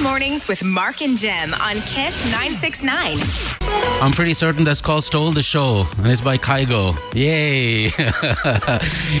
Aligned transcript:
Mornings 0.00 0.46
with 0.46 0.64
Mark 0.64 1.02
and 1.02 1.18
Jem 1.18 1.52
on 1.54 1.76
Kiss 1.80 2.24
969. 2.30 3.67
I'm 4.00 4.12
pretty 4.12 4.32
certain 4.32 4.62
that's 4.62 4.80
called 4.80 5.02
Stole 5.02 5.32
the 5.32 5.42
Show, 5.42 5.84
and 5.96 6.06
it's 6.06 6.20
by 6.20 6.38
Kygo. 6.38 6.96
Yay! 7.14 7.90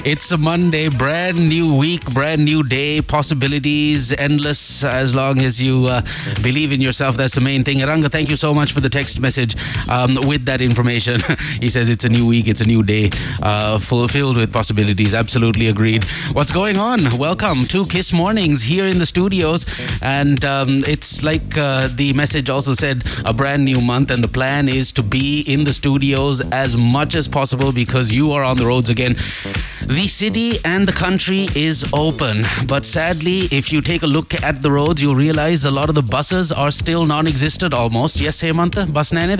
it's 0.08 0.30
a 0.30 0.38
Monday, 0.38 0.88
brand 0.88 1.48
new 1.48 1.74
week, 1.74 2.04
brand 2.14 2.44
new 2.44 2.62
day, 2.62 3.00
possibilities 3.00 4.12
endless 4.12 4.84
as 4.84 5.12
long 5.16 5.42
as 5.42 5.60
you 5.60 5.86
uh, 5.86 6.00
believe 6.44 6.70
in 6.70 6.80
yourself. 6.80 7.16
That's 7.16 7.34
the 7.34 7.40
main 7.40 7.64
thing. 7.64 7.80
Ranga, 7.80 8.08
thank 8.08 8.30
you 8.30 8.36
so 8.36 8.54
much 8.54 8.72
for 8.72 8.78
the 8.78 8.88
text 8.88 9.20
message 9.20 9.56
um, 9.90 10.14
with 10.28 10.44
that 10.44 10.62
information. 10.62 11.20
he 11.60 11.68
says 11.68 11.88
it's 11.88 12.04
a 12.04 12.08
new 12.08 12.26
week, 12.26 12.46
it's 12.46 12.60
a 12.60 12.66
new 12.66 12.84
day, 12.84 13.10
uh, 13.42 13.80
fulfilled 13.80 14.36
with 14.36 14.52
possibilities. 14.52 15.12
Absolutely 15.12 15.66
agreed. 15.66 16.04
What's 16.34 16.52
going 16.52 16.76
on? 16.76 17.00
Welcome 17.18 17.64
to 17.64 17.84
Kiss 17.86 18.12
Mornings 18.12 18.62
here 18.62 18.84
in 18.84 19.00
the 19.00 19.06
studios, 19.06 19.66
and 20.02 20.44
um, 20.44 20.84
it's 20.86 21.24
like 21.24 21.58
uh, 21.58 21.88
the 21.88 22.12
message 22.12 22.48
also 22.48 22.74
said 22.74 23.02
a 23.24 23.32
brand 23.32 23.64
new 23.64 23.80
month, 23.80 24.12
and 24.12 24.22
the 24.22 24.28
plan 24.38 24.68
is 24.68 24.92
to 24.92 25.02
be 25.02 25.40
in 25.52 25.64
the 25.64 25.72
studios 25.72 26.40
as 26.52 26.76
much 26.76 27.16
as 27.16 27.26
possible 27.26 27.72
because 27.72 28.12
you 28.12 28.30
are 28.30 28.44
on 28.44 28.56
the 28.56 28.64
roads 28.64 28.88
again. 28.88 29.16
The 29.82 30.06
city 30.06 30.52
and 30.64 30.86
the 30.86 30.92
country 30.92 31.48
is 31.56 31.84
open, 31.92 32.44
but 32.68 32.86
sadly, 32.86 33.38
if 33.50 33.72
you 33.72 33.80
take 33.80 34.02
a 34.04 34.06
look 34.06 34.40
at 34.44 34.62
the 34.62 34.70
roads, 34.70 35.02
you'll 35.02 35.16
realize 35.16 35.64
a 35.64 35.72
lot 35.72 35.88
of 35.88 35.96
the 35.96 36.06
buses 36.16 36.52
are 36.52 36.70
still 36.70 37.04
non 37.04 37.26
existent 37.26 37.74
almost. 37.74 38.20
Yes, 38.20 38.40
Hemanta? 38.40 38.86
Bus 38.92 39.12
nane 39.12 39.36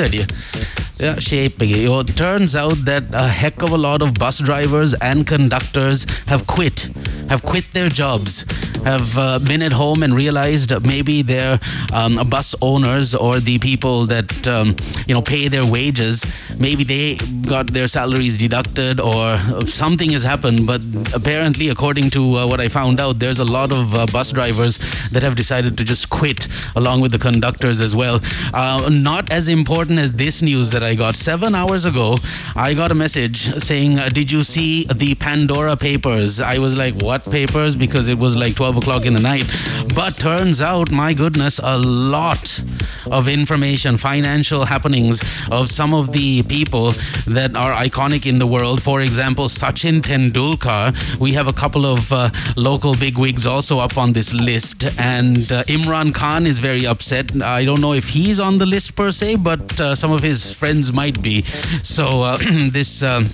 Yeah, 0.98 1.20
shape. 1.20 1.54
It 1.60 2.16
turns 2.16 2.56
out 2.56 2.74
that 2.84 3.04
a 3.12 3.28
heck 3.28 3.62
of 3.62 3.70
a 3.70 3.76
lot 3.76 4.02
of 4.02 4.14
bus 4.14 4.40
drivers 4.40 4.94
and 4.94 5.24
conductors 5.24 6.04
have 6.26 6.48
quit, 6.48 6.88
have 7.28 7.42
quit 7.42 7.72
their 7.72 7.88
jobs 7.88 8.44
have 8.84 9.18
uh, 9.18 9.38
been 9.38 9.62
at 9.62 9.72
home 9.72 10.02
and 10.02 10.14
realized 10.14 10.70
maybe 10.84 11.22
their 11.22 11.60
um, 11.92 12.16
bus 12.28 12.54
owners 12.62 13.14
or 13.14 13.38
the 13.38 13.58
people 13.58 14.06
that 14.06 14.46
um, 14.48 14.74
you 15.06 15.14
know 15.14 15.22
pay 15.22 15.48
their 15.48 15.66
wages 15.66 16.24
maybe 16.58 16.84
they 16.84 17.16
got 17.46 17.66
their 17.68 17.88
salaries 17.88 18.36
deducted 18.36 19.00
or 19.00 19.38
something 19.66 20.10
has 20.10 20.22
happened 20.22 20.66
but 20.66 20.80
apparently 21.14 21.68
according 21.68 22.10
to 22.10 22.36
uh, 22.36 22.46
what 22.46 22.60
i 22.60 22.68
found 22.68 23.00
out 23.00 23.18
there's 23.18 23.38
a 23.38 23.44
lot 23.44 23.70
of 23.72 23.94
uh, 23.94 24.06
bus 24.12 24.32
drivers 24.32 24.78
that 25.10 25.22
have 25.22 25.36
decided 25.36 25.76
to 25.76 25.84
just 25.84 26.08
quit 26.10 26.48
along 26.76 27.00
with 27.00 27.12
the 27.12 27.18
conductors 27.18 27.80
as 27.80 27.94
well 27.94 28.20
uh, 28.54 28.88
not 28.90 29.30
as 29.30 29.48
important 29.48 29.98
as 29.98 30.12
this 30.12 30.42
news 30.42 30.70
that 30.70 30.82
got 30.94 31.14
7 31.14 31.54
hours 31.54 31.84
ago 31.84 32.16
i 32.56 32.74
got 32.74 32.90
a 32.90 32.94
message 32.94 33.62
saying 33.62 33.98
uh, 33.98 34.08
did 34.08 34.30
you 34.30 34.44
see 34.44 34.84
the 34.84 35.14
pandora 35.14 35.76
papers 35.76 36.40
i 36.40 36.58
was 36.58 36.76
like 36.76 36.94
what 37.02 37.24
papers 37.30 37.76
because 37.76 38.08
it 38.08 38.18
was 38.18 38.36
like 38.36 38.54
12 38.54 38.76
o'clock 38.78 39.06
in 39.06 39.14
the 39.14 39.20
night. 39.20 39.48
But 39.94 40.16
turns 40.18 40.60
out, 40.60 40.90
my 40.90 41.14
goodness, 41.14 41.60
a 41.62 41.78
lot 41.78 42.62
of 43.10 43.28
information, 43.28 43.96
financial 43.96 44.64
happenings 44.64 45.20
of 45.50 45.70
some 45.70 45.94
of 45.94 46.12
the 46.12 46.42
people 46.44 46.92
that 47.26 47.54
are 47.54 47.72
iconic 47.72 48.26
in 48.26 48.38
the 48.38 48.46
world. 48.46 48.82
For 48.82 49.00
example, 49.00 49.46
Sachin 49.48 50.00
Tendulkar. 50.00 51.18
We 51.18 51.32
have 51.32 51.48
a 51.48 51.52
couple 51.52 51.84
of 51.86 52.12
uh, 52.12 52.30
local 52.56 52.94
bigwigs 52.94 53.46
also 53.46 53.78
up 53.78 53.96
on 53.96 54.12
this 54.12 54.32
list. 54.34 54.84
And 55.00 55.38
uh, 55.50 55.64
Imran 55.64 56.14
Khan 56.14 56.46
is 56.46 56.58
very 56.58 56.86
upset. 56.86 57.26
I 57.42 57.64
don't 57.64 57.80
know 57.80 57.94
if 57.94 58.08
he's 58.08 58.38
on 58.38 58.58
the 58.58 58.66
list 58.66 58.94
per 58.94 59.10
se, 59.10 59.36
but 59.36 59.80
uh, 59.80 59.94
some 59.94 60.12
of 60.12 60.20
his 60.20 60.52
friends 60.52 60.77
might 60.92 61.20
be. 61.22 61.42
So 61.82 62.22
uh, 62.22 62.36
this 62.70 63.02
uh, 63.02 63.24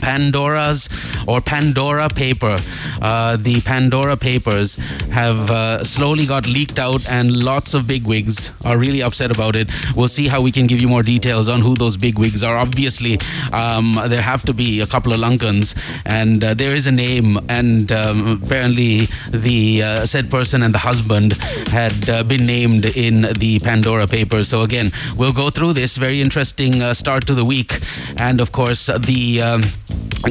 Pandora's 0.00 0.88
or 1.26 1.40
Pandora 1.40 2.08
paper, 2.08 2.56
uh, 3.02 3.36
the 3.36 3.60
Pandora 3.60 4.16
papers 4.16 4.76
have 5.12 5.50
uh, 5.50 5.84
slowly 5.84 6.26
got 6.26 6.46
leaked 6.46 6.78
out, 6.78 7.08
and 7.08 7.42
lots 7.42 7.74
of 7.74 7.86
bigwigs 7.86 8.52
are 8.64 8.78
really 8.78 9.02
upset 9.02 9.30
about 9.30 9.56
it. 9.56 9.68
We'll 9.96 10.08
see 10.08 10.28
how 10.28 10.40
we 10.42 10.52
can 10.52 10.66
give 10.66 10.80
you 10.80 10.88
more 10.88 11.02
details 11.02 11.48
on 11.48 11.60
who 11.60 11.74
those 11.74 11.96
bigwigs 11.96 12.42
are. 12.42 12.56
Obviously, 12.56 13.18
um, 13.52 13.98
there 14.06 14.22
have 14.22 14.42
to 14.46 14.52
be 14.52 14.80
a 14.80 14.86
couple 14.86 15.12
of 15.12 15.20
Lankans, 15.20 15.76
and 16.04 16.42
uh, 16.42 16.54
there 16.54 16.74
is 16.74 16.86
a 16.86 16.92
name, 16.92 17.38
and 17.48 17.92
um, 17.92 18.40
apparently 18.42 19.06
the 19.30 19.82
uh, 19.82 20.06
said 20.06 20.30
person 20.30 20.62
and 20.62 20.74
the 20.74 20.78
husband 20.78 21.34
had 21.68 22.08
uh, 22.08 22.22
been 22.22 22.46
named 22.46 22.96
in 22.96 23.22
the 23.38 23.58
Pandora 23.60 24.06
papers. 24.06 24.48
So 24.48 24.62
again, 24.62 24.90
we'll 25.16 25.32
go 25.32 25.50
through 25.50 25.74
this 25.74 25.96
very 25.96 26.20
interesting 26.20 26.79
uh, 26.80 26.94
start 26.94 27.26
to 27.26 27.34
the 27.34 27.44
week, 27.44 27.78
and 28.16 28.40
of 28.40 28.52
course 28.52 28.86
the. 28.86 29.42
Um, 29.42 29.62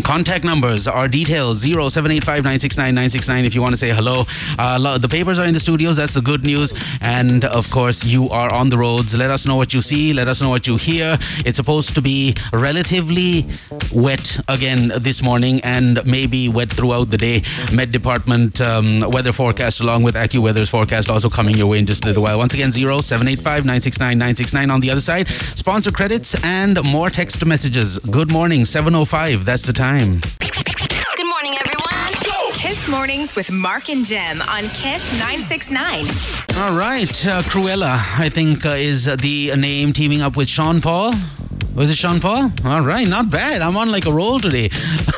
Contact 0.04 0.46
numbers 0.46 0.88
are 0.88 1.08
details 1.08 1.62
0785 1.64 2.46
if 3.46 3.56
you 3.56 3.62
want 3.62 3.72
to 3.72 3.78
say 3.78 3.90
hello. 3.90 4.24
Uh, 4.58 4.98
the 5.00 5.08
papers 5.10 5.40
are 5.40 5.48
in 5.48 5.54
the 5.54 5.60
studios. 5.60 5.98
That's 5.98 6.14
the 6.14 6.22
good 6.22 6.44
news. 6.44 6.74
And 7.02 7.44
of 7.44 7.70
course, 7.72 8.06
you 8.06 8.30
are 8.30 8.54
on 8.54 8.70
the 8.70 8.78
roads. 8.78 9.16
Let 9.18 9.32
us 9.32 9.48
know 9.48 9.56
what 9.56 9.74
you 9.74 9.82
see. 9.82 10.14
Let 10.14 10.28
us 10.28 10.44
know 10.44 10.50
what 10.50 10.68
you 10.68 10.78
hear. 10.78 11.18
It's 11.44 11.56
supposed 11.56 11.96
to 11.96 12.02
be 12.04 12.36
relatively 12.54 13.48
wet 13.92 14.40
again 14.48 14.92
this 15.00 15.24
morning 15.24 15.60
and 15.62 16.06
maybe 16.06 16.50
wet 16.50 16.70
throughout 16.70 17.10
the 17.10 17.18
day. 17.18 17.42
Met 17.74 17.90
Department 17.92 18.62
um, 18.62 19.02
weather 19.08 19.34
forecast 19.34 19.80
along 19.80 20.04
with 20.04 20.14
AccuWeather's 20.14 20.70
forecast 20.70 21.10
also 21.10 21.30
coming 21.30 21.56
your 21.56 21.68
way 21.68 21.80
in 21.80 21.88
just 21.88 22.04
a 22.06 22.08
little 22.08 22.22
while. 22.22 22.38
Once 22.38 22.54
again, 22.54 22.72
0785 22.72 23.66
on 24.72 24.80
the 24.80 24.92
other 24.92 25.02
side. 25.02 25.28
Sponsor 25.28 25.92
credits 25.92 26.36
and 26.44 26.84
more 26.84 27.10
text 27.10 27.46
messages. 27.46 28.00
Good 28.00 28.32
morning, 28.32 28.66
705. 28.66 29.46
That's 29.46 29.64
the 29.64 29.74
time. 29.74 30.22
Good 30.40 31.28
morning, 31.28 31.56
everyone. 31.60 31.90
Kiss 32.54 32.88
Mornings 32.90 33.36
with 33.36 33.52
Mark 33.52 33.90
and 33.90 34.06
Jem 34.06 34.42
on 34.42 34.64
Kiss 34.64 35.12
969. 35.20 36.06
All 36.58 36.76
right. 36.76 37.10
Uh, 37.26 37.42
Cruella, 37.44 38.00
I 38.20 38.30
think, 38.30 38.66
uh, 38.66 38.70
is 38.70 39.06
the 39.06 39.56
name 39.56 39.94
teaming 39.94 40.22
up 40.22 40.36
with 40.36 40.50
Sean 40.50 40.82
Paul. 40.82 41.14
Was 41.76 41.90
it 41.90 41.96
Sean 41.98 42.20
Paul? 42.20 42.52
All 42.66 42.82
right, 42.82 43.08
not 43.08 43.30
bad. 43.30 43.62
I'm 43.62 43.78
on 43.78 43.90
like 43.90 44.06
a 44.06 44.12
roll 44.12 44.40
today, 44.40 44.70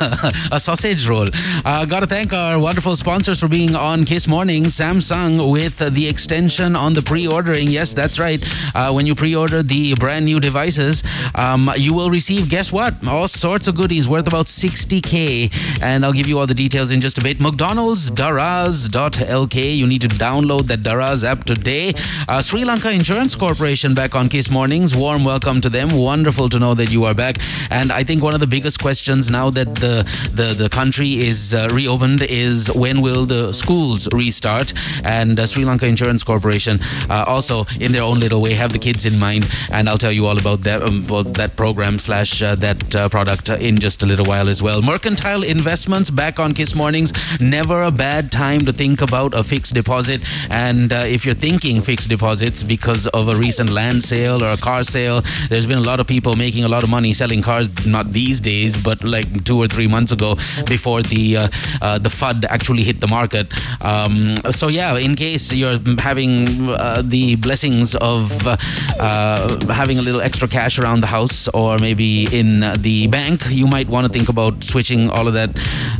a 0.52 0.60
sausage 0.60 1.08
roll. 1.08 1.26
Uh, 1.64 1.84
Got 1.86 2.00
to 2.00 2.06
thank 2.06 2.32
our 2.32 2.56
wonderful 2.58 2.94
sponsors 2.94 3.40
for 3.40 3.48
being 3.48 3.74
on 3.74 4.04
Kiss 4.04 4.28
Morning. 4.28 4.64
Samsung 4.64 5.50
with 5.50 5.78
the 5.78 6.06
extension 6.06 6.76
on 6.76 6.94
the 6.94 7.02
pre-ordering. 7.02 7.68
Yes, 7.68 7.94
that's 7.94 8.18
right. 8.18 8.44
Uh, 8.76 8.92
when 8.92 9.06
you 9.06 9.14
pre-order 9.16 9.62
the 9.62 9.94
brand 9.94 10.24
new 10.24 10.38
devices, 10.38 11.02
um, 11.34 11.68
you 11.76 11.94
will 11.94 12.10
receive 12.10 12.48
guess 12.48 12.70
what? 12.70 12.94
All 13.08 13.26
sorts 13.26 13.66
of 13.66 13.74
goodies 13.74 14.06
worth 14.06 14.28
about 14.28 14.46
60k, 14.46 15.82
and 15.82 16.04
I'll 16.04 16.12
give 16.12 16.28
you 16.28 16.38
all 16.38 16.46
the 16.46 16.54
details 16.54 16.92
in 16.92 17.00
just 17.00 17.18
a 17.18 17.22
bit. 17.22 17.40
McDonald's 17.40 18.10
Daraz.lk. 18.10 19.76
You 19.76 19.86
need 19.86 20.02
to 20.02 20.08
download 20.08 20.66
that 20.66 20.80
Daraz 20.80 21.24
app 21.24 21.44
today. 21.44 21.94
Uh, 22.28 22.40
Sri 22.40 22.64
Lanka 22.64 22.92
Insurance 22.92 23.34
Corporation 23.34 23.94
back 23.94 24.14
on 24.14 24.28
Kiss 24.28 24.48
Mornings. 24.48 24.94
Warm 24.94 25.24
welcome 25.24 25.60
to 25.60 25.68
them. 25.68 25.88
Wonderful 25.90 26.41
to 26.48 26.58
know 26.58 26.74
that 26.74 26.90
you 26.90 27.04
are 27.04 27.14
back. 27.14 27.36
And 27.70 27.92
I 27.92 28.04
think 28.04 28.22
one 28.22 28.34
of 28.34 28.40
the 28.40 28.46
biggest 28.46 28.80
questions 28.80 29.30
now 29.30 29.50
that 29.50 29.74
the 29.76 30.02
the, 30.32 30.54
the 30.54 30.68
country 30.68 31.14
is 31.14 31.54
uh, 31.54 31.68
reopened 31.72 32.22
is 32.22 32.70
when 32.74 33.00
will 33.00 33.26
the 33.26 33.52
schools 33.52 34.08
restart? 34.12 34.72
And 35.04 35.38
uh, 35.38 35.46
Sri 35.46 35.64
Lanka 35.64 35.86
Insurance 35.86 36.22
Corporation 36.22 36.78
uh, 37.10 37.24
also, 37.26 37.64
in 37.80 37.92
their 37.92 38.02
own 38.02 38.20
little 38.20 38.42
way, 38.42 38.54
have 38.54 38.72
the 38.72 38.78
kids 38.78 39.06
in 39.06 39.18
mind. 39.18 39.50
And 39.70 39.88
I'll 39.88 39.98
tell 39.98 40.12
you 40.12 40.26
all 40.26 40.38
about 40.38 40.60
that 40.62 40.82
um, 40.82 41.06
that 41.34 41.52
program 41.56 41.98
slash 41.98 42.42
uh, 42.42 42.54
that 42.56 42.94
uh, 42.94 43.08
product 43.08 43.48
in 43.48 43.78
just 43.78 44.02
a 44.02 44.06
little 44.06 44.26
while 44.26 44.48
as 44.48 44.62
well. 44.62 44.82
Mercantile 44.82 45.42
Investments 45.42 46.10
back 46.10 46.38
on 46.38 46.54
Kiss 46.54 46.74
Mornings. 46.74 47.12
Never 47.40 47.82
a 47.82 47.90
bad 47.90 48.32
time 48.32 48.60
to 48.60 48.72
think 48.72 49.00
about 49.00 49.34
a 49.34 49.42
fixed 49.44 49.74
deposit. 49.74 50.22
And 50.50 50.92
uh, 50.92 51.02
if 51.06 51.24
you're 51.24 51.34
thinking 51.34 51.82
fixed 51.82 52.08
deposits 52.08 52.62
because 52.62 53.06
of 53.08 53.28
a 53.28 53.36
recent 53.36 53.70
land 53.70 54.02
sale 54.02 54.42
or 54.42 54.52
a 54.52 54.56
car 54.56 54.82
sale, 54.82 55.22
there's 55.48 55.66
been 55.66 55.78
a 55.78 55.82
lot 55.82 56.00
of 56.00 56.06
people 56.06 56.31
making 56.36 56.64
a 56.64 56.68
lot 56.68 56.82
of 56.82 56.90
money 56.90 57.12
selling 57.12 57.42
cars. 57.42 57.68
Not 57.86 58.12
these 58.12 58.40
days, 58.40 58.82
but 58.82 59.02
like 59.04 59.44
two 59.44 59.58
or 59.60 59.68
three 59.68 59.86
months 59.86 60.12
ago, 60.12 60.36
before 60.66 61.02
the 61.02 61.36
uh, 61.36 61.48
uh, 61.80 61.98
the 61.98 62.08
FUD 62.08 62.44
actually 62.46 62.82
hit 62.82 63.00
the 63.00 63.08
market. 63.08 63.46
Um, 63.82 64.36
so 64.52 64.68
yeah, 64.68 64.96
in 64.96 65.14
case 65.14 65.52
you're 65.52 65.78
having 65.98 66.68
uh, 66.68 67.02
the 67.04 67.36
blessings 67.36 67.94
of 67.96 68.46
uh, 68.46 68.56
uh, 69.00 69.72
having 69.72 69.98
a 69.98 70.02
little 70.02 70.20
extra 70.20 70.48
cash 70.48 70.78
around 70.78 71.00
the 71.00 71.06
house, 71.06 71.48
or 71.48 71.78
maybe 71.78 72.26
in 72.32 72.60
the 72.78 73.06
bank, 73.08 73.44
you 73.48 73.66
might 73.66 73.88
want 73.88 74.06
to 74.06 74.12
think 74.12 74.28
about 74.28 74.64
switching 74.64 75.10
all 75.10 75.26
of 75.26 75.34
that, 75.34 75.50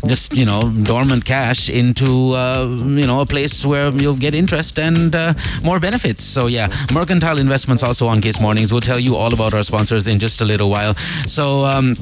just 0.07 0.37
you 0.37 0.45
know, 0.45 0.61
dormant 0.83 1.25
cash 1.25 1.69
into 1.69 2.33
uh, 2.33 2.67
you 3.01 3.07
know 3.07 3.21
a 3.21 3.27
place 3.27 3.65
where 3.65 3.91
you'll 3.91 4.17
get 4.17 4.35
interest 4.35 4.79
and 4.79 5.15
more 5.63 5.81
benefits. 5.81 6.25
So 6.25 6.47
yeah, 6.47 6.69
Mercantile 6.93 7.39
Investments 7.41 7.83
also 7.83 8.07
on 8.07 8.21
Kiss 8.21 8.41
Mornings. 8.41 8.73
We'll 8.73 8.81
tell 8.81 9.01
you 9.01 9.17
all 9.17 9.33
about 9.33 9.55
our 9.55 9.63
sponsors 9.63 10.07
in 10.07 10.19
just 10.23 10.41
a 10.41 10.45
little 10.45 10.71
while. 10.71 10.95
So. 11.27 11.65
Um, 11.67 11.97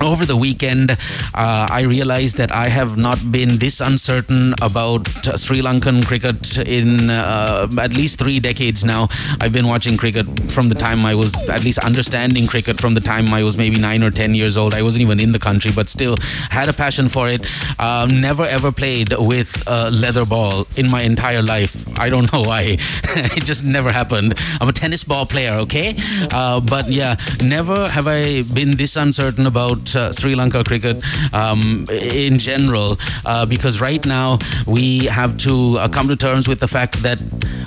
over 0.00 0.26
the 0.26 0.36
weekend, 0.36 0.92
uh, 0.92 1.66
I 1.70 1.82
realized 1.82 2.36
that 2.36 2.52
I 2.52 2.68
have 2.68 2.96
not 2.96 3.18
been 3.30 3.58
this 3.58 3.80
uncertain 3.80 4.54
about 4.60 5.08
Sri 5.38 5.60
Lankan 5.60 6.04
cricket 6.06 6.58
in 6.58 7.10
uh, 7.10 7.68
at 7.80 7.94
least 7.94 8.18
three 8.18 8.40
decades 8.40 8.84
now. 8.84 9.08
I've 9.40 9.52
been 9.52 9.66
watching 9.66 9.96
cricket 9.96 10.26
from 10.52 10.68
the 10.68 10.74
time 10.74 11.04
I 11.06 11.14
was 11.14 11.34
at 11.48 11.64
least 11.64 11.78
understanding 11.78 12.46
cricket 12.46 12.80
from 12.80 12.94
the 12.94 13.00
time 13.00 13.32
I 13.32 13.42
was 13.42 13.56
maybe 13.56 13.78
nine 13.78 14.02
or 14.02 14.10
ten 14.10 14.34
years 14.34 14.56
old. 14.56 14.74
I 14.74 14.82
wasn't 14.82 15.02
even 15.02 15.20
in 15.20 15.32
the 15.32 15.38
country, 15.38 15.70
but 15.74 15.88
still 15.88 16.16
had 16.50 16.68
a 16.68 16.72
passion 16.72 17.08
for 17.08 17.28
it. 17.28 17.46
Um, 17.80 18.20
never 18.20 18.44
ever 18.44 18.72
played 18.72 19.12
with 19.16 19.62
a 19.66 19.90
leather 19.90 20.24
ball 20.24 20.66
in 20.76 20.88
my 20.88 21.02
entire 21.02 21.42
life. 21.42 21.76
I 21.98 22.10
don't 22.10 22.30
know 22.32 22.42
why. 22.42 22.76
it 23.38 23.44
just 23.44 23.64
never 23.64 23.92
happened. 23.92 24.38
I'm 24.60 24.68
a 24.68 24.72
tennis 24.72 25.04
ball 25.04 25.26
player, 25.26 25.54
okay? 25.64 25.96
Uh, 26.32 26.60
but 26.60 26.88
yeah, 26.90 27.16
never 27.44 27.88
have 27.88 28.06
I 28.06 28.42
been 28.42 28.72
this 28.76 28.96
uncertain 28.96 29.46
about 29.46 29.85
uh, 29.94 30.12
Sri 30.12 30.34
Lanka 30.34 30.64
cricket 30.64 30.96
um, 31.32 31.86
in 31.90 32.38
general 32.38 32.98
uh, 33.24 33.46
because 33.46 33.80
right 33.80 34.04
now 34.06 34.38
we 34.66 35.06
have 35.06 35.36
to 35.38 35.78
uh, 35.78 35.88
come 35.88 36.08
to 36.08 36.16
terms 36.16 36.48
with 36.48 36.60
the 36.60 36.68
fact 36.68 37.02
that 37.02 37.20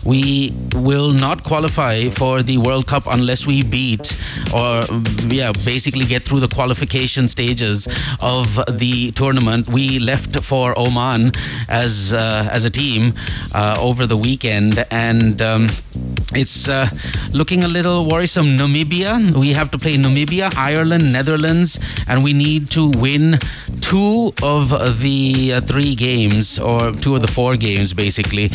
we 0.05 0.53
will 0.75 1.11
not 1.11 1.43
qualify 1.43 2.09
for 2.09 2.41
the 2.41 2.57
World 2.57 2.87
Cup 2.87 3.03
unless 3.07 3.45
we 3.45 3.61
beat 3.63 4.19
or 4.53 4.83
yeah 5.27 5.51
basically 5.65 6.05
get 6.05 6.23
through 6.23 6.39
the 6.39 6.47
qualification 6.47 7.27
stages 7.27 7.87
of 8.21 8.59
the 8.77 9.11
tournament. 9.11 9.67
We 9.67 9.99
left 9.99 10.43
for 10.43 10.77
Oman 10.77 11.31
as 11.67 12.13
uh, 12.13 12.49
as 12.51 12.65
a 12.65 12.69
team 12.69 13.13
uh, 13.53 13.77
over 13.79 14.05
the 14.05 14.17
weekend 14.17 14.85
and. 14.91 15.41
Um, 15.41 15.67
it's 16.33 16.69
uh, 16.69 16.87
looking 17.31 17.63
a 17.63 17.67
little 17.67 18.07
worrisome. 18.07 18.55
Namibia, 18.55 19.35
we 19.35 19.53
have 19.53 19.71
to 19.71 19.79
play 19.79 19.95
Namibia, 19.95 20.55
Ireland, 20.55 21.11
Netherlands, 21.11 21.79
and 22.09 22.23
we 22.23 22.33
need 22.33 22.69
to 22.71 22.89
win 22.97 23.37
two 23.81 24.33
of 24.43 24.69
the 24.99 25.53
uh, 25.53 25.61
three 25.61 25.95
games, 25.95 26.59
or 26.59 26.91
two 26.91 27.15
of 27.15 27.21
the 27.21 27.27
four 27.27 27.55
games, 27.55 27.93
basically. 27.93 28.49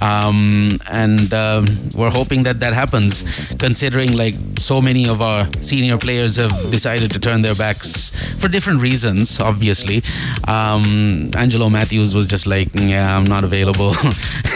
Um, 0.00 0.70
and 0.90 1.32
uh, 1.32 1.66
we're 1.94 2.10
hoping 2.10 2.44
that 2.44 2.60
that 2.60 2.72
happens, 2.72 3.24
considering 3.58 4.16
like 4.16 4.34
so 4.58 4.80
many 4.80 5.08
of 5.08 5.20
our 5.20 5.48
senior 5.60 5.98
players 5.98 6.36
have 6.36 6.52
decided 6.70 7.10
to 7.10 7.18
turn 7.18 7.42
their 7.42 7.54
backs 7.54 8.12
for 8.38 8.48
different 8.48 8.80
reasons, 8.80 9.40
obviously. 9.40 10.02
Um, 10.46 11.30
Angelo 11.36 11.68
Mathews 11.68 12.14
was 12.14 12.26
just 12.26 12.46
like, 12.46 12.68
yeah, 12.74 13.16
I'm 13.16 13.24
not 13.24 13.42
available. 13.42 13.94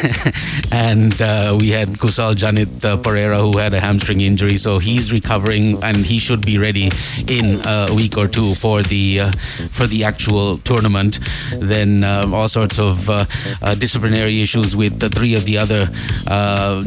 and 0.73 1.21
uh, 1.21 1.59
we 1.61 1.71
had 1.71 1.89
Kusal 1.89 2.35
Janit 2.35 2.85
uh, 2.85 2.97
Pereira, 2.99 3.39
who 3.41 3.59
had 3.59 3.75
a 3.75 3.81
hamstring 3.81 4.21
injury, 4.21 4.59
so 4.59 4.79
he's 4.79 5.13
recovering 5.13 5.83
and 5.83 5.97
he 5.97 6.19
should 6.19 6.45
be 6.47 6.57
ready 6.59 6.91
in 7.27 7.61
a 7.67 7.89
week 7.95 8.17
or 8.17 8.29
two 8.29 8.44
for 8.53 8.83
the 8.83 9.21
uh, 9.21 9.33
for 9.71 9.87
the 9.87 10.05
actual 10.05 10.59
tournament. 10.59 11.21
Then 11.59 12.05
uh, 12.05 12.29
all 12.33 12.49
sorts 12.49 12.79
of 12.79 13.09
uh, 13.09 13.25
uh, 13.63 13.75
disciplinary 13.77 14.43
issues 14.43 14.77
with 14.77 14.99
the 15.01 15.09
three 15.09 15.35
of 15.35 15.45
the 15.45 15.57
other 15.57 15.89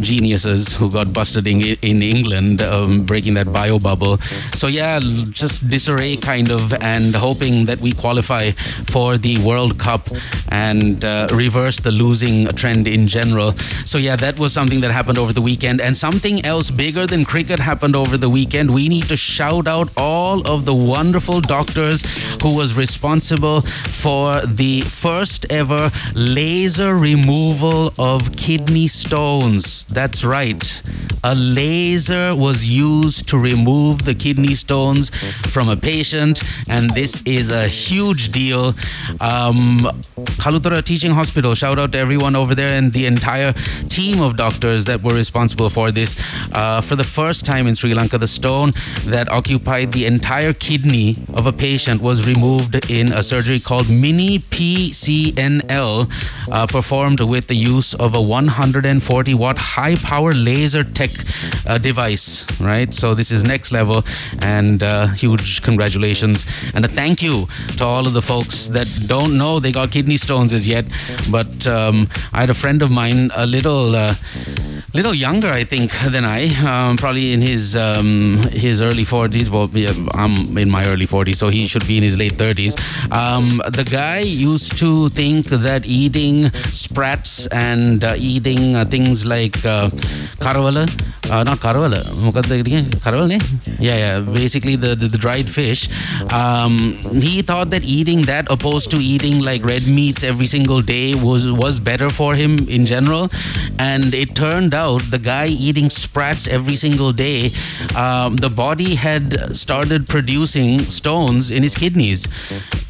geniuses 0.01 0.75
who 0.75 0.91
got 0.91 1.13
busted 1.13 1.47
in, 1.47 1.61
in 1.81 2.03
England, 2.03 2.61
um, 2.61 3.05
breaking 3.05 3.33
that 3.35 3.51
bio 3.51 3.79
bubble. 3.79 4.17
So 4.53 4.67
yeah, 4.67 4.99
just 5.31 5.69
disarray 5.69 6.17
kind 6.17 6.51
of, 6.51 6.73
and 6.73 7.15
hoping 7.15 7.65
that 7.65 7.79
we 7.79 7.93
qualify 7.93 8.51
for 8.91 9.17
the 9.17 9.37
World 9.45 9.79
Cup 9.79 10.09
and 10.49 11.03
reverse 11.31 11.79
the 11.79 11.91
losing 11.91 12.47
trend 12.49 12.87
in 12.87 13.07
general. 13.07 13.53
So 13.85 13.97
yeah, 13.97 14.15
that 14.17 14.37
was 14.37 14.53
something 14.53 14.81
that 14.81 14.91
happened 14.91 15.17
over 15.17 15.33
the 15.33 15.41
weekend, 15.41 15.79
and 15.79 15.95
something 15.95 16.43
else 16.45 16.69
bigger 16.69 17.07
than 17.07 17.23
cricket 17.23 17.59
happened 17.59 17.95
over 17.95 18.17
the 18.17 18.29
weekend. 18.29 18.73
We 18.73 18.89
need 18.89 19.07
to 19.07 19.15
shout 19.15 19.67
out 19.67 19.89
all 19.95 20.45
of 20.47 20.65
the 20.65 20.73
wonderful 20.73 21.39
doctors 21.47 22.03
who 22.41 22.55
was 22.55 22.75
responsible 22.75 23.61
for 23.61 24.45
the 24.45 24.81
first 24.81 25.45
ever 25.49 25.91
laser 26.13 26.95
removal 26.95 27.93
of 27.97 28.35
kidney 28.35 28.87
stones. 28.87 29.85
That's 29.85 30.23
right. 30.23 30.81
A 31.23 31.33
laser 31.33 32.35
was 32.35 32.67
used 32.67 33.27
to 33.29 33.37
remove 33.37 34.05
the 34.05 34.13
kidney 34.13 34.55
stones 34.55 35.09
from 35.51 35.67
a 35.67 35.75
patient, 35.75 36.41
and 36.69 36.89
this 36.91 37.23
is 37.25 37.51
a 37.51 37.67
huge 37.67 38.31
deal. 38.31 38.67
Um, 39.19 39.79
Kaluthara 40.37 40.83
Teaching 40.83 41.11
Hospital, 41.11 41.55
shout 41.55 41.79
out 41.79 41.91
to 41.93 41.97
everyone 41.97 42.35
over 42.35 42.53
there 42.53 42.71
and 42.71 42.93
the 42.93 43.05
entire 43.05 43.53
team 43.89 44.21
of 44.21 44.37
doctors 44.37 44.85
that 44.85 45.01
were 45.01 45.13
responsible 45.13 45.69
for 45.69 45.91
this. 45.91 46.19
Uh, 46.53 46.81
for 46.81 46.95
the 46.95 47.03
first 47.03 47.45
time 47.45 47.67
in 47.67 47.75
Sri 47.75 47.93
Lanka, 47.93 48.17
the 48.17 48.27
stone 48.27 48.73
that 49.05 49.29
occupied 49.29 49.91
the 49.91 50.05
entire 50.05 50.53
kidney 50.53 51.15
of 51.37 51.45
a 51.45 51.53
patient 51.53 52.01
was 52.01 52.27
removed 52.27 52.89
in 52.89 53.13
a 53.13 53.21
surgery 53.21 53.59
called 53.59 53.89
Mini 53.89 54.39
PCNL, 54.39 56.09
uh, 56.51 56.67
performed 56.67 57.21
with 57.21 57.47
the 57.47 57.55
use 57.55 57.93
of 57.93 58.15
a 58.15 58.21
140 58.21 59.33
watt 59.33 59.57
high 59.57 59.95
power 59.95 60.33
laser 60.33 60.83
tech 60.83 61.11
uh, 61.67 61.77
device, 61.77 62.45
right? 62.59 62.93
So 62.93 63.13
this 63.13 63.31
is 63.31 63.43
next 63.43 63.71
level, 63.71 64.03
and 64.41 64.81
uh, 64.81 65.07
huge 65.07 65.61
congratulations 65.61 66.45
and 66.73 66.85
a 66.85 66.87
thank 66.87 67.21
you 67.21 67.47
to 67.77 67.85
all 67.85 68.07
of 68.07 68.13
the 68.13 68.21
folks 68.21 68.67
that 68.69 68.87
don't 69.07 69.37
know 69.37 69.59
they 69.59 69.71
got 69.71 69.91
kidney 69.91 70.17
stones 70.17 70.53
as 70.53 70.67
yet. 70.67 70.85
But 71.29 71.67
um, 71.67 72.09
I 72.33 72.41
had 72.41 72.49
a 72.49 72.53
friend 72.53 72.81
of 72.81 72.91
mine, 72.91 73.29
a 73.35 73.45
little 73.45 73.95
uh, 73.95 74.13
little 74.93 75.13
younger, 75.13 75.49
I 75.49 75.63
think, 75.63 75.91
than 76.11 76.25
I, 76.25 76.47
um, 76.65 76.97
probably 76.97 77.33
in 77.33 77.41
his 77.41 77.75
um, 77.75 78.41
his 78.51 78.81
early 78.81 79.03
40s. 79.03 79.49
Well, 79.49 79.69
I'm 80.13 80.57
in 80.57 80.69
my 80.69 80.85
early 80.87 81.05
40s, 81.05 81.26
so 81.33 81.49
he 81.49 81.67
should 81.67 81.85
be 81.87 81.97
in 81.97 82.03
his 82.03 82.17
late 82.17 82.33
30s. 82.33 82.75
Um, 83.11 83.61
the 83.71 83.83
guy 83.83 84.19
used 84.19 84.77
to 84.79 85.09
think 85.09 85.47
that 85.47 85.85
eating 85.85 86.49
sprats 86.51 87.47
and 87.47 88.03
uh, 88.03 88.15
eating 88.17 88.75
uh, 88.75 88.85
things 88.85 89.25
like 89.25 89.55
uh, 89.65 89.89
karavala, 90.39 90.85
uh, 91.31 91.43
not 91.43 91.57
karavala, 91.59 92.01
yeah, 93.79 93.95
yeah, 93.95 94.19
basically 94.19 94.75
the, 94.75 94.95
the, 94.95 95.07
the 95.07 95.17
dried 95.17 95.49
fish. 95.49 95.89
Um, 96.33 96.97
he 97.21 97.41
thought 97.41 97.69
that 97.71 97.83
eating 97.83 98.21
that 98.23 98.47
opposed 98.49 98.91
to 98.91 98.97
eating 98.97 99.41
like 99.41 99.63
red 99.63 99.87
meats 99.87 100.23
every 100.23 100.47
single 100.47 100.81
day 100.81 101.13
was 101.15 101.49
was 101.51 101.79
better 101.79 102.09
for 102.09 102.35
him 102.35 102.57
in 102.67 102.85
general, 102.85 103.29
and 103.79 104.13
it 104.13 104.35
turned 104.35 104.73
out 104.73 105.01
the 105.09 105.19
guy 105.19 105.47
eating 105.47 105.89
sprats 105.89 106.47
every 106.47 106.75
single 106.75 107.11
day, 107.11 107.51
um, 107.95 108.35
the 108.35 108.49
body 108.49 108.95
had 108.95 109.55
started 109.55 110.07
producing 110.07 110.79
stones 111.07 111.51
in 111.51 111.63
his 111.63 111.73
kidneys 111.73 112.27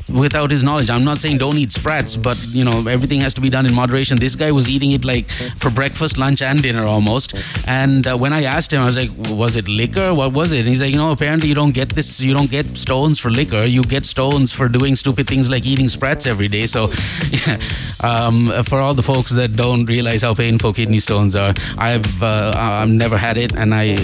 without 0.09 0.51
his 0.51 0.63
knowledge. 0.63 0.89
I'm 0.89 1.03
not 1.03 1.17
saying 1.17 1.37
don't 1.37 1.57
eat 1.57 1.71
sprats, 1.71 2.15
but 2.15 2.37
you 2.49 2.63
know 2.63 2.87
everything 2.87 3.21
has 3.21 3.33
to 3.35 3.41
be 3.41 3.49
done 3.49 3.65
in 3.65 3.73
moderation. 3.73 4.17
This 4.17 4.35
guy 4.35 4.51
was 4.51 4.69
eating 4.69 4.91
it 4.91 5.03
like 5.05 5.25
for 5.57 5.69
breakfast, 5.69 6.17
lunch, 6.17 6.41
and 6.41 6.61
dinner 6.61 6.83
almost. 6.83 7.35
And 7.67 8.07
uh, 8.07 8.17
when 8.17 8.33
I 8.33 8.43
asked 8.43 8.71
him, 8.71 8.81
I 8.81 8.85
was 8.85 8.97
like, 8.97 9.11
"Was 9.29 9.55
it 9.55 9.67
liquor? 9.67 10.13
What 10.13 10.33
was 10.33 10.51
it?" 10.51 10.59
And 10.59 10.69
he's 10.69 10.81
like, 10.81 10.91
"You 10.91 10.97
know, 10.97 11.11
apparently 11.11 11.49
you 11.49 11.55
don't 11.55 11.73
get 11.73 11.89
this. 11.89 12.19
You 12.21 12.33
don't 12.33 12.49
get 12.49 12.77
stones 12.77 13.19
for 13.19 13.29
liquor. 13.29 13.65
You 13.65 13.83
get 13.83 14.05
stones 14.05 14.53
for 14.53 14.67
doing 14.67 14.95
stupid 14.95 15.27
things 15.27 15.49
like 15.49 15.65
eating 15.65 15.89
sprats 15.89 16.25
every 16.25 16.47
day." 16.47 16.65
So, 16.65 16.89
yeah, 17.29 17.59
um, 18.01 18.51
for 18.63 18.79
all 18.79 18.93
the 18.93 19.03
folks 19.03 19.31
that 19.31 19.55
don't 19.55 19.85
realize 19.85 20.21
how 20.21 20.33
painful 20.33 20.73
kidney 20.73 20.99
stones 20.99 21.35
are, 21.35 21.53
I've 21.77 22.23
uh, 22.23 22.53
I've 22.55 22.89
never 22.89 23.17
had 23.17 23.37
it, 23.37 23.55
and 23.55 23.73
I 23.73 23.95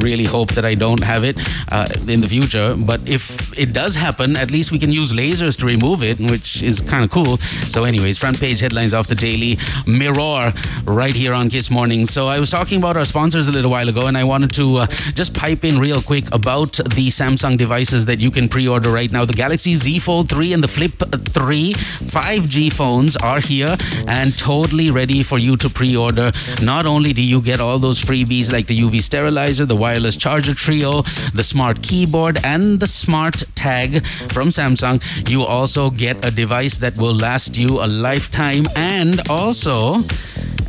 really 0.00 0.24
hope 0.24 0.52
that 0.52 0.64
I 0.64 0.74
don't 0.74 1.02
have 1.02 1.24
it 1.24 1.36
uh, 1.70 1.88
in 2.08 2.20
the 2.20 2.28
future. 2.28 2.74
But 2.76 3.08
if 3.08 3.56
it 3.58 3.72
does 3.72 3.94
happen, 3.94 4.36
at 4.36 4.50
least 4.50 4.72
we 4.72 4.78
can 4.78 4.90
use 4.90 5.12
lasers 5.12 5.51
to 5.58 5.66
remove 5.66 6.02
it, 6.02 6.18
which 6.18 6.62
is 6.62 6.80
kind 6.80 7.04
of 7.04 7.10
cool. 7.10 7.36
So, 7.64 7.84
anyways, 7.84 8.18
front 8.18 8.40
page 8.40 8.60
headlines 8.60 8.94
off 8.94 9.06
the 9.08 9.14
Daily 9.14 9.58
Mirror 9.86 10.52
right 10.84 11.14
here 11.14 11.34
on 11.34 11.50
Kiss 11.50 11.70
Morning. 11.70 12.06
So, 12.06 12.28
I 12.28 12.38
was 12.38 12.50
talking 12.50 12.78
about 12.78 12.96
our 12.96 13.04
sponsors 13.04 13.48
a 13.48 13.52
little 13.52 13.70
while 13.70 13.88
ago, 13.88 14.06
and 14.06 14.16
I 14.16 14.24
wanted 14.24 14.52
to 14.54 14.76
uh, 14.76 14.86
just 15.14 15.34
pipe 15.34 15.64
in 15.64 15.78
real 15.78 16.00
quick 16.02 16.32
about 16.32 16.72
the 16.74 17.08
Samsung 17.08 17.56
devices 17.56 18.06
that 18.06 18.18
you 18.18 18.30
can 18.30 18.48
pre 18.48 18.66
order 18.68 18.90
right 18.90 19.10
now. 19.10 19.24
The 19.24 19.32
Galaxy 19.32 19.74
Z 19.74 19.98
Fold 20.00 20.28
3 20.28 20.52
and 20.52 20.62
the 20.62 20.68
Flip 20.68 20.92
3 20.92 21.72
5G 21.74 22.72
phones 22.72 23.16
are 23.16 23.40
here 23.40 23.76
and 24.06 24.36
totally 24.36 24.90
ready 24.90 25.22
for 25.22 25.38
you 25.38 25.56
to 25.56 25.68
pre 25.68 25.96
order. 25.96 26.32
Not 26.62 26.86
only 26.86 27.12
do 27.12 27.22
you 27.22 27.40
get 27.40 27.60
all 27.60 27.78
those 27.78 28.00
freebies 28.00 28.52
like 28.52 28.66
the 28.66 28.78
UV 28.80 29.02
sterilizer, 29.02 29.66
the 29.66 29.76
wireless 29.76 30.16
charger 30.16 30.54
trio, 30.54 31.02
the 31.34 31.44
smart 31.44 31.82
keyboard, 31.82 32.38
and 32.44 32.80
the 32.80 32.86
smart 32.86 33.42
tag 33.54 34.06
from 34.32 34.48
Samsung, 34.48 35.02
you 35.28 35.41
you 35.42 35.48
also 35.48 35.90
get 35.90 36.24
a 36.24 36.30
device 36.30 36.78
that 36.78 36.96
will 36.96 37.14
last 37.14 37.58
you 37.58 37.82
a 37.82 37.88
lifetime. 37.88 38.62
And 38.76 39.18
also, 39.28 40.04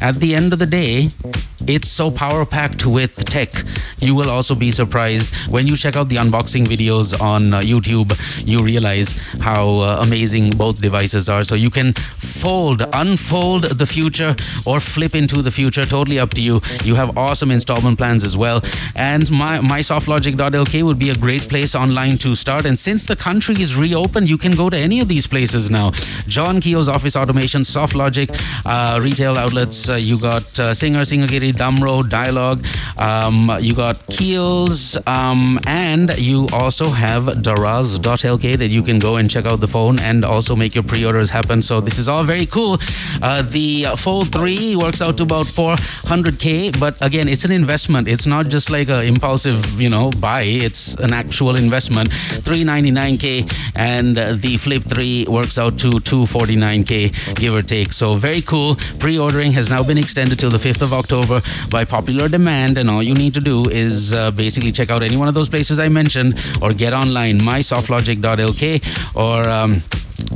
at 0.03 0.15
the 0.15 0.35
end 0.35 0.51
of 0.51 0.59
the 0.59 0.65
day, 0.65 1.09
it's 1.65 1.87
so 1.87 2.11
power 2.11 2.45
packed 2.45 2.85
with 2.85 3.15
tech. 3.23 3.49
You 3.99 4.15
will 4.15 4.29
also 4.29 4.53
be 4.53 4.69
surprised 4.69 5.33
when 5.49 5.65
you 5.65 5.77
check 5.77 5.95
out 5.95 6.09
the 6.09 6.17
unboxing 6.17 6.65
videos 6.65 7.19
on 7.21 7.53
uh, 7.53 7.61
YouTube. 7.61 8.11
You 8.45 8.59
realize 8.59 9.17
how 9.39 9.77
uh, 9.77 10.01
amazing 10.05 10.49
both 10.51 10.81
devices 10.81 11.29
are. 11.29 11.45
So 11.45 11.55
you 11.55 11.69
can 11.69 11.93
fold, 11.93 12.81
unfold 12.91 13.63
the 13.63 13.85
future, 13.85 14.35
or 14.65 14.81
flip 14.81 15.15
into 15.15 15.41
the 15.41 15.51
future. 15.51 15.85
Totally 15.85 16.19
up 16.19 16.31
to 16.31 16.41
you. 16.41 16.59
You 16.83 16.95
have 16.95 17.17
awesome 17.17 17.49
installment 17.49 17.97
plans 17.97 18.25
as 18.25 18.35
well. 18.35 18.61
And 18.97 19.31
my 19.31 19.59
mysoftlogic.lk 19.59 20.83
would 20.83 20.99
be 20.99 21.11
a 21.11 21.15
great 21.15 21.43
place 21.43 21.75
online 21.75 22.17
to 22.17 22.35
start. 22.35 22.65
And 22.65 22.77
since 22.77 23.05
the 23.05 23.15
country 23.15 23.55
is 23.61 23.77
reopened, 23.77 24.29
you 24.29 24.37
can 24.37 24.51
go 24.51 24.69
to 24.69 24.77
any 24.77 24.99
of 24.99 25.07
these 25.07 25.27
places 25.27 25.69
now. 25.69 25.91
John 26.27 26.57
Keells 26.57 26.89
Office 26.89 27.15
Automation, 27.15 27.61
SoftLogic, 27.61 28.29
uh, 28.65 28.99
retail 28.99 29.37
outlets. 29.37 29.92
Uh, 29.93 29.97
you 29.97 30.17
got 30.17 30.59
uh, 30.59 30.73
Singer, 30.73 31.01
Singhagiri, 31.01 31.53
Damro, 31.53 32.09
Dialog. 32.09 32.65
Um, 32.97 33.51
you 33.59 33.75
got 33.75 33.95
Keels, 34.07 34.97
um, 35.05 35.59
and 35.67 36.17
you 36.17 36.47
also 36.51 36.85
have 36.85 37.25
Daraz.lk 37.25 38.57
that 38.57 38.69
you 38.69 38.81
can 38.81 38.97
go 38.97 39.17
and 39.17 39.29
check 39.29 39.45
out 39.45 39.59
the 39.59 39.67
phone 39.67 39.99
and 39.99 40.25
also 40.25 40.55
make 40.55 40.73
your 40.73 40.83
pre-orders 40.83 41.29
happen. 41.29 41.61
So 41.61 41.79
this 41.79 41.99
is 41.99 42.07
all 42.07 42.23
very 42.23 42.47
cool. 42.47 42.79
Uh, 43.21 43.43
the 43.43 43.83
Fold 43.99 44.31
3 44.31 44.77
works 44.77 44.99
out 44.99 45.17
to 45.17 45.23
about 45.23 45.45
400k, 45.45 46.79
but 46.79 46.99
again, 47.01 47.27
it's 47.27 47.45
an 47.45 47.51
investment. 47.51 48.07
It's 48.07 48.25
not 48.25 48.47
just 48.47 48.71
like 48.71 48.89
an 48.89 49.03
impulsive, 49.03 49.79
you 49.79 49.89
know, 49.89 50.09
buy. 50.19 50.41
It's 50.41 50.95
an 50.95 51.13
actual 51.13 51.55
investment. 51.55 52.09
399k, 52.09 53.75
and 53.75 54.17
the 54.17 54.57
Flip 54.57 54.81
3 54.81 55.27
works 55.29 55.59
out 55.59 55.77
to 55.79 55.89
249k, 55.89 57.35
give 57.35 57.53
or 57.53 57.61
take. 57.61 57.93
So 57.93 58.15
very 58.15 58.41
cool. 58.41 58.75
Pre-ordering 58.97 59.51
has 59.51 59.69
now 59.69 59.82
been 59.87 59.97
extended 59.97 60.39
till 60.39 60.49
the 60.49 60.57
5th 60.57 60.81
of 60.81 60.93
October 60.93 61.41
by 61.69 61.85
popular 61.85 62.27
demand, 62.27 62.77
and 62.77 62.89
all 62.89 63.03
you 63.03 63.13
need 63.13 63.33
to 63.33 63.39
do 63.39 63.63
is 63.69 64.13
uh, 64.13 64.31
basically 64.31 64.71
check 64.71 64.89
out 64.89 65.03
any 65.03 65.17
one 65.17 65.27
of 65.27 65.33
those 65.33 65.49
places 65.49 65.79
I 65.79 65.89
mentioned, 65.89 66.39
or 66.61 66.73
get 66.73 66.93
online 66.93 67.39
mysoftlogic.lk 67.39 69.15
or. 69.15 69.49
Um, 69.49 69.83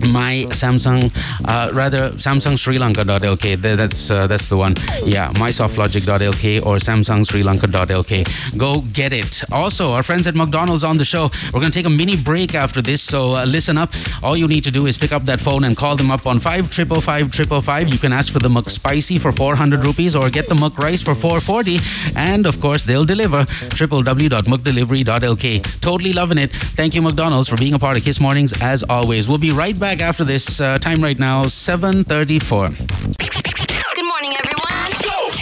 my 0.10 0.46
Samsung, 0.50 1.12
uh, 1.46 1.72
rather 1.74 2.12
Samsung 2.12 2.58
Sri 2.58 2.78
Lanka.lk. 2.78 3.62
That's 3.62 4.12
uh, 4.12 4.28
that's 4.28 4.48
the 4.48 4.58
one. 4.58 4.76
Yeah, 5.04 5.32
mysoftlogic.lk 5.34 6.66
or 6.66 6.78
Samsung 6.78 7.26
Sri 7.28 7.44
Lanka.lk. 7.44 8.58
Go 8.58 8.82
get 8.94 9.14
it. 9.14 9.44
Also, 9.52 9.92
our 9.92 10.04
friends 10.04 10.28
at 10.28 10.36
McDonald's 10.36 10.84
on 10.84 10.98
the 10.98 11.06
show. 11.06 11.30
We're 11.54 11.62
gonna 11.62 11.72
take 11.72 11.86
a 11.86 11.90
mini 11.90 12.16
break 12.16 12.56
after 12.56 12.82
this, 12.82 13.02
so 13.02 13.36
uh, 13.36 13.46
listen 13.46 13.78
up. 13.78 13.92
All 14.24 14.36
you 14.38 14.48
need 14.48 14.64
to 14.66 14.72
do 14.72 14.86
is 14.88 14.98
pick 14.98 15.12
up 15.12 15.24
that 15.26 15.40
phone 15.40 15.64
and 15.64 15.76
call 15.78 15.96
them 15.96 16.12
up 16.12 16.26
on 16.28 16.40
five 16.40 16.70
triple 16.70 17.02
five 17.02 17.32
triple 17.32 17.62
five. 17.62 17.88
You 17.90 17.98
can 18.00 18.14
ask 18.14 18.32
for 18.32 18.40
the 18.40 18.50
McSpicy 18.50 19.20
for 19.20 19.32
400 19.32 19.86
rupees 19.86 20.16
or 20.16 20.30
get 20.30 20.48
the 20.48 20.56
McRice 20.56 21.04
for 21.04 21.16
440, 21.16 21.80
and 22.16 22.46
of 22.46 22.60
course 22.60 22.84
they'll 22.84 23.06
deliver. 23.06 23.44
www.mcdelivery.lk. 23.46 25.82
Totally 25.82 26.14
loving 26.14 26.38
it. 26.38 26.52
Thank 26.52 26.94
you, 26.96 27.02
McDonald's, 27.02 27.50
for 27.50 27.58
being 27.58 27.74
a 27.74 27.80
part 27.80 27.98
of 27.98 28.04
Kiss 28.04 28.20
Mornings 28.20 28.54
as 28.62 28.84
always. 28.84 29.28
We'll 29.30 29.38
be 29.38 29.52
right 29.52 29.78
back 29.80 29.87
after 29.96 30.26
this. 30.26 30.60
Uh, 30.60 30.78
time 30.80 31.02
right 31.02 31.18
now, 31.18 31.44
7.34. 31.44 32.76
Good 33.96 34.06
morning, 34.06 34.34
everyone. 34.44 34.67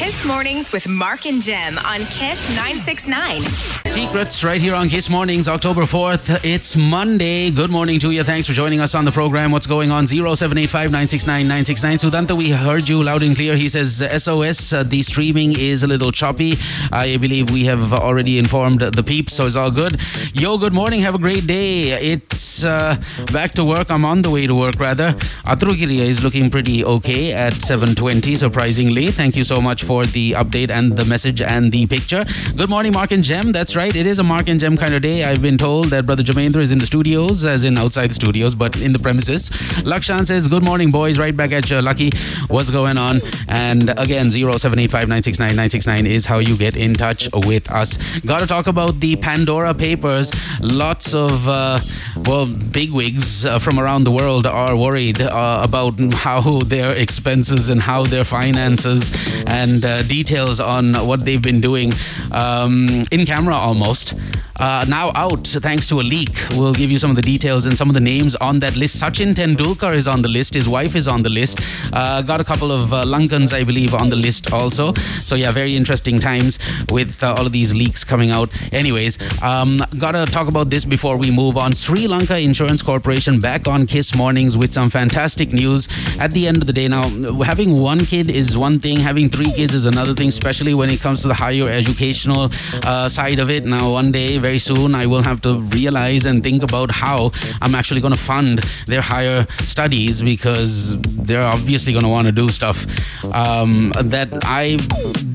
Kiss 0.05 0.24
Mornings 0.24 0.71
with 0.71 0.88
Mark 0.88 1.25
and 1.25 1.41
Jem 1.41 1.79
on 1.79 2.01
Kiss 2.01 2.47
969. 2.50 3.41
Secrets 3.88 4.43
right 4.43 4.62
here 4.62 4.75
on 4.75 4.88
Kiss 4.88 5.09
Mornings, 5.09 5.47
October 5.47 5.81
4th. 5.81 6.43
It's 6.43 6.75
Monday. 6.75 7.50
Good 7.50 7.71
morning 7.71 7.97
to 8.01 8.12
you. 8.12 8.24
Thanks 8.24 8.45
for 8.45 8.53
joining 8.53 8.79
us 8.81 8.93
on 8.93 9.05
the 9.05 9.12
program. 9.12 9.51
What's 9.51 9.65
going 9.65 9.89
on? 9.89 10.05
0785 10.05 10.91
969 10.91 11.47
969. 11.47 11.97
Sudanta, 11.97 12.38
we 12.38 12.51
heard 12.51 12.88
you 12.88 13.01
loud 13.01 13.24
and 13.24 13.35
clear. 13.35 13.55
He 13.55 13.67
says, 13.67 14.03
SOS, 14.21 14.74
uh, 14.74 14.83
the 14.83 15.01
streaming 15.01 15.57
is 15.57 15.81
a 15.81 15.88
little 15.88 16.12
choppy. 16.12 16.53
I 16.91 17.17
believe 17.17 17.50
we 17.50 17.65
have 17.65 17.91
already 17.93 18.38
informed 18.38 18.81
the 18.81 19.01
peeps, 19.01 19.33
so 19.33 19.47
it's 19.47 19.55
all 19.55 19.71
good. 19.71 20.00
Yo, 20.33 20.59
good 20.59 20.74
morning. 20.74 21.01
Have 21.01 21.15
a 21.15 21.19
great 21.19 21.47
day. 21.47 21.93
It's 21.93 22.63
uh, 22.63 23.01
back 23.33 23.53
to 23.53 23.65
work. 23.65 23.89
I'm 23.89 24.05
on 24.05 24.21
the 24.21 24.29
way 24.29 24.45
to 24.45 24.53
work, 24.53 24.79
rather. 24.79 25.13
Athurugiriya 25.45 26.05
is 26.05 26.24
looking 26.24 26.51
pretty 26.51 26.85
okay 26.85 27.33
at 27.33 27.53
720, 27.53 28.35
surprisingly. 28.35 29.07
Thank 29.07 29.35
you 29.35 29.43
so 29.43 29.59
much 29.59 29.83
for 29.83 29.94
the 30.03 30.31
update 30.33 30.69
and 30.69 30.97
the 30.97 31.05
message 31.05 31.41
and 31.41 31.71
the 31.71 31.87
picture. 31.87 32.25
Good 32.55 32.69
morning, 32.69 32.91
Mark 32.91 33.11
and 33.11 33.23
Jem. 33.23 33.51
That's 33.51 33.75
right. 33.75 33.95
It 33.95 34.05
is 34.05 34.19
a 34.19 34.23
Mark 34.23 34.49
and 34.49 34.59
Jem 34.59 34.75
kind 34.75 34.93
of 34.93 35.01
day. 35.01 35.23
I've 35.23 35.41
been 35.41 35.57
told 35.57 35.85
that 35.85 36.05
Brother 36.05 36.23
Jamendra 36.23 36.61
is 36.61 36.71
in 36.71 36.79
the 36.79 36.85
studios, 36.85 37.45
as 37.45 37.63
in 37.63 37.77
outside 37.77 38.09
the 38.09 38.15
studios, 38.15 38.55
but 38.55 38.81
in 38.81 38.91
the 38.93 38.99
premises. 38.99 39.49
Lakshan 39.85 40.27
says, 40.27 40.47
Good 40.47 40.63
morning, 40.63 40.91
boys. 40.91 41.17
Right 41.17 41.35
back 41.35 41.51
at 41.51 41.69
you. 41.69 41.81
Lucky, 41.81 42.09
what's 42.47 42.69
going 42.69 42.97
on? 42.97 43.21
And 43.47 43.91
again, 43.97 44.29
0785 44.31 46.07
is 46.07 46.25
how 46.25 46.39
you 46.39 46.57
get 46.57 46.75
in 46.75 46.93
touch 46.93 47.29
with 47.45 47.69
us. 47.71 47.97
Got 48.25 48.39
to 48.39 48.47
talk 48.47 48.67
about 48.67 48.99
the 48.99 49.15
Pandora 49.15 49.73
Papers. 49.73 50.31
Lots 50.61 51.13
of, 51.13 51.47
uh, 51.47 51.79
well, 52.25 52.47
bigwigs 52.47 53.45
uh, 53.45 53.59
from 53.59 53.79
around 53.79 54.03
the 54.03 54.11
world 54.11 54.45
are 54.45 54.75
worried 54.75 55.21
uh, 55.21 55.61
about 55.63 55.93
how 56.13 56.59
their 56.59 56.95
expenses 56.95 57.69
and 57.69 57.81
how 57.81 58.03
their 58.03 58.23
finances 58.23 59.11
and 59.47 59.85
uh, 59.86 60.01
details 60.04 60.60
on 60.60 60.94
what 61.08 61.24
they've 61.24 61.42
been 61.42 61.62
doing 61.62 61.94
um, 62.32 62.88
in 63.12 63.25
camera 63.25 63.56
almost. 63.56 64.13
Uh, 64.58 64.86
now 64.88 65.12
out 65.15 65.46
thanks 65.48 65.88
to 65.88 66.00
a 66.00 66.04
leak. 66.04 66.30
We'll 66.51 66.74
give 66.74 66.89
you 66.89 66.98
some 66.98 67.10
of 67.10 67.15
the 67.18 67.22
details 67.22 67.65
and 67.65 67.75
some 67.75 67.89
of 67.89 67.94
the 67.94 68.00
names 68.00 68.36
on 68.36 68.60
that 68.60 68.75
list. 68.77 68.98
Sachin 69.01 69.34
Tendulkar 69.34 69.94
is 69.94 70.08
on 70.08 70.22
the 70.22 70.30
list. 70.30 70.54
His 70.54 70.70
wife 70.70 70.96
is 70.96 71.08
on 71.08 71.24
the 71.24 71.30
list. 71.30 71.60
Uh, 71.92 72.22
got 72.22 72.39
a 72.39 72.44
couple 72.44 72.72
of 72.72 72.94
uh, 72.94 73.04
Lankans, 73.04 73.54
I 73.54 73.63
believe, 73.63 73.94
on 73.94 74.10
the 74.10 74.15
list 74.15 74.54
also. 74.54 74.94
So 75.24 75.36
yeah, 75.36 75.51
very 75.51 75.75
interesting 75.75 76.20
times 76.20 76.58
with 76.89 77.22
uh, 77.22 77.36
all 77.38 77.46
of 77.46 77.51
these 77.51 77.74
leaks 77.74 78.04
coming 78.04 78.32
out. 78.32 78.50
Anyways, 78.72 79.18
um, 79.44 79.80
gotta 79.98 80.25
talk 80.25 80.48
about 80.48 80.70
this 80.70 80.86
before 80.86 81.18
we 81.18 81.32
move 81.32 81.58
on. 81.58 81.74
Sri 81.74 82.08
Lanka 82.08 82.39
Insurance 82.39 82.82
Corporation 82.82 83.42
back 83.42 83.68
on 83.68 83.86
Kiss 83.86 84.15
Mornings 84.15 84.56
with 84.58 84.72
some 84.72 84.89
fantastic 84.89 85.51
news. 85.51 85.89
At 86.18 86.32
the 86.32 86.48
end 86.48 86.58
of 86.58 86.68
the 86.68 86.74
day, 86.74 86.88
now 86.88 87.04
having 87.44 87.82
one 87.82 88.00
kid 88.00 88.30
is 88.30 88.58
one 88.58 88.80
thing. 88.80 88.98
Having 88.98 89.30
three 89.30 89.51
kids 89.51 89.64
is 89.74 89.86
another 89.86 90.13
thing, 90.13 90.29
especially 90.29 90.74
when 90.74 90.89
it 90.89 91.00
comes 91.00 91.22
to 91.22 91.27
the 91.27 91.34
higher 91.34 91.69
educational 91.69 92.51
uh, 92.86 93.10
side 93.10 93.39
of 93.39 93.50
it. 93.50 93.65
Now, 93.65 93.91
one 93.91 94.12
day 94.12 94.38
very 94.38 94.60
soon 94.60 94.95
I 94.95 95.05
will 95.05 95.24
have 95.24 95.41
to 95.41 95.60
realize 95.62 96.25
and 96.25 96.43
think 96.43 96.63
about 96.63 96.91
how 96.91 97.31
I'm 97.62 97.75
actually 97.75 98.01
going 98.01 98.13
to 98.13 98.19
fund 98.19 98.60
their 98.88 99.01
higher 99.01 99.45
studies 99.60 100.22
because 100.22 100.98
they're 101.01 101.43
obviously 101.43 101.93
going 101.93 102.03
to 102.03 102.10
want 102.10 102.27
to 102.27 102.31
do 102.31 102.50
stuff 102.50 102.86
um, 103.34 103.91
that 103.95 104.29
I 104.45 104.77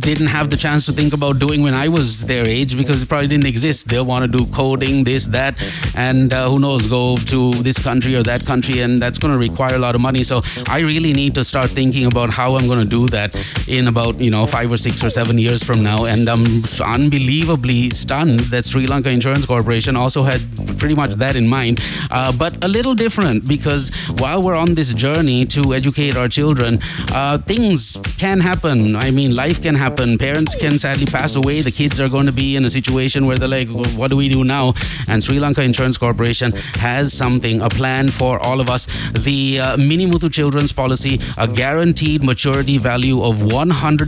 didn't 0.01 0.29
have 0.29 0.51
the 0.51 0.57
chance 0.57 0.87
to 0.87 0.93
think 0.93 1.13
about 1.13 1.39
doing 1.39 1.63
when 1.63 1.75
I 1.75 1.89
was 1.89 2.25
their 2.27 2.49
age 2.49 2.77
because 2.77 3.03
it 3.03 3.09
probably 3.09 3.29
didn't 3.29 3.47
exist. 3.47 3.89
They'll 3.89 4.05
want 4.05 4.31
to 4.31 4.39
do 4.39 4.47
coding, 4.53 5.05
this, 5.05 5.27
that, 5.27 5.55
and 5.97 6.33
uh, 6.33 6.49
who 6.49 6.59
knows, 6.59 6.89
go 6.89 7.17
to 7.17 7.53
this 7.63 7.79
country 7.79 8.15
or 8.15 8.23
that 8.25 8.45
country, 8.45 8.81
and 8.81 9.01
that's 9.01 9.19
going 9.19 9.33
to 9.33 9.39
require 9.39 9.75
a 9.75 9.79
lot 9.79 9.95
of 9.95 10.01
money. 10.01 10.23
So 10.23 10.43
I 10.69 10.81
really 10.81 11.13
need 11.13 11.35
to 11.35 11.45
start 11.45 11.71
thinking 11.71 12.07
about 12.07 12.31
how 12.31 12.57
I'm 12.57 12.67
going 12.67 12.83
to 12.83 12.89
do 12.89 13.07
that 13.09 13.35
in 13.69 13.89
about, 13.89 14.20
you 14.21 14.31
know, 14.31 14.47
five 14.47 14.71
or 14.71 14.77
six 14.77 15.03
or 15.03 15.11
seven 15.11 15.39
years 15.39 15.63
from 15.63 15.83
now. 15.83 16.05
And 16.05 16.29
I'm 16.29 16.45
unbelievably 16.81 17.91
stunned 17.91 18.41
that 18.53 18.67
Sri 18.67 18.87
Lanka 18.87 19.11
Insurance 19.11 19.47
Corporation 19.47 19.97
also 19.97 20.23
had 20.23 20.41
pretty 20.79 20.95
much 20.95 21.13
that 21.13 21.37
in 21.37 21.49
mind, 21.49 21.81
uh, 22.11 22.33
but 22.37 22.63
a 22.65 22.69
little 22.69 22.95
different 22.95 23.47
because 23.47 23.95
while 24.19 24.43
we're 24.43 24.55
on 24.55 24.75
this 24.75 24.93
journey 24.95 25.45
to 25.47 25.75
educate 25.75 26.17
our 26.17 26.29
children, 26.29 26.79
uh, 27.13 27.39
things 27.39 27.97
can 28.19 28.41
happen. 28.41 28.97
I 28.97 29.11
mean, 29.11 29.35
life 29.35 29.63
can 29.63 29.75
happen. 29.75 30.19
Parents 30.19 30.55
can 30.55 30.79
sadly 30.79 31.07
pass 31.07 31.35
away. 31.35 31.61
The 31.63 31.71
kids 31.71 32.01
are 32.01 32.09
going 32.09 32.27
to 32.27 32.33
be 32.33 32.57
in 32.57 32.65
a 32.65 32.71
situation 32.71 33.27
where 33.27 33.37
they're 33.37 33.49
like, 33.49 33.69
what 33.69 34.09
do 34.09 34.17
we 34.17 34.29
do 34.29 34.45
now? 34.45 34.75
And 35.09 35.23
Sri 35.23 35.41
Lanka 35.41 35.63
Insurance 35.63 35.97
Corporation 35.97 36.53
has 36.77 37.13
something, 37.13 37.61
a 37.63 37.69
plan 37.69 38.09
for 38.09 38.39
all 38.41 38.61
of 38.61 38.69
us. 38.69 38.87
The 39.13 39.61
uh, 39.61 39.77
Minimuthu 39.77 40.33
Children's 40.33 40.73
Policy, 40.73 41.21
a 41.39 41.49
guaranteed 41.49 42.23
maturity 42.23 42.79
value 42.79 43.23
of 43.23 43.53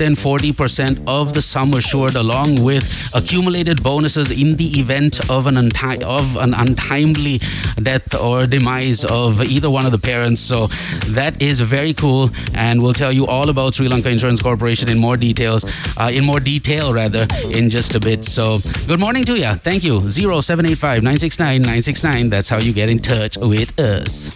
140% 0.03 1.05
of 1.07 1.33
the 1.33 1.41
sum 1.41 1.75
assured, 1.75 2.17
along 2.17 2.61
with 2.63 3.09
accumulated 3.15 3.83
bonuses 3.83 4.31
in 4.33 4.57
the 4.57 4.81
event 4.81 5.31
of 5.31 5.47
an, 5.47 5.55
unti- 5.55 6.03
of 6.03 6.37
an 6.37 6.55
untimely 6.55 7.41
death 7.81 8.13
or 8.15 8.47
demise 8.47 9.05
of 9.05 9.41
either 9.43 9.71
one 9.71 9.87
of 9.87 9.93
the 9.93 9.99
parents. 9.99 10.41
So 10.41 10.67
that 11.15 11.41
is 11.41 11.61
very 11.61 11.95
cool, 11.95 12.31
and 12.53 12.83
we'll 12.83 12.95
tell 12.95 13.13
you 13.13 13.29
all 13.29 13.49
about 13.49 13.75
Sri 13.75 13.87
Lanka 13.89 14.11
Insurance 14.11 14.43
Corporation 14.43 14.89
in 14.89 14.99
more 14.99 15.17
details, 15.17 15.65
uh, 15.97 16.11
in 16.13 16.25
more 16.25 16.41
detail 16.41 16.93
rather, 16.93 17.27
in 17.55 17.71
just 17.71 17.95
a 17.95 18.01
bit. 18.01 18.25
So 18.25 18.59
good 18.89 18.99
morning 18.99 19.25
to 19.25 19.39
you. 19.39 19.55
Thank 19.55 19.85
you. 19.85 20.09
0785 20.09 21.03
969 21.03 21.63
969. 21.63 22.29
That's 22.29 22.49
how 22.49 22.59
you 22.59 22.73
get 22.73 22.89
in 22.89 22.99
touch 22.99 23.37
with 23.37 23.79
us. 23.79 24.33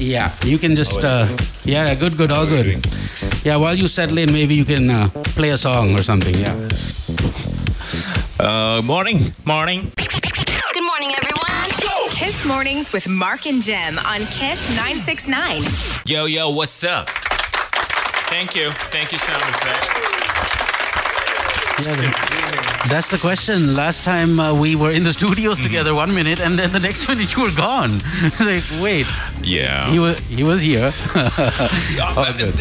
Yeah, 0.00 0.32
you 0.44 0.56
can 0.56 0.76
just, 0.76 1.04
uh, 1.04 1.28
yeah, 1.62 1.94
good, 1.94 2.16
good, 2.16 2.32
all 2.32 2.46
good. 2.46 2.86
Yeah, 3.44 3.56
while 3.56 3.74
you 3.74 3.86
settle 3.86 4.16
in, 4.16 4.32
maybe 4.32 4.54
you 4.54 4.64
can 4.64 4.88
uh, 4.88 5.10
play 5.36 5.50
a 5.50 5.58
song 5.58 5.94
or 5.94 6.02
something. 6.02 6.34
Yeah. 6.34 6.56
Uh, 8.40 8.80
morning, 8.82 9.34
morning. 9.44 9.92
Good 9.98 10.84
morning, 10.84 11.12
everyone. 11.20 11.68
Kiss 12.12 12.46
Mornings 12.46 12.94
with 12.94 13.10
Mark 13.10 13.44
and 13.46 13.62
Jem 13.62 13.98
on 13.98 14.20
Kiss 14.32 14.70
969. 14.70 15.64
Yo, 16.06 16.24
yo, 16.24 16.48
what's 16.48 16.82
up? 16.82 17.10
Thank 18.30 18.56
you. 18.56 18.70
Thank 18.88 19.12
you, 19.12 19.18
sound 19.18 19.42
effect. 19.42 19.84
Yeah, 21.86 22.49
that's 22.88 23.10
the 23.10 23.18
question. 23.18 23.74
Last 23.76 24.04
time 24.04 24.40
uh, 24.40 24.54
we 24.54 24.74
were 24.76 24.90
in 24.92 25.04
the 25.04 25.12
studios 25.12 25.58
Mm-hmm. 25.58 25.66
together 25.66 25.94
one 25.94 26.14
minute, 26.14 26.40
and 26.40 26.58
then 26.58 26.72
the 26.72 26.80
next 26.80 27.06
minute 27.08 27.34
you 27.36 27.42
were 27.42 27.52
gone. 27.54 27.98
like, 28.40 28.64
wait, 28.80 29.06
Yeah. 29.42 29.90
he 29.90 29.98
was 29.98 30.18
he 30.28 30.42
was 30.42 30.60
here. 30.62 30.92
Oh, 32.02 32.34
good. 32.38 32.54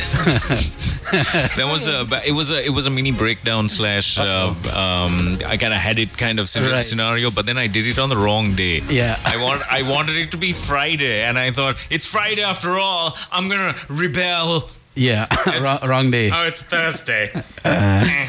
That 1.58 1.68
was 1.72 1.88
a. 1.88 2.08
It 2.26 2.32
was 2.34 2.52
a. 2.52 2.64
It 2.64 2.70
was 2.70 2.86
a 2.86 2.90
mini 2.90 3.12
breakdown 3.12 3.68
slash. 3.70 4.18
Uh, 4.20 4.54
um, 4.76 5.38
I 5.46 5.58
kind 5.58 5.74
of 5.74 5.80
had 5.80 5.98
it 5.98 6.16
kind 6.18 6.40
of 6.40 6.48
scenario, 6.50 6.76
Right. 6.76 6.86
scenario, 6.86 7.32
but 7.32 7.46
then 7.46 7.58
I 7.58 7.68
did 7.68 7.88
it 7.88 7.98
on 7.98 8.10
the 8.10 8.18
wrong 8.18 8.54
day. 8.56 8.82
Yeah. 8.90 9.18
I 9.26 9.38
want. 9.42 9.64
I 9.72 9.82
wanted 9.82 10.18
it 10.18 10.32
to 10.32 10.38
be 10.38 10.54
Friday, 10.54 11.24
and 11.24 11.38
I 11.40 11.52
thought 11.52 11.78
it's 11.90 12.06
Friday 12.06 12.44
after 12.44 12.78
all. 12.78 13.18
I'm 13.32 13.50
gonna 13.50 13.76
rebel. 13.88 14.70
Yeah, 15.00 15.27
wrong, 15.63 15.79
wrong 15.89 16.12
day. 16.12 16.29
Oh, 16.29 16.46
it's 16.46 16.62
Thursday. 16.62 17.32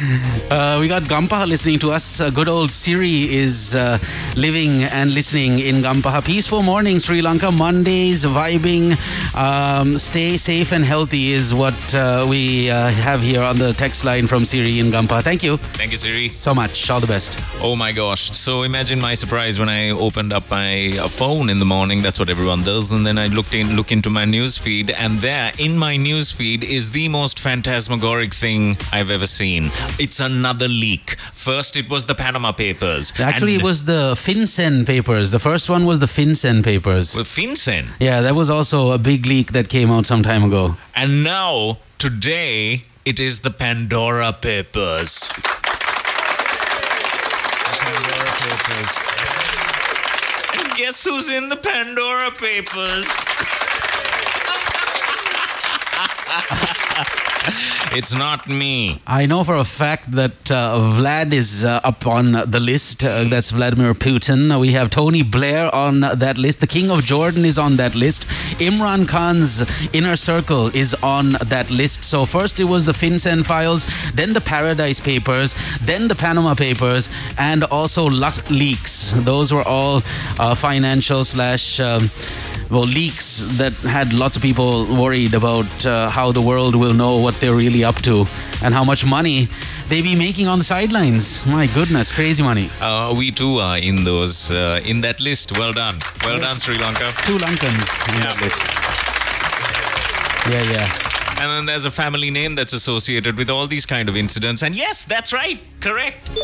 Uh, 0.51 0.79
we 0.81 0.89
got 0.89 1.05
Gampaha 1.05 1.47
listening 1.47 1.79
to 1.79 1.93
us. 1.93 2.21
Uh, 2.21 2.29
good 2.31 2.49
old 2.49 2.73
Siri 2.73 3.33
is 3.33 3.77
uh, 3.77 3.99
living 4.35 4.83
and 4.83 5.15
listening 5.15 5.61
in 5.61 5.77
Gampaha. 5.77 6.25
Peaceful 6.25 6.63
morning, 6.63 6.99
Sri 6.99 7.23
Lanka. 7.23 7.53
Mondays, 7.53 8.25
vibing. 8.25 8.97
Um, 9.37 9.97
stay 9.97 10.37
safe 10.37 10.73
and 10.73 10.85
healthy 10.85 11.31
is 11.33 11.55
what 11.55 11.95
uh, 11.95 12.27
we 12.29 12.69
uh, 12.69 12.89
have 12.89 13.21
here 13.23 13.43
on 13.43 13.59
the 13.59 13.73
text 13.75 14.05
line 14.05 14.27
from 14.27 14.45
Siri 14.45 14.81
in 14.81 14.91
Gampaha. 14.91 15.23
Thank 15.23 15.45
you 15.45 15.57
Thank 15.79 15.93
you, 15.93 15.99
Siri. 15.99 16.29
so 16.29 16.53
much. 16.53 16.91
All 16.91 16.99
the 16.99 17.07
best. 17.07 17.39
Oh 17.63 17.77
my 17.77 17.93
gosh. 17.93 18.33
So 18.37 18.63
imagine 18.65 18.99
my 19.01 19.15
surprise 19.15 19.61
when 19.61 19.69
I 19.69 19.91
opened 19.91 20.33
up 20.33 20.51
my 20.51 20.99
uh, 20.99 21.07
phone 21.07 21.49
in 21.49 21.61
the 21.61 21.65
morning. 21.65 22.03
That's 22.03 22.19
what 22.19 22.29
everyone 22.29 22.65
does. 22.65 22.91
And 22.91 23.07
then 23.07 23.19
I 23.19 23.29
looked 23.29 23.55
in, 23.55 23.77
look 23.77 23.93
into 23.93 24.11
my 24.11 24.25
news 24.25 24.59
feed, 24.59 24.91
and 24.91 25.19
there 25.19 25.53
in 25.59 25.79
my 25.79 25.97
news 25.97 26.33
feed 26.33 26.60
is 26.65 26.91
the 26.91 27.09
most 27.09 27.39
phantasmagoric 27.39 28.33
thing 28.35 28.77
I've 28.93 29.11
ever 29.11 29.27
seen. 29.27 29.71
It's 29.99 30.21
another 30.21 30.69
leak. 30.69 31.17
First, 31.33 31.77
it 31.77 31.89
was 31.89 32.07
the 32.07 32.15
Panama 32.15 32.53
Papers. 32.53 33.13
Actually, 33.19 33.55
it 33.57 33.63
was 33.63 33.85
the 33.85 34.15
FinCEN 34.15 34.87
papers. 34.87 35.31
The 35.31 35.39
first 35.39 35.69
one 35.69 35.87
was 35.87 35.99
the 35.99 36.07
FinCEN 36.07 36.63
papers. 36.65 37.15
with 37.17 37.27
FinCEN. 37.27 37.89
Yeah, 37.99 38.21
that 38.21 38.35
was 38.35 38.51
also 38.51 38.91
a 38.93 38.99
big 38.99 39.27
leak 39.27 39.53
that 39.53 39.69
came 39.69 39.91
out 39.91 40.07
some 40.07 40.23
time 40.23 40.45
ago. 40.45 40.77
And 40.95 41.23
now, 41.25 41.79
today, 41.99 42.85
it 43.05 43.19
is 43.21 43.41
the 43.41 43.51
Pandora 43.51 44.33
Papers. 44.33 45.29
The 45.29 45.43
Pandora 47.81 48.31
Papers. 48.41 48.93
And 50.61 50.75
guess 50.77 51.05
who's 51.05 51.31
in 51.31 51.49
the 51.49 51.57
Pandora 51.57 52.31
Papers? 52.31 53.07
It's 57.93 58.15
not 58.15 58.49
me. 58.49 59.01
I 59.07 59.27
know 59.27 59.43
for 59.43 59.57
a 59.57 59.65
fact 59.65 60.13
that 60.13 60.51
uh, 60.51 60.79
Vlad 60.97 61.33
is 61.33 61.65
uh, 61.65 61.81
up 61.83 62.07
on 62.07 62.33
the 62.33 62.61
list. 62.61 63.03
Uh, 63.03 63.25
that's 63.25 63.51
Vladimir 63.51 63.95
Putin. 63.95 64.61
We 64.61 64.73
have 64.73 64.91
Tony 64.91 65.23
Blair 65.23 65.75
on 65.75 66.01
that 66.01 66.39
list. 66.39 66.61
The 66.61 66.69
King 66.69 66.91
of 66.91 67.03
Jordan 67.03 67.45
is 67.45 67.59
on 67.59 67.77
that 67.77 67.95
list. 67.97 68.27
Imran 68.61 69.09
Khan's 69.09 69.65
inner 69.93 70.15
circle 70.15 70.69
is 70.69 70.95
on 71.03 71.31
that 71.47 71.69
list. 71.71 72.05
So 72.05 72.27
first 72.27 72.61
it 72.61 72.65
was 72.65 72.85
the 72.85 72.93
FinCEN 72.93 73.45
files, 73.45 73.87
then 74.15 74.35
the 74.35 74.41
Paradise 74.41 75.01
Papers, 75.01 75.55
then 75.83 76.07
the 76.07 76.15
Panama 76.15 76.55
Papers, 76.55 77.09
and 77.39 77.65
also 77.65 78.09
LuxLeaks. 78.09 79.25
Those 79.25 79.53
were 79.53 79.65
all 79.65 80.03
uh, 80.39 80.55
financial 80.55 81.25
slash. 81.25 81.81
Um, 81.81 82.09
well, 82.71 82.83
leaks 82.83 83.41
that 83.59 83.73
had 83.83 84.13
lots 84.13 84.37
of 84.37 84.43
people 84.43 84.87
worried 84.87 85.35
about 85.35 85.87
uh, 85.87 86.09
how 86.09 86.31
the 86.33 86.41
world 86.41 86.75
will 86.77 86.95
know 86.95 87.19
what 87.19 87.39
they're 87.41 87.55
really 87.55 87.83
up 87.83 87.97
to 88.03 88.25
and 88.63 88.73
how 88.73 88.85
much 88.85 89.05
money 89.05 89.49
they 89.89 90.01
be 90.03 90.15
making 90.15 90.47
on 90.47 90.59
the 90.59 90.65
sidelines. 90.65 91.45
My 91.47 91.67
goodness, 91.67 92.13
crazy 92.13 92.43
money. 92.43 92.71
Uh, 92.81 93.15
we 93.17 93.33
too 93.33 93.59
are 93.59 93.79
in 93.79 94.05
those 94.05 94.51
uh, 94.51 94.81
in 94.85 95.01
that 95.01 95.21
list. 95.21 95.59
Well 95.59 95.73
done, 95.73 95.99
well 96.25 96.39
done, 96.39 96.61
Sri 96.61 96.79
Lanka. 96.79 97.13
Two 97.27 97.39
Lankans 97.39 97.89
on 98.15 98.21
that 98.21 98.41
list. 98.41 98.63
Yeah, 100.49 100.63
yeah. 100.73 101.10
And 101.41 101.51
then 101.51 101.65
there's 101.65 101.87
a 101.87 101.91
family 101.91 102.31
name 102.31 102.55
that's 102.55 102.75
associated 102.75 103.39
with 103.39 103.49
all 103.49 103.67
these 103.67 103.87
kind 103.87 104.11
of 104.11 104.17
incidents. 104.17 104.63
And 104.63 104.77
yes, 104.77 105.05
that's 105.05 105.33
right, 105.33 105.59
correct. 105.81 106.31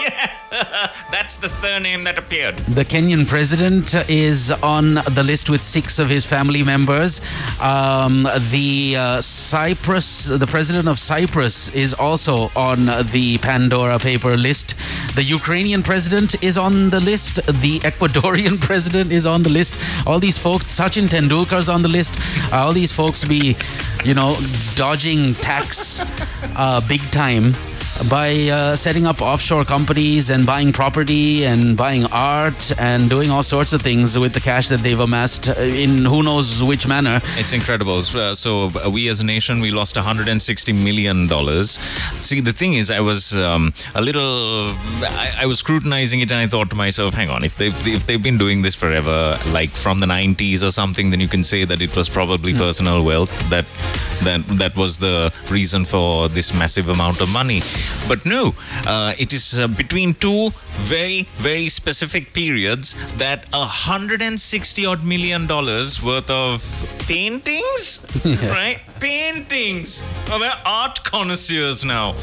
Yeah, 0.00 0.30
that's 1.10 1.36
the 1.36 1.48
surname 1.48 2.02
that 2.04 2.18
appeared. 2.18 2.56
The 2.56 2.84
Kenyan 2.84 3.26
president 3.26 3.94
is 4.08 4.50
on 4.50 4.94
the 4.94 5.22
list 5.24 5.48
with 5.48 5.62
six 5.62 5.98
of 5.98 6.08
his 6.08 6.26
family 6.26 6.62
members. 6.62 7.20
Um, 7.60 8.26
the 8.50 8.96
uh, 8.96 9.20
Cyprus, 9.20 10.26
the 10.26 10.46
president 10.46 10.88
of 10.88 10.98
Cyprus, 10.98 11.68
is 11.68 11.94
also 11.94 12.50
on 12.56 12.86
the 13.12 13.38
Pandora 13.42 13.98
paper 13.98 14.36
list. 14.36 14.74
The 15.14 15.22
Ukrainian 15.22 15.82
president 15.82 16.42
is 16.42 16.56
on 16.56 16.90
the 16.90 17.00
list. 17.00 17.36
The 17.36 17.78
Ecuadorian 17.90 18.60
president 18.60 19.12
is 19.12 19.24
on 19.24 19.42
the 19.42 19.50
list. 19.50 19.78
All 20.06 20.18
these 20.18 20.38
folks, 20.38 20.66
Sachin 20.66 21.06
Tendulkar's 21.06 21.68
on 21.68 21.82
the 21.82 21.88
list. 21.88 22.18
Uh, 22.52 22.56
all 22.56 22.72
these 22.72 22.92
folks 22.92 23.24
be, 23.24 23.56
you 24.04 24.14
know, 24.14 24.36
dodging 24.74 25.34
tax 25.34 26.00
uh, 26.56 26.80
big 26.88 27.00
time 27.10 27.54
by 28.08 28.48
uh, 28.48 28.76
setting 28.76 29.06
up 29.06 29.20
offshore 29.20 29.64
companies 29.64 30.30
and 30.30 30.46
buying 30.46 30.72
property 30.72 31.44
and 31.44 31.76
buying 31.76 32.06
art 32.06 32.72
and 32.78 33.10
doing 33.10 33.30
all 33.30 33.42
sorts 33.42 33.72
of 33.72 33.82
things 33.82 34.18
with 34.18 34.32
the 34.32 34.40
cash 34.40 34.68
that 34.68 34.80
they've 34.80 34.98
amassed 34.98 35.48
uh, 35.48 35.60
in 35.60 36.04
who 36.04 36.22
knows 36.22 36.62
which 36.62 36.86
manner. 36.86 37.20
It's 37.36 37.52
incredible. 37.52 37.98
Uh, 37.98 38.34
so 38.34 38.70
uh, 38.84 38.90
we 38.90 39.08
as 39.08 39.20
a 39.20 39.24
nation, 39.24 39.60
we 39.60 39.70
lost 39.70 39.96
160 39.96 40.72
million 40.72 41.26
dollars. 41.26 41.72
See, 42.20 42.40
the 42.40 42.52
thing 42.52 42.74
is, 42.74 42.90
I 42.90 43.00
was 43.00 43.36
um, 43.36 43.72
a 43.94 44.00
little, 44.00 44.70
I, 45.02 45.38
I 45.40 45.46
was 45.46 45.58
scrutinizing 45.58 46.20
it, 46.20 46.30
and 46.30 46.40
I 46.40 46.46
thought 46.46 46.70
to 46.70 46.76
myself, 46.76 47.14
hang 47.14 47.30
on, 47.30 47.44
if 47.44 47.56
they've 47.56 47.86
if 47.86 48.06
they've 48.06 48.22
been 48.22 48.38
doing 48.38 48.62
this 48.62 48.74
forever, 48.74 49.38
like 49.48 49.70
from 49.70 50.00
the 50.00 50.06
90s 50.06 50.62
or 50.66 50.70
something, 50.70 51.10
then 51.10 51.20
you 51.20 51.28
can 51.28 51.44
say 51.44 51.64
that 51.64 51.80
it 51.80 51.94
was 51.96 52.08
probably 52.08 52.54
personal 52.54 53.04
wealth 53.04 53.32
that 53.50 53.66
that 54.24 54.46
that 54.58 54.76
was 54.76 54.98
the 54.98 55.32
reason 55.50 55.84
for 55.84 56.28
this 56.28 56.54
massive 56.54 56.88
amount 56.88 57.20
of 57.20 57.28
money. 57.32 57.60
But 58.08 58.24
no, 58.26 58.54
uh, 58.86 59.14
it 59.18 59.32
is 59.32 59.58
uh, 59.58 59.68
between 59.68 60.14
two 60.14 60.50
very 60.72 61.22
very 61.36 61.68
specific 61.68 62.32
periods 62.32 62.96
that 63.18 63.46
160 63.52 64.86
odd 64.86 65.04
million 65.04 65.46
dollars 65.46 66.02
worth 66.02 66.30
of 66.30 66.62
paintings, 67.06 68.04
right? 68.24 68.80
Paintings. 69.00 70.02
Oh, 70.28 70.38
they're 70.38 70.52
art 70.64 71.02
connoisseurs 71.04 71.84
now. 71.84 72.14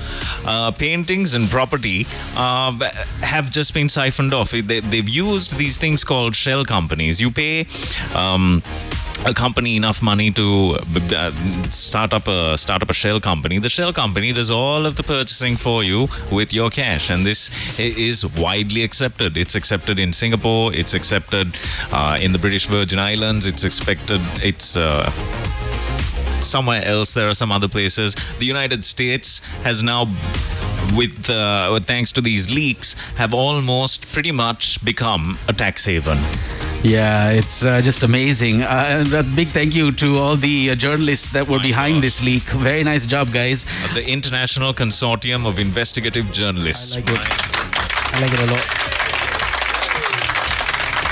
Uh, 0.45 0.71
paintings 0.71 1.34
and 1.34 1.47
property 1.49 2.05
uh, 2.36 2.71
have 3.21 3.51
just 3.51 3.73
been 3.73 3.89
siphoned 3.89 4.34
off. 4.34 4.51
They, 4.51 4.79
they've 4.79 5.08
used 5.10 5.58
these 5.58 5.77
things 5.77 6.03
called 6.03 6.36
shell 6.36 6.65
companies. 6.65 7.19
You 7.21 7.32
pay. 7.32 7.67
Um, 8.15 8.63
a 9.25 9.34
company 9.34 9.75
enough 9.75 10.01
money 10.01 10.32
to 10.32 10.77
uh, 11.15 11.32
start 11.69 12.13
up 12.13 12.27
a 12.27 12.58
start 12.58 12.82
up 12.82 12.89
a 12.89 12.93
shell 12.93 13.19
company. 13.19 13.60
The 13.60 13.69
shell 13.69 13.91
company 13.91 14.32
does 14.32 14.49
all 14.49 14.86
of 14.86 14.95
the 14.95 15.03
purchasing 15.03 15.55
for 15.55 15.84
you 15.84 16.08
with 16.32 16.53
your 16.53 16.69
cash, 16.69 17.10
and 17.10 17.25
this 17.25 17.51
is 17.79 18.25
widely 18.38 18.84
accepted. 18.84 19.38
It's 19.38 19.55
accepted 19.55 19.99
in 19.99 20.13
Singapore. 20.13 20.73
It's 20.73 20.93
accepted 20.93 21.55
uh, 21.91 22.17
in 22.21 22.32
the 22.32 22.39
British 22.39 22.67
Virgin 22.67 22.99
Islands. 22.99 23.45
It's 23.45 23.63
expected. 23.63 24.21
It's 24.41 24.77
uh, 24.77 25.10
somewhere 26.41 26.84
else. 26.86 27.13
There 27.13 27.27
are 27.27 27.36
some 27.36 27.51
other 27.51 27.67
places. 27.67 28.15
The 28.39 28.45
United 28.45 28.84
States 28.86 29.39
has 29.63 29.84
now. 29.84 30.08
With 30.95 31.29
uh, 31.29 31.79
thanks 31.82 32.12
to 32.13 32.21
these 32.21 32.49
leaks, 32.49 32.95
have 33.17 33.32
almost 33.32 34.12
pretty 34.12 34.32
much 34.32 34.84
become 34.84 35.38
a 35.47 35.53
tax 35.53 35.86
haven. 35.86 36.17
Yeah, 36.82 37.32
it's 37.32 37.63
uh, 37.65 37.82
just 37.82 38.04
amazing. 38.04 38.62
Uh, 38.62 38.86
and 38.88 39.13
a 39.13 39.24
big 39.24 39.50
thank 39.50 39.76
you 39.76 39.92
to 39.94 40.18
all 40.18 40.38
the 40.38 40.72
uh, 40.72 40.76
journalists 40.76 41.30
that 41.34 41.46
were 41.48 41.58
My 41.58 41.63
behind 41.63 41.96
gosh. 41.96 42.04
this 42.04 42.24
leak. 42.24 42.44
Very 42.44 42.84
nice 42.84 43.06
job, 43.06 43.32
guys. 43.34 43.65
The 43.94 44.08
International 44.08 44.74
Consortium 44.74 45.46
of 45.46 45.60
Investigative 45.60 46.32
Journalists. 46.32 46.96
I 46.96 47.00
like 47.02 47.10
it. 47.10 48.15
I 48.15 48.22
like 48.22 48.34
it 48.34 48.39
a 48.39 48.52
lot. 48.52 48.98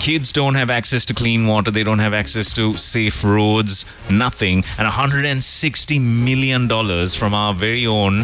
Kids 0.00 0.32
don't 0.32 0.56
have 0.56 0.68
access 0.68 1.04
to 1.04 1.14
clean 1.14 1.46
water. 1.46 1.70
They 1.70 1.84
don't 1.84 2.00
have 2.00 2.12
access 2.12 2.52
to 2.54 2.76
safe 2.76 3.22
roads. 3.22 3.86
Nothing. 4.10 4.64
And 4.78 4.84
160 4.84 5.98
million 5.98 6.66
dollars 6.66 7.14
from 7.14 7.34
our 7.34 7.54
very 7.54 7.86
own 7.86 8.22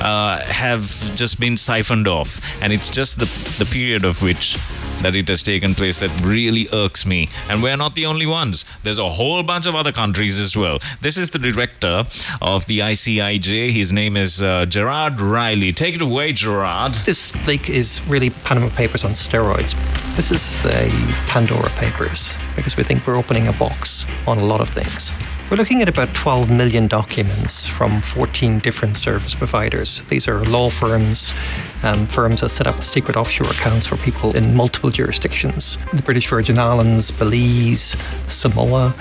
uh, 0.00 0.40
have 0.40 0.84
just 1.14 1.38
been 1.38 1.56
siphoned 1.56 2.08
off. 2.08 2.40
And 2.60 2.72
it's 2.72 2.90
just 2.90 3.18
the 3.18 3.26
the 3.64 3.70
period 3.70 4.04
of 4.04 4.20
which 4.22 4.56
that 5.02 5.14
it 5.14 5.28
has 5.28 5.42
taken 5.42 5.74
place 5.74 5.98
that 5.98 6.10
really 6.24 6.68
irks 6.72 7.04
me. 7.04 7.28
And 7.50 7.62
we're 7.62 7.76
not 7.76 7.94
the 7.94 8.06
only 8.06 8.26
ones. 8.26 8.64
There's 8.82 8.98
a 8.98 9.08
whole 9.08 9.42
bunch 9.42 9.66
of 9.66 9.74
other 9.74 9.92
countries 9.92 10.38
as 10.38 10.56
well. 10.56 10.78
This 11.00 11.16
is 11.18 11.30
the 11.30 11.38
director 11.38 12.04
of 12.40 12.66
the 12.66 12.80
ICIJ. 12.80 13.70
His 13.72 13.92
name 13.92 14.16
is 14.16 14.42
uh, 14.42 14.66
Gerard 14.66 15.20
Ryle. 15.20 15.72
Take 15.72 15.96
it 15.96 16.02
away, 16.02 16.32
Gerard. 16.32 16.94
This 17.06 17.34
leak 17.46 17.68
is 17.68 18.00
really 18.06 18.30
Panama 18.30 18.68
Papers 18.70 19.04
on 19.04 19.12
steroids. 19.12 19.74
This 20.16 20.30
is 20.30 20.62
the 20.62 20.88
Pandora 21.28 21.70
Papers 21.70 22.34
because 22.56 22.76
we 22.76 22.84
think 22.84 23.06
we're 23.06 23.16
opening 23.16 23.48
a 23.48 23.52
box 23.52 24.04
on 24.26 24.38
a 24.38 24.44
lot 24.44 24.60
of 24.60 24.68
things. 24.68 25.10
We're 25.52 25.58
looking 25.58 25.82
at 25.82 25.88
about 25.90 26.14
12 26.14 26.50
million 26.50 26.86
documents 26.86 27.66
from 27.66 28.00
14 28.00 28.60
different 28.60 28.96
service 28.96 29.34
providers. 29.34 30.00
These 30.08 30.26
are 30.26 30.42
law 30.46 30.70
firms, 30.70 31.34
um, 31.82 32.06
firms 32.06 32.40
that 32.40 32.48
set 32.48 32.66
up 32.66 32.82
secret 32.82 33.18
offshore 33.18 33.50
accounts 33.50 33.86
for 33.86 33.98
people 33.98 34.34
in 34.34 34.54
multiple 34.54 34.88
jurisdictions 34.88 35.76
the 35.92 36.00
British 36.00 36.26
Virgin 36.30 36.58
Islands, 36.58 37.10
Belize, 37.10 37.98
Samoa. 38.28 38.94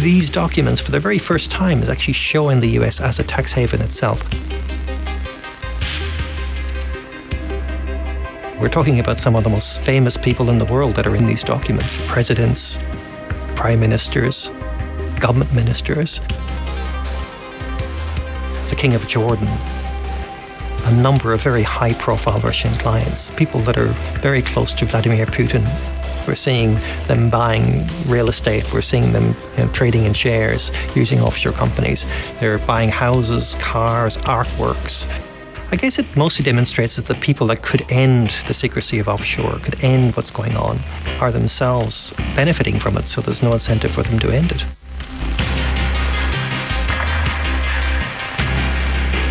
These 0.00 0.30
documents, 0.30 0.80
for 0.80 0.92
the 0.92 0.98
very 0.98 1.18
first 1.18 1.50
time, 1.50 1.82
is 1.82 1.90
actually 1.90 2.14
showing 2.14 2.60
the 2.60 2.70
US 2.80 3.02
as 3.02 3.18
a 3.18 3.22
tax 3.22 3.52
haven 3.52 3.82
itself. 3.82 4.22
We're 8.58 8.70
talking 8.70 8.98
about 8.98 9.18
some 9.18 9.36
of 9.36 9.44
the 9.44 9.50
most 9.50 9.82
famous 9.82 10.16
people 10.16 10.48
in 10.48 10.56
the 10.56 10.64
world 10.64 10.94
that 10.94 11.06
are 11.06 11.14
in 11.14 11.26
these 11.26 11.44
documents 11.44 11.98
presidents, 12.06 12.78
prime 13.56 13.80
ministers, 13.80 14.50
government 15.22 15.54
ministers, 15.54 16.20
the 18.68 18.76
King 18.76 18.94
of 18.94 19.06
Jordan, 19.06 19.46
a 20.86 20.96
number 21.00 21.32
of 21.32 21.40
very 21.40 21.62
high 21.62 21.94
profile 21.94 22.40
Russian 22.40 22.74
clients, 22.74 23.30
people 23.30 23.60
that 23.60 23.78
are 23.78 23.92
very 24.20 24.42
close 24.42 24.72
to 24.72 24.84
Vladimir 24.84 25.26
Putin. 25.26 25.64
We're 26.26 26.34
seeing 26.34 26.74
them 27.06 27.30
buying 27.30 27.86
real 28.06 28.28
estate. 28.28 28.64
We're 28.72 28.82
seeing 28.82 29.12
them 29.12 29.36
you 29.56 29.64
know, 29.64 29.72
trading 29.72 30.04
in 30.06 30.12
shares 30.12 30.72
using 30.96 31.20
offshore 31.20 31.52
companies. 31.52 32.04
They're 32.40 32.58
buying 32.58 32.88
houses, 32.90 33.54
cars, 33.60 34.16
artworks. 34.18 35.06
I 35.70 35.76
guess 35.76 36.00
it 36.00 36.16
mostly 36.16 36.44
demonstrates 36.44 36.96
that 36.96 37.06
the 37.06 37.14
people 37.14 37.46
that 37.46 37.62
could 37.62 37.90
end 37.92 38.30
the 38.48 38.54
secrecy 38.54 38.98
of 38.98 39.08
offshore, 39.08 39.58
could 39.60 39.82
end 39.84 40.16
what's 40.16 40.32
going 40.32 40.56
on, 40.56 40.78
are 41.20 41.30
themselves 41.30 42.12
benefiting 42.34 42.80
from 42.80 42.96
it, 42.96 43.06
so 43.06 43.20
there's 43.20 43.42
no 43.42 43.52
incentive 43.52 43.92
for 43.92 44.02
them 44.02 44.18
to 44.18 44.30
end 44.30 44.50
it. 44.50 44.64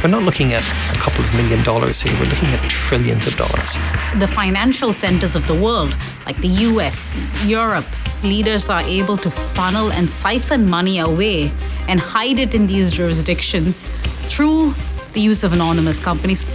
We're 0.03 0.09
not 0.09 0.23
looking 0.23 0.51
at 0.53 0.67
a 0.89 0.95
couple 0.97 1.23
of 1.23 1.31
million 1.35 1.63
dollars 1.63 2.01
here, 2.01 2.11
we're 2.19 2.25
looking 2.25 2.49
at 2.49 2.67
trillions 2.71 3.27
of 3.27 3.37
dollars. 3.37 3.75
The 4.17 4.27
financial 4.27 4.93
centers 4.93 5.35
of 5.35 5.45
the 5.45 5.53
world, 5.53 5.95
like 6.25 6.37
the 6.37 6.47
US, 6.47 7.15
Europe, 7.45 7.85
leaders 8.23 8.67
are 8.67 8.81
able 8.81 9.15
to 9.17 9.29
funnel 9.29 9.91
and 9.91 10.09
siphon 10.09 10.67
money 10.67 10.97
away 10.97 11.51
and 11.87 11.99
hide 11.99 12.39
it 12.39 12.55
in 12.55 12.65
these 12.65 12.89
jurisdictions 12.89 13.89
through 14.25 14.73
the 15.13 15.21
use 15.21 15.43
of 15.43 15.53
anonymous 15.53 15.99
companies. 15.99 16.45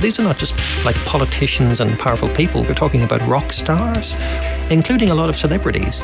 These 0.00 0.18
are 0.18 0.24
not 0.24 0.36
just 0.36 0.56
like 0.84 0.96
politicians 1.04 1.78
and 1.78 1.96
powerful 1.96 2.28
people, 2.30 2.64
we're 2.64 2.74
talking 2.74 3.04
about 3.04 3.24
rock 3.28 3.52
stars, 3.52 4.16
including 4.68 5.10
a 5.10 5.14
lot 5.14 5.28
of 5.28 5.36
celebrities 5.36 6.02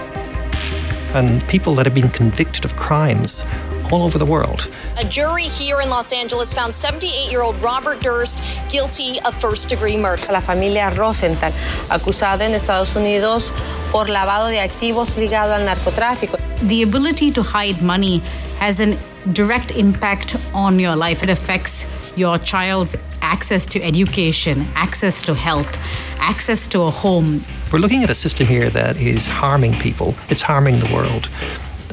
and 1.14 1.46
people 1.48 1.75
that 1.77 1.87
have 1.87 1.94
been 1.94 2.11
convicted 2.11 2.64
of 2.64 2.75
crimes 2.77 3.44
all 3.92 4.03
over 4.03 4.18
the 4.18 4.27
world. 4.27 4.68
A 4.98 5.05
jury 5.05 5.44
here 5.44 5.81
in 5.81 5.90
Los 5.90 6.12
Angeles 6.12 6.53
found 6.53 6.72
78 6.75 7.31
year 7.31 7.42
old 7.42 7.57
Robert 7.62 8.01
Durst 8.01 8.42
guilty 8.70 9.20
of 9.20 9.38
first 9.40 9.68
degree 9.68 9.96
murder. 9.96 10.33
La 10.33 10.40
familia 10.40 10.90
Rosenthal, 10.96 11.53
acusada 11.90 12.40
en 12.40 12.55
Estados 12.55 12.94
Unidos 12.96 13.51
por 13.90 14.07
lavado 14.07 14.48
de 14.48 14.59
activos 14.59 15.16
ligado 15.16 15.53
al 15.53 15.66
narcotráfico. 15.66 16.38
The 16.68 16.83
ability 16.83 17.31
to 17.33 17.42
hide 17.42 17.83
money 17.83 18.18
has 18.59 18.81
a 18.81 18.96
direct 19.33 19.72
impact 19.72 20.37
on 20.55 20.79
your 20.79 20.96
life. 20.96 21.22
It 21.22 21.29
affects 21.29 21.87
your 22.16 22.38
child's 22.38 22.96
access 23.20 23.66
to 23.66 23.83
education, 23.83 24.66
access 24.75 25.22
to 25.22 25.35
health, 25.35 25.77
access 26.18 26.68
to 26.68 26.83
a 26.83 26.90
home. 26.90 27.42
We're 27.72 27.78
looking 27.78 28.02
at 28.02 28.11
a 28.11 28.14
system 28.14 28.46
here 28.46 28.68
that 28.68 28.98
is 28.98 29.26
harming 29.26 29.72
people, 29.76 30.14
it's 30.28 30.42
harming 30.42 30.78
the 30.80 30.92
world, 30.92 31.30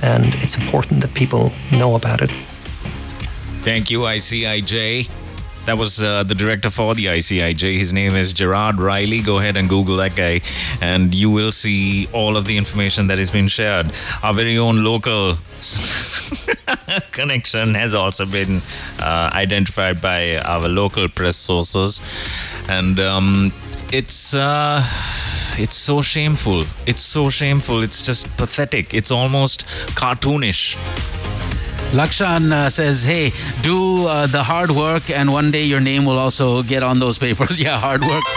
and 0.03 0.25
it's 0.43 0.57
important 0.57 0.99
that 1.03 1.13
people 1.13 1.53
know 1.71 1.95
about 1.95 2.21
it. 2.21 2.29
Thank 3.63 3.89
you, 3.89 4.01
ICIJ. 4.01 5.09
That 5.67 5.77
was 5.77 6.03
uh, 6.03 6.23
the 6.23 6.35
director 6.35 6.69
for 6.69 6.95
the 6.95 7.05
ICIJ. 7.05 7.77
His 7.77 7.93
name 7.93 8.17
is 8.17 8.33
Gerard 8.33 8.75
Ryle. 8.75 9.23
Go 9.23 9.37
ahead 9.37 9.55
and 9.55 9.69
Google 9.69 9.95
that 9.97 10.17
guy, 10.17 10.41
and 10.81 11.15
you 11.15 11.31
will 11.31 11.53
see 11.53 12.09
all 12.11 12.35
of 12.35 12.43
the 12.43 12.57
information 12.57 13.07
that 13.07 13.17
has 13.17 13.31
been 13.31 13.47
shared. 13.47 13.89
Our 14.21 14.33
very 14.33 14.57
own 14.57 14.83
local 14.83 15.37
connection 17.13 17.73
has 17.75 17.93
also 17.93 18.25
been 18.25 18.61
uh, 18.99 19.29
identified 19.33 20.01
by 20.01 20.39
our 20.39 20.67
local 20.67 21.07
press 21.07 21.37
sources, 21.37 22.01
and 22.67 22.99
um, 22.99 23.53
it's. 23.93 24.33
Uh, 24.33 24.85
it's 25.59 25.75
so 25.75 26.01
shameful. 26.01 26.63
It's 26.85 27.01
so 27.01 27.29
shameful. 27.29 27.83
It's 27.83 28.01
just 28.01 28.35
pathetic. 28.37 28.93
It's 28.93 29.11
almost 29.11 29.65
cartoonish. 29.99 30.77
Lakshan 31.91 32.51
uh, 32.51 32.69
says, 32.69 33.03
"Hey, 33.03 33.31
do 33.61 34.07
uh, 34.07 34.27
the 34.27 34.43
hard 34.43 34.71
work, 34.71 35.09
and 35.09 35.31
one 35.33 35.51
day 35.51 35.63
your 35.63 35.81
name 35.81 36.05
will 36.05 36.19
also 36.19 36.63
get 36.63 36.83
on 36.83 36.99
those 36.99 37.17
papers." 37.17 37.59
yeah, 37.65 37.77
hard 37.79 38.01
work. 38.01 38.23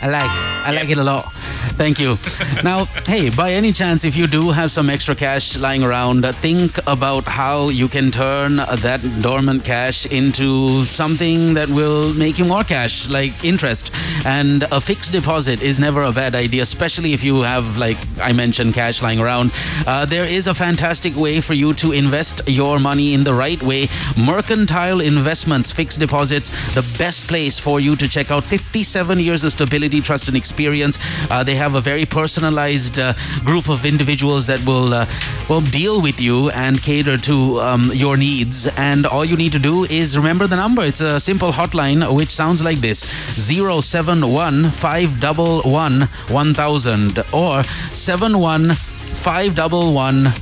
I 0.00 0.08
like, 0.08 0.30
I 0.68 0.70
like 0.70 0.90
it 0.90 0.98
a 0.98 1.02
lot. 1.02 1.32
Thank 1.76 1.98
you. 1.98 2.18
now, 2.64 2.86
hey, 3.06 3.30
by 3.30 3.52
any 3.52 3.72
chance, 3.72 4.04
if 4.04 4.16
you 4.16 4.26
do 4.26 4.50
have 4.50 4.70
some 4.70 4.90
extra 4.90 5.14
cash 5.14 5.56
lying 5.56 5.82
around, 5.82 6.24
uh, 6.24 6.32
think 6.32 6.78
about 6.86 7.24
how 7.24 7.68
you 7.68 7.88
can 7.88 8.10
turn 8.10 8.56
that 8.56 9.00
dormant 9.20 9.64
cash 9.64 10.06
into 10.06 10.84
something 10.84 11.54
that 11.54 11.68
will 11.68 12.14
make 12.14 12.38
you 12.38 12.44
more 12.44 12.64
cash, 12.64 13.08
like 13.08 13.44
interest. 13.44 13.90
And 14.24 14.64
a 14.72 14.80
fixed 14.80 15.12
deposit 15.12 15.62
is 15.62 15.78
never 15.78 16.02
a 16.02 16.12
bad 16.12 16.34
idea, 16.34 16.62
especially 16.62 17.12
if 17.12 17.22
you 17.22 17.42
have, 17.42 17.76
like 17.76 17.98
I 18.20 18.32
mentioned, 18.32 18.74
cash 18.74 19.02
lying 19.02 19.20
around. 19.20 19.52
Uh, 19.86 20.04
there 20.04 20.24
is 20.26 20.46
a 20.46 20.54
fantastic 20.54 21.14
way 21.16 21.40
for 21.40 21.54
you 21.54 21.74
to 21.74 21.92
invest 21.92 22.48
your 22.48 22.78
money 22.78 23.14
in 23.14 23.24
the 23.24 23.34
right 23.34 23.62
way. 23.62 23.88
Mercantile 24.16 25.00
Investments, 25.00 25.72
fixed 25.72 26.00
deposits, 26.00 26.50
the 26.74 26.82
best 26.98 27.28
place 27.28 27.58
for 27.58 27.80
you 27.80 27.96
to 27.96 28.08
check 28.08 28.30
out 28.30 28.44
57 28.44 29.18
years 29.18 29.44
of 29.44 29.52
stability, 29.52 30.00
trust, 30.00 30.28
and 30.28 30.36
experience. 30.36 30.98
Uh, 31.30 31.42
they 31.42 31.54
have 31.58 31.74
a 31.74 31.80
very 31.80 32.06
personalized 32.06 32.98
uh, 32.98 33.12
group 33.44 33.68
of 33.68 33.84
individuals 33.84 34.46
that 34.46 34.64
will 34.64 34.94
uh, 34.94 35.06
will 35.48 35.60
deal 35.60 36.00
with 36.00 36.18
you 36.20 36.50
and 36.50 36.80
cater 36.80 37.18
to 37.18 37.60
um, 37.60 37.90
your 37.92 38.16
needs. 38.16 38.66
And 38.76 39.04
all 39.06 39.24
you 39.24 39.36
need 39.36 39.52
to 39.52 39.58
do 39.58 39.84
is 39.84 40.16
remember 40.16 40.46
the 40.46 40.56
number. 40.56 40.82
It's 40.82 41.00
a 41.00 41.20
simple 41.20 41.52
hotline 41.52 42.00
which 42.14 42.30
sounds 42.30 42.62
like 42.62 42.78
this: 42.78 43.00
071 43.36 44.70
511 44.70 46.08
1000 46.28 47.18
or 47.32 47.62
71 47.92 48.74
511 48.74 50.32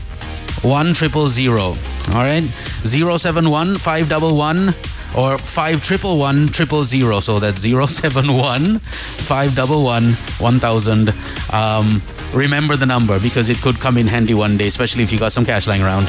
1000. 0.62 1.56
All 2.14 2.22
right? 2.22 2.44
071 2.84 3.78
511 3.78 4.95
or 5.14 5.38
5111 5.38 6.48
000. 6.84 7.20
So 7.20 7.38
that's 7.38 7.62
071 7.62 8.78
511 8.78 10.12
1000. 10.14 11.14
Um, 11.52 12.02
remember 12.32 12.76
the 12.76 12.86
number 12.86 13.18
because 13.20 13.48
it 13.48 13.58
could 13.58 13.76
come 13.76 13.98
in 13.98 14.06
handy 14.06 14.34
one 14.34 14.56
day, 14.56 14.66
especially 14.66 15.02
if 15.02 15.12
you 15.12 15.18
got 15.18 15.32
some 15.32 15.44
cash 15.44 15.66
lying 15.66 15.82
around. 15.82 16.08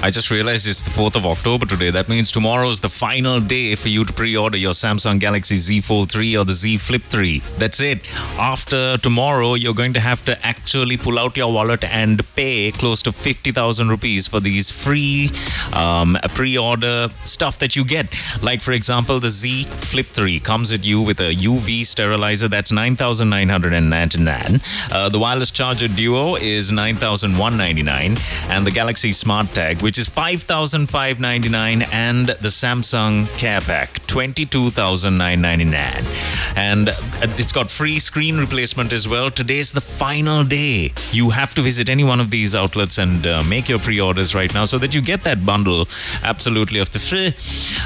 I 0.00 0.10
just 0.10 0.30
realized 0.30 0.68
it's 0.68 0.82
the 0.82 0.90
4th 0.90 1.16
of 1.16 1.26
October 1.26 1.66
today. 1.66 1.90
That 1.90 2.08
means 2.08 2.30
tomorrow 2.30 2.68
is 2.70 2.78
the 2.78 2.88
final 2.88 3.40
day 3.40 3.74
for 3.74 3.88
you 3.88 4.04
to 4.04 4.12
pre 4.12 4.36
order 4.36 4.56
your 4.56 4.72
Samsung 4.72 5.18
Galaxy 5.18 5.56
Z 5.56 5.80
Fold 5.80 6.12
3 6.12 6.36
or 6.36 6.44
the 6.44 6.52
Z 6.52 6.76
Flip 6.76 7.02
3. 7.02 7.40
That's 7.56 7.80
it. 7.80 7.98
After 8.38 8.96
tomorrow, 8.98 9.54
you're 9.54 9.74
going 9.74 9.92
to 9.94 10.00
have 10.00 10.24
to 10.26 10.46
actually 10.46 10.96
pull 10.98 11.18
out 11.18 11.36
your 11.36 11.52
wallet 11.52 11.82
and 11.82 12.22
pay 12.36 12.70
close 12.70 13.02
to 13.02 13.12
50,000 13.12 13.88
rupees 13.88 14.28
for 14.28 14.38
these 14.38 14.70
free 14.70 15.30
um, 15.72 16.16
pre 16.32 16.56
order 16.56 17.08
stuff 17.24 17.58
that 17.58 17.74
you 17.74 17.84
get. 17.84 18.06
Like, 18.40 18.62
for 18.62 18.72
example, 18.72 19.18
the 19.18 19.30
Z 19.30 19.64
Flip 19.64 20.06
3 20.06 20.38
comes 20.38 20.72
at 20.72 20.84
you 20.84 21.02
with 21.02 21.18
a 21.18 21.34
UV 21.34 21.84
sterilizer 21.84 22.46
that's 22.46 22.70
9,999. 22.70 24.60
Uh, 24.92 25.08
the 25.08 25.18
wireless 25.18 25.50
charger 25.50 25.88
duo 25.88 26.36
is 26.36 26.70
9,199. 26.70 28.16
And 28.48 28.64
the 28.64 28.70
Galaxy 28.70 29.10
Smart 29.10 29.48
Tag, 29.48 29.82
which 29.88 29.96
is 29.96 30.06
5,599. 30.06 31.80
And 31.90 32.26
the 32.26 32.48
Samsung 32.48 33.26
Care 33.38 33.62
Pack, 33.62 34.06
22,999. 34.06 36.04
And 36.54 36.90
uh, 36.90 36.94
it's 37.22 37.52
got 37.52 37.70
free 37.70 37.98
screen 37.98 38.36
replacement 38.36 38.92
as 38.92 39.08
well. 39.08 39.30
Today's 39.30 39.72
the 39.72 39.80
final 39.80 40.44
day. 40.44 40.92
You 41.10 41.30
have 41.30 41.54
to 41.54 41.62
visit 41.62 41.88
any 41.88 42.04
one 42.04 42.20
of 42.20 42.28
these 42.28 42.54
outlets 42.54 42.98
and 42.98 43.26
uh, 43.26 43.42
make 43.44 43.66
your 43.66 43.78
pre 43.78 43.98
orders 43.98 44.34
right 44.34 44.52
now 44.52 44.66
so 44.66 44.76
that 44.76 44.94
you 44.94 45.00
get 45.00 45.22
that 45.22 45.46
bundle 45.46 45.88
absolutely 46.22 46.80
of 46.80 46.90
the 46.90 46.98
free. 46.98 47.34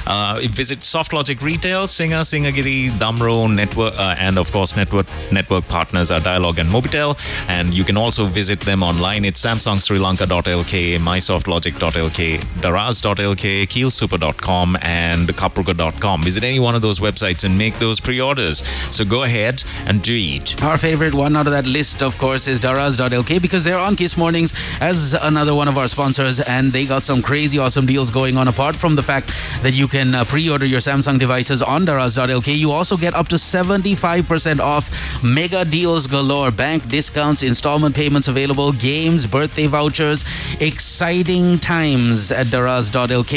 Uh, 0.04 0.40
visit 0.48 0.80
SoftLogic 0.80 1.40
Retail, 1.40 1.86
Singer, 1.86 2.22
Singhagiri, 2.22 2.90
Damro, 2.98 3.48
Network, 3.54 3.94
uh, 3.96 4.16
and 4.18 4.38
of 4.38 4.50
course, 4.50 4.74
network 4.74 5.06
network 5.30 5.68
partners 5.68 6.10
are 6.10 6.18
Dialog 6.18 6.58
and 6.58 6.68
Mobitel. 6.68 7.16
And 7.48 7.72
you 7.72 7.84
can 7.84 7.96
also 7.96 8.24
visit 8.24 8.58
them 8.58 8.82
online. 8.82 9.24
It's 9.24 9.40
samsungsrilanka.lk, 9.40 10.98
mysoftlogic.lk, 10.98 11.91
daraz.lk, 11.92 13.66
keellssuper.com, 13.66 14.78
and 14.82 15.28
kapruka.com. 15.28 16.22
Visit 16.22 16.44
any 16.44 16.58
one 16.58 16.74
of 16.74 16.82
those 16.82 17.00
websites 17.00 17.44
and 17.44 17.56
make 17.56 17.78
those 17.78 18.00
pre 18.00 18.20
orders. 18.20 18.62
So 18.90 19.04
go 19.04 19.24
ahead 19.24 19.64
and 19.86 20.02
do 20.02 20.14
it. 20.14 20.62
Our 20.62 20.78
favorite 20.78 21.14
one 21.14 21.36
out 21.36 21.46
of 21.46 21.52
that 21.52 21.66
list, 21.66 22.02
of 22.02 22.16
course, 22.18 22.48
is 22.48 22.60
Daraz.lk 22.60 23.40
because 23.40 23.64
they're 23.64 23.78
on 23.78 23.96
Kiss 23.96 24.16
Mornings 24.16 24.54
as 24.80 25.14
another 25.14 25.54
one 25.54 25.68
of 25.68 25.78
our 25.78 25.88
sponsors, 25.88 26.40
and 26.40 26.72
they 26.72 26.86
got 26.86 27.02
some 27.02 27.22
crazy 27.22 27.58
awesome 27.58 27.86
deals 27.86 28.10
going 28.10 28.36
on. 28.36 28.48
Apart 28.48 28.76
from 28.76 28.94
the 28.94 29.02
fact 29.02 29.32
that 29.62 29.72
you 29.72 29.86
can 29.88 30.14
uh, 30.14 30.24
pre 30.24 30.48
order 30.48 30.66
your 30.66 30.80
Samsung 30.80 31.18
devices 31.18 31.62
on 31.62 31.84
Daraz.lk, 31.86 32.56
you 32.56 32.70
also 32.70 32.96
get 32.96 33.14
up 33.14 33.28
to 33.28 33.36
75% 33.36 34.60
off 34.60 34.90
mega 35.22 35.64
deals 35.64 36.06
galore, 36.06 36.50
bank 36.50 36.88
discounts, 36.88 37.42
installment 37.42 37.94
payments 37.94 38.28
available, 38.28 38.72
games, 38.72 39.26
birthday 39.26 39.66
vouchers, 39.66 40.24
exciting 40.60 41.58
times 41.82 42.30
at 42.30 42.46
Daraz.lk. 42.46 43.34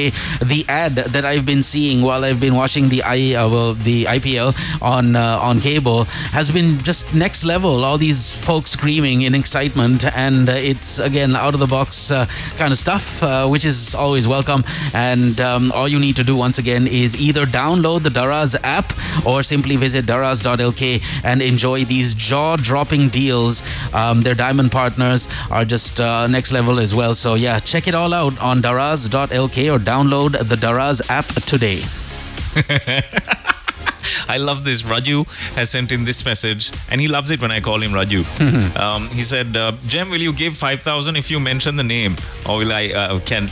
The 0.48 0.66
ad 0.68 0.96
that 1.16 1.26
I've 1.26 1.46
been 1.46 1.64
seeing 1.64 2.02
while 2.02 2.24
I've 2.24 2.40
been 2.40 2.56
watching 2.56 2.90
the 2.90 3.02
I 3.02 3.34
uh, 3.34 3.50
well 3.50 3.74
the 3.74 4.06
IPL 4.18 4.50
on 4.82 5.16
uh, 5.16 5.50
on 5.50 5.60
cable 5.60 6.04
has 6.38 6.52
been 6.52 6.78
just 6.90 7.16
next 7.16 7.44
level. 7.44 7.84
All 7.84 7.98
these 7.98 8.22
folks 8.48 8.70
screaming 8.72 9.24
in 9.24 9.34
excitement, 9.34 10.06
and 10.26 10.48
uh, 10.48 10.72
it's 10.72 11.00
again 11.00 11.36
out 11.36 11.54
of 11.56 11.60
the 11.60 11.72
box 11.78 12.12
uh, 12.12 12.26
kind 12.60 12.72
of 12.72 12.78
stuff, 12.78 13.24
uh, 13.24 13.48
which 13.48 13.66
is 13.66 13.96
always 13.96 14.28
welcome. 14.28 14.64
And 14.94 15.40
um, 15.42 15.72
all 15.72 15.88
you 15.88 16.00
need 16.00 16.16
to 16.18 16.24
do 16.24 16.36
once 16.36 16.58
again 16.60 16.86
is 16.88 17.20
either 17.20 17.46
download 17.46 18.04
the 18.04 18.14
Daraz 18.20 18.56
app 18.64 18.88
or 19.26 19.42
simply 19.42 19.76
visit 19.76 20.06
daraz.lk 20.06 21.02
and 21.24 21.42
enjoy 21.42 21.86
these 21.86 22.14
jaw-dropping 22.14 23.10
deals. 23.10 23.64
Um, 23.94 24.22
their 24.22 24.36
diamond 24.36 24.72
partners 24.72 25.28
are 25.50 25.66
just 25.66 26.00
uh, 26.00 26.28
next 26.28 26.52
level 26.52 26.80
as 26.80 26.94
well. 26.94 27.16
So 27.16 27.34
yeah, 27.34 27.60
check 27.60 27.88
it 27.88 27.96
all 27.96 28.14
out 28.14 28.35
on 28.40 28.62
daraz.lk 28.62 29.74
or 29.74 29.80
download 29.80 30.32
the 30.48 30.56
Daraz 30.56 31.02
app 31.10 31.26
today. 31.46 31.82
I 34.28 34.38
love 34.38 34.64
this. 34.64 34.82
Raju 34.84 35.28
has 35.56 35.70
sent 35.70 35.92
in 35.92 36.06
this 36.06 36.24
message, 36.26 36.72
and 36.90 37.00
he 37.02 37.08
loves 37.08 37.32
it 37.32 37.42
when 37.42 37.52
I 37.52 37.60
call 37.62 37.82
him 37.82 37.92
Raju. 37.92 38.24
um, 38.80 39.08
he 39.10 39.24
said, 39.24 39.56
uh, 39.56 39.74
"Jem, 39.88 40.10
will 40.10 40.22
you 40.22 40.34
give 40.34 40.58
five 40.58 40.82
thousand 40.82 41.16
if 41.16 41.30
you 41.32 41.40
mention 41.40 41.76
the 41.76 41.84
name, 41.84 42.16
or 42.48 42.58
will 42.58 42.72
I 42.72 42.90
uh, 42.90 43.20
can?" 43.20 43.44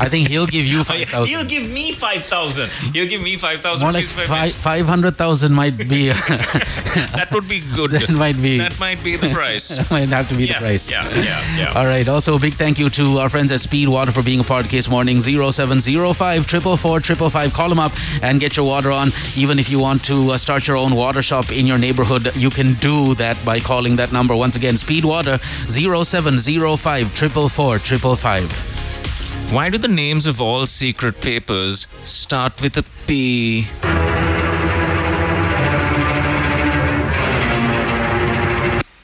I 0.00 0.08
think 0.08 0.28
he'll 0.28 0.46
give 0.46 0.66
you 0.66 0.80
Oh, 0.80 0.84
five 0.84 1.08
thousand. 1.08 1.28
He'll 1.34 1.44
give 1.48 1.68
me 1.70 1.92
five 1.92 2.24
thousand. 2.24 2.70
He'll 2.94 3.08
give 3.08 3.22
me 3.22 3.36
five 3.36 3.60
thousand. 3.60 3.84
More 3.86 3.92
like 3.92 4.06
five 4.06 4.52
five 4.54 4.86
hundred 4.86 5.16
thousand 5.16 5.52
might 5.52 5.76
be 5.76 6.08
That 7.18 7.28
would 7.32 7.48
be 7.48 7.60
good. 7.60 7.90
that 7.92 8.10
might 8.10 8.40
be 8.40 8.58
That 8.58 8.78
might 8.80 9.02
be 9.02 9.16
the 9.16 9.30
price. 9.30 9.90
might 9.90 10.08
have 10.08 10.28
to 10.28 10.34
be 10.34 10.46
yeah, 10.46 10.54
the 10.54 10.64
price. 10.64 10.90
Yeah, 10.90 11.08
yeah, 11.14 11.56
yeah. 11.56 11.72
All 11.74 11.84
right. 11.86 12.06
Also, 12.08 12.34
a 12.36 12.38
big 12.38 12.54
thank 12.54 12.78
you 12.78 12.90
to 12.90 13.18
our 13.18 13.28
friends 13.28 13.52
at 13.52 13.60
Speed 13.60 13.88
Water 13.88 14.12
for 14.12 14.22
being 14.22 14.40
a 14.40 14.44
part 14.44 14.64
of 14.64 14.70
Kiss 14.70 14.88
Morning. 14.88 15.20
0705 15.20 16.14
444 16.46 16.76
555. 16.78 17.52
Call 17.54 17.68
them 17.68 17.78
up 17.78 17.92
and 18.22 18.40
get 18.40 18.56
your 18.56 18.66
water 18.66 18.90
on. 18.90 19.08
Even 19.36 19.58
if 19.58 19.69
you 19.70 19.78
want 19.78 20.04
to 20.04 20.32
uh, 20.32 20.38
start 20.38 20.66
your 20.66 20.76
own 20.76 20.94
water 20.94 21.22
shop 21.22 21.52
in 21.52 21.66
your 21.66 21.78
neighborhood, 21.78 22.34
you 22.34 22.50
can 22.50 22.74
do 22.74 23.14
that 23.14 23.42
by 23.44 23.60
calling 23.60 23.96
that 23.96 24.12
number. 24.12 24.34
Once 24.34 24.56
again, 24.56 24.76
Speed 24.76 25.04
Water 25.04 25.38
0705 25.68 27.10
444 27.10 27.78
555. 27.78 29.52
Why 29.52 29.68
do 29.68 29.78
the 29.78 29.88
names 29.88 30.26
of 30.26 30.40
all 30.40 30.66
secret 30.66 31.20
papers 31.20 31.86
start 32.04 32.62
with 32.62 32.76
a 32.76 32.84
P? 33.06 33.66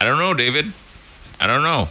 I 0.00 0.04
don't 0.04 0.18
know, 0.18 0.34
David. 0.34 0.72
I 1.40 1.46
don't 1.46 1.62
know. 1.62 1.88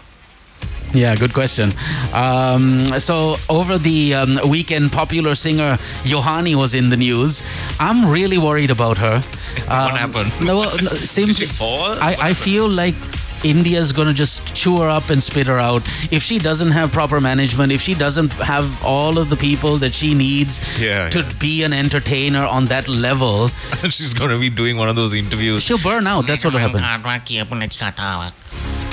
Yeah, 0.95 1.15
good 1.15 1.33
question. 1.33 1.71
Um, 2.13 2.99
so 2.99 3.35
over 3.49 3.77
the 3.77 4.13
um, 4.15 4.39
weekend, 4.49 4.91
popular 4.91 5.35
singer 5.35 5.77
Yohani 6.03 6.55
was 6.55 6.73
in 6.73 6.89
the 6.89 6.97
news. 6.97 7.43
I'm 7.79 8.09
really 8.09 8.37
worried 8.37 8.71
about 8.71 8.97
her. 8.97 9.23
Um, 9.69 9.91
what 9.91 9.97
happened? 9.97 10.45
No, 10.45 10.57
well, 10.57 10.75
no, 10.83 10.89
simply, 10.89 11.33
Did 11.39 11.47
she 11.47 11.53
fall? 11.53 11.91
I, 12.01 12.15
I 12.19 12.33
feel 12.33 12.67
like 12.67 12.93
India's 13.45 13.93
gonna 13.93 14.13
just 14.13 14.53
chew 14.53 14.77
her 14.81 14.89
up 14.89 15.09
and 15.09 15.23
spit 15.23 15.47
her 15.47 15.57
out 15.57 15.81
if 16.11 16.21
she 16.21 16.37
doesn't 16.39 16.71
have 16.71 16.91
proper 16.91 17.21
management. 17.21 17.71
If 17.71 17.79
she 17.79 17.93
doesn't 17.95 18.33
have 18.33 18.67
all 18.83 19.17
of 19.17 19.29
the 19.29 19.37
people 19.37 19.77
that 19.77 19.93
she 19.93 20.13
needs 20.13 20.59
Yeah, 20.77 21.09
to 21.09 21.19
yeah. 21.21 21.31
be 21.39 21.63
an 21.63 21.71
entertainer 21.71 22.43
on 22.45 22.65
that 22.65 22.89
level, 22.89 23.47
She's 23.89 24.13
going 24.13 24.31
to 24.31 24.37
be 24.39 24.49
doing 24.49 24.75
one 24.77 24.89
of 24.89 24.97
those 24.97 25.13
interviews. 25.13 25.63
she'll 25.63 25.77
burn 25.81 26.05
out. 26.05 26.27
That's 26.27 26.43
what 26.43 26.53
will 26.53 26.59
happen. 26.59 26.81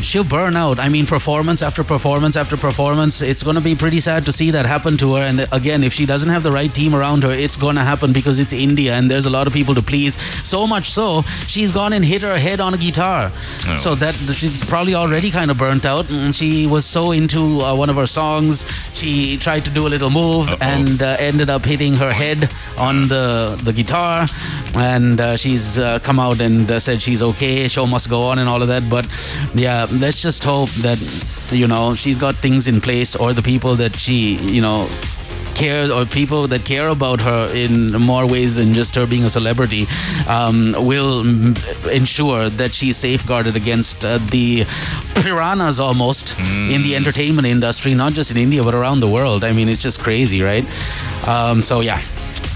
She'll 0.02 0.24
burn 0.24 0.56
out. 0.56 0.78
I 0.78 0.88
mean, 0.88 1.06
performance 1.06 1.62
after 1.62 1.84
performance 1.84 2.36
after 2.36 2.56
performance. 2.56 3.22
It's 3.22 3.42
going 3.42 3.56
to 3.56 3.62
be 3.62 3.74
pretty 3.74 4.00
sad 4.00 4.24
to 4.26 4.32
see 4.32 4.50
that 4.50 4.66
happen 4.66 4.96
to 4.98 5.14
her. 5.14 5.22
And 5.22 5.48
again, 5.52 5.82
if 5.84 5.92
she 5.92 6.06
doesn't 6.06 6.28
have 6.28 6.42
the 6.42 6.52
right 6.52 6.72
team 6.72 6.94
around 6.94 7.22
her, 7.22 7.30
it's 7.30 7.56
going 7.56 7.76
to 7.76 7.82
happen 7.82 8.12
because 8.12 8.38
it's 8.38 8.52
India 8.52 8.94
and 8.94 9.10
there's 9.10 9.26
a 9.26 9.30
lot 9.30 9.46
of 9.46 9.52
people 9.52 9.74
to 9.74 9.82
please. 9.82 10.16
So 10.44 10.66
much 10.66 10.90
so, 10.90 11.22
she's 11.46 11.70
gone 11.70 11.92
and 11.92 12.04
hit 12.04 12.22
her 12.22 12.36
head 12.38 12.60
on 12.60 12.74
a 12.74 12.78
guitar. 12.78 13.30
Oh. 13.68 13.76
So 13.76 13.94
that 13.96 14.14
she's 14.14 14.64
probably 14.66 14.94
already 14.94 15.30
kind 15.30 15.50
of 15.50 15.58
burnt 15.58 15.84
out. 15.84 16.10
And 16.10 16.34
she 16.34 16.66
was 16.66 16.84
so 16.84 17.12
into 17.12 17.60
uh, 17.60 17.74
one 17.74 17.90
of 17.90 17.96
her 17.96 18.06
songs, 18.06 18.64
she 18.94 19.36
tried 19.38 19.64
to 19.64 19.70
do 19.70 19.86
a 19.86 19.90
little 19.90 20.10
move 20.10 20.48
Uh-oh. 20.48 20.58
and 20.60 21.02
uh, 21.02 21.16
ended 21.18 21.48
up 21.50 21.64
hitting 21.64 21.96
her 21.96 22.12
head 22.12 22.50
on 22.78 23.08
the 23.08 23.58
the 23.64 23.72
guitar. 23.72 24.26
And 24.74 25.20
uh, 25.20 25.36
she's 25.36 25.78
uh, 25.78 25.98
come 26.00 26.18
out 26.18 26.40
and 26.40 26.70
uh, 26.70 26.80
said 26.80 27.02
she's 27.02 27.22
okay. 27.22 27.68
Show 27.68 27.86
must 27.86 28.08
go 28.08 28.22
on 28.22 28.38
and 28.38 28.48
all 28.48 28.62
of 28.62 28.68
that. 28.68 28.88
But 28.88 29.06
yeah, 29.54 29.86
let's 30.00 30.20
just 30.20 30.42
hope 30.44 30.70
that 30.82 30.98
you 31.52 31.66
know 31.66 31.94
she's 31.94 32.18
got 32.18 32.34
things 32.34 32.66
in 32.68 32.80
place 32.80 33.14
or 33.16 33.32
the 33.32 33.42
people 33.42 33.74
that 33.76 33.94
she 33.94 34.36
you 34.36 34.60
know 34.60 34.88
cares 35.54 35.90
or 35.90 36.06
people 36.06 36.48
that 36.48 36.64
care 36.64 36.88
about 36.88 37.20
her 37.20 37.52
in 37.54 37.92
more 38.00 38.26
ways 38.26 38.54
than 38.54 38.72
just 38.72 38.94
her 38.94 39.06
being 39.06 39.24
a 39.24 39.30
celebrity 39.30 39.86
um, 40.26 40.72
will 40.78 41.22
mm, 41.22 41.92
ensure 41.92 42.48
that 42.48 42.72
she's 42.72 42.96
safeguarded 42.96 43.54
against 43.54 44.02
uh, 44.04 44.18
the 44.30 44.64
piranhas 45.16 45.78
almost 45.78 46.38
in 46.40 46.82
the 46.82 46.96
entertainment 46.96 47.46
industry 47.46 47.94
not 47.94 48.12
just 48.12 48.30
in 48.30 48.36
india 48.36 48.62
but 48.62 48.74
around 48.74 49.00
the 49.00 49.08
world. 49.08 49.44
I 49.44 49.52
mean 49.52 49.68
it's 49.68 49.82
just 49.82 50.00
crazy 50.00 50.42
right? 50.42 50.64
Um, 51.28 51.62
so 51.62 51.80
yeah 51.80 52.00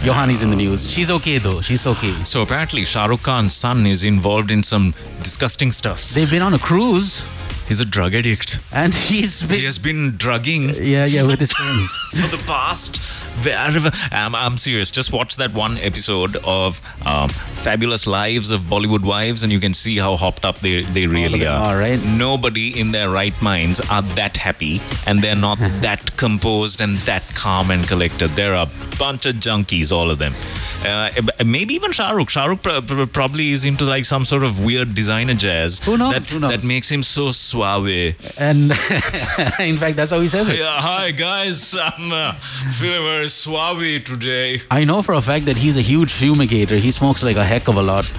Yohani's 0.02 0.42
in 0.42 0.50
the 0.50 0.56
news. 0.56 0.90
She's 0.90 1.10
okay 1.10 1.38
though. 1.38 1.60
She's 1.60 1.86
okay. 1.86 2.12
So 2.24 2.42
apparently, 2.42 2.84
Shah 2.84 3.06
Rukh 3.06 3.22
Khan's 3.22 3.54
son 3.54 3.86
is 3.86 4.04
involved 4.04 4.50
in 4.50 4.62
some 4.62 4.94
disgusting 5.22 5.72
stuff. 5.72 6.02
They've 6.10 6.30
been 6.30 6.42
on 6.42 6.54
a 6.54 6.58
cruise 6.58 7.22
He's 7.68 7.80
a 7.80 7.84
drug 7.84 8.14
addict. 8.14 8.60
and 8.72 8.94
he's 8.94 9.42
been 9.44 9.58
He 9.58 9.64
has 9.64 9.78
been 9.78 10.16
drugging 10.16 10.70
yeah 10.70 11.04
yeah 11.04 11.24
with 11.26 11.40
his 11.40 11.52
friends. 11.52 11.96
for 12.10 12.28
the 12.36 12.42
past 12.46 12.98
wherever 13.44 13.90
I'm, 14.12 14.34
I'm 14.34 14.56
serious 14.56 14.90
just 14.90 15.12
watch 15.12 15.36
that 15.36 15.52
one 15.52 15.76
episode 15.78 16.36
of 16.44 16.80
um, 17.06 17.28
fabulous 17.28 18.06
lives 18.06 18.50
of 18.50 18.60
bollywood 18.62 19.04
wives 19.04 19.42
and 19.42 19.52
you 19.52 19.60
can 19.60 19.74
see 19.74 19.98
how 19.98 20.16
hopped 20.16 20.44
up 20.44 20.60
they, 20.60 20.82
they 20.82 21.06
really 21.06 21.44
are 21.46 21.60
are, 21.74 21.78
right? 21.78 22.00
nobody 22.02 22.78
in 22.80 22.92
their 22.92 23.10
right 23.10 23.34
minds 23.42 23.80
are 23.90 24.02
that 24.14 24.36
happy 24.38 24.80
and 25.06 25.22
they're 25.22 25.36
not 25.36 25.58
that 25.86 26.16
composed 26.16 26.80
and 26.80 26.96
that 26.98 27.22
calm 27.34 27.70
and 27.70 27.86
collected 27.86 28.28
they're 28.30 28.54
a 28.54 28.68
bunch 28.98 29.26
of 29.26 29.34
junkies 29.36 29.92
all 29.92 30.10
of 30.10 30.18
them 30.18 30.32
Uh, 30.86 31.10
maybe 31.44 31.74
even 31.74 31.92
Shah 31.92 32.10
Rukh. 32.12 32.30
Shah 32.30 32.54
pr- 32.54 32.80
pr- 32.80 33.04
probably 33.06 33.50
is 33.50 33.64
into 33.64 33.84
like 33.84 34.04
some 34.04 34.24
sort 34.24 34.42
of 34.44 34.64
weird 34.64 34.94
designer 34.94 35.34
jazz. 35.34 35.80
Who 35.80 35.96
knows? 35.96 36.14
That, 36.14 36.24
Who 36.26 36.38
knows? 36.40 36.50
that 36.52 36.64
makes 36.64 36.90
him 36.90 37.02
so 37.02 37.32
suave. 37.32 38.14
And 38.38 38.70
in 39.60 39.76
fact, 39.76 39.96
that's 39.96 40.10
how 40.12 40.20
he 40.20 40.28
says 40.28 40.48
it. 40.48 40.58
Yeah, 40.58 40.80
hi 40.80 41.10
guys, 41.10 41.74
I'm 41.74 42.12
uh, 42.12 42.32
feeling 42.78 43.02
very 43.02 43.28
suave 43.28 44.04
today. 44.04 44.60
I 44.70 44.84
know 44.84 45.02
for 45.02 45.14
a 45.14 45.20
fact 45.22 45.44
that 45.46 45.56
he's 45.56 45.76
a 45.76 45.82
huge 45.82 46.12
fumigator. 46.12 46.78
He 46.78 46.90
smokes 46.92 47.22
like 47.22 47.36
a 47.36 47.44
heck 47.44 47.68
of 47.68 47.76
a 47.76 47.82
lot. 47.82 48.10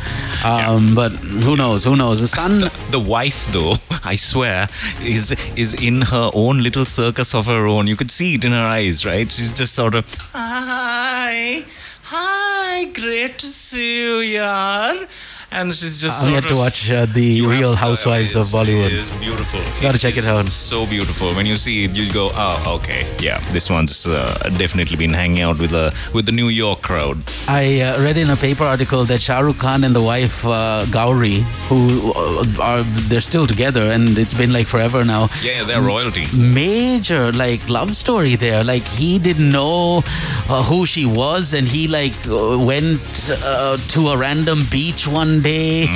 Um, 0.45 0.93
But 0.95 1.11
who 1.11 1.55
knows? 1.55 1.83
Who 1.83 1.95
knows? 1.95 2.21
The 2.21 2.27
son. 2.27 2.69
The 2.91 2.99
wife, 2.99 3.47
though, 3.51 3.75
I 4.03 4.15
swear, 4.15 4.67
is 5.01 5.31
is 5.55 5.73
in 5.73 6.01
her 6.01 6.29
own 6.33 6.61
little 6.63 6.85
circus 6.85 7.33
of 7.35 7.45
her 7.47 7.65
own. 7.67 7.87
You 7.87 7.95
could 7.95 8.11
see 8.11 8.35
it 8.35 8.43
in 8.43 8.51
her 8.51 8.65
eyes, 8.65 9.05
right? 9.05 9.31
She's 9.31 9.53
just 9.53 9.73
sort 9.73 9.95
of, 9.95 10.05
hi, 10.33 11.63
hi, 12.09 12.85
great 12.85 13.37
to 13.39 13.47
see 13.47 13.99
you, 13.99 14.19
yaar. 14.39 15.07
And 15.49 15.73
she's 15.73 16.01
just 16.01 16.25
I'm 16.25 16.33
yet 16.33 16.43
to 16.49 16.55
watch 16.55 16.91
uh, 16.91 17.05
the 17.05 17.41
Real 17.41 17.73
Housewives 17.73 18.35
of 18.35 18.47
Bollywood. 18.47 18.87
It 18.87 18.91
is 18.91 19.09
beautiful. 19.11 19.61
Gotta 19.81 19.97
check 19.97 20.17
it 20.17 20.25
out. 20.27 20.45
So 20.49 20.85
beautiful. 20.85 21.33
When 21.33 21.45
you 21.45 21.55
see 21.55 21.85
it, 21.85 21.91
you 21.91 22.11
go, 22.11 22.31
"Oh, 22.33 22.75
okay, 22.79 23.07
yeah, 23.19 23.39
this 23.53 23.69
one's 23.69 24.07
uh, 24.07 24.37
definitely 24.57 24.97
been 24.97 25.13
hanging 25.13 25.41
out 25.41 25.57
with 25.57 25.69
the 25.71 25.95
with 26.13 26.25
the 26.25 26.33
New 26.33 26.49
York 26.49 26.81
crowd." 26.81 27.17
I 27.47 27.79
uh, 27.79 28.03
read 28.03 28.17
in 28.17 28.29
a 28.29 28.35
paper 28.35 28.65
article 28.65 29.05
that 29.05 29.21
Shah 29.21 29.39
Rukh 29.39 29.57
Khan 29.57 29.85
and 29.85 29.95
the 29.95 30.01
wife 30.01 30.45
uh, 30.45 30.85
Gauri, 30.91 31.45
who 31.69 32.11
uh, 32.11 32.61
are 32.61 32.83
they're 33.07 33.21
still 33.21 33.47
together, 33.47 33.89
and 33.89 34.17
it's 34.17 34.33
been 34.33 34.51
like 34.51 34.67
forever 34.67 35.05
now. 35.05 35.29
Yeah, 35.41 35.63
they're 35.63 35.81
royalty. 35.81 36.25
Major 36.35 37.31
like 37.31 37.67
love 37.69 37.95
story 37.95 38.35
there. 38.35 38.65
Like 38.65 38.83
he 38.83 39.17
didn't 39.17 39.49
know 39.49 40.03
uh, 40.49 40.61
who 40.63 40.85
she 40.85 41.05
was, 41.05 41.53
and 41.53 41.65
he 41.65 41.87
like 41.87 42.15
went 42.27 42.99
uh, 43.45 43.77
to 43.77 44.09
a 44.09 44.17
random 44.17 44.63
beach 44.69 45.07
one 45.07 45.36
day, 45.41 45.87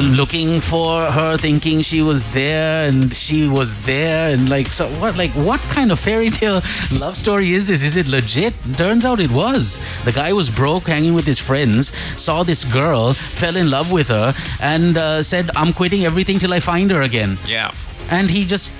looking 0.00 0.60
for 0.60 1.06
her, 1.10 1.36
thinking 1.36 1.80
she 1.82 2.02
was 2.02 2.24
there, 2.32 2.88
and 2.88 3.12
she 3.12 3.48
was 3.48 3.74
there, 3.84 4.28
and 4.32 4.48
like 4.48 4.68
so 4.68 4.86
what? 5.00 5.16
Like 5.16 5.30
what 5.32 5.60
kind 5.72 5.90
of 5.92 5.98
fairy 5.98 6.30
tale 6.38 6.60
love 6.92 7.16
story 7.16 7.52
is 7.52 7.66
this? 7.68 7.82
Is 7.82 7.96
it 7.96 8.06
legit? 8.06 8.54
Turns 8.76 9.04
out 9.04 9.20
it 9.20 9.30
was. 9.30 9.78
The 10.04 10.12
guy 10.12 10.32
was 10.32 10.50
broke, 10.50 10.84
hanging 10.84 11.14
with 11.14 11.26
his 11.26 11.38
friends, 11.38 11.92
saw 12.16 12.42
this 12.42 12.64
girl, 12.64 13.12
fell 13.12 13.56
in 13.56 13.70
love 13.70 13.90
with 13.92 14.08
her, 14.08 14.32
and 14.62 14.96
uh, 14.96 15.22
said, 15.22 15.50
"I'm 15.56 15.72
quitting 15.72 16.04
everything 16.04 16.38
till 16.38 16.52
I 16.52 16.60
find 16.60 16.90
her 16.90 17.02
again." 17.02 17.36
Yeah. 17.46 17.70
and 18.16 18.30
he 18.30 18.42
just 18.50 18.70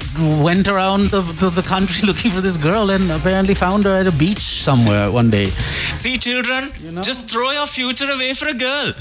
went 0.42 0.68
around 0.68 1.10
the, 1.14 1.20
the, 1.40 1.50
the 1.50 1.62
country 1.62 2.06
looking 2.10 2.30
for 2.30 2.40
this 2.40 2.56
girl 2.56 2.88
and 2.94 3.10
apparently 3.16 3.54
found 3.54 3.84
her 3.84 3.94
at 4.00 4.06
a 4.06 4.12
beach 4.20 4.40
somewhere 4.68 5.10
one 5.12 5.28
day. 5.34 5.46
See, 6.02 6.16
children, 6.16 6.70
just 7.02 7.28
throw 7.28 7.50
your 7.50 7.66
future 7.66 8.10
away 8.10 8.32
for 8.32 8.48
a 8.48 8.54
girl. 8.54 8.94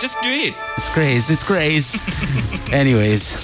Just 0.00 0.20
do 0.20 0.28
it. 0.30 0.54
It's 0.76 0.88
crazy. 0.88 1.32
It's 1.34 1.44
crazy. 1.44 1.98
Anyways, 2.72 3.36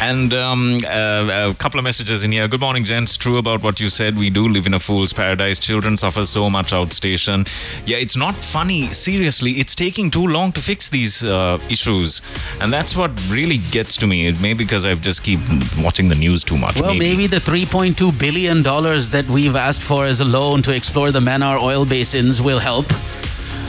And 0.00 0.32
um, 0.34 0.78
uh, 0.84 1.50
a 1.50 1.54
couple 1.54 1.78
of 1.78 1.84
messages 1.84 2.24
in 2.24 2.32
here. 2.32 2.48
Good 2.48 2.58
morning, 2.60 2.82
gents. 2.82 3.16
True 3.16 3.36
about 3.36 3.62
what 3.62 3.78
you 3.78 3.88
said. 3.88 4.16
We 4.16 4.28
do 4.28 4.48
live 4.48 4.66
in 4.66 4.74
a 4.74 4.80
fool's 4.80 5.12
paradise. 5.12 5.60
Children 5.60 5.96
suffer 5.96 6.24
so 6.26 6.50
much 6.50 6.72
outstation. 6.72 7.46
Yeah, 7.86 7.98
it's 7.98 8.16
not 8.16 8.34
funny. 8.34 8.92
Seriously, 8.92 9.52
it's 9.52 9.76
taking 9.76 10.10
too 10.10 10.26
long 10.26 10.50
to 10.52 10.60
fix 10.60 10.88
these 10.88 11.24
uh, 11.24 11.58
issues, 11.68 12.22
and 12.60 12.72
that's 12.72 12.96
what 12.96 13.12
really 13.30 13.58
gets 13.70 13.96
to 13.98 14.06
me. 14.08 14.32
Maybe 14.32 14.64
because 14.64 14.84
I 14.84 14.94
just 14.96 15.22
keep 15.22 15.38
watching 15.78 16.08
the 16.08 16.16
news 16.16 16.42
too 16.42 16.58
much. 16.58 16.80
well, 16.80 16.94
maybe 16.94 17.28
the 17.28 17.36
3.2 17.40 18.18
billion 18.18 18.64
dollars 18.64 19.10
that 19.10 19.26
we've 19.28 19.54
asked 19.54 19.82
for 19.82 20.06
as 20.06 20.20
a 20.20 20.24
loan 20.24 20.62
to 20.62 20.74
explore 20.74 21.12
the 21.12 21.20
Mannar 21.20 21.60
oil 21.62 21.84
basins 21.84 22.42
will 22.42 22.58
help. 22.58 22.86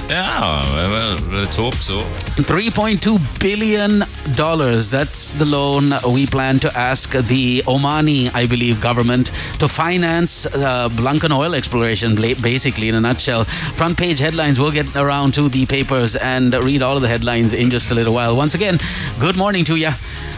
Yeah. 0.10 0.62
Well, 0.76 1.18
let's 1.32 1.56
hope 1.56 1.76
so. 1.76 2.02
3.2 2.44 3.40
billion 3.40 4.04
dollars. 4.36 4.90
That's 4.92 5.32
the 5.32 5.46
loan 5.46 5.94
we 6.14 6.26
plan 6.26 6.60
to 6.60 6.78
ask 6.78 7.12
the 7.12 7.62
Omani, 7.64 8.34
I 8.34 8.46
believe, 8.46 8.82
government 8.82 9.32
to 9.60 9.68
finance 9.68 10.46
uh, 10.48 10.90
oil 11.32 11.56
exploration. 11.56 12.16
Basically, 12.16 12.90
in 12.90 12.96
a 12.96 13.02
nutshell, 13.02 13.46
front 13.76 13.98
page 13.98 14.20
headlines. 14.20 14.60
We'll 14.60 14.72
get 14.72 14.96
around 14.96 15.34
to 15.36 15.50
the 15.50 15.66
papers 15.66 16.16
and 16.16 16.54
read 16.54 16.82
all 16.82 16.96
of 16.96 17.02
the 17.02 17.08
headlines 17.08 17.54
in 17.54 17.70
just 17.70 17.92
a 17.92 17.96
little 17.96 18.14
while. 18.14 18.36
Once 18.36 18.56
again, 18.56 18.80
good 19.20 19.38
morning 19.38 19.64
to 19.66 19.76
you. 19.76 19.92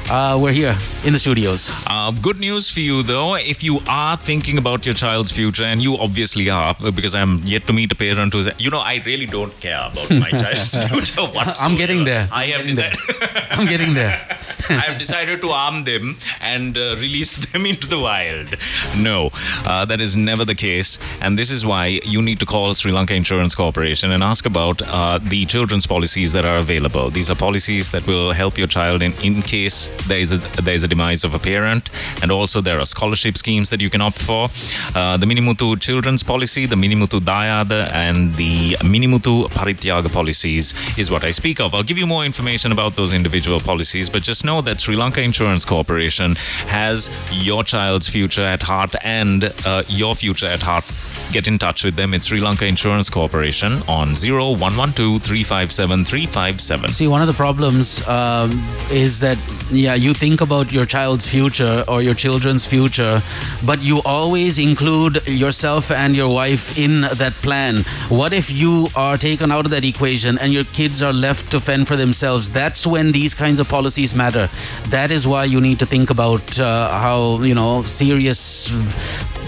Uh, 0.09 0.37
we're 0.39 0.51
here 0.51 0.75
in 1.05 1.13
the 1.13 1.19
studios. 1.19 1.71
Uh, 1.87 2.11
good 2.11 2.39
news 2.39 2.69
for 2.69 2.81
you, 2.81 3.01
though. 3.03 3.35
If 3.35 3.63
you 3.63 3.79
are 3.87 4.17
thinking 4.17 4.57
about 4.57 4.85
your 4.85 4.93
child's 4.93 5.31
future, 5.31 5.63
and 5.63 5.81
you 5.81 5.97
obviously 5.97 6.49
are, 6.49 6.75
because 6.91 7.15
I'm 7.15 7.39
yet 7.39 7.65
to 7.67 7.73
meet 7.73 7.91
a 7.91 7.95
parent 7.95 8.33
who's, 8.33 8.49
you 8.59 8.69
know, 8.69 8.79
I 8.79 9.01
really 9.05 9.25
don't 9.25 9.57
care 9.59 9.89
about 9.91 10.09
my 10.11 10.29
child's 10.41 10.83
future 10.85 11.21
whatsoever. 11.21 11.53
I'm 11.59 11.75
getting 11.75 12.03
there. 12.03 12.27
I 12.31 12.47
there. 12.47 12.63
decided. 12.63 12.97
I'm 13.49 13.65
getting 13.65 13.93
there. 13.93 14.19
I 14.69 14.73
have 14.73 14.97
decided 14.97 15.41
to 15.41 15.49
arm 15.49 15.83
them 15.83 16.17
and 16.41 16.77
uh, 16.77 16.95
release 16.99 17.35
them 17.51 17.65
into 17.65 17.87
the 17.87 17.99
wild. 17.99 18.55
No, 18.97 19.29
uh, 19.65 19.85
that 19.85 19.99
is 19.99 20.15
never 20.15 20.45
the 20.45 20.55
case. 20.55 20.99
And 21.21 21.37
this 21.37 21.51
is 21.51 21.65
why 21.65 22.01
you 22.03 22.21
need 22.21 22.39
to 22.39 22.45
call 22.45 22.73
Sri 22.75 22.91
Lanka 22.91 23.13
Insurance 23.13 23.55
Corporation 23.55 24.11
and 24.11 24.23
ask 24.23 24.45
about 24.45 24.81
uh, 24.83 25.19
the 25.19 25.45
children's 25.45 25.87
policies 25.87 26.33
that 26.33 26.45
are 26.45 26.57
available. 26.57 27.09
These 27.09 27.29
are 27.29 27.35
policies 27.35 27.91
that 27.91 28.05
will 28.07 28.31
help 28.31 28.57
your 28.57 28.67
child 28.67 29.01
in, 29.01 29.13
in 29.23 29.41
case 29.41 29.89
there 30.07 30.19
is, 30.19 30.31
a, 30.31 30.37
there 30.61 30.75
is 30.75 30.83
a 30.83 30.87
demise 30.87 31.23
of 31.23 31.33
a 31.33 31.39
parent. 31.39 31.89
And 32.21 32.31
also, 32.31 32.61
there 32.61 32.79
are 32.79 32.85
scholarship 32.85 33.37
schemes 33.37 33.69
that 33.69 33.81
you 33.81 33.89
can 33.89 34.01
opt 34.01 34.21
for. 34.21 34.49
Uh, 34.95 35.17
the 35.17 35.25
Minimutu 35.25 35.79
Children's 35.79 36.23
Policy, 36.23 36.65
the 36.65 36.75
Minimutu 36.75 37.19
Dayada, 37.19 37.91
and 37.91 38.33
the 38.35 38.73
Minimutu 38.81 39.47
Parityaga 39.49 40.11
policies 40.11 40.73
is 40.97 41.09
what 41.09 41.23
I 41.23 41.31
speak 41.31 41.59
of. 41.59 41.73
I'll 41.73 41.83
give 41.83 41.97
you 41.97 42.07
more 42.07 42.25
information 42.25 42.71
about 42.71 42.95
those 42.95 43.13
individual 43.13 43.59
policies, 43.59 44.09
but 44.09 44.23
just 44.23 44.45
know 44.45 44.61
that 44.61 44.81
Sri 44.81 44.95
Lanka 44.95 45.21
Insurance 45.21 45.65
Corporation 45.65 46.35
has 46.67 47.09
your 47.31 47.63
child's 47.63 48.07
future 48.07 48.41
at 48.41 48.61
heart 48.61 48.95
and 49.03 49.53
uh, 49.65 49.83
your 49.87 50.15
future 50.15 50.47
at 50.47 50.61
heart. 50.61 50.85
Get 51.31 51.47
in 51.47 51.57
touch 51.57 51.83
with 51.83 51.95
them. 51.95 52.13
It's 52.13 52.27
Sri 52.27 52.39
Lanka 52.39 52.65
Insurance 52.65 53.09
Corporation 53.09 53.81
on 53.87 54.15
0112 54.15 55.21
357 55.21 56.05
357. 56.05 56.91
See, 56.91 57.07
one 57.07 57.21
of 57.21 57.27
the 57.27 57.33
problems 57.33 58.07
um, 58.07 58.51
is 58.91 59.19
that, 59.21 59.37
yeah, 59.83 59.95
you 59.95 60.13
think 60.13 60.39
about 60.39 60.71
your 60.71 60.85
child's 60.85 61.27
future 61.27 61.83
or 61.87 62.01
your 62.01 62.13
children's 62.13 62.65
future, 62.65 63.21
but 63.65 63.81
you 63.81 64.01
always 64.05 64.57
include 64.57 65.27
yourself 65.27 65.91
and 65.91 66.15
your 66.15 66.29
wife 66.29 66.77
in 66.77 67.01
that 67.01 67.33
plan. 67.43 67.83
What 68.07 68.31
if 68.31 68.49
you 68.49 68.87
are 68.95 69.17
taken 69.17 69.51
out 69.51 69.65
of 69.65 69.71
that 69.71 69.83
equation 69.83 70.37
and 70.37 70.53
your 70.53 70.63
kids 70.63 71.01
are 71.01 71.11
left 71.11 71.51
to 71.51 71.59
fend 71.59 71.87
for 71.87 71.97
themselves? 71.97 72.49
That's 72.49 72.87
when 72.87 73.11
these 73.11 73.33
kinds 73.33 73.59
of 73.59 73.67
policies 73.67 74.15
matter. 74.15 74.49
That 74.87 75.11
is 75.11 75.27
why 75.27 75.43
you 75.45 75.59
need 75.59 75.79
to 75.79 75.85
think 75.85 76.09
about 76.09 76.59
uh, 76.59 76.89
how, 76.99 77.41
you 77.41 77.55
know, 77.55 77.83
serious 77.83 78.69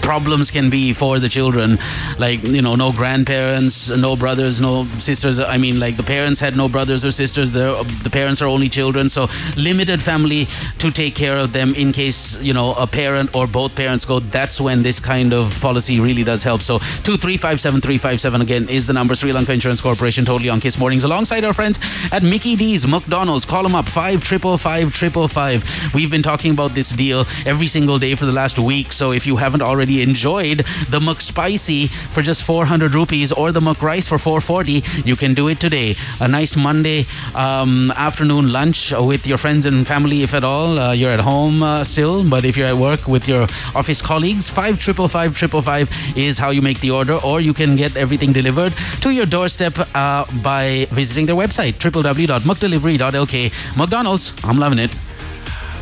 problems 0.06 0.52
can 0.52 0.70
be 0.70 0.92
for 0.92 1.18
the 1.18 1.28
children. 1.28 1.78
Like 2.16 2.40
you 2.44 2.62
know 2.62 2.76
no 2.76 2.92
grandparents 2.92 3.90
no 4.06 4.14
brothers 4.14 4.60
no 4.60 4.84
sisters. 5.10 5.40
I 5.40 5.58
mean 5.58 5.80
like 5.80 5.96
the 5.96 6.04
parents 6.04 6.38
had 6.38 6.54
no 6.56 6.68
brothers 6.68 7.04
or 7.04 7.10
sisters. 7.10 7.50
The, 7.50 7.66
the 8.04 8.10
parents 8.10 8.40
are 8.40 8.46
only 8.46 8.68
children. 8.68 9.08
So 9.08 9.26
limited 9.56 10.00
family 10.00 10.46
to 10.78 10.92
take 10.92 11.16
care 11.16 11.36
of 11.36 11.52
them 11.52 11.74
in 11.74 11.92
case 11.92 12.40
you 12.40 12.54
know 12.58 12.68
a 12.74 12.86
parent 12.86 13.34
or 13.34 13.48
both 13.48 13.74
parents 13.74 14.04
go. 14.04 14.20
That's 14.20 14.60
when 14.60 14.84
this 14.84 15.00
kind 15.00 15.32
of 15.32 15.60
policy 15.60 15.98
really 15.98 16.22
does 16.22 16.44
help. 16.44 16.62
So 16.62 16.78
2357357 16.78 18.40
again 18.40 18.68
is 18.68 18.86
the 18.86 18.92
number. 18.92 19.16
Sri 19.16 19.32
lanka 19.32 19.52
insurance 19.52 19.80
corporation 19.80 20.24
totally 20.24 20.50
on 20.50 20.60
kiss 20.60 20.78
mornings. 20.78 21.02
Alongside 21.02 21.42
our 21.42 21.52
friends 21.52 21.80
at 22.12 22.22
mickey 22.22 22.54
d's 22.54 22.86
mcdonald's 22.86 23.44
call 23.44 23.62
them 23.64 23.74
up 23.74 23.86
5 23.88 24.22
5 24.22 25.94
we've 25.94 26.10
been 26.10 26.22
talking 26.22 26.52
about 26.52 26.74
this 26.74 26.90
deal 26.90 27.24
every 27.44 27.66
single 27.66 27.98
day 27.98 28.14
for 28.14 28.26
the 28.26 28.36
last 28.42 28.58
week. 28.58 28.92
So 28.92 29.12
if 29.12 29.26
you 29.26 29.36
haven't 29.36 29.62
already 29.62 29.95
enjoyed 30.02 30.58
the 30.90 31.00
McSpicy 31.00 31.88
for 31.88 32.22
just 32.22 32.44
400 32.44 32.94
rupees 32.94 33.32
or 33.32 33.52
the 33.52 33.60
McRice 33.60 34.08
for 34.08 34.18
440, 34.18 34.82
you 35.04 35.16
can 35.16 35.34
do 35.34 35.48
it 35.48 35.60
today. 35.60 35.94
A 36.20 36.28
nice 36.28 36.56
Monday 36.56 37.06
um, 37.34 37.92
afternoon 37.96 38.52
lunch 38.52 38.92
with 38.92 39.26
your 39.26 39.38
friends 39.38 39.66
and 39.66 39.86
family, 39.86 40.22
if 40.22 40.34
at 40.34 40.44
all. 40.44 40.78
Uh, 40.78 40.92
you're 40.92 41.10
at 41.10 41.20
home 41.20 41.62
uh, 41.62 41.84
still, 41.84 42.28
but 42.28 42.44
if 42.44 42.56
you're 42.56 42.68
at 42.68 42.76
work 42.76 43.06
with 43.06 43.28
your 43.28 43.42
office 43.74 44.02
colleagues, 44.02 44.48
5 44.48 46.16
is 46.16 46.38
how 46.38 46.50
you 46.50 46.62
make 46.62 46.80
the 46.80 46.90
order, 46.90 47.18
or 47.24 47.40
you 47.40 47.54
can 47.54 47.76
get 47.76 47.96
everything 47.96 48.32
delivered 48.32 48.72
to 49.00 49.10
your 49.10 49.26
doorstep 49.26 49.78
uh, 49.94 50.24
by 50.42 50.86
visiting 50.90 51.26
their 51.26 51.36
website, 51.36 51.74
www.mcdelivery.lk. 51.74 53.76
McDonald's, 53.76 54.32
I'm 54.44 54.58
loving 54.58 54.78
it. 54.78 54.94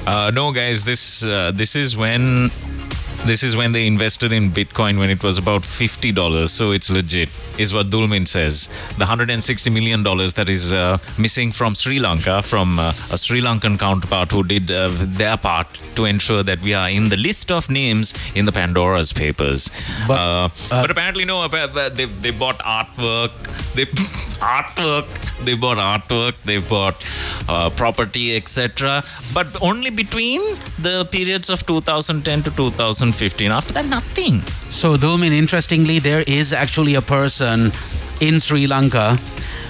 Uh, 0.07 0.31
no, 0.35 0.53
guys, 0.53 0.85
this 0.85 1.25
uh, 1.25 1.51
this 1.55 1.75
is 1.75 1.97
when 1.97 2.51
This 3.27 3.43
is 3.43 3.57
when 3.57 3.73
they 3.73 3.87
invested 3.87 4.35
in 4.35 4.51
Bitcoin 4.51 4.99
when 4.99 5.09
it 5.09 5.23
was 5.23 5.39
about 5.39 5.63
$50. 5.63 6.47
So 6.51 6.73
it's 6.73 6.91
legit, 6.91 7.31
is 7.59 7.73
what 7.73 7.89
Dulmin 7.89 8.29
says. 8.29 8.69
The 8.99 9.07
$160 9.07 9.73
million 9.73 10.03
that 10.03 10.47
is 10.47 10.75
uh, 10.75 10.99
missing 11.17 11.51
from 11.51 11.75
Sri 11.75 11.99
Lanka, 11.99 12.43
from 12.43 12.79
uh, 12.79 12.93
a 13.11 13.17
Sri 13.17 13.41
Lankan 13.41 13.79
counterpart 13.79 14.31
who 14.31 14.45
did 14.45 14.71
uh, 14.71 14.91
their 14.93 15.39
part 15.39 15.81
to 15.97 16.05
ensure 16.05 16.43
that 16.43 16.61
we 16.61 16.75
are 16.75 16.91
in 16.91 17.09
the 17.09 17.17
list 17.17 17.51
of 17.51 17.71
names 17.71 18.13
in 18.35 18.45
the 18.45 18.53
Pandora's 18.53 19.15
papers. 19.15 19.71
But, 20.07 20.19
uh, 20.19 20.49
uh, 20.71 20.83
but 20.83 20.91
apparently, 20.91 21.25
no, 21.25 21.49
they, 21.49 22.05
they 22.05 22.31
bought 22.31 22.59
artwork. 22.59 23.33
They 23.75 23.87
artwork. 24.41 25.07
They 25.45 25.55
bought 25.55 25.79
artwork. 25.79 26.35
They 26.45 26.59
bought 26.59 26.97
uh, 27.49 27.71
property, 27.71 28.37
etc. 28.37 29.03
But 29.33 29.47
only 29.61 29.91
between 29.91 30.41
the 30.79 31.07
periods 31.11 31.51
of 31.51 31.67
2010 31.67 32.43
to 32.45 32.51
2015. 32.51 33.51
After 33.51 33.73
that, 33.75 33.87
nothing. 33.87 34.43
So, 34.71 34.97
Dulmin, 34.97 35.33
interestingly, 35.33 35.99
there 35.99 36.25
is 36.27 36.53
actually 36.53 36.95
a 36.95 37.03
person 37.03 37.73
in 38.21 38.41
Sri 38.41 38.67
Lanka 38.67 39.19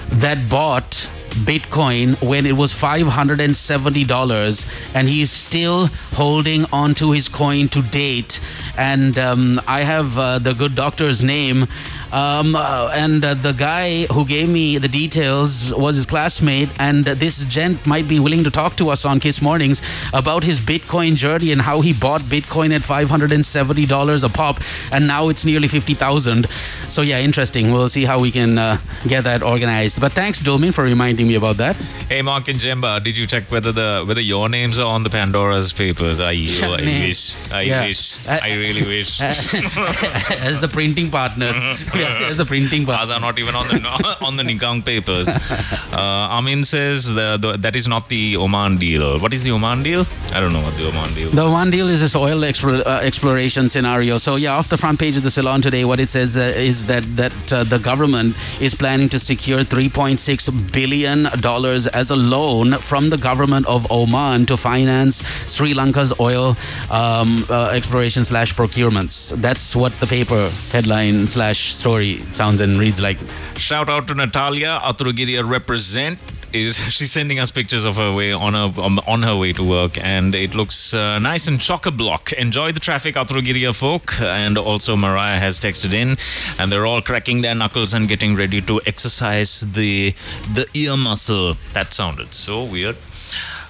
that 0.09 0.49
bought 0.49 1.09
Bitcoin 1.43 2.15
when 2.21 2.45
it 2.45 2.53
was 2.53 2.73
$570 2.73 4.95
and 4.95 5.09
he's 5.09 5.31
still 5.31 5.87
holding 6.13 6.65
on 6.71 6.95
to 6.95 7.11
his 7.11 7.27
coin 7.27 7.67
to 7.69 7.81
date. 7.81 8.39
And 8.77 9.17
um, 9.17 9.59
I 9.67 9.81
have 9.81 10.17
uh, 10.17 10.39
the 10.39 10.53
good 10.53 10.75
doctor's 10.75 11.21
name. 11.21 11.67
Um, 12.11 12.55
uh, 12.55 12.91
and 12.93 13.23
uh, 13.23 13.33
the 13.33 13.51
guy 13.51 14.05
who 14.05 14.25
gave 14.25 14.47
me 14.49 14.77
the 14.77 14.87
details 14.87 15.73
was 15.73 15.95
his 15.95 16.05
classmate. 16.05 16.69
And 16.79 17.03
this 17.05 17.43
gent 17.45 17.85
might 17.85 18.07
be 18.07 18.19
willing 18.19 18.43
to 18.43 18.51
talk 18.51 18.75
to 18.77 18.89
us 18.89 19.05
on 19.05 19.19
Kiss 19.19 19.41
Mornings 19.41 19.81
about 20.13 20.43
his 20.43 20.59
Bitcoin 20.59 21.15
journey 21.15 21.51
and 21.51 21.61
how 21.61 21.81
he 21.81 21.93
bought 21.93 22.21
Bitcoin 22.21 22.73
at 22.73 22.81
$570 22.81 24.23
a 24.23 24.29
pop. 24.29 24.59
And 24.91 25.07
now 25.07 25.29
it's 25.29 25.45
nearly 25.45 25.67
50,000. 25.67 26.47
So, 26.89 27.01
yeah, 27.01 27.19
interesting. 27.19 27.71
We'll 27.71 27.89
see 27.89 28.05
how 28.05 28.19
we 28.19 28.31
can 28.31 28.57
uh, 28.57 28.77
get 29.07 29.23
that 29.25 29.43
organized. 29.43 29.99
But 29.99 30.13
thanks, 30.13 30.41
Dulmin, 30.41 30.73
for 30.73 30.83
reminding 30.83 31.27
me 31.27 31.35
about 31.35 31.57
that. 31.57 31.75
Hey, 32.07 32.21
Mark 32.21 32.47
and 32.47 32.59
Jemba, 32.59 33.03
did 33.03 33.17
you 33.17 33.25
check 33.27 33.51
whether 33.51 33.71
the 33.71 34.03
whether 34.07 34.21
your 34.21 34.47
names 34.49 34.77
are 34.79 34.85
on 34.87 35.03
the 35.03 35.09
Pandora's 35.09 35.73
papers? 35.73 36.19
I, 36.19 36.33
oh, 36.63 36.73
I 36.73 36.81
wish. 36.83 37.35
I 37.51 37.61
Yeah. 37.63 37.85
wish. 37.85 38.27
I 38.27 38.53
really 38.55 38.83
wish. 38.83 39.19
as 39.21 40.59
the 40.61 40.67
printing 40.67 41.09
partners. 41.11 41.55
yeah, 42.01 42.27
as 42.29 42.37
the 42.37 42.45
printing 42.45 42.85
Ours 42.89 43.09
are 43.09 43.19
not 43.19 43.39
even 43.39 43.55
on 43.55 43.67
the 43.67 44.17
on 44.27 44.35
the 44.37 44.43
Nikang 44.43 44.83
papers. 44.83 45.27
Uh, 45.29 46.37
Amin 46.37 46.63
says 46.63 47.13
the, 47.13 47.37
the, 47.37 47.57
that 47.57 47.75
is 47.75 47.87
not 47.87 48.09
the 48.09 48.37
Oman 48.37 48.77
deal. 48.77 49.19
What 49.19 49.33
is 49.33 49.43
the 49.43 49.51
Oman 49.51 49.83
deal? 49.83 50.05
I 50.33 50.39
don't 50.39 50.53
know 50.53 50.61
what 50.61 50.75
the 50.77 50.87
Oman 50.87 51.13
deal. 51.13 51.29
The 51.29 51.43
Oman 51.43 51.71
deal 51.71 51.89
is 51.89 52.01
this 52.01 52.15
oil 52.15 52.43
explore, 52.43 52.87
uh, 52.87 52.99
exploration 53.01 53.69
scenario. 53.69 54.17
So 54.17 54.35
yeah, 54.35 54.53
off 54.53 54.69
the 54.69 54.77
front 54.77 54.99
page 54.99 55.17
of 55.17 55.23
the 55.23 55.31
Ceylon 55.31 55.61
Today, 55.61 55.85
what 55.85 55.99
it 55.99 56.09
says 56.09 56.37
uh, 56.37 56.53
is 56.55 56.85
that 56.85 57.03
that 57.15 57.53
uh, 57.53 57.63
the 57.63 57.79
government 57.79 58.35
is 58.61 58.75
planning 58.75 59.09
to 59.09 59.19
secure 59.19 59.61
3.6 59.63 60.71
billion 60.71 61.23
dollars 61.41 61.87
as 61.87 62.11
a 62.11 62.15
loan 62.15 62.73
from 62.73 63.09
the 63.09 63.17
government 63.17 63.65
of 63.67 63.89
Oman 63.91 64.45
to 64.47 64.57
finance 64.57 65.23
Sri 65.51 65.73
Lanka's 65.73 66.13
oil 66.19 66.55
um, 66.91 67.43
uh, 67.49 67.69
exploration 67.69 68.25
slash 68.25 68.53
procurements. 68.53 69.31
That's 69.41 69.75
what 69.75 69.91
the 69.99 70.07
paper 70.07 70.49
headline 70.71 71.27
slash 71.27 71.73
story 71.85 72.17
sounds 72.33 72.61
and 72.61 72.79
reads 72.79 72.99
like. 72.99 73.19
Shout 73.57 73.89
out 73.89 74.07
to 74.07 74.15
Natalia 74.15 74.79
Athurugiriya 74.83 75.47
represent. 75.47 76.17
Is 76.51 76.77
she's 76.95 77.11
sending 77.11 77.37
us 77.37 77.51
pictures 77.51 77.85
of 77.85 77.97
her 77.97 78.11
way 78.11 78.31
on 78.33 78.53
her 78.59 78.69
um, 78.81 78.97
on 79.13 79.21
her 79.21 79.35
way 79.35 79.53
to 79.53 79.63
work, 79.63 79.99
and 80.13 80.33
it 80.33 80.55
looks 80.55 80.95
uh, 80.95 81.19
nice 81.19 81.47
and 81.47 81.61
chock 81.61 81.85
a 81.85 81.91
block. 81.91 82.33
Enjoy 82.33 82.71
the 82.71 82.79
traffic, 82.79 83.13
Athurugiriya 83.15 83.75
folk, 83.75 84.19
and 84.19 84.57
also 84.57 84.95
Mariah 84.95 85.39
has 85.39 85.59
texted 85.59 85.93
in, 85.93 86.17
and 86.57 86.71
they're 86.71 86.87
all 86.87 87.03
cracking 87.03 87.41
their 87.41 87.53
knuckles 87.53 87.93
and 87.93 88.09
getting 88.09 88.35
ready 88.35 88.61
to 88.61 88.81
exercise 88.87 89.51
the 89.79 90.15
the 90.57 90.65
ear 90.73 90.97
muscle. 90.97 91.53
That 91.73 91.93
sounded 91.93 92.33
so 92.33 92.63
weird. 92.63 92.97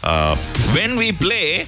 Uh, 0.05 0.35
when 0.75 0.95
we 0.95 1.11
play 1.11 1.65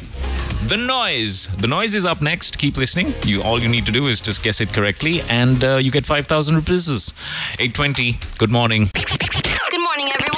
the 0.68 0.78
noise, 0.78 1.48
the 1.58 1.68
noise 1.68 1.96
is 1.96 2.06
up 2.06 2.22
next. 2.22 2.58
Keep 2.60 2.78
listening. 2.78 3.14
You 3.26 3.42
all 3.42 3.60
you 3.60 3.68
need 3.68 3.86
to 3.88 3.92
do 3.92 4.08
is 4.08 4.22
just 4.22 4.44
guess 4.44 4.62
it 4.62 4.70
correctly, 4.70 5.22
and 5.22 5.64
uh, 5.64 5.76
you 5.78 5.92
get 5.92 6.06
five 6.06 6.28
thousand 6.28 6.56
rupees. 6.56 7.14
Eight 7.60 7.74
twenty. 7.74 8.20
Good 8.38 8.52
morning. 8.52 8.90
Good 8.94 9.82
morning, 9.82 10.10
everyone. 10.14 10.38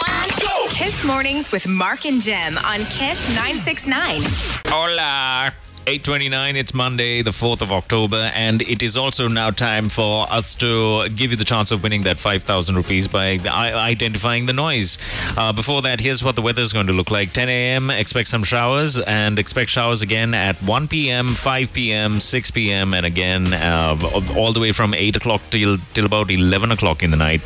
Kiss 0.70 1.04
Mornings 1.04 1.52
with 1.52 1.68
Mark 1.68 2.06
and 2.06 2.22
Jem 2.22 2.58
on 2.60 2.80
Kiss 2.86 3.28
969. 3.36 4.22
Hola. 4.68 5.52
829 5.90 6.56
it's 6.56 6.74
monday 6.76 7.24
the 7.24 7.32
4th 7.32 7.64
of 7.64 7.72
october 7.72 8.30
and 8.36 8.62
it 8.62 8.84
is 8.84 8.96
also 8.96 9.28
now 9.28 9.50
time 9.50 9.90
for 9.90 10.32
us 10.32 10.54
to 10.54 11.10
give 11.10 11.32
you 11.32 11.38
the 11.38 11.44
chance 11.44 11.72
of 11.72 11.82
winning 11.82 12.04
that 12.04 12.20
5000 12.20 12.76
rupees 12.76 13.08
by 13.08 13.40
identifying 13.40 14.46
the 14.46 14.54
noise. 14.54 15.00
Uh, 15.36 15.52
before 15.52 15.82
that 15.82 16.00
here's 16.00 16.24
what 16.24 16.36
the 16.36 16.44
weather 16.44 16.62
is 16.62 16.74
going 16.74 16.86
to 16.86 16.94
look 16.94 17.10
like. 17.10 17.34
10 17.34 17.50
a.m 17.50 17.90
expect 17.90 18.28
some 18.30 18.44
showers 18.44 19.00
and 19.00 19.40
expect 19.40 19.72
showers 19.72 20.04
again 20.04 20.36
at 20.36 20.56
1 20.62 20.88
p.m 20.90 21.30
5 21.30 21.74
p.m 21.74 22.20
6 22.20 22.52
p.m 22.52 22.94
and 22.94 23.08
again 23.08 23.52
uh, 23.52 23.98
all 24.38 24.54
the 24.54 24.60
way 24.60 24.72
from 24.72 24.94
8 24.94 25.16
o'clock 25.16 25.42
till 25.50 25.80
till 25.96 26.06
about 26.06 26.30
11 26.30 26.72
o'clock 26.72 27.02
in 27.02 27.10
the 27.10 27.18
night. 27.18 27.42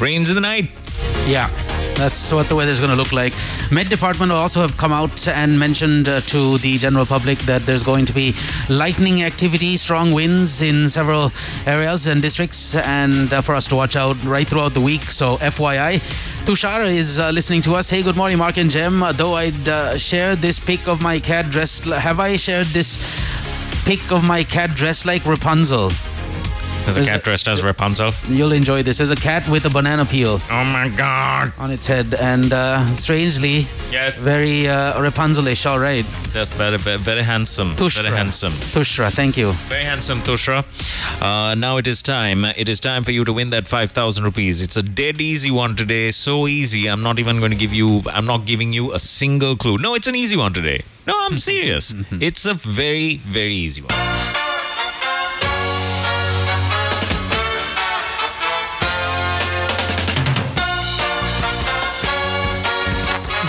Rains 0.00 0.28
in 0.28 0.34
the 0.34 0.40
night. 0.40 0.70
Yeah, 1.28 1.48
that's 1.96 2.32
what 2.32 2.48
the 2.48 2.54
weather 2.54 2.70
is 2.70 2.78
going 2.78 2.90
to 2.90 2.96
look 2.96 3.12
like. 3.12 3.32
Met 3.70 3.88
Department 3.88 4.30
also 4.30 4.60
have 4.60 4.76
come 4.76 4.92
out 4.92 5.26
and 5.28 5.58
mentioned 5.58 6.08
uh, 6.08 6.20
to 6.20 6.58
the 6.58 6.76
general 6.78 7.06
public 7.06 7.38
that 7.40 7.62
there's 7.62 7.82
going 7.82 8.04
to 8.06 8.12
be 8.12 8.34
lightning 8.68 9.22
activity, 9.22 9.76
strong 9.76 10.12
winds 10.12 10.60
in 10.60 10.88
several 10.90 11.32
areas 11.66 12.06
and 12.06 12.20
districts, 12.20 12.74
and 12.74 13.32
uh, 13.32 13.40
for 13.40 13.54
us 13.54 13.66
to 13.68 13.74
watch 13.74 13.96
out 13.96 14.22
right 14.24 14.46
throughout 14.46 14.74
the 14.74 14.80
week. 14.80 15.02
So, 15.04 15.38
FYI. 15.38 16.00
Tushar 16.44 16.86
is 16.88 17.18
uh, 17.18 17.30
listening 17.30 17.62
to 17.62 17.74
us. 17.74 17.88
Hey, 17.90 18.02
good 18.02 18.16
morning, 18.16 18.38
Mark 18.38 18.58
and 18.58 18.70
Jem. 18.70 19.02
Uh, 19.02 19.12
though 19.12 19.34
I'd 19.34 19.68
uh, 19.68 19.96
share 19.96 20.36
this 20.36 20.58
pic 20.58 20.86
of 20.86 21.02
my 21.02 21.18
cat 21.18 21.50
dressed, 21.50 21.84
have 21.84 22.20
I 22.20 22.36
shared 22.36 22.66
this 22.68 22.98
pic 23.84 24.12
of 24.12 24.22
my 24.22 24.44
cat 24.44 24.70
dressed 24.74 25.06
like 25.06 25.24
Rapunzel? 25.24 25.90
There's 26.86 26.98
a 26.98 27.04
cat 27.04 27.22
dressed 27.22 27.48
as 27.48 27.62
rapunzel 27.62 28.12
You'll 28.28 28.52
enjoy 28.52 28.82
this. 28.82 28.98
There's 28.98 29.10
a 29.10 29.16
cat 29.16 29.46
with 29.48 29.64
a 29.66 29.70
banana 29.70 30.04
peel 30.04 30.40
oh 30.50 30.64
my 30.64 30.88
god 30.88 31.52
on 31.58 31.70
its 31.70 31.86
head, 31.86 32.14
and 32.14 32.52
uh, 32.52 32.84
strangely, 32.94 33.66
yes 33.90 34.16
very 34.16 34.68
uh, 34.68 35.00
Rapunzelish. 35.00 35.66
All 35.70 35.78
right, 35.78 36.04
That's 36.32 36.52
very, 36.52 36.78
very, 36.78 36.98
very 36.98 37.22
handsome. 37.22 37.76
Tushra. 37.76 38.02
Very 38.02 38.16
handsome. 38.16 38.52
Tushra, 38.52 39.10
thank 39.10 39.36
you. 39.36 39.52
Very 39.52 39.84
handsome, 39.84 40.18
Tushra. 40.20 40.64
Uh, 41.20 41.54
now 41.54 41.76
it 41.76 41.86
is 41.86 42.02
time. 42.02 42.44
It 42.44 42.68
is 42.68 42.80
time 42.80 43.04
for 43.04 43.12
you 43.12 43.24
to 43.24 43.32
win 43.32 43.50
that 43.50 43.68
5,000 43.68 44.24
rupees. 44.24 44.62
It's 44.62 44.76
a 44.76 44.82
dead 44.82 45.20
easy 45.20 45.50
one 45.50 45.76
today. 45.76 46.10
So 46.10 46.46
easy. 46.46 46.88
I'm 46.88 47.02
not 47.02 47.18
even 47.18 47.38
going 47.38 47.52
to 47.52 47.56
give 47.56 47.72
you, 47.72 48.02
I'm 48.06 48.26
not 48.26 48.44
giving 48.46 48.72
you 48.72 48.92
a 48.92 48.98
single 48.98 49.56
clue. 49.56 49.78
No, 49.78 49.94
it's 49.94 50.06
an 50.06 50.16
easy 50.16 50.36
one 50.36 50.52
today. 50.52 50.82
No, 51.06 51.14
I'm 51.16 51.38
serious. 51.50 51.94
it's 52.12 52.46
a 52.46 52.54
very, 52.54 53.16
very 53.16 53.54
easy 53.54 53.82
one. 53.82 54.15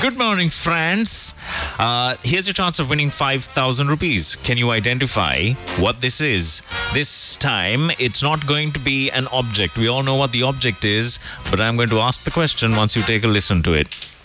Good 0.08 0.18
morning, 0.18 0.50
friends. 0.50 1.34
Uh, 1.78 2.16
here's 2.24 2.48
your 2.48 2.54
chance 2.54 2.80
of 2.80 2.90
winning 2.90 3.10
5,000 3.10 3.90
rupees. 3.90 4.38
Can 4.38 4.58
you 4.58 4.72
identify 4.72 5.52
what 5.80 6.00
this 6.00 6.22
is? 6.22 6.64
This 6.94 7.36
time, 7.36 7.92
it's 8.00 8.24
not 8.24 8.48
going 8.48 8.72
to 8.72 8.80
be 8.80 9.12
an 9.12 9.28
object. 9.34 9.78
We 9.78 9.90
all 9.90 10.04
know 10.04 10.16
what 10.16 10.32
the 10.32 10.44
object 10.44 10.86
is, 10.86 11.20
but 11.52 11.60
I'm 11.60 11.76
going 11.76 11.90
to 11.90 12.00
ask 12.00 12.24
the 12.24 12.32
question 12.32 12.74
once 12.78 12.96
you 12.96 13.02
take 13.02 13.26
a 13.26 13.28
listen 13.28 13.62
to 13.64 13.74
it. 13.74 14.17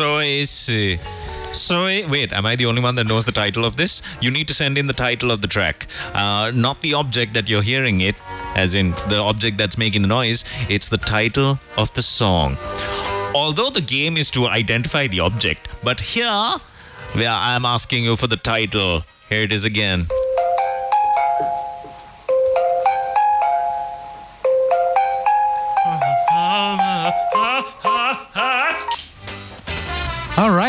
Okay. 0.00 0.98
So. 1.52 1.84
Uh, 1.84 2.08
wait, 2.08 2.32
am 2.32 2.46
I 2.46 2.56
the 2.56 2.64
only 2.64 2.80
one 2.80 2.94
that 2.94 3.06
knows 3.06 3.26
the 3.26 3.32
title 3.32 3.66
of 3.66 3.76
this? 3.76 4.00
You 4.22 4.30
need 4.30 4.48
to 4.48 4.54
send 4.54 4.78
in 4.78 4.86
the 4.86 4.94
title 4.94 5.30
of 5.30 5.42
the 5.42 5.48
track, 5.48 5.86
uh, 6.14 6.50
not 6.54 6.80
the 6.80 6.94
object 6.94 7.34
that 7.34 7.46
you're 7.46 7.62
hearing 7.62 8.00
it, 8.00 8.16
as 8.56 8.74
in 8.74 8.92
the 9.08 9.18
object 9.18 9.58
that's 9.58 9.76
making 9.76 10.00
the 10.00 10.08
noise. 10.08 10.46
It's 10.70 10.88
the 10.88 10.96
title 10.96 11.58
of 11.76 11.92
the 11.92 12.02
song. 12.02 12.56
Although 13.34 13.68
the 13.68 13.82
game 13.82 14.16
is 14.16 14.30
to 14.30 14.46
identify 14.46 15.08
the 15.08 15.20
object, 15.20 15.68
but 15.84 16.00
here, 16.00 16.56
where 17.12 17.28
I'm 17.28 17.66
asking 17.66 18.04
you 18.04 18.16
for 18.16 18.28
the 18.28 18.36
title, 18.36 19.04
here 19.28 19.42
it 19.42 19.52
is 19.52 19.66
again. 19.66 20.06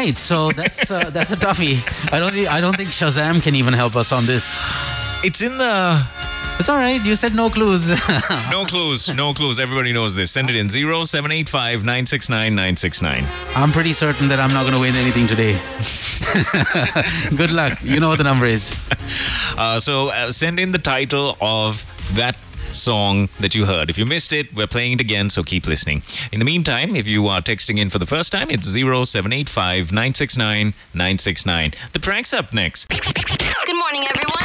Right. 0.04 0.10
right, 0.10 0.18
so 0.18 0.52
that's 0.52 0.92
uh, 0.92 1.10
that's 1.14 1.32
a 1.32 1.38
toughie. 1.38 1.80
I 2.12 2.20
don't 2.20 2.36
I 2.48 2.62
don't 2.62 2.76
think 2.76 2.90
Shazam 2.90 3.42
can 3.42 3.56
even 3.56 3.74
help 3.74 3.96
us 3.96 4.12
on 4.12 4.26
this. 4.26 4.56
It's 5.24 5.42
in 5.42 5.58
the. 5.58 6.06
It's 6.60 6.70
all 6.70 6.78
right. 6.78 7.04
You 7.04 7.16
said 7.16 7.34
no 7.34 7.50
clues. 7.50 7.90
No 8.52 8.66
clues. 8.66 9.12
No 9.12 9.34
clues. 9.34 9.60
Everybody 9.60 9.92
knows 9.92 10.14
this. 10.14 10.30
Send 10.32 10.50
it 10.52 10.56
in 10.56 10.70
0785 10.70 11.84
969 11.84 12.54
969. 12.54 13.26
I'm 13.56 13.72
pretty 13.72 13.94
certain 13.94 14.28
that 14.28 14.40
I'm 14.40 14.54
not 14.54 14.62
going 14.62 14.76
to 14.76 14.80
win 14.80 14.96
anything 14.96 15.26
today. 15.26 15.54
Good 17.36 17.50
luck. 17.52 17.82
You 17.82 18.00
know 18.00 18.10
what 18.10 18.20
the 18.20 18.24
number 18.24 18.46
is. 18.46 18.76
Uh, 19.58 19.80
so 19.80 20.10
uh, 20.10 20.32
send 20.32 20.60
in 20.60 20.72
the 20.72 20.78
title 20.78 21.36
of 21.42 21.84
that 22.16 22.36
song 22.74 23.30
that 23.40 23.56
you 23.56 23.66
heard. 23.66 23.90
If 23.90 23.98
you 23.98 24.06
missed 24.06 24.34
it, 24.34 24.54
we're 24.54 24.68
playing 24.68 24.94
it 24.94 25.02
again, 25.02 25.30
so 25.30 25.44
keep 25.44 25.68
listening. 25.68 26.04
In 26.32 26.40
the 26.40 26.46
meantime, 26.46 26.96
if 26.96 27.08
you 27.08 27.28
are 27.28 27.42
texting 27.42 27.80
in 27.80 27.90
for 27.90 28.00
the 28.00 28.06
first 28.06 28.32
time, 28.32 28.50
it's 28.50 28.68
0785 28.68 29.92
969 29.92 30.74
969. 30.94 31.74
The 31.94 32.00
prank's 32.00 32.34
up 32.34 32.54
next. 32.54 32.90
Good 32.90 33.76
morning, 33.76 34.04
everyone. 34.10 34.44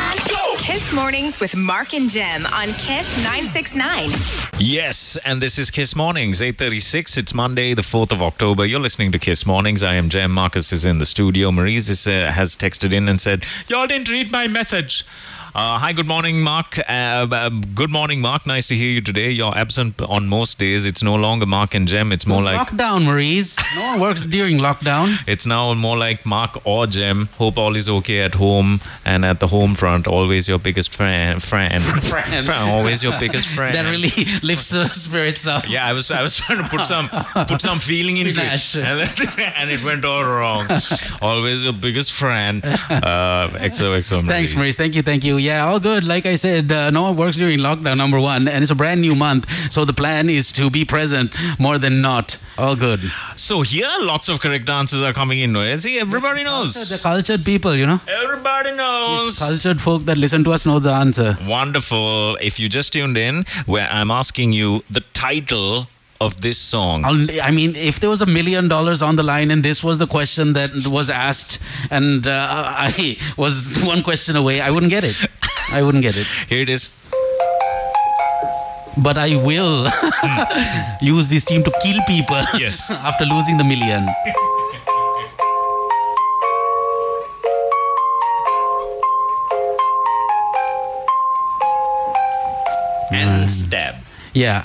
Kiss 0.68 0.93
Mornings 0.93 1.41
with 1.41 1.57
Mark 1.57 1.95
and 1.95 2.11
Jem 2.11 2.45
on 2.47 2.66
Kiss 2.74 3.16
969. 3.24 4.11
Yes, 4.59 5.16
and 5.24 5.41
this 5.41 5.59
is 5.59 5.70
Kiss 5.70 5.97
Mornings, 5.97 6.43
836. 6.43 7.16
It's 7.16 7.33
Monday, 7.33 7.74
the 7.74 7.83
4th 7.83 8.12
of 8.12 8.20
October. 8.20 8.66
You're 8.66 8.81
listening 8.81 9.11
to 9.12 9.18
Kiss 9.18 9.47
Mornings. 9.47 9.83
I 9.83 9.95
am 9.95 10.11
Jem. 10.11 10.31
Marcus 10.31 10.70
is 10.72 10.85
in 10.85 10.99
the 10.99 11.07
studio. 11.07 11.51
Maurice 11.51 11.89
is, 11.89 12.07
uh, 12.07 12.31
has 12.33 12.55
texted 12.55 12.93
in 12.93 13.09
and 13.09 13.20
said, 13.20 13.47
Y'all 13.68 13.87
didn't 13.87 14.11
read 14.11 14.31
my 14.31 14.47
message. 14.47 15.07
Uh, 15.55 15.78
hi, 15.78 15.92
good 15.92 16.07
morning, 16.07 16.40
Mark. 16.42 16.78
Uh, 16.78 17.26
uh, 17.32 17.49
good 17.74 17.90
morning, 17.90 18.20
Mark. 18.20 18.46
Nice 18.46 18.68
to 18.68 18.74
hear 18.76 18.90
you 18.90 19.01
today. 19.01 19.30
You're 19.30 19.57
absent 19.57 20.01
on 20.03 20.28
most 20.28 20.59
days. 20.59 20.84
It's 20.86 21.03
no 21.03 21.14
longer 21.16 21.46
Mark 21.46 21.74
and 21.74 21.88
Jem. 21.88 22.12
It's 22.12 22.26
more 22.26 22.42
like 22.42 22.68
lockdown, 22.68 23.05
Maurice. 23.05 23.57
No 23.74 23.82
one 23.88 24.01
works 24.01 24.22
during 24.22 24.59
lockdown. 24.59 25.16
it's 25.26 25.46
now 25.46 25.72
more 25.74 25.96
like 25.96 26.24
Mark 26.26 26.64
or 26.66 26.86
Jem. 26.86 27.28
Hope 27.38 27.57
all 27.59 27.74
is 27.76 27.88
okay 27.88 28.20
at 28.20 28.34
home 28.34 28.80
and 29.05 29.24
at 29.24 29.40
the 29.40 29.49
home 29.49 29.74
front. 29.74 30.07
Always 30.07 30.49
your 30.49 30.59
biggest 30.59 30.94
friend. 30.94 31.42
Friend. 31.42 31.82
Friend. 32.05 32.44
Friend, 32.44 32.70
Always 32.70 33.03
your 33.03 33.18
biggest 33.18 33.49
friend. 33.57 33.74
That 33.74 33.90
really 33.90 34.12
lifts 34.42 34.68
the 34.68 34.86
spirits 34.88 35.46
up. 35.46 35.68
Yeah, 35.68 35.86
I 35.86 35.92
was 35.92 36.11
I 36.11 36.22
was 36.22 36.36
trying 36.36 36.62
to 36.62 36.68
put 36.68 36.86
some 36.86 37.09
put 37.49 37.62
some 37.62 37.78
feeling 37.78 38.18
into 38.18 38.40
it, 38.44 38.76
and, 38.76 39.51
and 39.57 39.70
it 39.70 39.82
went 39.82 40.05
all 40.05 40.24
wrong. 40.24 40.68
Always 41.22 41.64
your 41.64 41.72
biggest 41.72 42.12
friend. 42.12 42.62
Uh, 42.64 43.49
XOXO. 43.59 44.26
Thanks, 44.26 44.55
Maurice. 44.55 44.76
Thank 44.76 44.94
you, 44.94 45.03
thank 45.03 45.24
you. 45.24 45.38
Yeah, 45.38 45.47
all 45.57 45.80
good. 45.80 46.05
Like 46.05 46.26
I 46.26 46.36
said, 46.36 46.70
uh, 46.70 46.90
no 46.90 47.03
one 47.03 47.16
works 47.16 47.36
during 47.36 47.59
lockdown, 47.59 47.96
number 47.96 48.20
one, 48.20 48.46
and 48.49 48.62
it's 48.62 48.70
a 48.70 48.74
brand 48.74 49.01
new 49.01 49.14
month. 49.14 49.46
So 49.70 49.84
the 49.84 49.92
plan 49.92 50.28
is 50.28 50.53
to 50.53 50.70
be 50.70 50.84
present 50.84 51.32
more 51.59 51.78
than 51.78 52.01
not. 52.01 52.36
All 52.59 52.76
good. 52.76 53.01
So 53.36 53.62
here, 53.62 53.88
lots 54.01 54.28
of 54.28 54.40
correct 54.40 54.68
answers 54.68 55.03
are 55.03 55.12
coming 55.12 55.38
in. 55.40 55.53
no? 55.53 55.76
See, 55.76 55.99
everybody 55.99 56.44
knows. 56.44 56.74
The 56.74 56.94
knows. 56.94 57.03
cultured 57.03 57.44
people, 57.44 57.74
you 57.74 57.86
know, 57.86 58.01
Everybody 58.22 58.72
knows. 58.72 59.38
cultured 59.38 59.80
folk 59.80 60.05
that 60.05 60.18
listen 60.18 60.42
to 60.44 60.53
us 60.53 60.66
know 60.66 60.78
the 60.78 60.92
answer. 60.92 61.36
Wonderful. 61.46 62.36
If 62.40 62.59
you 62.61 62.68
just 62.68 62.92
tuned 62.92 63.16
in, 63.16 63.44
where 63.66 63.88
I'm 63.90 64.11
asking 64.11 64.53
you 64.53 64.82
the 64.90 65.01
title 65.14 65.86
of 66.21 66.41
this 66.41 66.59
song. 66.59 67.05
I'll, 67.05 67.51
mean, 67.51 67.77
if 67.77 68.01
there 68.01 68.11
was 68.11 68.21
a 68.21 68.27
million 68.27 68.69
dollars 68.69 69.03
on 69.03 69.16
the 69.16 69.23
line 69.23 69.51
and 69.51 69.62
this 69.64 69.83
was 69.85 69.99
the 69.99 70.07
question 70.07 70.53
that 70.55 70.71
was 70.91 71.11
asked, 71.11 71.59
and 71.91 72.27
uh, 72.27 72.47
I 72.51 73.16
was 73.37 73.83
one 73.83 74.03
question 74.03 74.37
away, 74.37 74.61
I 74.61 74.71
wouldn't 74.71 74.91
get 74.91 75.05
it. 75.05 75.16
I 75.71 75.83
wouldn't 75.83 76.03
get 76.03 76.16
it. 76.16 76.27
Here 76.49 76.62
it 76.62 76.69
is. 76.69 76.89
But 79.01 79.16
I 79.16 79.37
will 79.37 79.87
use 81.01 81.29
this 81.29 81.45
team 81.45 81.62
to 81.62 81.73
kill 81.83 82.01
people. 82.07 82.43
Yes. 82.59 82.91
after 82.91 83.25
losing 83.25 83.57
the 83.57 83.64
million. 83.64 84.09
And 93.12 93.49
stab. 93.49 93.95
Yeah. 94.35 94.64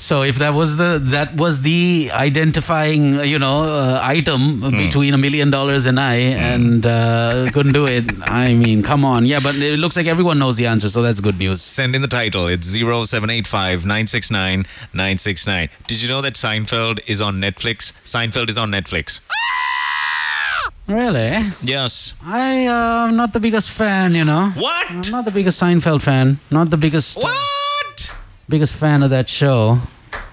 So 0.00 0.22
if 0.22 0.36
that 0.36 0.54
was 0.54 0.76
the 0.76 1.00
that 1.06 1.34
was 1.34 1.62
the 1.62 2.10
identifying 2.14 3.18
uh, 3.18 3.22
you 3.22 3.38
know 3.38 3.64
uh, 3.64 4.00
item 4.00 4.60
between 4.70 5.12
a 5.12 5.18
million 5.18 5.50
dollars 5.50 5.86
and 5.86 5.98
I 5.98 6.14
and 6.14 6.86
uh, 6.86 7.48
couldn't 7.52 7.72
do 7.72 7.86
it. 7.86 8.04
I 8.22 8.54
mean, 8.54 8.84
come 8.84 9.04
on. 9.04 9.26
Yeah, 9.26 9.40
but 9.40 9.56
it 9.56 9.78
looks 9.80 9.96
like 9.96 10.06
everyone 10.06 10.38
knows 10.38 10.56
the 10.56 10.66
answer, 10.66 10.88
so 10.88 11.02
that's 11.02 11.20
good 11.20 11.38
news. 11.38 11.60
Send 11.60 11.96
in 11.96 12.02
the 12.02 12.08
title. 12.08 12.46
It's 12.46 12.68
0785 12.68 13.84
969 13.84 14.66
969. 14.94 15.68
Did 15.88 16.00
you 16.00 16.08
know 16.08 16.22
that 16.22 16.34
Seinfeld 16.34 17.00
is 17.08 17.20
on 17.20 17.40
Netflix? 17.40 17.92
Seinfeld 18.04 18.48
is 18.50 18.56
on 18.56 18.70
Netflix. 18.70 19.20
Really? 20.86 21.42
Yes. 21.60 22.14
I 22.24 22.66
uh, 22.66 23.08
am 23.08 23.16
not 23.16 23.32
the 23.34 23.40
biggest 23.40 23.70
fan, 23.70 24.14
you 24.14 24.24
know. 24.24 24.50
What? 24.56 24.90
I'm 24.90 25.00
not 25.10 25.24
the 25.26 25.30
biggest 25.30 25.60
Seinfeld 25.60 26.00
fan. 26.02 26.38
Not 26.50 26.70
the 26.70 26.78
biggest 26.78 27.18
uh, 27.18 27.22
What? 27.22 27.57
Biggest 28.48 28.74
fan 28.74 29.02
of 29.02 29.10
that 29.10 29.28
show. 29.28 29.78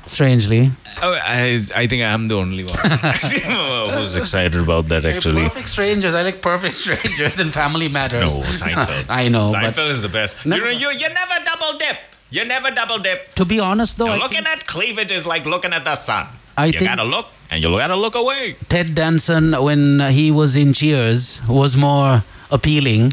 Strangely. 0.07 0.69
Oh, 1.01 1.13
I, 1.13 1.59
I 1.75 1.87
think 1.87 2.03
I'm 2.03 2.27
the 2.27 2.35
only 2.35 2.63
one 2.63 2.77
who's 3.97 4.15
excited 4.15 4.61
about 4.61 4.85
that 4.89 5.03
actually. 5.03 5.43
Perfect 5.43 5.69
Strangers. 5.69 6.13
I 6.13 6.21
like 6.21 6.41
Perfect 6.41 6.73
Strangers 6.73 7.39
and 7.39 7.51
Family 7.51 7.87
Matters. 7.89 8.37
No, 8.37 8.45
Seinfeld. 8.45 9.09
I 9.09 9.27
know, 9.27 9.51
Seinfeld 9.51 9.75
but 9.75 9.87
is 9.87 10.01
the 10.03 10.09
best. 10.09 10.45
No. 10.45 10.55
You, 10.55 10.63
know, 10.63 10.69
you, 10.69 10.91
you 10.91 11.09
never 11.09 11.43
double 11.43 11.77
dip. 11.79 11.97
You 12.29 12.45
never 12.45 12.69
double 12.71 12.99
dip. 12.99 13.33
to 13.35 13.45
be 13.45 13.59
honest, 13.59 13.97
though, 13.97 14.05
Now, 14.05 14.17
looking 14.17 14.45
at 14.45 14.67
cleavage 14.67 15.11
is 15.11 15.25
like 15.25 15.45
looking 15.45 15.73
at 15.73 15.83
the 15.83 15.95
sun. 15.95 16.27
I 16.57 16.67
you 16.67 16.79
gotta 16.79 17.03
look 17.03 17.27
and 17.51 17.61
you 17.63 17.69
gotta 17.75 17.95
look 17.95 18.15
away. 18.15 18.55
Ted 18.69 18.95
Danson, 18.95 19.51
when 19.61 19.99
he 20.11 20.31
was 20.31 20.55
in 20.55 20.73
Cheers, 20.73 21.41
was 21.49 21.75
more 21.75 22.21
appealing 22.51 23.11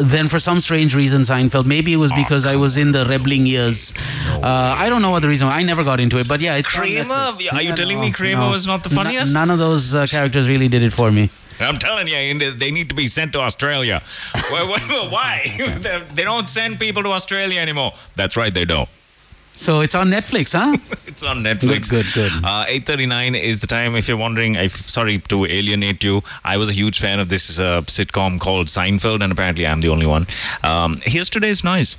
than 0.00 0.28
for 0.28 0.38
some 0.38 0.60
strange 0.60 0.94
reason 0.94 1.22
Seinfeld. 1.22 1.66
Maybe 1.66 1.92
it 1.92 1.96
was 1.96 2.10
Oh, 2.12 2.16
because 2.16 2.46
I 2.46 2.56
was 2.56 2.76
in 2.76 2.92
the 2.92 3.04
rebelling 3.06 3.46
years. 3.46 3.92
Uh, 4.28 4.74
I 4.78 4.88
don't 4.88 5.02
know 5.02 5.10
what 5.10 5.20
the 5.22 5.28
reason. 5.28 5.48
I 5.48 5.62
never 5.62 5.84
got 5.84 6.00
into 6.00 6.18
it, 6.18 6.26
but 6.28 6.40
yeah, 6.40 6.56
it's 6.56 6.70
Kramer? 6.70 7.12
Are 7.14 7.32
you 7.62 7.68
Yeah, 7.70 7.74
telling 7.74 7.96
no, 7.98 8.02
me 8.02 8.10
Kramer 8.12 8.40
no. 8.42 8.50
was 8.50 8.66
not 8.66 8.82
the 8.82 8.90
N- 8.90 8.96
funniest? 8.96 9.32
none 9.34 9.50
of 9.50 9.58
those 9.58 9.94
uh, 9.94 10.06
characters 10.06 10.48
really 10.48 10.68
did 10.68 10.82
it 10.82 10.92
for 10.92 11.10
me. 11.10 11.30
I'm 11.60 11.76
telling 11.76 12.08
you, 12.08 12.50
they 12.50 12.70
need 12.72 12.88
to 12.88 12.96
be 12.96 13.06
sent 13.06 13.32
to 13.34 13.40
Australia. 13.40 14.02
why? 14.50 14.62
why- 14.64 15.08
why? 15.10 15.54
They- 15.78 16.02
they 16.14 16.24
don't 16.24 16.48
send 16.48 16.78
people 16.80 17.02
to 17.04 17.10
Australia 17.10 17.60
anymore. 17.60 17.92
That's 18.16 18.36
right, 18.36 18.52
they 18.52 18.64
don't. 18.64 18.88
So 19.56 19.80
it's 19.80 19.94
on 19.94 20.08
Netflix, 20.08 20.52
huh? 20.52 20.76
It's 21.06 21.22
on 21.22 21.44
Netflix. 21.44 21.88
Good, 21.88 22.06
good, 22.12 22.32
good. 22.32 22.44
Uh, 22.44 22.64
8:39 22.66 23.40
is 23.40 23.60
the 23.60 23.68
time. 23.68 23.94
If 23.94 24.08
you're 24.08 24.16
wondering, 24.16 24.56
I 24.56 24.66
sorry 24.66 25.18
to 25.28 25.46
alienate 25.46 26.02
you. 26.02 26.22
I 26.44 26.56
was 26.56 26.68
a 26.70 26.72
huge 26.72 26.98
fan 26.98 27.20
of 27.20 27.28
this 27.28 27.60
uh, 27.60 27.82
sitcom 27.82 28.40
called 28.40 28.66
Seinfeld, 28.66 29.22
and 29.22 29.30
apparently 29.32 29.64
I'm 29.64 29.80
the 29.80 29.90
only 29.90 30.06
one. 30.06 30.26
Um, 30.64 31.00
here's 31.04 31.30
today's 31.30 31.62
noise. 31.62 31.96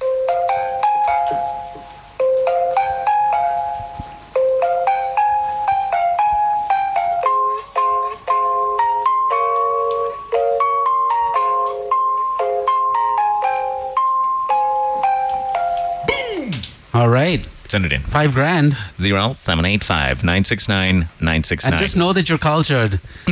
Send 17.67 17.85
it 17.85 17.91
in. 17.91 18.01
five 18.01 18.33
grand, 18.33 18.77
Zero 18.99 19.33
seven 19.37 19.65
eight 19.65 19.83
five 19.83 20.23
nine 20.23 20.43
six 20.45 20.67
nine 20.69 21.07
nine 21.19 21.43
six 21.43 21.65
nine. 21.65 21.73
and 21.73 21.81
just 21.81 21.95
know 21.97 22.13
that 22.13 22.29
you're 22.29 22.37
cultured. 22.37 22.99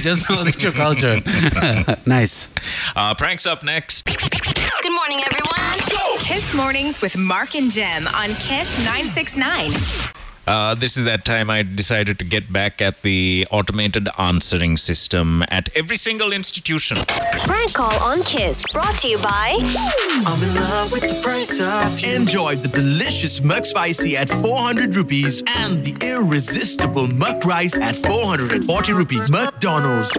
just 0.00 0.28
know 0.28 0.44
that 0.44 0.62
you're 0.62 0.72
cultured. 0.72 1.24
nice. 2.06 2.48
Uh, 2.94 3.14
pranks 3.14 3.46
up 3.46 3.62
next. 3.62 4.04
Good 4.04 4.92
morning, 4.92 5.20
everyone. 5.30 5.78
Kiss 6.18 6.54
Mornings 6.54 7.02
with 7.02 7.16
Mark 7.18 7.54
and 7.54 7.70
Jem 7.70 8.06
on 8.08 8.28
Kiss 8.28 8.78
969. 8.84 10.13
Uh, 10.46 10.74
this 10.74 10.98
is 10.98 11.04
that 11.04 11.24
time 11.24 11.48
I 11.48 11.62
decided 11.62 12.18
to 12.18 12.24
get 12.24 12.52
back 12.52 12.82
at 12.82 13.00
the 13.00 13.46
automated 13.50 14.08
answering 14.18 14.76
system 14.76 15.42
at 15.48 15.70
every 15.74 15.96
single 15.96 16.32
institution. 16.32 16.98
Prank 17.46 17.72
call 17.72 17.94
on 18.02 18.22
Kiss. 18.24 18.62
Brought 18.70 18.98
to 18.98 19.08
you 19.08 19.16
by 19.18 19.54
I'm 19.56 20.42
in 20.42 20.54
love 20.54 20.92
with 20.92 21.00
the 21.00 21.18
price 21.22 21.60
of 21.62 21.98
you. 22.00 22.14
Enjoy 22.14 22.56
the 22.56 22.68
delicious 22.68 23.40
McSpicy 23.40 24.14
at 24.14 24.28
400 24.28 24.94
rupees 24.96 25.42
and 25.60 25.82
the 25.82 25.96
irresistible 26.06 27.06
McRice 27.06 27.80
at 27.80 27.96
440 27.96 28.92
rupees. 28.92 29.30
McDonald's. 29.30 30.12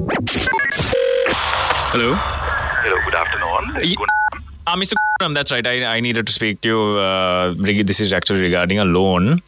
Hello. 1.94 2.16
Hello, 2.16 2.98
good 3.06 3.16
afternoon. 3.16 3.78
It's 3.78 3.90
Ye- 3.90 3.96
Gun- 3.96 4.08
Uh, 4.68 4.76
Mr. 4.76 4.94
That's 5.36 5.52
right. 5.52 5.66
I, 5.68 5.86
I 5.86 6.00
needed 6.00 6.26
to 6.26 6.34
speak 6.34 6.62
to 6.62 6.68
you. 6.68 6.82
Uh, 6.98 7.54
this 7.84 8.00
is 8.00 8.12
actually 8.12 8.42
regarding 8.42 8.80
a 8.80 8.86
loan. 8.86 9.40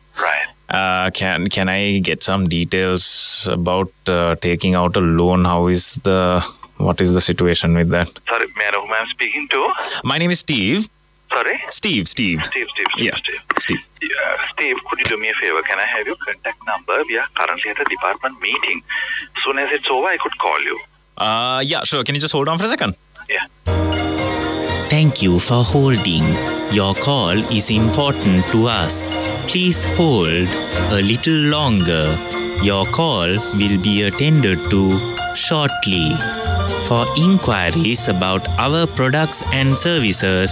Right. 0.70 1.06
Uh, 1.08 1.10
can 1.12 1.50
can 1.50 1.70
I 1.70 2.00
get 2.00 2.24
some 2.24 2.48
details 2.50 3.48
about 3.52 3.92
uh, 4.08 4.36
taking 4.36 4.76
out 4.76 4.96
a 4.96 5.00
loan? 5.00 5.46
How 5.46 5.68
is 5.68 5.96
the 6.04 6.44
what 6.78 7.02
is 7.02 7.14
the 7.14 7.22
situation 7.22 7.74
with 7.76 7.90
that? 7.90 8.10
Sorry, 8.28 8.46
may 8.58 8.68
I 8.68 8.72
know 8.72 8.82
whom 8.82 8.92
I'm 8.94 9.08
speaking 9.08 9.48
to? 9.50 9.70
My 10.04 10.18
name 10.18 10.32
is 10.32 10.40
Steve. 10.40 10.88
Sorry? 11.30 11.60
Steve, 11.70 12.08
Steve. 12.08 12.42
Steve, 12.46 12.68
Steve, 12.74 12.88
Steve, 12.94 13.06
Yeah. 13.06 13.16
Steve. 13.18 13.42
Steve. 13.60 13.80
Yeah, 14.02 14.48
Steve, 14.54 14.78
could 14.90 15.00
you 15.00 15.06
do 15.06 15.18
me 15.18 15.30
a 15.30 15.34
favor? 15.34 15.62
Can 15.64 15.78
I 15.78 15.86
have 15.86 16.06
your 16.08 16.16
contact 16.26 16.58
number? 16.66 17.04
We 17.10 17.18
are 17.18 17.28
currently 17.36 17.70
at 17.72 17.80
a 17.82 17.84
department 17.84 18.40
meeting. 18.42 18.82
Soon 19.44 19.60
as 19.60 19.70
it's 19.72 19.88
over, 19.90 20.08
I 20.08 20.18
could 20.18 20.38
call 20.38 20.60
you. 20.64 20.80
Uh, 21.18 21.62
yeah, 21.66 21.84
sure. 21.84 22.04
Can 22.06 22.16
you 22.16 22.22
just 22.22 22.32
hold 22.32 22.48
on 22.48 22.58
for 22.58 22.64
a 22.66 22.70
second? 22.70 22.96
Yeah. 23.30 23.46
Thank 24.90 25.22
you 25.22 25.40
for 25.40 25.64
holding. 25.66 26.24
Your 26.74 26.96
call 26.96 27.32
is 27.52 27.70
important 27.72 28.46
to 28.54 28.68
us. 28.68 29.14
Please 29.48 29.86
hold 29.96 30.50
a 30.92 31.00
little 31.02 31.42
longer. 31.56 32.18
Your 32.62 32.86
call 32.88 33.30
will 33.56 33.80
be 33.82 34.04
attended 34.04 34.60
to 34.70 35.00
shortly. 35.36 36.12
For 36.88 37.08
inquiries 37.18 38.10
about 38.10 38.48
our 38.60 38.86
products 38.88 39.44
and 39.54 39.78
services, 39.78 40.52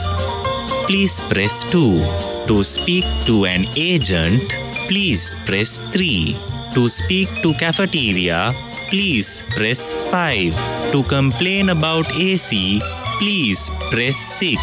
please 0.88 1.20
press 1.28 1.66
2. 1.66 2.48
To 2.48 2.64
speak 2.64 3.04
to 3.26 3.46
an 3.46 3.68
agent, 3.76 4.56
please 4.88 5.36
press 5.46 5.78
3. 5.92 6.38
To 6.74 6.88
speak 6.88 7.28
to 7.42 7.54
cafeteria, 7.56 8.56
please 8.90 9.44
press 9.56 9.94
5. 10.10 10.56
To 10.94 11.04
complain 11.04 11.70
about 11.70 12.10
AC, 12.16 12.80
please 13.20 13.70
press 13.92 14.16
6. 14.40 14.62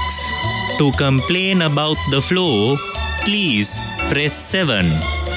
To 0.78 0.91
complain 0.93 1.62
about 1.62 1.99
the 2.11 2.22
flow, 2.22 2.76
please 3.24 3.80
press 4.09 4.32
7. 4.34 4.86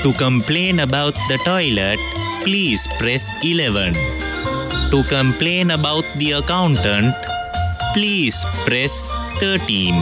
To 0.04 0.14
complain 0.14 0.80
about 0.80 1.14
the 1.30 1.38
toilet, 1.44 2.00
please 2.44 2.88
press 3.00 3.30
11. 3.44 3.94
To 4.92 5.04
complain 5.10 5.72
about 5.72 6.06
the 6.18 6.34
accountant, 6.34 7.16
please 7.94 8.46
press 8.66 9.16
13. 9.40 9.94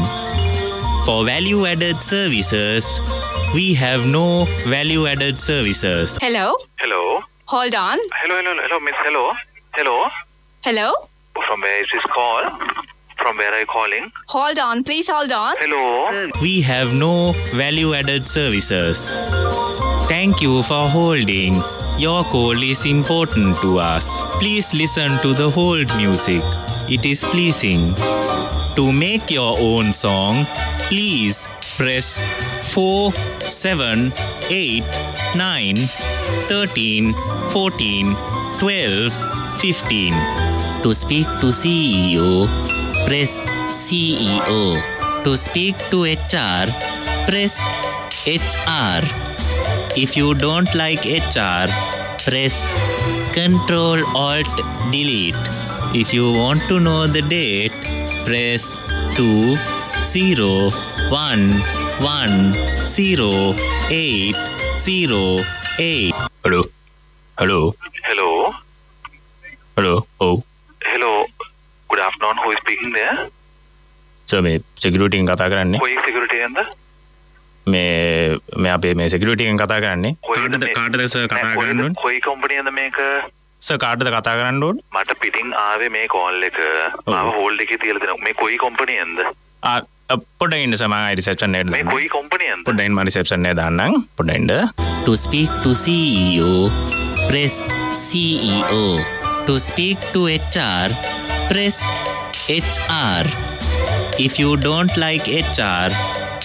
For 1.05 1.26
value 1.26 1.66
added 1.66 2.01
services, 2.01 2.86
we 3.53 3.74
have 3.76 4.05
no 4.07 4.45
value 4.68 5.07
added 5.07 5.39
services. 5.39 6.18
Hello? 6.22 6.55
Hello? 6.80 7.22
Hold 7.45 7.76
on. 7.76 7.97
Hello, 8.22 8.36
hello, 8.41 8.53
hello, 8.61 8.80
miss. 8.80 8.95
Hello? 8.99 9.32
Hello? 9.74 10.07
Hello? 10.64 10.93
From 11.47 11.61
where 11.61 11.82
is 11.82 11.89
this 11.91 12.03
call? 12.03 12.43
From 13.24 13.38
where 13.38 13.54
are 13.54 13.60
you 13.62 13.66
calling? 13.66 14.12
Hold 14.28 14.60
on. 14.60 14.84
Please 14.84 15.08
hold 15.08 15.32
on. 15.32 15.56
Hello? 15.58 16.30
We 16.42 16.60
have 16.60 16.94
no 16.94 17.32
value 17.54 17.94
added 17.94 18.28
services. 18.28 19.14
Thank 20.10 20.42
you 20.42 20.62
for 20.64 20.90
holding. 20.90 21.54
Your 21.98 22.26
call 22.26 22.62
is 22.62 22.86
important 22.86 23.56
to 23.62 23.80
us. 23.80 24.06
Please 24.40 24.74
listen 24.74 25.18
to 25.22 25.34
the 25.34 25.50
hold 25.50 25.88
music. 25.96 26.44
It 26.90 27.06
is 27.06 27.24
pleasing. 27.24 27.96
To 28.76 28.92
make 28.92 29.32
your 29.32 29.58
own 29.58 29.94
song, 29.94 30.46
please 30.90 31.48
press 31.78 32.22
4, 32.74 33.14
7, 33.50 34.12
8, 34.50 34.84
9, 35.38 35.76
13, 36.50 37.14
14, 37.52 38.16
12, 38.60 39.62
15. 39.62 40.14
To 40.84 40.94
speak 40.94 41.26
to 41.40 41.54
CEO, 41.56 42.50
press 43.06 43.41
CEO. 43.70 44.82
To 45.24 45.38
speak 45.38 45.78
to 45.89 46.04
HR, 46.04 46.68
press 47.28 47.60
HR. 48.26 49.01
If 49.95 50.18
you 50.18 50.34
don't 50.34 50.74
like 50.76 51.06
HR, 51.06 51.68
press 52.26 52.68
Control 53.34 54.06
Alt 54.16 54.47
Delete. 54.91 55.36
If 55.93 56.14
you 56.14 56.32
want 56.32 56.62
to 56.70 56.80
know 56.80 57.08
the 57.08 57.22
date, 57.22 57.72
press 58.26 58.78
2 59.16 59.58
0 60.06 60.72
1 61.10 61.51
1 62.01 62.88
0 62.88 63.56
8 63.89 64.36
0 64.78 65.39
8. 65.80 66.14
Hello? 66.43 66.64
Hello? 67.38 67.74
Hello? 68.04 68.54
Hello? 69.76 70.08
Oh. 70.20 70.43
Who 72.44 72.52
is 72.52 72.60
speaking 72.64 72.91
there? 72.94 73.18
Sir 74.28 74.41
මේ 74.41 74.56
සිකියුරිටියෙන් 74.82 75.28
කතා 75.28 75.50
කරන්නේ 75.50 75.80
කොයි 75.80 75.96
security 76.08 76.38
එකෙන්ද? 76.39 76.60
මේ 77.68 78.38
මේ 78.58 78.72
අපේ 78.72 78.94
මේ 78.94 79.08
සිකියුරිටියෙන් 79.10 79.58
කතා 79.58 79.80
කරන්නේ 79.86 80.14
කාටද 80.28 80.58
මේ- 80.64 80.76
කාටද 80.80 81.06
සර් 81.08 81.28
කතා 81.28 81.54
කරන්න 81.56 81.82
ඕනේ 81.84 82.02
කොයි 82.04 82.20
කම්පැනියද 82.28 82.70
මේක? 82.80 83.00
සර් 83.62 83.78
කාටද 83.78 84.10
කතා 84.10 84.36
කරන්න 84.39 84.64
ඕනේ 84.64 84.84
මට 84.98 85.18
පිටින් 85.22 85.54
ආවේ 85.62 85.89
මේ 85.89 86.08
කෝල් 86.08 86.44
එක. 86.44 86.58
මාව 87.08 87.32
හෝල්ඩ් 87.39 87.62
එකේ 87.66 87.78
තියලා 87.78 88.04
දෙනවා. 88.04 88.24
මේ 88.24 88.34
කොයි? 88.34 88.58
ආ 89.64 89.80
අ, 90.10 90.16
පොඩ්ඩක් 90.39 90.64
ඉන්න 90.64 90.76
සර් 90.78 90.88
මම 90.88 90.96
රිසෙප්ෂන් 91.20 91.56
එකට 91.56 91.72
මේ. 91.72 91.84
කොයි 91.91 92.08
කම්පැනියෙන්ද? 92.16 92.64
පොඩ්ඩක් 92.68 92.86
ඉන්න 92.88 92.96
මම 92.96 93.06
රිසෙප්ෂන් 93.10 93.46
එකට 93.46 93.60
දාන්නම් 93.62 94.04
පොඩ්ඩක් 94.18 94.36
ඉන්න 94.39 94.52
To 95.06 95.14
speak 95.18 95.52
to 95.64 95.72
CEO, 95.76 96.52
press 97.30 97.56
CEO. 98.04 98.84
To 99.48 99.56
speak 99.60 100.00
to 100.14 100.22
HR, 100.36 100.89
press 101.50 101.80
HR. 102.50 103.24
If 104.20 104.38
you 104.38 104.58
don't 104.58 104.96
like 104.98 105.28
HR, 105.28 105.89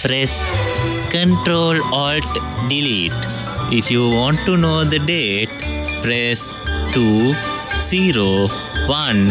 press 0.02 0.44
Control 1.10 1.82
Alt 1.92 2.32
Delete. 2.68 3.12
If 3.72 3.90
you 3.90 4.08
want 4.08 4.38
to 4.46 4.56
know 4.56 4.84
the 4.84 5.00
date, 5.00 5.50
press 6.02 6.54
2 6.92 7.34
0 7.82 8.46
1 8.86 9.26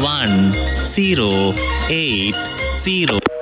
1 0.00 0.86
0 0.86 1.54
8 1.88 2.34
0. 2.76 3.39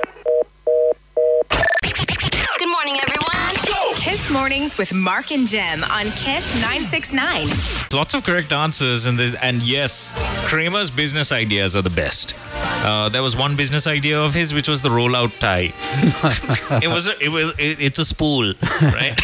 Kiss 4.29 4.37
Mornings 4.37 4.77
with 4.77 4.93
Mark 4.93 5.31
and 5.31 5.47
Jem 5.47 5.83
on 5.85 6.05
Kiss 6.11 6.53
969. 6.61 7.47
Lots 7.91 8.13
of 8.13 8.23
correct 8.23 8.51
answers 8.51 9.07
in 9.07 9.15
this, 9.15 9.33
and 9.41 9.61
yes, 9.63 10.11
Kramer's 10.45 10.91
business 10.91 11.31
ideas 11.31 11.75
are 11.75 11.81
the 11.81 11.89
best. 11.89 12.35
Uh, 12.53 13.09
there 13.09 13.23
was 13.23 13.35
one 13.35 13.55
business 13.55 13.87
idea 13.87 14.21
of 14.21 14.35
his, 14.35 14.53
which 14.53 14.67
was 14.67 14.83
the 14.83 14.89
rollout 14.89 15.37
tie. 15.39 15.73
it 16.83 16.87
was, 16.89 17.07
a, 17.07 17.23
it 17.23 17.29
was, 17.29 17.49
it, 17.57 17.81
it's 17.81 17.97
a 17.97 18.05
spool, 18.05 18.53
right? 18.81 19.19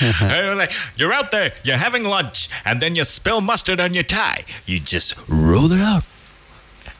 You're 0.00 0.56
like, 0.56 0.72
you're 0.96 1.12
out 1.12 1.30
there, 1.30 1.52
you're 1.64 1.76
having 1.76 2.04
lunch, 2.04 2.48
and 2.64 2.80
then 2.80 2.94
you 2.94 3.04
spill 3.04 3.40
mustard 3.40 3.80
on 3.80 3.94
your 3.94 4.04
tie. 4.04 4.44
You 4.64 4.78
just 4.78 5.14
roll 5.28 5.72
it 5.72 5.80
out, 5.80 6.04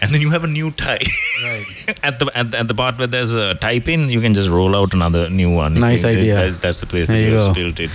and 0.01 0.13
then 0.13 0.21
you 0.21 0.31
have 0.31 0.45
a 0.45 0.47
new 0.47 0.71
tie. 0.71 1.01
Right. 1.45 1.65
at 2.03 2.19
the 2.19 2.31
at, 2.35 2.51
the- 2.51 2.59
at 2.61 2.69
the 2.69 2.75
part 2.75 2.99
where 2.99 3.07
there's 3.07 3.35
a 3.35 3.55
tie 3.57 3.81
pin, 3.81 4.09
you 4.09 4.21
can 4.21 4.35
just 4.35 4.49
roll 4.49 4.75
out 4.77 4.95
another 4.95 5.29
new 5.31 5.51
one. 5.55 5.75
Nice 5.75 6.03
you- 6.05 6.11
idea. 6.11 6.35
That's, 6.37 6.59
that's 6.59 6.81
the 6.81 6.87
place 6.87 7.09
that 7.09 7.19
you 7.19 7.25
you 7.27 7.31
go. 7.33 7.53
spilled 7.53 7.81
it. 7.81 7.91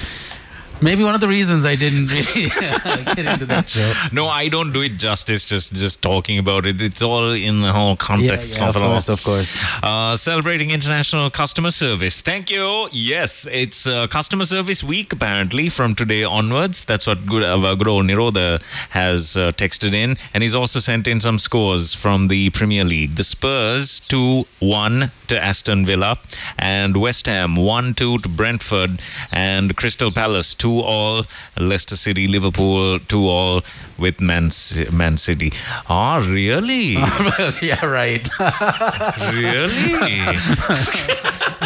Maybe 0.82 1.03
one 1.03 1.15
of 1.15 1.21
the 1.21 1.28
reasons 1.30 1.65
I 1.65 1.76
didn't 1.76 2.07
really 2.07 2.49
get 3.15 3.26
into 3.26 3.45
that 3.45 3.69
show. 3.69 3.93
No, 4.11 4.28
I 4.28 4.49
don't 4.49 4.74
do 4.74 4.82
it 4.82 4.97
justice. 4.97 5.45
Just 5.45 5.74
just 5.74 6.01
talking 6.01 6.38
about 6.39 6.65
it. 6.65 6.82
It's 6.82 7.01
all 7.01 7.32
in 7.32 7.61
the 7.61 7.71
whole 7.71 7.95
context 7.95 8.57
yeah, 8.57 8.67
of 8.67 8.76
of 8.76 8.82
it 8.82 8.86
all. 8.86 8.91
course, 8.93 9.09
of 9.09 9.24
course. 9.24 9.57
Uh, 9.82 10.17
celebrating 10.17 10.71
International 10.71 11.30
Customer 11.30 11.71
Service. 11.71 12.21
Thank 12.21 12.49
you. 12.49 12.89
Yes, 12.91 13.47
it's 13.51 13.88
uh, 13.88 14.07
Customer 14.07 14.45
Service 14.45 14.84
Week 14.84 15.13
apparently 15.13 15.69
from 15.69 15.95
today 15.95 16.24
onwards. 16.24 16.84
That's 16.84 17.07
what 17.07 17.26
good, 17.26 17.43
uh, 17.43 17.76
good 17.76 17.88
old 17.88 18.05
Niroda 18.05 18.61
has 18.89 19.38
uh, 19.38 19.51
texted 19.53 19.93
in, 19.93 20.17
and 20.34 20.43
he's 20.43 20.55
also 20.55 20.80
sent 20.80 21.07
in 21.07 21.21
some 21.21 21.39
scores 21.39 21.93
from 21.93 22.28
the 22.28 22.49
Premier 22.49 22.84
League. 22.84 23.15
The 23.15 23.24
Spurs 23.24 24.01
two 24.01 24.45
one 24.59 25.11
to 25.28 25.41
Aston 25.41 25.86
Villa, 25.86 26.17
and 26.59 26.97
West 26.97 27.26
Ham 27.28 27.55
one 27.55 27.93
two 27.93 28.17
to 28.19 28.28
Brentford, 28.30 28.99
and 29.32 29.76
Crystal 29.78 30.11
Palace 30.11 30.53
two 30.64 30.80
all. 30.80 31.26
Leicester 31.59 31.97
City, 31.97 32.28
Liverpool 32.28 32.99
two 32.99 33.28
all 33.28 33.61
with 33.99 34.20
Man, 34.22 34.49
Man 34.91 35.18
City. 35.18 35.51
Ah, 35.89 36.18
really? 36.26 36.93
yeah, 37.61 37.86
right. 37.86 38.28
Really? 39.34 39.93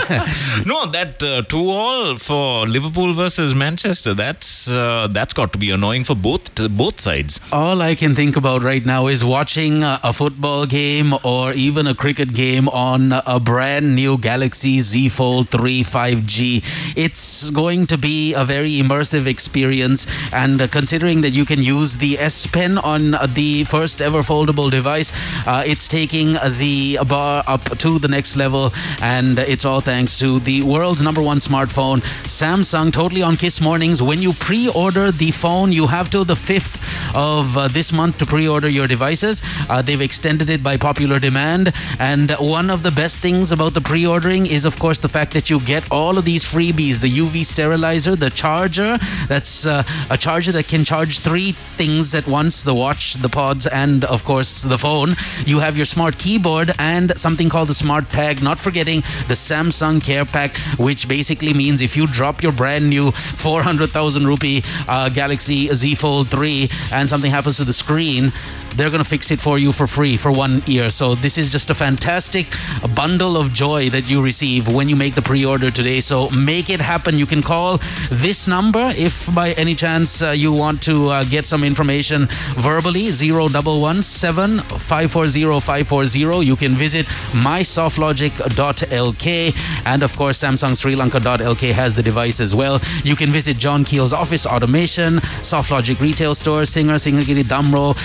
no, 0.66 0.86
that 0.92 1.22
uh, 1.22 1.42
two 1.44 1.70
all 1.70 2.18
for 2.18 2.66
Liverpool 2.66 3.14
versus 3.14 3.54
Manchester. 3.54 4.14
That's 4.14 4.70
uh, 4.70 5.08
that's 5.12 5.34
got 5.34 5.52
to 5.54 5.60
be 5.60 5.72
annoying 5.72 6.04
for 6.04 6.16
both 6.16 6.56
both 6.78 7.00
sides. 7.02 7.40
All 7.52 7.82
I 7.82 7.96
can 7.96 8.16
think 8.16 8.38
about 8.38 8.64
right 8.64 8.86
now 8.86 9.08
is 9.08 9.24
watching 9.24 9.84
a, 9.84 10.00
a 10.04 10.14
football 10.14 10.66
game 10.66 11.14
or 11.24 11.54
even 11.54 11.88
a 11.88 11.96
cricket 11.96 12.34
game 12.34 12.70
on 12.70 13.12
a 13.26 13.40
brand 13.40 13.96
new 13.96 14.18
Galaxy 14.18 14.80
Z 14.80 15.10
Fold 15.10 15.50
3 15.50 15.84
5G. 15.84 16.64
It's 16.96 17.50
going 17.50 17.88
to 17.88 17.98
be 17.98 18.34
a 18.34 18.46
very 18.46 18.80
immersive 18.88 19.28
experience. 19.28 20.08
And 20.34 20.62
uh, 20.62 20.68
considering 20.68 21.22
that 21.22 21.32
you 21.32 21.46
can 21.46 21.62
use 21.64 21.98
the 21.98 22.20
S 22.20 22.48
Pen 22.48 22.78
on 22.78 23.16
the 23.34 23.64
first 23.66 24.02
ever 24.02 24.22
foldable 24.22 24.70
device, 24.72 25.12
uh, 25.46 25.64
it's 25.66 25.88
taking 25.88 26.34
the 26.58 27.00
bar 27.08 27.44
up 27.48 27.64
to 27.80 28.00
the 28.00 28.08
next 28.08 28.36
level. 28.36 28.74
And 29.02 29.40
it's 29.40 29.66
all 29.66 29.82
thanks 29.82 30.18
to 30.20 30.40
the 30.40 30.64
world's 30.64 31.02
number 31.02 31.22
one 31.22 31.40
smartphone, 31.40 32.02
Samsung, 32.24 32.92
totally 32.94 33.22
on 33.22 33.36
Kiss 33.36 33.62
Mornings. 33.62 34.02
When 34.02 34.22
you 34.22 34.34
pre 34.34 34.70
order 34.70 35.12
the 35.12 35.32
phone, 35.32 35.72
you 35.72 35.88
have 35.88 36.10
till 36.10 36.26
the 36.26 36.36
5th 36.36 36.76
of 37.16 37.58
uh, 37.58 37.68
this 37.68 37.92
month 37.92 38.18
to 38.20 38.26
pre 38.26 38.48
order 38.48 38.70
your 38.70 38.88
devices. 38.88 39.42
Uh, 39.70 39.82
they've 39.82 40.02
extended 40.02 40.50
it 40.50 40.64
by 40.64 40.78
popular 40.78 41.20
demand. 41.20 41.74
And 42.00 42.32
one 42.32 42.70
of 42.70 42.84
the 42.84 42.92
best 42.92 43.20
things 43.20 43.52
about 43.52 43.74
the 43.74 43.82
pre 43.82 44.06
ordering 44.06 44.46
is, 44.46 44.66
of 44.66 44.80
course, 44.80 44.98
the 45.00 45.10
fact 45.10 45.34
that 45.34 45.50
you 45.50 45.60
get 45.62 45.92
all 45.92 46.18
of 46.18 46.26
these 46.26 46.44
freebies 46.44 47.00
the 47.00 47.10
UV 47.18 47.46
sterilizer, 47.46 48.16
the 48.16 48.30
charger. 48.78 49.06
That's 49.28 49.66
uh, 49.66 49.84
a 50.10 50.18
charger 50.18 50.52
that 50.54 50.68
can 50.68 50.86
charge 50.86 51.20
three 51.20 51.52
things 51.52 52.14
at 52.16 52.28
once 52.28 52.64
the 52.64 52.74
watch, 52.74 53.16
the 53.16 53.30
pods, 53.30 53.68
and, 53.68 54.06
of 54.06 54.24
course, 54.24 54.64
the 54.64 54.78
phone. 54.78 55.16
You 55.46 55.60
have 55.60 55.76
your 55.76 55.86
smart 55.86 56.18
keyboard 56.18 56.72
and 56.80 57.18
something 57.18 57.50
called 57.50 57.70
the 57.70 57.76
smart 57.76 58.10
tag, 58.10 58.42
not 58.42 58.60
forgetting 58.60 59.02
the 59.28 59.36
Samsung 59.36 60.02
Care 60.02 60.26
Pack, 60.26 60.58
which 60.78 61.08
basically 61.08 61.54
means 61.54 61.82
if 61.82 61.96
you 61.98 62.08
drop 62.08 62.44
your 62.44 62.52
brand 62.52 62.90
new 62.90 63.12
400,000 63.12 64.28
rupee 64.28 64.64
uh, 64.88 65.10
Galaxy 65.10 65.74
Z 65.74 65.96
Fold 65.96 66.28
3 66.30 66.70
and 66.94 67.10
something 67.10 67.32
happens 67.32 67.58
to 67.58 67.66
the 67.66 67.74
screen, 67.74 68.32
they're 68.76 68.90
going 68.90 69.04
to 69.04 69.10
fix 69.10 69.32
it 69.32 69.40
for 69.40 69.58
you 69.58 69.72
for 69.72 69.88
free 69.88 70.18
for 70.18 70.32
one 70.32 70.62
year. 70.66 70.90
So 70.90 71.16
this 71.16 71.38
is 71.38 71.50
just 71.50 71.70
a 71.70 71.76
fantastic 71.76 72.48
bundle 72.96 73.38
of 73.38 73.54
joy 73.54 73.90
that 73.90 74.10
you 74.10 74.22
receive 74.22 74.68
when 74.68 74.90
you 74.90 74.96
make 74.96 75.16
the 75.16 75.22
pre-order 75.22 75.72
today. 75.72 76.02
So 76.02 76.30
make 76.30 76.70
it 76.70 76.80
happen. 76.80 77.18
You 77.18 77.26
can 77.26 77.42
call 77.42 77.80
this 78.10 78.48
number 78.48 78.94
if 78.98 79.34
by 79.34 79.54
any 79.54 79.76
chance 79.76 80.22
uh, 80.22 80.32
you 80.32 80.52
want 80.52 80.82
to 80.84 81.10
uh, 81.10 81.24
get 81.26 81.46
some 81.46 81.64
information 81.64 82.28
verbally 82.56 83.12
0117 83.12 84.60
540 84.60 85.60
540. 85.60 86.46
You 86.46 86.56
can 86.56 86.76
visit 86.76 87.06
mysoftlogic.lk 87.32 89.56
and 89.86 90.04
of 90.04 90.16
course 90.16 90.44
Samsung 90.44 90.78
Sri 90.78 90.96
Lanka.lk 90.96 91.74
has 91.74 91.94
the 91.94 92.04
device 92.04 92.40
as 92.40 92.56
well. 92.56 92.80
You 93.04 93.16
can 93.16 93.32
visit 93.32 93.58
John 93.58 93.84
Keells 93.84 94.14
office 94.14 94.46
automation, 94.46 95.16
SoftLogic 95.42 96.00
retail 96.00 96.36
store, 96.36 96.66
Singer, 96.66 96.96
Singhagiri, 96.96 97.44
Damro, 97.44 97.96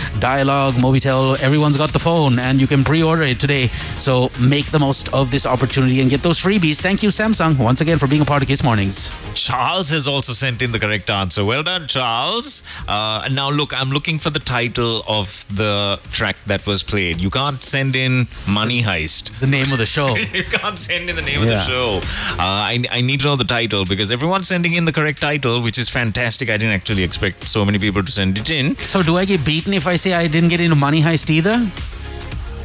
Mobitel. 0.73 1.41
Everyone's 1.43 1.77
got 1.77 1.93
the 1.93 1.99
phone 1.99 2.39
and 2.39 2.61
you 2.61 2.67
can 2.67 2.85
pre-order 2.85 3.23
it 3.23 3.41
today. 3.41 3.69
So 3.97 4.31
make 4.41 4.67
the 4.67 4.79
most 4.79 5.13
of 5.13 5.31
this 5.31 5.47
opportunity 5.47 6.01
and 6.01 6.11
get 6.11 6.23
those 6.23 6.39
freebies. 6.39 6.81
Thank 6.81 7.03
you, 7.03 7.11
Samsung, 7.11 7.59
once 7.59 7.81
again 7.81 7.99
for 7.99 8.07
being 8.07 8.23
a 8.23 8.25
part 8.25 8.43
of 8.43 8.49
Kiss 8.49 8.63
Mornings. 8.63 9.11
Charles 9.35 9.89
has 9.91 10.07
also 10.07 10.33
sent 10.33 10.63
in 10.63 10.73
the 10.73 10.79
correct 10.79 11.09
answer. 11.11 11.45
Well 11.45 11.63
done, 11.63 11.87
Charles. 11.87 12.63
Uh, 12.87 13.29
now, 13.33 13.51
look, 13.51 13.73
I'm 13.73 13.91
looking 13.91 14.19
for 14.19 14.31
the 14.31 14.39
title 14.39 15.03
of 15.09 15.45
the 15.55 15.99
track 16.13 16.37
that 16.47 16.67
was 16.67 16.83
played. 16.83 17.21
You 17.21 17.31
can't 17.31 17.63
send 17.63 17.97
in 17.97 18.27
Money 18.49 18.83
Heist. 18.83 19.39
The 19.41 19.47
name 19.47 19.73
of 19.73 19.79
the 19.79 19.87
show. 19.87 20.17
you 20.41 20.45
can't 20.45 20.79
send 20.79 21.09
in 21.09 21.17
the 21.17 21.23
name 21.23 21.43
of 21.43 21.49
the 21.49 21.61
show. 21.61 22.01
Uh, 22.33 22.73
I, 22.73 22.85
I 22.91 23.01
need 23.01 23.21
to 23.21 23.27
know 23.27 23.37
the 23.37 23.45
title 23.45 23.85
because 23.85 24.11
everyone's 24.11 24.49
sending 24.49 24.75
in 24.75 24.85
the 24.85 24.93
correct 24.93 25.21
title, 25.21 25.63
which 25.63 25.79
is 25.79 25.89
fantastic. 25.89 26.51
I 26.51 26.57
didn't 26.57 26.75
actually 26.75 27.03
expect 27.03 27.49
so 27.49 27.65
many 27.65 27.79
people 27.79 28.03
to 28.03 28.11
send 28.11 28.39
it 28.39 28.51
in. 28.51 28.77
So 28.77 29.03
do 29.03 29.17
I 29.17 29.25
get 29.25 29.45
beaten 29.45 29.73
if 29.73 29.87
I 29.87 29.97
say 29.97 30.13
I 30.13 30.27
didn't 30.27 30.42
get 30.49 30.61
into 30.61 30.77
Money 30.77 31.01
Heist 31.01 31.31
either? 31.31 31.67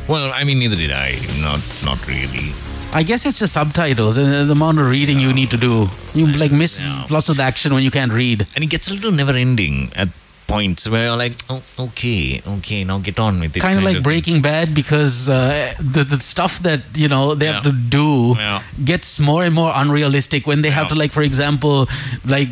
Well, 0.07 0.31
I 0.33 0.43
mean, 0.43 0.59
neither 0.59 0.75
did 0.75 0.91
I. 0.91 1.15
Not, 1.41 1.61
not 1.83 2.07
really. 2.07 2.53
I 2.93 3.03
guess 3.03 3.25
it's 3.25 3.39
just 3.39 3.53
subtitles 3.53 4.15
and 4.17 4.33
uh, 4.33 4.45
the 4.45 4.53
amount 4.53 4.79
of 4.79 4.87
reading 4.87 5.19
you 5.19 5.33
need 5.33 5.51
to 5.51 5.57
do. 5.57 5.87
You 6.13 6.25
like 6.27 6.51
miss 6.51 6.81
lots 7.11 7.27
of 7.27 7.35
the 7.37 7.43
action 7.43 7.73
when 7.73 7.83
you 7.83 7.91
can't 7.91 8.13
read. 8.13 8.47
And 8.55 8.63
it 8.63 8.67
gets 8.67 8.89
a 8.89 8.93
little 8.93 9.11
never-ending 9.11 9.91
at 9.95 10.07
points 10.47 10.89
where 10.89 11.07
you're 11.07 11.17
like, 11.17 11.33
oh, 11.49 11.61
okay, 11.79 12.41
okay, 12.57 12.83
now 12.83 12.99
get 12.99 13.19
on 13.19 13.39
with 13.39 13.55
it. 13.55 13.59
Kind 13.59 13.77
of 13.77 13.83
like 13.83 14.01
Breaking 14.01 14.41
Bad 14.41 14.73
because 14.73 15.29
uh, 15.29 15.73
the 15.79 16.03
the 16.03 16.19
stuff 16.21 16.59
that 16.59 16.81
you 16.95 17.07
know 17.07 17.35
they 17.35 17.47
have 17.47 17.63
to 17.63 17.71
do 17.71 18.35
Yeah. 18.37 18.61
gets 18.83 19.19
more 19.19 19.43
and 19.43 19.53
more 19.53 19.71
unrealistic 19.75 20.47
when 20.47 20.61
they 20.61 20.69
have 20.69 20.87
to 20.89 20.95
like, 20.95 21.11
for 21.11 21.21
example, 21.21 21.87
like 22.25 22.47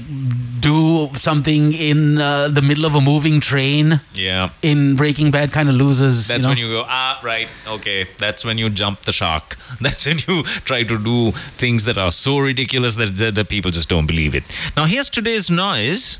do 0.59 1.09
something 1.15 1.73
in 1.73 2.17
uh, 2.19 2.47
the 2.47 2.61
middle 2.61 2.85
of 2.85 2.95
a 2.95 3.01
moving 3.01 3.39
train. 3.39 3.99
Yeah. 4.15 4.49
In 4.61 4.95
Breaking 4.95 5.29
Bad, 5.31 5.51
kind 5.51 5.69
of 5.69 5.75
loses. 5.75 6.27
That's 6.27 6.39
you 6.39 6.41
know? 6.43 6.49
when 6.49 6.57
you 6.57 6.69
go, 6.69 6.83
ah, 6.87 7.19
right, 7.23 7.47
okay. 7.67 8.07
That's 8.17 8.43
when 8.43 8.57
you 8.57 8.69
jump 8.69 9.01
the 9.01 9.13
shark. 9.13 9.57
That's 9.81 10.05
when 10.07 10.19
you 10.27 10.43
try 10.65 10.83
to 10.83 10.97
do 10.97 11.31
things 11.57 11.85
that 11.85 11.97
are 11.97 12.11
so 12.11 12.39
ridiculous 12.39 12.95
that, 12.95 13.15
that, 13.17 13.35
that 13.35 13.49
people 13.49 13.69
just 13.71 13.89
don't 13.89 14.07
believe 14.07 14.33
it. 14.33 14.43
Now, 14.75 14.85
here's 14.85 15.09
today's 15.09 15.49
noise. 15.51 16.17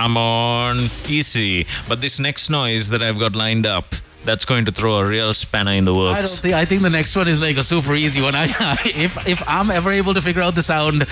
Come 0.00 0.16
on, 0.16 0.78
easy. 1.08 1.66
But 1.88 2.00
this 2.00 2.20
next 2.20 2.50
noise 2.50 2.88
that 2.90 3.02
I've 3.02 3.18
got 3.18 3.34
lined 3.34 3.66
up, 3.66 3.84
that's 4.24 4.44
going 4.44 4.64
to 4.66 4.70
throw 4.70 4.98
a 4.98 5.04
real 5.04 5.34
spanner 5.34 5.72
in 5.72 5.84
the 5.84 5.92
works. 5.92 6.16
I 6.16 6.22
don't 6.22 6.30
think. 6.30 6.54
I 6.54 6.64
think 6.64 6.82
the 6.82 6.90
next 6.90 7.16
one 7.16 7.26
is 7.26 7.40
like 7.40 7.56
a 7.56 7.64
super 7.64 7.94
easy 7.96 8.22
one. 8.22 8.34
I, 8.36 8.76
if 8.84 9.26
if 9.26 9.42
I'm 9.48 9.72
ever 9.72 9.90
able 9.90 10.14
to 10.14 10.22
figure 10.22 10.40
out 10.40 10.54
the 10.54 10.62
sound, 10.62 11.02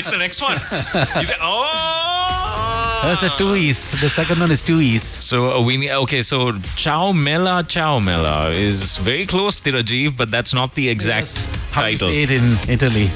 it's 0.00 0.10
the 0.10 0.16
next 0.16 0.40
one. 0.40 0.56
You 0.56 1.26
get- 1.28 1.36
oh! 1.42 3.00
that's 3.04 3.22
a 3.22 3.28
two 3.36 3.54
ease. 3.54 3.92
The 4.00 4.08
second 4.08 4.40
one 4.40 4.50
is 4.50 4.62
two 4.62 4.80
ease. 4.80 5.02
So 5.04 5.58
uh, 5.58 5.62
we 5.62 5.76
need, 5.76 5.90
okay. 5.90 6.22
So 6.22 6.52
Chow 6.74 7.12
Mela 7.12 7.64
Chow 7.68 7.98
Mela 8.00 8.50
is 8.52 8.96
very 8.96 9.26
close 9.26 9.60
to 9.60 9.72
Rajiv, 9.72 10.16
but 10.16 10.30
that's 10.30 10.54
not 10.54 10.74
the 10.74 10.88
exact 10.88 11.36
How 11.70 11.84
you 11.84 11.98
title. 11.98 12.08
say 12.08 12.22
it 12.22 12.30
in 12.30 12.56
Italy? 12.66 13.10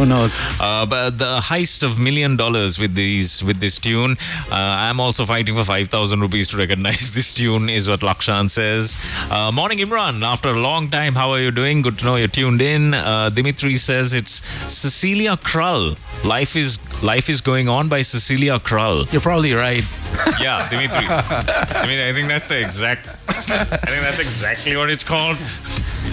Who 0.00 0.06
knows? 0.06 0.34
Uh, 0.58 0.86
but 0.86 1.18
the 1.18 1.40
heist 1.40 1.82
of 1.82 1.98
million 1.98 2.34
dollars 2.34 2.78
with 2.78 2.94
these 2.94 3.44
with 3.44 3.60
this 3.60 3.78
tune. 3.78 4.16
Uh, 4.50 4.54
I'm 4.54 4.98
also 4.98 5.26
fighting 5.26 5.54
for 5.54 5.62
five 5.62 5.88
thousand 5.88 6.22
rupees 6.22 6.48
to 6.48 6.56
recognize 6.56 7.12
this 7.16 7.34
tune. 7.34 7.68
Is 7.68 7.86
what 7.86 8.00
Lakshan 8.00 8.48
says. 8.48 8.98
Uh, 9.30 9.52
morning, 9.52 9.76
Imran. 9.76 10.22
After 10.22 10.48
a 10.48 10.58
long 10.58 10.88
time, 10.88 11.14
how 11.14 11.30
are 11.32 11.40
you 11.40 11.50
doing? 11.50 11.82
Good 11.82 11.98
to 11.98 12.06
know 12.06 12.16
you're 12.16 12.28
tuned 12.28 12.62
in. 12.62 12.94
Uh, 12.94 13.28
Dimitri 13.28 13.76
says 13.76 14.14
it's 14.14 14.42
Cecilia 14.72 15.36
Krull. 15.36 15.98
Life 16.24 16.56
is 16.56 16.78
life 17.02 17.28
is 17.28 17.42
going 17.42 17.68
on 17.68 17.90
by 17.90 18.00
Cecilia 18.00 18.58
Krull. 18.58 19.04
You're 19.12 19.20
probably 19.20 19.52
right. 19.52 19.84
Yeah, 20.40 20.68
Dimitri. 20.68 21.06
I 21.08 21.86
mean, 21.86 22.00
I 22.00 22.12
think 22.14 22.28
that's 22.28 22.46
the 22.46 22.58
exact. 22.60 23.06
I 23.06 23.64
think 23.64 24.02
that's 24.02 24.18
exactly 24.18 24.76
what 24.76 24.90
it's 24.90 25.04
called. 25.04 25.36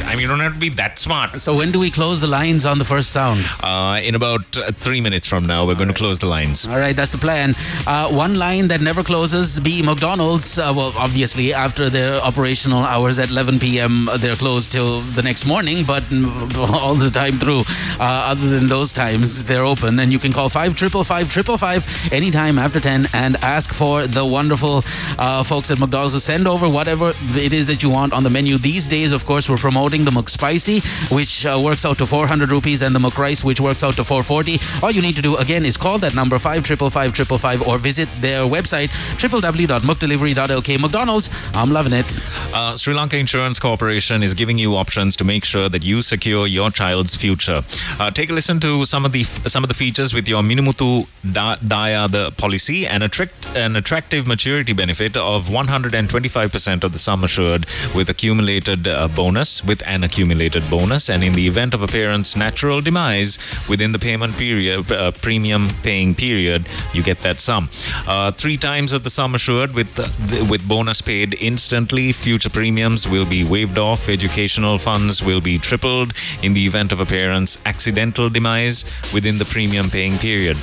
I 0.07 0.11
mean, 0.11 0.21
you 0.21 0.27
don't 0.27 0.39
have 0.39 0.53
to 0.53 0.59
be 0.59 0.69
that 0.69 0.99
smart. 0.99 1.41
So 1.41 1.55
when 1.55 1.71
do 1.71 1.79
we 1.79 1.91
close 1.91 2.21
the 2.21 2.27
lines 2.27 2.65
on 2.65 2.77
the 2.77 2.85
first 2.85 3.11
sound? 3.11 3.45
Uh, 3.61 3.99
in 4.03 4.15
about 4.15 4.57
uh, 4.57 4.71
three 4.71 5.01
minutes 5.01 5.27
from 5.27 5.45
now, 5.45 5.65
we're 5.65 5.75
going 5.75 5.87
to 5.87 5.93
close 5.93 6.19
the 6.19 6.27
lines. 6.27 6.65
All 6.65 6.77
right, 6.77 6.95
that's 6.95 7.11
the 7.11 7.17
plan. 7.17 7.55
Uh, 7.85 8.09
one 8.11 8.35
line 8.35 8.67
that 8.67 8.81
never 8.81 9.03
closes 9.03 9.59
be 9.59 9.81
McDonald's. 9.81 10.59
Uh, 10.59 10.73
well, 10.75 10.93
obviously, 10.97 11.53
after 11.53 11.89
their 11.89 12.15
operational 12.17 12.83
hours 12.83 13.19
at 13.19 13.29
11 13.29 13.59
p.m., 13.59 14.09
they're 14.19 14.35
closed 14.35 14.71
till 14.71 15.01
the 15.01 15.23
next 15.23 15.45
morning, 15.45 15.85
but 15.85 16.03
all 16.57 16.95
the 16.95 17.09
time 17.09 17.33
through, 17.33 17.61
uh, 17.99 18.31
other 18.31 18.49
than 18.49 18.67
those 18.67 18.91
times, 18.91 19.43
they're 19.45 19.65
open. 19.65 19.99
And 19.99 20.11
you 20.11 20.19
can 20.19 20.33
call 20.33 20.49
555 20.49 22.13
anytime 22.13 22.59
after 22.59 22.79
10 22.79 23.07
and 23.13 23.35
ask 23.43 23.73
for 23.73 24.07
the 24.07 24.25
wonderful 24.25 24.83
uh, 25.17 25.43
folks 25.43 25.71
at 25.71 25.79
McDonald's 25.79 26.13
to 26.13 26.19
send 26.19 26.47
over 26.47 26.67
whatever 26.67 27.13
it 27.35 27.53
is 27.53 27.67
that 27.67 27.83
you 27.83 27.89
want 27.89 28.13
on 28.13 28.23
the 28.23 28.29
menu. 28.29 28.57
These 28.57 28.87
days, 28.87 29.11
of 29.11 29.25
course, 29.25 29.49
we're 29.49 29.57
promoting 29.57 29.76
the 29.77 30.11
McSpicy, 30.11 30.81
which 31.11 31.45
uh, 31.45 31.59
works 31.63 31.85
out 31.85 31.97
to 31.99 32.05
400 32.07 32.49
rupees, 32.49 32.81
and 32.81 32.95
the 32.95 32.99
McRice, 32.99 33.43
which 33.43 33.61
works 33.61 33.83
out 33.83 33.93
to 33.93 34.03
440. 34.03 34.59
All 34.81 34.91
you 34.91 35.01
need 35.03 35.15
to 35.15 35.21
do, 35.21 35.37
again, 35.37 35.65
is 35.65 35.77
call 35.77 35.99
that 35.99 36.15
number 36.15 36.39
555 36.39 37.67
or 37.67 37.77
visit 37.77 38.09
their 38.19 38.41
website, 38.41 38.89
www.mcdelivery.lk. 39.19 40.79
McDonald's, 40.79 41.29
I'm 41.53 41.71
loving 41.71 41.93
it. 41.93 42.05
Uh, 42.53 42.75
Sri 42.75 42.93
Lanka 42.95 43.17
Insurance 43.17 43.59
Corporation 43.59 44.23
is 44.23 44.33
giving 44.33 44.57
you 44.57 44.75
options 44.75 45.15
to 45.17 45.23
make 45.23 45.45
sure 45.45 45.69
that 45.69 45.83
you 45.83 46.01
secure 46.01 46.47
your 46.47 46.71
child's 46.71 47.15
future. 47.15 47.61
Uh, 47.99 48.09
take 48.09 48.31
a 48.31 48.33
listen 48.33 48.59
to 48.59 48.83
some 48.85 49.05
of 49.05 49.11
the 49.11 49.23
some 49.23 49.63
of 49.63 49.67
the 49.67 49.75
features 49.75 50.13
with 50.13 50.27
your 50.27 50.41
Minimutu 50.41 51.07
da- 51.31 51.57
Daya 51.57 52.09
the 52.09 52.31
policy 52.31 52.87
and 52.87 53.03
attract, 53.03 53.47
an 53.55 53.75
attractive 53.75 54.25
maturity 54.25 54.73
benefit 54.73 55.15
of 55.15 55.45
125% 55.47 56.83
of 56.83 56.91
the 56.91 56.99
sum 56.99 57.23
assured 57.23 57.65
with 57.93 58.09
accumulated 58.09 58.87
uh, 58.87 59.07
bonus 59.09 59.63
with 59.67 59.85
an 59.85 60.03
accumulated 60.03 60.63
bonus, 60.69 61.09
and 61.09 61.23
in 61.23 61.33
the 61.33 61.45
event 61.47 61.73
of 61.73 61.83
a 61.83 61.87
parent's 61.87 62.35
natural 62.35 62.81
demise 62.81 63.37
within 63.69 63.91
the 63.91 63.99
payment 63.99 64.33
period, 64.37 64.91
uh, 64.91 65.11
premium 65.11 65.69
paying 65.83 66.15
period, 66.15 66.65
you 66.93 67.03
get 67.03 67.19
that 67.21 67.39
sum. 67.39 67.69
Uh, 68.07 68.31
three 68.31 68.57
times 68.57 68.93
of 68.93 69.03
the 69.03 69.09
sum 69.09 69.35
assured 69.35 69.73
with 69.73 69.93
the, 69.95 70.47
with 70.49 70.67
bonus 70.67 71.01
paid 71.01 71.33
instantly. 71.39 72.11
Future 72.11 72.49
premiums 72.49 73.07
will 73.07 73.25
be 73.25 73.43
waived 73.43 73.77
off. 73.77 74.09
Educational 74.09 74.77
funds 74.77 75.21
will 75.21 75.41
be 75.41 75.57
tripled 75.57 76.13
in 76.41 76.53
the 76.53 76.65
event 76.65 76.91
of 76.91 76.99
a 76.99 77.05
parent's 77.05 77.57
accidental 77.65 78.29
demise 78.29 78.85
within 79.13 79.37
the 79.37 79.45
premium 79.45 79.89
paying 79.89 80.17
period. 80.17 80.57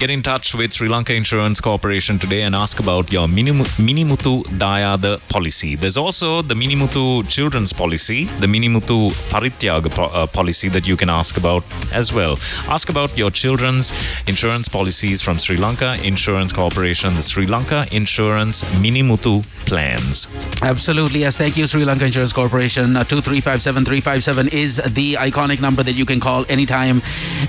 Get 0.00 0.10
in 0.10 0.22
touch 0.22 0.54
with 0.54 0.72
Sri 0.72 0.88
Lanka 0.88 1.14
Insurance 1.14 1.60
Corporation 1.60 2.18
today 2.18 2.42
and 2.42 2.54
ask 2.54 2.80
about 2.80 3.12
your 3.12 3.28
Minimu- 3.28 3.70
Minimutu 3.78 4.44
Dayada 4.58 5.20
policy. 5.28 5.76
There's 5.76 5.96
also 5.96 6.42
the 6.42 6.54
Minimutu 6.54 7.28
Children's 7.28 7.72
Policy, 7.72 8.24
the 8.40 8.47
Minimutu 8.48 9.10
Parityaga 9.30 9.90
uh, 9.98 10.26
policy 10.26 10.68
that 10.68 10.86
you 10.86 10.96
can 10.96 11.10
ask 11.10 11.36
about 11.36 11.62
as 11.92 12.12
well. 12.12 12.38
Ask 12.68 12.88
about 12.88 13.16
your 13.16 13.30
children's 13.30 13.92
insurance 14.26 14.68
policies 14.68 15.22
from 15.22 15.38
Sri 15.38 15.56
Lanka 15.56 15.96
Insurance 16.02 16.52
Corporation, 16.52 17.14
the 17.14 17.22
Sri 17.22 17.46
Lanka 17.46 17.86
Insurance 17.92 18.64
Minimutu 18.82 19.44
plans. 19.66 20.26
Absolutely, 20.62 21.20
yes. 21.20 21.36
Thank 21.36 21.56
you, 21.56 21.66
Sri 21.66 21.84
Lanka 21.84 22.06
Insurance 22.06 22.32
Corporation. 22.32 22.96
Uh, 22.96 23.04
2357357 23.04 24.52
is 24.52 24.76
the 24.94 25.14
iconic 25.14 25.60
number 25.60 25.82
that 25.82 25.92
you 25.92 26.06
can 26.06 26.20
call 26.20 26.44
anytime, 26.48 27.02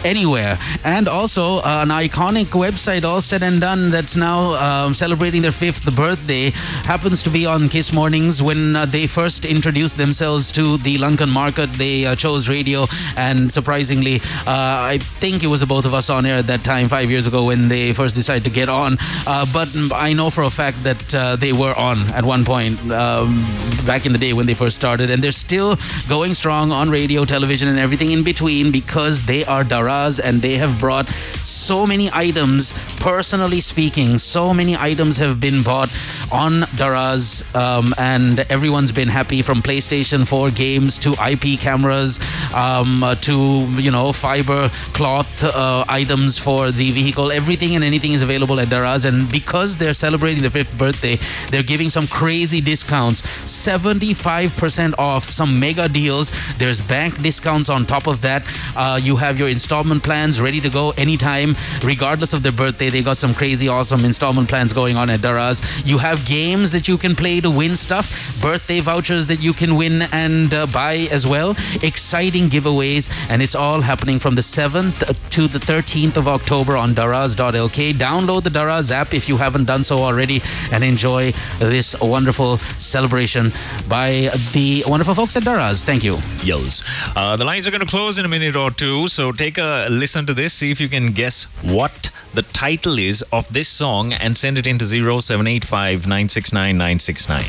anywhere. 0.04 0.58
And 0.84 1.08
also, 1.08 1.58
uh, 1.58 1.80
an 1.84 1.90
iconic 1.90 2.48
website, 2.48 3.04
all 3.04 3.22
said 3.22 3.42
and 3.44 3.62
done, 3.62 3.90
that's 3.90 4.16
now 4.16 4.54
um, 4.56 4.94
celebrating 4.94 5.42
their 5.42 5.52
fifth 5.52 5.86
birthday, 5.96 6.52
happens 6.84 7.24
to 7.24 7.30
be 7.30 7.46
on 7.46 7.70
Kiss 7.70 7.94
Mornings. 7.94 8.42
When 8.42 8.76
uh, 8.76 8.86
they 8.86 9.08
first 9.08 9.46
introduced 9.46 9.98
themselves 9.98 10.52
to 10.54 10.78
the 10.78 10.89
Lankan 10.98 11.30
market, 11.30 11.72
they 11.74 12.06
uh, 12.06 12.16
chose 12.16 12.50
radio. 12.50 12.86
And 13.16 13.52
surprisingly, 13.52 14.22
uh, 14.48 14.94
I 14.94 15.00
think 15.00 15.44
it 15.44 15.48
was 15.48 15.62
the 15.62 15.66
both 15.66 15.86
of 15.86 15.94
us 15.94 16.10
on 16.10 16.26
air 16.26 16.38
at 16.40 16.48
that 16.48 16.64
time, 16.64 16.90
five 16.90 17.10
years 17.10 17.28
ago, 17.28 17.46
when 17.46 17.68
they 17.68 17.94
first 17.94 18.16
decided 18.16 18.44
to 18.46 18.50
get 18.50 18.70
on. 18.70 18.98
Uh, 19.28 19.46
but 19.54 19.70
I 19.94 20.14
know 20.14 20.30
for 20.30 20.44
a 20.44 20.50
fact 20.50 20.84
that 20.84 21.16
uh, 21.16 21.36
they 21.36 21.54
were 21.54 21.74
on 21.76 22.00
at 22.14 22.24
one 22.24 22.44
point 22.46 22.80
um, 22.92 23.44
back 23.86 24.06
in 24.06 24.12
the 24.14 24.18
day 24.18 24.34
when 24.34 24.46
they 24.46 24.54
first 24.54 24.76
started, 24.76 25.10
and 25.12 25.24
they're 25.24 25.32
still 25.32 25.78
going 26.08 26.34
strong 26.34 26.72
on 26.72 26.90
radio, 26.90 27.26
television, 27.26 27.68
and 27.68 27.80
everything 27.80 28.12
in 28.12 28.24
between 28.24 28.72
because 28.72 29.26
they 29.26 29.46
are 29.46 29.64
Daraz 29.64 30.20
and 30.20 30.42
they 30.42 30.56
have 30.58 30.80
brought 30.80 31.08
so 31.44 31.86
many 31.86 32.10
items. 32.14 32.74
Personally 33.00 33.62
speaking, 33.62 34.18
so 34.18 34.54
many 34.54 34.76
items 34.76 35.18
have 35.18 35.40
been 35.40 35.64
bought 35.64 35.90
on 36.34 36.64
Daraz, 36.76 37.44
um, 37.56 37.94
and 37.98 38.40
everyone's 38.52 38.92
been 38.92 39.08
happy 39.08 39.42
from 39.42 39.62
PlayStation 39.62 40.28
4 40.28 40.52
games 40.52 41.00
to 41.00 41.12
IP 41.14 41.58
cameras 41.60 42.20
um, 42.54 43.02
uh, 43.02 43.16
to 43.16 43.66
you 43.80 43.90
know 43.90 44.12
fiber 44.12 44.68
cloth 44.92 45.44
uh, 45.46 45.86
items 45.88 46.38
for 46.38 46.72
the 46.72 46.92
vehicle. 46.92 47.32
Everything 47.32 47.76
and 47.76 47.86
anything 47.86 48.12
is 48.12 48.22
available 48.22 48.60
at 48.60 48.68
Daraz, 48.68 49.06
and 49.06 49.32
because 49.32 49.78
they're 49.78 49.94
celebrating 49.94 50.42
their 50.42 50.52
fifth 50.52 50.78
birthday, 50.78 51.18
they're 51.52 51.64
giving 51.64 51.90
some 51.90 52.06
crazy 52.06 52.60
discounts. 52.60 53.22
75% 53.22 54.94
off 54.98 55.24
some 55.24 55.58
mega 55.58 55.88
deals. 55.88 56.32
There's 56.58 56.82
bank 56.82 57.22
discounts 57.22 57.70
on 57.70 57.86
top 57.86 58.08
of 58.08 58.20
that. 58.22 58.44
Uh, 58.76 59.00
you 59.02 59.16
have 59.16 59.40
your 59.40 59.48
installment 59.48 60.04
plans 60.04 60.42
ready 60.42 60.60
to 60.60 60.70
go 60.70 60.92
anytime 60.98 61.56
regardless 61.84 62.34
of 62.34 62.44
their 62.44 62.52
birthday 62.52 62.89
they 62.90 63.02
got 63.02 63.18
some 63.18 63.34
crazy 63.34 63.68
awesome 63.68 64.04
installment 64.06 64.48
plans 64.48 64.74
going 64.74 64.98
on 64.98 65.10
at 65.10 65.20
daraz 65.20 65.62
you 65.86 65.98
have 65.98 66.26
games 66.26 66.72
that 66.72 66.88
you 66.88 66.98
can 66.98 67.16
play 67.16 67.40
to 67.40 67.50
win 67.50 67.76
stuff 67.76 68.40
birthday 68.42 68.80
vouchers 68.80 69.28
that 69.28 69.42
you 69.42 69.54
can 69.54 69.76
win 69.76 70.04
and 70.12 70.54
uh, 70.54 70.66
buy 70.68 71.08
as 71.12 71.26
well 71.28 71.56
exciting 71.82 72.50
giveaways 72.50 73.10
and 73.30 73.42
it's 73.42 73.56
all 73.56 73.82
happening 73.82 74.20
from 74.20 74.36
the 74.36 74.42
7th 74.42 75.30
to 75.30 75.48
the 75.48 75.60
13th 75.60 76.18
of 76.18 76.28
october 76.28 76.76
on 76.76 76.94
daraz.lk 76.94 77.94
download 77.94 78.44
the 78.44 78.50
daraz 78.50 78.92
app 78.92 79.14
if 79.14 79.30
you 79.30 79.38
haven't 79.38 79.66
done 79.66 79.84
so 79.84 79.98
already 79.98 80.42
and 80.72 80.84
enjoy 80.84 81.32
this 81.60 82.00
wonderful 82.02 82.58
celebration 82.78 83.52
by 83.88 84.30
the 84.54 84.84
wonderful 84.88 85.16
folks 85.16 85.36
at 85.36 85.44
Daraz. 85.44 85.84
Thank 85.84 86.04
you. 86.04 86.18
Yos. 86.44 86.84
Uh, 87.16 87.36
the 87.36 87.46
lines 87.46 87.68
are 87.68 87.72
going 87.72 87.82
to 87.82 87.88
close 87.88 88.18
in 88.18 88.26
a 88.26 88.28
minute 88.28 88.56
or 88.56 88.72
two, 88.72 89.08
so 89.08 89.32
take 89.32 89.58
a 89.58 89.88
listen 89.90 90.26
to 90.26 90.34
this, 90.34 90.54
see 90.54 90.72
if 90.72 90.80
you 90.80 90.90
can 90.90 91.12
guess 91.12 91.46
what 91.64 92.12
the 92.34 92.42
title 92.44 92.79
is 92.88 93.22
of 93.32 93.48
this 93.54 93.68
song 93.68 94.14
and 94.14 94.36
send 94.38 94.58
it 94.58 94.66
into 94.68 94.86
0785 94.86 96.04
969 96.08 96.78
969. 96.78 97.44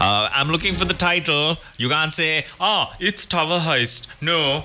Uh, 0.00 0.28
I'm 0.32 0.48
looking 0.48 0.74
for 0.74 0.84
the 0.84 0.94
title. 0.94 1.56
You 1.78 1.88
can't 1.88 2.12
say, 2.12 2.44
oh, 2.60 2.92
it's 3.00 3.26
Tower 3.26 3.58
Heist. 3.58 4.22
No. 4.22 4.62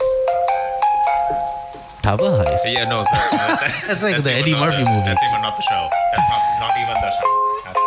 Tower 2.04 2.18
Heist? 2.18 2.60
Yeah, 2.66 2.86
no, 2.90 3.04
that's, 3.12 3.32
That's 3.88 4.04
like 4.04 4.22
the 4.24 4.32
even 4.32 4.42
Eddie 4.42 4.54
Murphy 4.54 4.84
the- 4.84 4.90
movie. 4.90 5.06
That's 5.06 5.24
even 5.24 5.42
not 5.42 5.56
the 5.56 5.64
show. 5.64 5.90
That's 6.12 6.30
not, 6.30 6.42
not 6.60 6.78
even 6.78 6.94
the 6.96 7.12
show. 7.12 7.81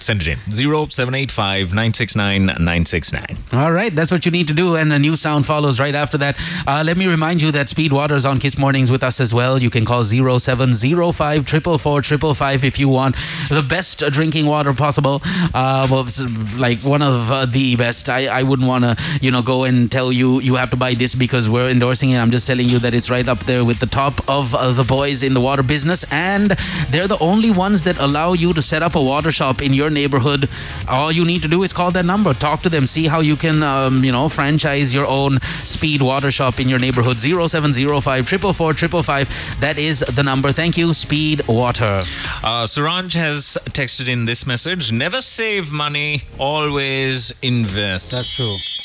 Send 0.00 0.22
it 0.22 0.28
in. 0.28 0.38
0785 0.50 1.68
969 1.68 2.46
969. 2.46 3.36
All 3.52 3.70
right, 3.70 3.94
that's 3.94 4.10
what 4.10 4.24
you 4.24 4.32
need 4.32 4.48
to 4.48 4.54
do, 4.54 4.74
and 4.76 4.90
a 4.92 4.98
new 4.98 5.14
sound 5.14 5.44
follows 5.44 5.78
right 5.78 5.94
after 5.94 6.16
that. 6.18 6.36
Uh, 6.66 6.82
let 6.84 6.96
me 6.96 7.06
remind 7.06 7.42
you 7.42 7.52
that 7.52 7.68
Speed 7.68 7.92
Water 7.92 8.14
is 8.14 8.24
on 8.24 8.40
Kiss 8.40 8.56
Mornings 8.56 8.90
with 8.90 9.02
us 9.02 9.20
as 9.20 9.34
well. 9.34 9.60
You 9.60 9.68
can 9.68 9.84
call 9.84 10.02
0705 10.02 11.46
444 11.46 12.50
if 12.64 12.78
you 12.78 12.88
want 12.88 13.14
the 13.50 13.62
best 13.62 14.00
drinking 14.10 14.46
water 14.46 14.72
possible. 14.72 15.20
Uh, 15.52 15.86
well, 15.90 16.08
like 16.56 16.78
one 16.78 17.02
of 17.02 17.30
uh, 17.30 17.44
the 17.44 17.76
best. 17.76 18.08
I, 18.08 18.26
I 18.26 18.42
wouldn't 18.42 18.66
want 18.68 18.84
to, 18.84 18.96
you 19.20 19.30
know, 19.30 19.42
go 19.42 19.64
and 19.64 19.92
tell 19.92 20.10
you 20.10 20.40
you 20.40 20.54
have 20.54 20.70
to 20.70 20.76
buy 20.76 20.94
this 20.94 21.14
because 21.14 21.48
we're 21.48 21.68
endorsing 21.68 22.10
it. 22.10 22.18
I'm 22.18 22.30
just 22.30 22.46
telling 22.46 22.68
you 22.70 22.78
that 22.78 22.94
it's 22.94 23.10
right 23.10 23.28
up 23.28 23.40
there 23.40 23.66
with 23.66 23.80
the 23.80 23.86
top 23.86 24.26
of 24.28 24.54
uh, 24.54 24.72
the 24.72 24.84
boys 24.84 25.22
in 25.22 25.34
the 25.34 25.40
water 25.40 25.62
business, 25.62 26.06
and 26.10 26.52
they're 26.88 27.08
the 27.08 27.18
only 27.18 27.50
ones 27.50 27.82
that 27.82 27.98
allow 27.98 28.32
you 28.32 28.54
to 28.54 28.62
set 28.62 28.82
up 28.82 28.94
a 28.94 29.02
water 29.02 29.30
shop 29.30 29.60
in 29.60 29.74
your 29.74 29.89
neighborhood. 29.90 30.48
All 30.88 31.12
you 31.12 31.24
need 31.24 31.42
to 31.42 31.48
do 31.48 31.62
is 31.62 31.72
call 31.72 31.90
that 31.92 32.04
number, 32.04 32.34
talk 32.34 32.62
to 32.62 32.68
them, 32.68 32.86
see 32.86 33.06
how 33.06 33.20
you 33.20 33.36
can, 33.36 33.62
um, 33.62 34.04
you 34.04 34.12
know, 34.12 34.28
franchise 34.28 34.92
your 34.94 35.06
own 35.06 35.40
speed 35.64 36.02
water 36.02 36.30
shop 36.30 36.60
in 36.60 36.68
your 36.68 36.78
neighborhood. 36.78 37.16
0705 37.18 38.28
444 38.28 39.24
That 39.60 39.78
is 39.78 40.00
the 40.00 40.22
number. 40.22 40.52
Thank 40.52 40.76
you, 40.76 40.94
Speed 40.94 41.46
Water. 41.46 42.02
Uh, 42.42 42.64
Suranj 42.64 43.14
has 43.14 43.58
texted 43.70 44.08
in 44.08 44.24
this 44.24 44.46
message 44.46 44.92
Never 44.92 45.20
save 45.20 45.70
money, 45.72 46.22
always 46.38 47.32
invest. 47.42 48.12
That's 48.12 48.36
true. 48.36 48.79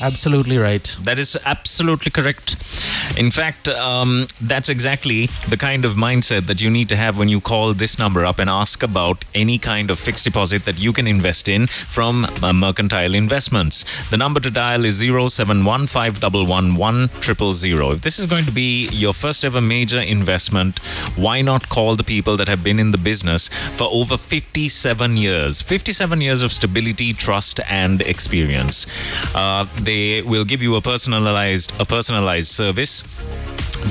Absolutely 0.00 0.58
right. 0.58 0.96
That 1.02 1.18
is 1.18 1.36
absolutely 1.44 2.12
correct. 2.12 2.54
In 3.18 3.32
fact, 3.32 3.66
um, 3.68 4.28
that's 4.40 4.68
exactly 4.68 5.26
the 5.48 5.56
kind 5.56 5.84
of 5.84 5.94
mindset 5.94 6.46
that 6.46 6.60
you 6.60 6.70
need 6.70 6.88
to 6.90 6.96
have 6.96 7.18
when 7.18 7.28
you 7.28 7.40
call 7.40 7.74
this 7.74 7.98
number 7.98 8.24
up 8.24 8.38
and 8.38 8.48
ask 8.48 8.84
about 8.84 9.24
any 9.34 9.58
kind 9.58 9.90
of 9.90 9.98
fixed 9.98 10.24
deposit 10.24 10.64
that 10.66 10.78
you 10.78 10.92
can 10.92 11.08
invest 11.08 11.48
in 11.48 11.66
from 11.66 12.26
uh, 12.42 12.52
Mercantile 12.52 13.14
Investments. 13.14 13.84
The 14.10 14.16
number 14.16 14.38
to 14.40 14.50
dial 14.50 14.84
is 14.84 15.02
0715111000. 15.02 17.94
If 17.94 18.02
this 18.02 18.18
is 18.20 18.26
going 18.26 18.44
to 18.44 18.52
be 18.52 18.88
your 18.90 19.12
first 19.12 19.44
ever 19.44 19.60
major 19.60 20.00
investment, 20.00 20.78
why 21.16 21.42
not 21.42 21.68
call 21.68 21.96
the 21.96 22.04
people 22.04 22.36
that 22.36 22.46
have 22.46 22.62
been 22.62 22.78
in 22.78 22.92
the 22.92 22.98
business 22.98 23.48
for 23.48 23.88
over 23.90 24.16
57 24.16 25.16
years? 25.16 25.60
57 25.60 26.20
years 26.20 26.42
of 26.42 26.52
stability, 26.52 27.12
trust, 27.12 27.58
and 27.68 28.00
experience. 28.02 28.86
Uh, 29.34 29.66
they 29.88 30.20
will 30.20 30.44
give 30.44 30.62
you 30.62 30.76
a 30.76 30.82
personalized 30.82 31.72
a 31.80 31.86
personalized 31.86 32.50
service 32.50 33.02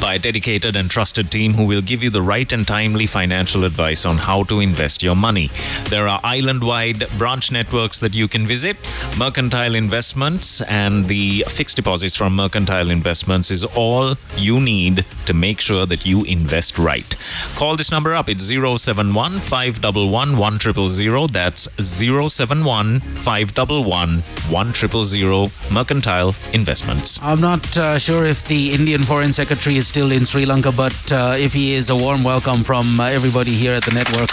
by 0.01 0.15
a 0.15 0.19
dedicated 0.19 0.75
and 0.75 0.89
trusted 0.89 1.31
team 1.31 1.53
who 1.53 1.65
will 1.65 1.81
give 1.81 2.03
you 2.03 2.09
the 2.09 2.21
right 2.21 2.51
and 2.51 2.67
timely 2.67 3.05
financial 3.05 3.63
advice 3.63 4.05
on 4.05 4.17
how 4.17 4.43
to 4.43 4.59
invest 4.59 5.01
your 5.01 5.15
money. 5.15 5.49
There 5.85 6.07
are 6.07 6.19
island 6.23 6.63
wide 6.63 7.03
branch 7.17 7.51
networks 7.51 7.99
that 7.99 8.13
you 8.13 8.27
can 8.27 8.45
visit. 8.45 8.77
Mercantile 9.17 9.75
Investments 9.75 10.61
and 10.61 11.05
the 11.05 11.43
fixed 11.47 11.75
deposits 11.75 12.15
from 12.15 12.35
Mercantile 12.35 12.89
Investments 12.89 13.51
is 13.51 13.63
all 13.63 14.15
you 14.35 14.59
need 14.59 15.05
to 15.25 15.33
make 15.33 15.59
sure 15.59 15.85
that 15.85 16.05
you 16.05 16.23
invest 16.25 16.77
right. 16.77 17.15
Call 17.55 17.75
this 17.75 17.91
number 17.91 18.13
up. 18.13 18.29
It's 18.29 18.43
071 18.43 19.39
511 19.39 20.37
1000. 20.37 21.31
That's 21.31 21.67
071 21.81 22.99
511 22.99 24.21
1000. 24.21 25.51
Mercantile 25.71 26.35
Investments. 26.53 27.19
I'm 27.21 27.41
not 27.41 27.77
uh, 27.77 27.97
sure 27.97 28.25
if 28.25 28.47
the 28.47 28.73
Indian 28.73 29.03
Foreign 29.03 29.33
Secretary 29.33 29.76
is 29.77 29.87
still 29.87 30.11
in 30.11 30.25
Sri 30.25 30.45
Lanka, 30.45 30.71
but 30.71 31.11
uh, 31.11 31.35
if 31.37 31.53
he 31.53 31.73
is, 31.73 31.89
a 31.89 31.95
warm 31.95 32.23
welcome 32.23 32.63
from 32.63 32.99
uh, 32.99 33.05
everybody 33.05 33.51
here 33.51 33.73
at 33.73 33.83
the 33.83 33.91
network. 33.91 34.29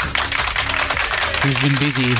He's 1.45 1.59
been 1.61 1.79
busy 1.79 2.15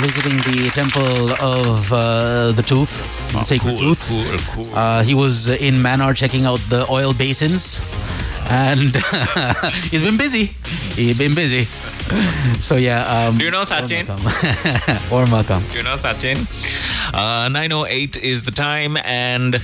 visiting 0.00 0.36
the 0.38 0.70
temple 0.70 1.32
of 1.42 1.92
uh, 1.92 2.52
the 2.52 2.62
tooth, 2.62 2.92
the 3.32 3.42
sacred 3.42 3.78
cool, 3.78 3.94
tooth. 3.94 4.08
cool, 4.54 4.64
cool. 4.64 4.74
Uh, 4.74 5.02
he 5.02 5.14
was 5.14 5.48
in 5.48 5.74
Mannar 5.74 6.14
checking 6.16 6.46
out 6.46 6.60
the 6.70 6.86
oil 6.90 7.12
basins, 7.12 7.80
and 8.48 8.96
he's 9.90 10.00
been 10.02 10.16
busy. 10.16 10.46
He's 10.94 11.18
been 11.18 11.34
busy. 11.34 11.64
So 12.60 12.76
yeah. 12.76 13.04
Um, 13.28 13.38
Do 13.38 13.44
you 13.44 13.50
know 13.50 13.62
Sachin? 13.64 14.08
or 15.12 15.24
Makam. 15.34 15.70
Do 15.72 15.78
you 15.78 15.84
know 15.84 15.96
Sachin? 15.96 16.38
Uh, 17.12 17.48
908 17.48 18.16
is 18.18 18.44
the 18.44 18.52
time, 18.52 18.96
and 19.04 19.54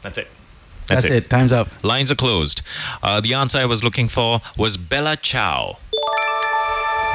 that's 0.00 0.16
it. 0.18 0.28
That's, 0.86 1.04
it. 1.06 1.30
Time's 1.30 1.52
up. 1.52 1.68
Lines 1.82 2.10
are 2.10 2.16
closed. 2.16 2.62
Uh, 3.02 3.20
the 3.20 3.34
answer 3.34 3.58
I 3.58 3.64
was 3.66 3.82
looking 3.82 4.08
for 4.08 4.40
was 4.56 4.76
Bella 4.76 5.16
Chow. 5.16 5.78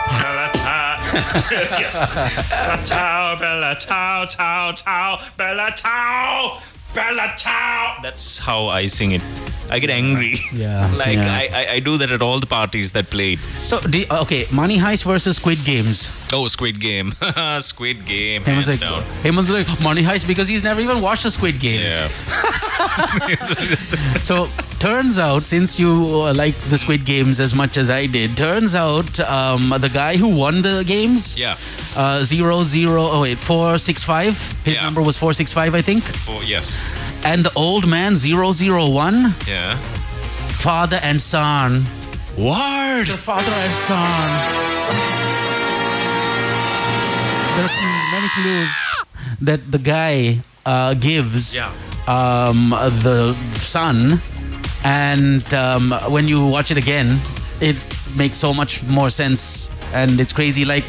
Bella 0.09 0.49
Ciao. 0.53 1.11
yes. 1.51 2.49
Bella 2.49 2.84
Ciao, 2.86 3.39
Bella 3.39 3.78
Ciao, 3.80 4.26
Ciao, 4.26 4.72
Ciao, 4.72 5.20
Bella 5.38 5.72
Ciao, 5.76 6.61
Bella 6.94 7.34
Ciao. 7.38 7.98
That's 8.02 8.40
how 8.40 8.68
I 8.68 8.88
sing 8.88 9.12
it. 9.12 9.22
I 9.72 9.78
get 9.78 9.92
angry. 9.92 10.34
Yeah, 10.52 10.92
like 10.98 11.14
yeah. 11.14 11.32
I, 11.32 11.50
I, 11.54 11.72
I 11.74 11.80
do 11.80 11.98
that 12.00 12.10
at 12.12 12.22
all 12.24 12.40
the 12.40 12.48
parties 12.48 12.92
that 12.94 13.12
played. 13.12 13.38
So 13.62 13.80
do, 13.82 14.04
okay, 14.10 14.46
Money 14.52 14.78
Heist 14.80 15.04
versus 15.06 15.38
Squid 15.38 15.60
Games. 15.64 16.10
Oh, 16.34 16.48
Squid 16.48 16.80
Game. 16.80 17.14
Squid 17.60 18.06
Game. 18.06 18.42
Heyman's 18.44 18.68
hands 18.68 18.68
like, 18.68 18.80
down. 18.80 19.02
Heyman's 19.24 19.50
like 19.52 19.68
Money 19.84 20.02
Heist 20.02 20.26
because 20.28 20.48
he's 20.48 20.64
never 20.64 20.82
even 20.82 21.02
watched 21.02 21.24
the 21.24 21.32
Squid 21.32 21.60
Games. 21.60 21.84
Yeah. 21.84 22.10
So 24.20 24.48
turns 24.80 25.18
out, 25.20 25.44
since 25.44 25.80
you 25.80 25.92
uh, 26.22 26.34
like 26.34 26.56
the 26.70 26.78
Squid 26.78 27.06
Games 27.06 27.40
as 27.40 27.54
much 27.56 27.78
as 27.78 27.90
I 27.90 28.06
did, 28.06 28.36
turns 28.38 28.76
out 28.76 29.20
um, 29.22 29.70
the 29.80 29.90
guy 29.92 30.18
who 30.18 30.28
won 30.28 30.62
the 30.62 30.84
games, 30.86 31.38
Yeah. 31.38 31.58
uh, 31.96 32.24
zero 32.24 32.64
zero, 32.64 33.04
oh 33.04 33.22
wait, 33.22 33.38
four 33.38 33.78
six 33.78 34.04
five. 34.04 34.38
His 34.64 34.76
Yeah. 34.76 34.84
number 34.84 35.02
was 35.02 35.18
four 35.18 35.34
six 35.34 35.52
five, 35.54 35.74
I 35.76 35.82
think. 35.82 36.04
For, 36.04 36.44
yes. 36.44 36.78
And 37.24 37.44
the 37.46 37.52
old 37.56 37.86
man 37.88 38.16
zero 38.16 38.52
zero 38.54 38.88
one, 38.90 39.36
Yeah. 39.48 39.76
father 40.64 41.00
and 41.04 41.22
son. 41.22 41.86
Word. 42.38 43.08
The 43.08 43.18
father 43.18 43.52
and 43.52 43.74
son. 43.88 44.20
There's 47.58 47.76
many 48.14 48.30
clues 48.40 48.72
that 49.42 49.60
the 49.72 49.78
guy 49.80 50.40
uh, 50.66 50.94
gives 50.94 51.56
Yeah. 51.56 51.72
um, 52.08 52.70
the 53.04 53.36
son, 53.60 54.22
and 54.84 55.44
um, 55.54 55.92
when 56.08 56.28
you 56.28 56.46
watch 56.48 56.72
it 56.72 56.78
again, 56.78 57.20
it 57.60 57.76
makes 58.16 58.38
so 58.38 58.54
much 58.54 58.82
more 58.84 59.10
sense, 59.10 59.70
and 59.94 60.20
it's 60.20 60.32
crazy. 60.32 60.64
Like 60.64 60.86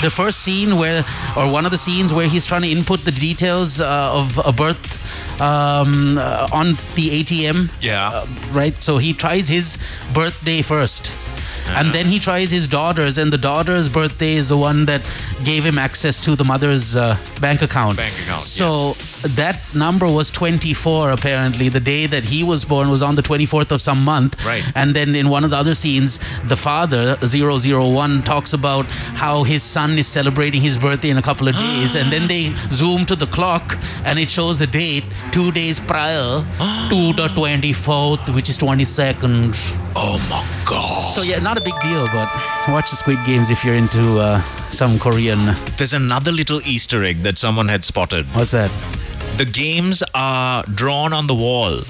the 0.00 0.10
first 0.10 0.40
scene 0.40 0.76
where, 0.78 1.04
or 1.36 1.50
one 1.50 1.66
of 1.66 1.70
the 1.72 1.78
scenes 1.78 2.12
where 2.14 2.28
he's 2.28 2.46
trying 2.46 2.62
to 2.62 2.68
input 2.70 3.00
the 3.04 3.12
details 3.12 3.80
uh, 3.80 4.10
of 4.20 4.38
a 4.46 4.52
birth 4.52 5.02
um, 5.40 6.18
uh, 6.18 6.48
on 6.52 6.74
the 6.94 7.22
ATM 7.22 7.68
Yeah. 7.80 8.08
uh, 8.08 8.26
right? 8.52 8.74
So 8.82 8.98
he 8.98 9.12
tries 9.12 9.48
his 9.48 9.78
birthday 10.12 10.62
first. 10.62 11.12
And 11.68 11.92
then 11.92 12.06
he 12.06 12.20
tries 12.20 12.52
his 12.52 12.68
daughter's, 12.68 13.18
and 13.18 13.32
the 13.32 13.38
daughter's 13.38 13.88
birthday 13.88 14.34
is 14.36 14.48
the 14.48 14.56
one 14.56 14.84
that 14.86 15.02
gave 15.42 15.64
him 15.64 15.78
access 15.78 16.20
to 16.20 16.36
the 16.36 16.44
mother's 16.44 16.94
uh, 16.94 17.16
bank 17.40 17.60
account. 17.60 17.96
Bank 17.96 18.14
account, 18.22 18.42
So 18.42 18.94
that 19.28 19.60
number 19.74 20.06
was 20.06 20.30
24, 20.30 21.10
apparently. 21.10 21.68
The 21.68 21.80
day 21.80 22.06
that 22.06 22.24
he 22.24 22.42
was 22.42 22.64
born 22.64 22.90
was 22.90 23.02
on 23.02 23.14
the 23.16 23.22
24th 23.22 23.70
of 23.70 23.80
some 23.80 24.04
month. 24.04 24.44
Right. 24.44 24.64
And 24.74 24.94
then 24.94 25.14
in 25.14 25.28
one 25.28 25.44
of 25.44 25.50
the 25.50 25.56
other 25.56 25.74
scenes, 25.74 26.18
the 26.44 26.56
father, 26.56 27.16
001, 27.16 28.22
talks 28.22 28.52
about 28.52 28.86
how 28.86 29.42
his 29.44 29.62
son 29.62 29.98
is 29.98 30.06
celebrating 30.06 30.60
his 30.62 30.76
birthday 30.78 31.10
in 31.10 31.18
a 31.18 31.22
couple 31.22 31.48
of 31.48 31.54
days. 31.66 31.94
and 31.96 32.10
then 32.12 32.28
they 32.28 32.54
zoom 32.70 33.04
to 33.06 33.16
the 33.16 33.26
clock, 33.26 33.76
and 34.04 34.18
it 34.18 34.30
shows 34.30 34.58
the 34.58 34.66
date 34.66 35.04
two 35.32 35.50
days 35.52 35.80
prior 35.80 36.44
to 36.90 37.12
the 37.12 37.28
24th, 37.34 38.34
which 38.34 38.48
is 38.48 38.58
22nd. 38.58 39.54
Oh 39.98 40.18
my 40.30 40.44
god. 40.68 41.14
So 41.14 41.22
yeah, 41.22 41.38
not 41.38 41.56
a 41.56 41.60
big 41.62 41.74
deal, 41.82 42.06
but 42.12 42.28
watch 42.68 42.90
the 42.90 42.96
Squid 42.96 43.18
Games 43.26 43.48
if 43.50 43.64
you're 43.64 43.74
into 43.74 44.18
uh, 44.18 44.42
some 44.70 44.98
Korean. 44.98 45.54
There's 45.78 45.94
another 45.94 46.30
little 46.32 46.60
Easter 46.66 47.02
egg 47.02 47.18
that 47.22 47.38
someone 47.38 47.68
had 47.68 47.84
spotted. 47.84 48.26
What's 48.34 48.50
that? 48.50 48.70
The 49.36 49.44
games 49.44 50.02
are 50.14 50.62
drawn 50.74 51.12
on 51.12 51.26
the 51.26 51.34
wall. 51.34 51.80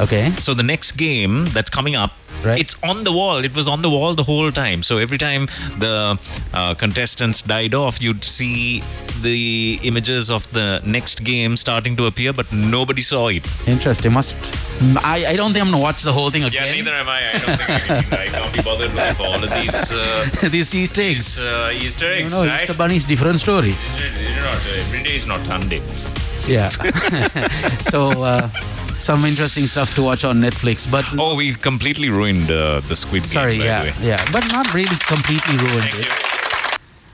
Okay. 0.00 0.30
So 0.38 0.54
the 0.54 0.62
next 0.62 0.92
game 0.92 1.46
that's 1.46 1.70
coming 1.70 1.96
up, 1.96 2.12
Right. 2.44 2.58
it's 2.58 2.76
on 2.82 3.04
the 3.04 3.12
wall. 3.12 3.44
It 3.44 3.54
was 3.54 3.68
on 3.68 3.82
the 3.82 3.90
wall 3.90 4.14
the 4.14 4.22
whole 4.22 4.50
time. 4.50 4.82
So 4.82 4.96
every 4.96 5.18
time 5.18 5.46
the 5.78 6.18
uh, 6.54 6.74
contestants 6.74 7.42
died 7.42 7.74
off, 7.74 8.00
you'd 8.00 8.24
see 8.24 8.82
the 9.20 9.78
images 9.82 10.30
of 10.30 10.50
the 10.52 10.80
next 10.86 11.22
game 11.22 11.56
starting 11.58 11.96
to 11.96 12.06
appear, 12.06 12.32
but 12.32 12.50
nobody 12.50 13.02
saw 13.02 13.28
it. 13.28 13.46
Interesting. 13.68 14.12
Must. 14.14 14.34
I, 15.04 15.26
I 15.32 15.36
don't 15.36 15.52
think 15.52 15.64
I'm 15.66 15.70
gonna 15.70 15.82
watch 15.82 16.02
the 16.02 16.12
whole 16.12 16.30
thing 16.30 16.44
again. 16.44 16.66
Yeah, 16.68 16.72
neither 16.72 16.92
am 16.94 17.08
I. 17.10 17.28
I 17.28 17.32
don't 17.32 17.56
think 17.58 17.70
I, 17.70 17.78
can, 17.80 18.18
I 18.18 18.26
can't 18.28 18.52
be 18.56 18.62
bothered 18.62 18.94
with 18.94 19.20
all 19.20 19.34
of 19.44 19.50
these 19.50 19.92
uh, 19.92 20.26
These 20.50 20.74
Easter 20.74 21.02
eggs. 21.02 21.36
these, 21.36 21.44
uh, 21.44 21.70
Easter 21.74 22.06
No, 22.08 22.14
eggs, 22.14 22.32
no, 22.40 22.46
right? 22.46 22.60
Easter 22.62 22.74
Bunny's 22.74 23.04
different 23.04 23.38
story. 23.40 23.74
You're 23.98 24.42
not, 24.44 24.56
every 24.78 25.02
day 25.02 25.16
is 25.16 25.26
not 25.26 25.44
Sunday. 25.44 25.82
Yeah. 26.48 26.68
so 27.80 28.22
uh, 28.22 28.48
some 28.98 29.24
interesting 29.24 29.64
stuff 29.66 29.94
to 29.94 30.02
watch 30.02 30.24
on 30.24 30.40
Netflix, 30.40 30.90
but 30.90 31.04
Oh, 31.18 31.34
we 31.36 31.54
completely 31.54 32.08
ruined 32.10 32.50
uh, 32.50 32.80
the 32.80 32.96
Squid 32.96 33.22
Game. 33.22 33.28
sorry, 33.30 33.56
yeah, 33.56 33.92
yeah, 34.02 34.24
but 34.32 34.44
not 34.52 34.72
really 34.74 34.96
completely 35.06 35.56
ruined 35.56 35.82
Thank 35.90 35.94
it. 36.00 36.06
you. 36.06 36.29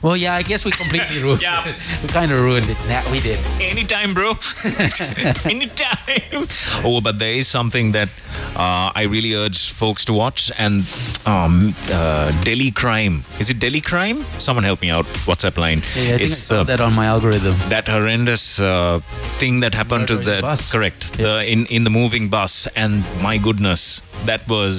Well, 0.06 0.16
yeah, 0.16 0.34
I 0.38 0.42
guess 0.42 0.64
we 0.64 0.70
completely 0.70 1.20
ruined 1.20 1.42
Yeah. 1.42 1.66
it. 1.68 1.74
We 2.02 2.08
kind 2.08 2.30
of 2.30 2.38
ruined 2.38 2.68
it. 2.70 2.76
Nah, 2.88 3.02
we 3.10 3.18
did. 3.18 3.40
Anytime, 3.60 4.14
bro. 4.14 4.34
Anytime. 5.44 6.46
Oh, 6.84 7.00
but 7.00 7.18
there 7.18 7.32
is 7.34 7.48
something 7.48 7.92
that 7.92 8.08
uh, 8.54 8.92
I 8.94 9.06
really 9.10 9.34
urge 9.34 9.72
folks 9.72 10.04
to 10.04 10.12
watch, 10.12 10.52
and 10.58 10.84
um, 11.26 11.74
uh, 11.90 12.30
Delhi 12.44 12.70
Crime. 12.70 13.24
Is 13.40 13.50
it 13.50 13.58
Delhi 13.58 13.80
Crime? 13.80 14.22
Someone 14.38 14.64
help 14.64 14.80
me 14.80 14.90
out. 14.90 15.06
WhatsApp 15.26 15.56
line. 15.58 15.82
Yeah, 15.96 16.14
I 16.14 16.18
think 16.18 16.30
it's 16.30 16.44
I 16.44 16.54
saw 16.54 16.58
the 16.62 16.76
that 16.76 16.80
on 16.80 16.94
my 16.94 17.06
algorithm. 17.06 17.56
that 17.68 17.88
horrendous 17.88 18.60
uh, 18.60 19.00
thing 19.38 19.60
that 19.60 19.74
happened 19.74 20.06
to 20.08 20.14
Murder 20.14 20.22
in 20.22 20.26
the 20.26 20.32
that 20.36 20.42
bus. 20.42 20.70
correct 20.72 21.18
Yeah. 21.18 21.26
the 21.26 21.52
in 21.52 21.66
in 21.66 21.84
the 21.84 21.90
moving 21.90 22.28
bus 22.28 22.68
and 22.76 23.02
my 23.22 23.38
goodness 23.38 24.02
that 24.26 24.46
was 24.48 24.76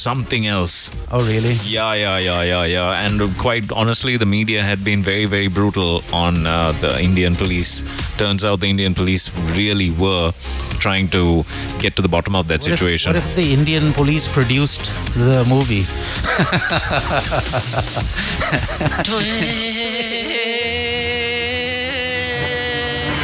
something 0.00 0.46
else. 0.46 0.90
Oh, 1.10 1.20
really? 1.26 1.54
yeah 1.76 1.94
yeah 1.94 2.18
yeah 2.18 2.42
yeah 2.42 2.64
yeah. 2.64 3.06
And 3.06 3.20
quite 3.38 3.70
honestly 3.72 4.16
the 4.16 4.26
media 4.26 4.62
had 4.62 4.82
been 4.84 5.02
very 5.02 5.26
very 5.26 5.48
brutal 5.48 6.02
on 6.12 6.46
uh, 6.46 6.72
the 6.80 6.98
indian 7.00 7.36
police. 7.36 7.82
Turns 8.16 8.44
out 8.44 8.60
the 8.60 8.70
indian 8.70 8.94
police 8.94 9.30
really 9.56 9.90
were 9.90 10.32
trying 10.80 11.08
to 11.08 11.44
get 11.78 11.94
to 11.96 12.02
the 12.02 12.08
bottom 12.08 12.34
of 12.34 12.48
that 12.48 12.60
What 12.60 12.68
if- 12.72 12.78
situation. 12.78 13.12
what 13.12 13.22
if 13.22 13.34
the 13.36 13.52
Indian 13.52 13.92
police 13.92 14.26
produced 14.26 14.92
the 15.14 15.44
movie? 15.44 15.84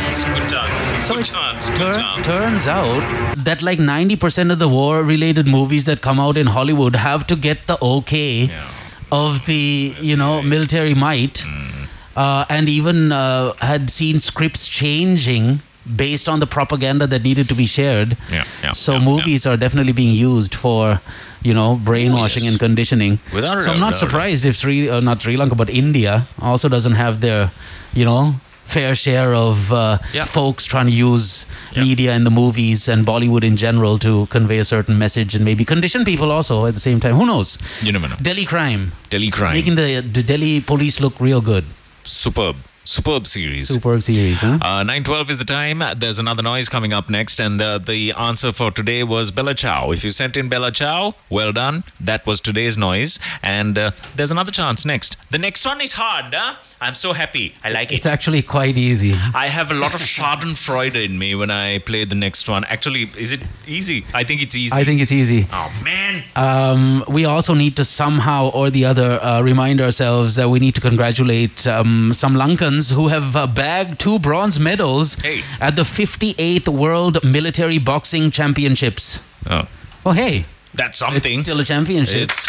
It's 0.08 0.24
good 0.24 0.48
chance 0.48 0.75
So 1.06 1.18
it 1.18 1.26
chance 1.26 1.68
Tur- 1.68 1.94
chance 1.94 2.26
turns 2.26 2.66
out 2.66 3.02
that 3.48 3.62
like 3.62 3.78
90% 3.78 4.50
of 4.52 4.58
the 4.58 4.68
war 4.68 5.02
related 5.02 5.46
movies 5.46 5.84
that 5.84 6.00
come 6.02 6.18
out 6.18 6.36
in 6.36 6.48
Hollywood 6.48 6.96
have 6.96 7.26
to 7.28 7.36
get 7.36 7.66
the 7.66 7.76
okay 7.80 8.30
Yeah. 8.46 8.64
of 9.12 9.46
the, 9.46 9.94
you 10.00 10.16
know, 10.16 10.42
military 10.42 10.94
might. 10.94 11.44
Mm. 11.46 11.88
Uh, 12.16 12.44
and 12.48 12.68
even 12.68 13.12
uh, 13.12 13.52
had 13.60 13.90
seen 13.90 14.18
scripts 14.20 14.66
changing 14.66 15.60
based 15.94 16.28
on 16.28 16.40
the 16.40 16.46
propaganda 16.46 17.06
that 17.06 17.22
needed 17.22 17.48
to 17.50 17.54
be 17.54 17.66
shared. 17.66 18.16
Yeah, 18.32 18.44
yeah, 18.64 18.72
So 18.72 18.94
yeah, 18.94 19.04
movies 19.10 19.46
are 19.46 19.56
definitely 19.56 19.92
being 19.92 20.14
used 20.14 20.54
for, 20.54 21.00
you 21.42 21.54
know, 21.54 21.76
brainwashing 21.84 22.44
yes. 22.44 22.52
and 22.52 22.58
conditioning. 22.58 23.18
Without 23.32 23.62
so 23.62 23.70
I'm 23.70 23.78
not 23.78 23.90
doubt. 23.90 23.98
surprised 24.00 24.44
if 24.44 24.56
Sri, 24.56 24.88
uh, 24.90 24.98
not 25.00 25.20
Sri 25.22 25.36
Lanka, 25.36 25.54
but 25.54 25.68
India 25.70 26.26
also 26.42 26.68
doesn't 26.68 26.94
have 26.94 27.20
their, 27.20 27.50
you 27.94 28.04
know, 28.04 28.34
fair 28.66 28.94
share 28.94 29.34
of 29.34 29.72
uh, 29.72 29.98
folks 30.26 30.64
trying 30.64 30.86
to 30.86 30.92
use 30.92 31.46
media 31.76 32.12
and 32.12 32.24
the 32.26 32.30
movies 32.30 32.88
and 32.88 33.06
Bollywood 33.06 33.44
in 33.44 33.56
general 33.56 33.98
to 34.00 34.26
convey 34.26 34.58
a 34.58 34.64
certain 34.64 34.98
message 34.98 35.34
and 35.34 35.44
maybe 35.44 35.64
condition 35.64 36.04
people 36.04 36.30
also 36.32 36.66
at 36.66 36.74
the 36.74 36.80
same 36.80 37.00
time. 37.00 37.14
Who 37.16 37.26
knows? 37.26 37.58
you 37.82 37.92
never 37.92 38.08
know 38.08 38.16
Delhi 38.20 38.44
crime, 38.44 38.92
delhi 39.10 39.30
crime 39.30 39.54
making 39.54 39.76
the, 39.76 40.00
the 40.00 40.22
Delhi 40.22 40.60
police 40.60 41.00
look 41.00 41.20
real 41.20 41.40
good. 41.40 41.64
superb 42.04 42.56
superb 42.84 43.26
series 43.26 43.66
Superb 43.68 44.00
series, 44.00 44.40
huh? 44.40 44.58
Uh, 44.62 44.84
9.12 44.84 45.30
is 45.30 45.38
the 45.38 45.44
time. 45.44 45.82
There's 45.96 46.20
another 46.20 46.42
noise 46.42 46.68
coming 46.68 46.92
up 46.92 47.10
next. 47.10 47.40
And 47.40 47.60
uh, 47.60 47.78
the 47.78 48.12
answer 48.12 48.52
for 48.52 48.70
today 48.70 49.02
was 49.02 49.32
Bella 49.32 49.54
Ciao. 49.54 49.90
If 49.90 50.04
you 50.04 50.12
sent 50.12 50.36
in 50.36 50.48
Bella 50.48 50.70
Ciao, 50.70 51.14
well 51.28 51.52
done. 51.52 51.82
That 52.00 52.24
was 52.26 52.38
today's 52.40 52.78
noise. 52.78 53.18
And 53.42 53.76
uh, 53.76 53.90
there's 54.14 54.30
another 54.30 54.52
chance 54.52 54.84
next. 54.84 55.16
The 55.32 55.38
next 55.38 55.64
one 55.66 55.80
is 55.80 55.94
hard, 55.94 56.32
huh? 56.32 56.54
I'm 56.80 56.94
so 56.94 57.12
happy. 57.14 57.54
I 57.64 57.70
like 57.70 57.90
it. 57.90 57.96
It's 57.96 58.06
actually 58.06 58.42
quite 58.42 58.76
easy. 58.76 59.12
I 59.34 59.46
have 59.48 59.70
a 59.70 59.74
lot 59.74 59.94
of 59.94 60.00
Schadenfreude 60.14 61.02
in 61.02 61.18
me 61.18 61.34
when 61.34 61.50
I 61.50 61.78
play 61.78 62.04
the 62.04 62.14
next 62.14 62.48
one. 62.48 62.64
Actually, 62.64 63.04
is 63.16 63.32
it 63.32 63.40
easy? 63.66 64.04
I 64.12 64.24
think 64.24 64.42
it's 64.42 64.54
easy. 64.54 64.74
I 64.74 64.84
think 64.84 65.00
it's 65.00 65.10
easy. 65.12 65.46
Oh, 65.52 65.72
man. 65.82 66.22
Um, 66.36 67.02
we 67.08 67.24
also 67.24 67.54
need 67.54 67.76
to 67.76 67.84
somehow 67.84 68.50
or 68.50 68.68
the 68.70 68.84
other 68.84 69.18
uh, 69.22 69.40
remind 69.42 69.80
ourselves 69.80 70.36
that 70.36 70.50
we 70.50 70.58
need 70.58 70.74
to 70.74 70.80
congratulate 70.82 71.66
um, 71.66 72.12
some 72.14 72.34
Lankans 72.34 72.92
who 72.92 73.08
have 73.08 73.34
uh, 73.36 73.46
bagged 73.46 73.98
two 73.98 74.18
bronze 74.18 74.60
medals 74.60 75.14
Hey. 75.22 75.42
at 75.60 75.76
the 75.76 75.82
58th 75.82 76.68
World 76.68 77.24
Military 77.24 77.78
Boxing 77.78 78.30
Championships. 78.30 79.20
Oh, 79.48 79.66
Oh, 80.04 80.12
hey, 80.12 80.44
that's 80.74 80.90
it's 80.90 80.98
something. 80.98 81.42
still 81.42 81.58
a 81.60 81.64
championship. 81.64 82.22
It's 82.28 82.46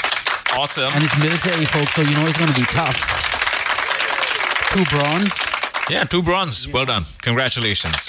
Awesome. 0.55 0.91
And 0.93 1.03
it's 1.03 1.17
military 1.19 1.65
folks, 1.65 1.93
so 1.93 2.01
you 2.01 2.11
know 2.15 2.25
it's 2.25 2.37
going 2.37 2.51
to 2.51 2.59
be 2.59 2.65
tough. 2.67 2.95
Two 4.77 4.85
bronze. 4.95 5.39
Yeah, 5.89 6.03
two 6.03 6.21
bronze. 6.21 6.67
Well 6.67 6.85
done. 6.85 7.03
Congratulations. 7.23 8.07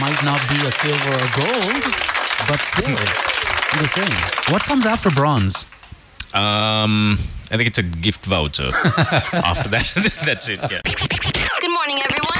Might 0.00 0.20
not 0.24 0.40
be 0.48 0.56
a 0.66 0.72
silver 0.72 1.14
or 1.14 1.28
gold, 1.38 1.82
but 2.48 2.58
still, 2.58 2.96
the 3.78 3.86
same. 3.86 4.52
What 4.52 4.62
comes 4.62 4.84
after 4.84 5.10
bronze? 5.10 5.64
Um, 6.34 7.20
I 7.52 7.56
think 7.56 7.68
it's 7.68 7.78
a 7.78 7.82
gift 7.82 8.24
voucher. 8.24 8.70
After 8.74 9.68
that, 9.68 9.86
that's 10.24 10.48
it. 10.48 10.58
Yeah. 10.70 10.80
Good 11.60 11.70
morning, 11.70 11.98
everyone. 12.02 12.32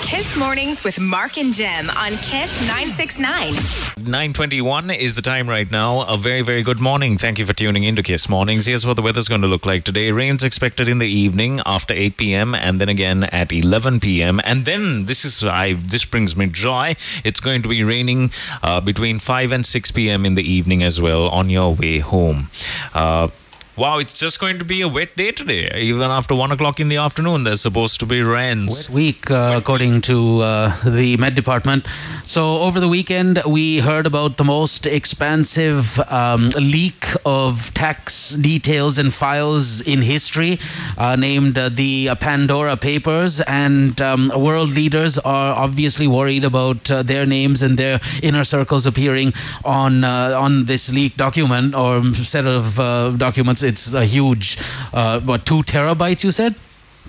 Kiss 0.00 0.34
Mornings 0.36 0.82
with 0.82 0.98
Mark 0.98 1.36
and 1.36 1.52
Jem 1.52 1.90
on 1.90 2.12
Kiss 2.12 2.60
969. 2.66 3.52
9:21 3.52 4.96
is 4.96 5.14
the 5.14 5.20
time 5.20 5.46
right 5.48 5.70
now. 5.70 6.02
A 6.02 6.16
very 6.16 6.40
very 6.40 6.62
good 6.62 6.80
morning. 6.80 7.18
Thank 7.18 7.38
you 7.38 7.44
for 7.44 7.52
tuning 7.52 7.84
in 7.84 7.96
to 7.96 8.02
Kiss 8.02 8.28
Mornings. 8.28 8.64
Here's 8.66 8.86
what 8.86 8.94
the 8.94 9.02
weather's 9.02 9.28
going 9.28 9.42
to 9.42 9.46
look 9.46 9.66
like 9.66 9.84
today. 9.84 10.10
Rain's 10.12 10.44
expected 10.44 10.88
in 10.88 11.00
the 11.00 11.08
evening 11.08 11.60
after 11.66 11.92
8 11.92 12.16
p.m. 12.16 12.54
and 12.54 12.80
then 12.80 12.88
again 12.88 13.24
at 13.24 13.52
11 13.52 14.00
p.m. 14.00 14.40
And 14.44 14.64
then 14.64 15.06
this 15.06 15.24
is 15.24 15.44
I 15.44 15.74
this 15.74 16.04
brings 16.06 16.34
me 16.34 16.46
joy. 16.46 16.94
It's 17.24 17.40
going 17.40 17.62
to 17.62 17.68
be 17.68 17.84
raining 17.84 18.30
uh, 18.62 18.80
between 18.80 19.18
5 19.18 19.52
and 19.52 19.66
6 19.66 19.90
p.m. 19.90 20.24
in 20.24 20.34
the 20.34 20.50
evening 20.50 20.82
as 20.82 20.98
well 21.00 21.28
on 21.28 21.50
your 21.50 21.74
way 21.74 21.98
home. 21.98 22.48
Uh, 22.94 23.28
Wow, 23.76 23.98
it's 23.98 24.18
just 24.18 24.40
going 24.40 24.58
to 24.58 24.64
be 24.64 24.80
a 24.80 24.88
wet 24.88 25.14
day 25.16 25.32
today. 25.32 25.70
Even 25.78 26.10
after 26.10 26.34
one 26.34 26.50
o'clock 26.50 26.80
in 26.80 26.88
the 26.88 26.96
afternoon, 26.96 27.44
there's 27.44 27.60
supposed 27.60 28.00
to 28.00 28.06
be 28.06 28.22
rains. 28.22 28.88
Wet 28.88 28.94
week, 28.94 29.30
uh, 29.30 29.52
according 29.54 30.00
to 30.02 30.40
uh, 30.40 30.82
the 30.82 31.18
Met 31.18 31.34
Department. 31.34 31.84
So, 32.24 32.62
over 32.62 32.80
the 32.80 32.88
weekend, 32.88 33.42
we 33.46 33.80
heard 33.80 34.06
about 34.06 34.38
the 34.38 34.44
most 34.44 34.86
expansive 34.86 36.00
um, 36.10 36.48
leak 36.56 37.04
of 37.26 37.74
tax 37.74 38.30
details 38.30 38.96
and 38.96 39.12
files 39.12 39.82
in 39.82 40.00
history, 40.00 40.58
uh, 40.96 41.16
named 41.16 41.58
uh, 41.58 41.68
the 41.68 42.14
Pandora 42.18 42.78
Papers. 42.78 43.42
And 43.42 44.00
um, 44.00 44.32
world 44.34 44.70
leaders 44.70 45.18
are 45.18 45.54
obviously 45.54 46.06
worried 46.06 46.44
about 46.44 46.90
uh, 46.90 47.02
their 47.02 47.26
names 47.26 47.62
and 47.62 47.76
their 47.76 48.00
inner 48.22 48.44
circles 48.44 48.86
appearing 48.86 49.34
on 49.66 50.02
uh, 50.02 50.34
on 50.34 50.64
this 50.64 50.90
leaked 50.90 51.18
document 51.18 51.74
or 51.74 52.02
set 52.14 52.46
of 52.46 52.76
documents 53.18 53.65
it's 53.66 53.92
a 53.94 54.04
huge, 54.04 54.58
uh, 54.92 55.20
what, 55.20 55.44
two 55.46 55.62
terabytes, 55.62 56.24
you 56.24 56.30
said? 56.30 56.54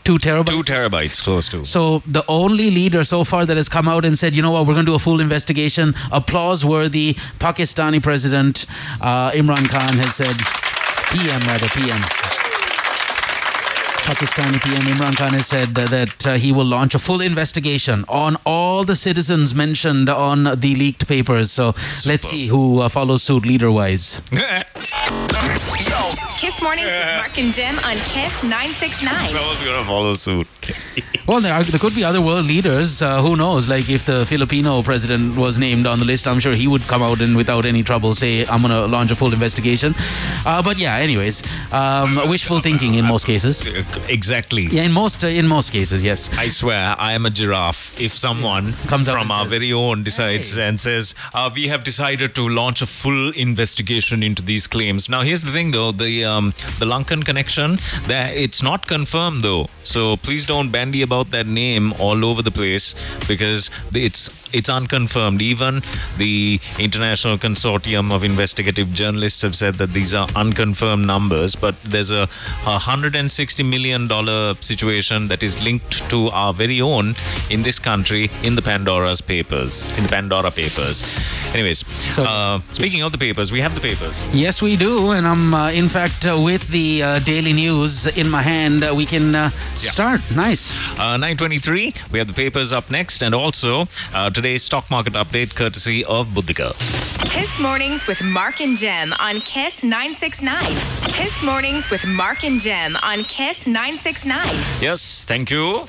Two 0.04 0.18
terabytes? 0.18 0.48
Two 0.48 0.62
terabytes, 0.64 1.22
close 1.22 1.50
to. 1.50 1.66
So 1.66 2.00
the 2.00 2.24
only 2.30 2.72
leader 2.72 3.04
so 3.04 3.24
far 3.24 3.46
that 3.46 3.58
has 3.58 3.68
come 3.68 3.88
out 3.90 4.06
and 4.06 4.18
said, 4.18 4.34
you 4.34 4.42
know 4.42 4.52
what, 4.52 4.66
we're 4.66 4.74
going 4.74 4.86
to 4.86 4.92
do 4.92 4.96
a 4.96 5.00
full 5.00 5.20
investigation, 5.20 5.94
applause 6.12 6.64
worthy 6.64 7.16
Pakistani 7.40 8.02
president 8.02 8.66
uh, 9.02 9.32
Imran 9.32 9.68
Khan 9.70 9.98
has 9.98 10.16
said, 10.16 10.36
PM 11.12 11.42
rather, 11.48 11.68
PM. 11.70 12.02
Pakistani 14.08 14.64
PM 14.64 14.84
Imran 14.94 15.18
Khan 15.18 15.34
has 15.34 15.48
said 15.48 15.76
that 15.76 16.26
uh, 16.26 16.36
he 16.36 16.54
will 16.54 16.64
launch 16.64 16.96
a 16.96 17.00
full 17.00 17.20
investigation 17.20 18.06
on 18.08 18.38
all 18.46 18.86
the 18.86 18.96
citizens 18.96 19.54
mentioned 19.54 20.08
on 20.08 20.46
the 20.46 20.76
leaked 20.76 21.06
papers. 21.10 21.52
So 21.52 21.74
Super. 21.74 22.14
let's 22.14 22.30
see 22.30 22.48
who 22.48 22.80
uh, 22.80 22.88
follows 22.88 23.24
suit 23.24 23.46
leader 23.46 23.70
wise. 23.70 24.22
Kiss 26.38 26.62
Mornings 26.62 26.88
with 26.88 27.18
Mark 27.18 27.38
and 27.38 27.54
Jem 27.54 27.76
on 27.80 27.96
Kiss 28.06 28.44
969. 28.44 29.30
Someone's 29.30 29.64
going 29.64 29.80
to 29.80 29.86
follow 29.86 30.14
suit. 30.14 30.48
well, 31.28 31.40
there, 31.40 31.54
are, 31.54 31.64
there, 31.64 31.80
could 31.80 31.96
be 31.96 32.04
other 32.04 32.22
world 32.22 32.46
leaders. 32.46 33.02
Uh, 33.02 33.22
who 33.22 33.36
knows? 33.36 33.68
Like 33.68 33.90
if 33.90 34.06
the 34.06 34.26
Filipino 34.26 34.84
president 34.84 35.38
was 35.38 35.58
named 35.58 35.86
on 35.86 36.00
the 36.00 36.06
list, 36.06 36.28
I'm 36.28 36.40
sure 36.40 36.54
he 36.54 36.68
would 36.68 36.82
come 36.84 37.02
out 37.02 37.22
and 37.22 37.36
without 37.36 37.66
any 37.66 37.84
trouble 37.84 38.14
say, 38.14 38.46
I'm 38.46 38.62
going 38.62 38.72
to 38.72 38.86
launch 38.86 39.12
a 39.12 39.16
full 39.16 39.34
investigation. 39.34 39.94
Uh, 40.46 40.62
but 40.62 40.78
yeah, 40.78 40.96
anyways, 40.96 41.44
um, 41.74 42.16
wishful 42.30 42.60
thinking 42.60 42.96
in 42.96 43.06
most 43.06 43.26
cases. 43.26 43.62
Exactly. 44.08 44.68
Yeah, 44.68 44.84
in 44.84 44.92
most 44.92 45.24
uh, 45.24 45.28
in 45.28 45.48
most 45.48 45.72
cases, 45.72 46.04
yes. 46.04 46.30
I 46.38 46.48
swear, 46.48 46.96
I 46.98 47.14
am 47.14 47.26
a 47.26 47.30
giraffe. 47.30 48.00
If 48.00 48.14
someone 48.14 48.74
comes 48.88 49.10
from 49.10 49.32
our 49.32 49.44
says, 49.44 49.52
very 49.52 49.74
own 49.74 50.04
decides 50.04 50.56
hey. 50.56 50.68
and 50.68 50.80
says, 50.80 51.16
uh, 51.34 51.50
"We 51.54 51.68
have 51.68 51.84
decided 51.84 52.36
to 52.36 52.48
launch 52.48 52.82
a 52.82 52.86
full 52.86 53.32
investigation 53.32 54.24
into 54.24 54.42
these 54.42 54.68
claims." 54.68 55.10
Now, 55.10 55.22
here's 55.22 55.42
the 55.42 55.52
thing, 55.52 55.72
though: 55.72 55.92
the 55.92 56.07
um, 56.24 56.54
the 56.80 56.86
Lankan 56.86 57.26
connection, 57.26 57.78
that 58.08 58.34
it's 58.34 58.62
not 58.62 58.88
confirmed, 58.88 59.44
though. 59.44 59.68
So 59.84 60.18
please 60.18 60.46
don't 60.46 60.70
bandy 60.72 61.02
about 61.02 61.32
that 61.32 61.48
name 61.48 61.94
all 62.00 62.26
over 62.26 62.42
the 62.42 62.52
place 62.52 62.96
because 63.28 63.72
it's 63.94 64.30
it's 64.54 64.70
unconfirmed. 64.70 65.42
Even 65.42 65.82
the 66.18 66.60
International 66.80 67.38
Consortium 67.38 68.14
of 68.14 68.24
Investigative 68.24 68.92
Journalists 68.94 69.42
have 69.42 69.56
said 69.56 69.76
that 69.76 69.94
these 69.94 70.14
are 70.14 70.28
unconfirmed 70.36 71.06
numbers, 71.06 71.56
but 71.56 71.80
there's 71.84 72.12
a, 72.12 72.24
a 72.66 72.78
$160 72.78 73.70
million 73.70 74.08
situation 74.62 75.28
that 75.28 75.44
is 75.44 75.62
linked 75.62 76.10
to 76.10 76.28
our 76.30 76.54
very 76.54 76.82
own 76.82 77.16
in 77.50 77.64
this 77.64 77.80
country 77.80 78.30
in 78.44 78.56
the 78.56 78.62
Pandora's 78.62 79.22
papers, 79.22 79.86
in 79.98 80.04
the 80.04 80.10
Pandora 80.10 80.52
papers. 80.52 81.04
Anyways, 81.54 81.86
so, 81.88 82.24
uh, 82.24 82.60
speaking 82.74 83.04
of 83.04 83.12
the 83.12 83.18
papers, 83.18 83.52
we 83.52 83.62
have 83.62 83.76
the 83.76 83.82
papers. 83.82 84.26
Yes, 84.34 84.62
we 84.62 84.76
do. 84.76 85.12
And 85.12 85.28
I'm, 85.28 85.54
uh, 85.54 85.72
in 85.72 85.87
fact, 85.90 86.26
uh, 86.26 86.40
with 86.40 86.68
the 86.70 87.04
uh, 87.04 87.20
daily 87.20 87.54
news 87.54 88.08
in 88.08 88.30
my 88.30 88.42
hand, 88.42 88.84
uh, 88.84 88.94
we 88.96 89.06
can 89.06 89.36
uh, 89.36 89.52
yeah. 89.54 89.92
start. 89.92 90.22
Nice. 90.36 90.74
923, 90.98 91.94
we 92.12 92.20
have 92.20 92.28
the 92.28 92.34
papers 92.34 92.74
up 92.74 92.90
next. 92.90 93.22
And 93.22 93.36
also, 93.36 93.86
today's 94.34 94.64
stock 94.64 94.90
market 94.90 95.14
update 95.14 95.56
courtesy 95.56 96.04
of 96.06 96.28
Buddhika. 96.28 96.74
Kiss 97.30 97.60
Mornings 97.60 98.08
with 98.08 98.24
Mark 98.24 98.62
and 98.62 98.78
Jem 98.78 99.14
on 99.20 99.40
Kiss 99.42 99.84
969. 99.84 100.56
Kiss 101.10 101.44
Mornings 101.44 101.92
with 101.92 102.08
Mark 102.08 102.44
and 102.44 102.60
Jem 102.60 102.96
on 103.04 103.24
Kiss 103.26 103.68
969. 103.68 104.38
Yes, 104.82 105.24
thank 105.26 105.52
you. 105.52 105.86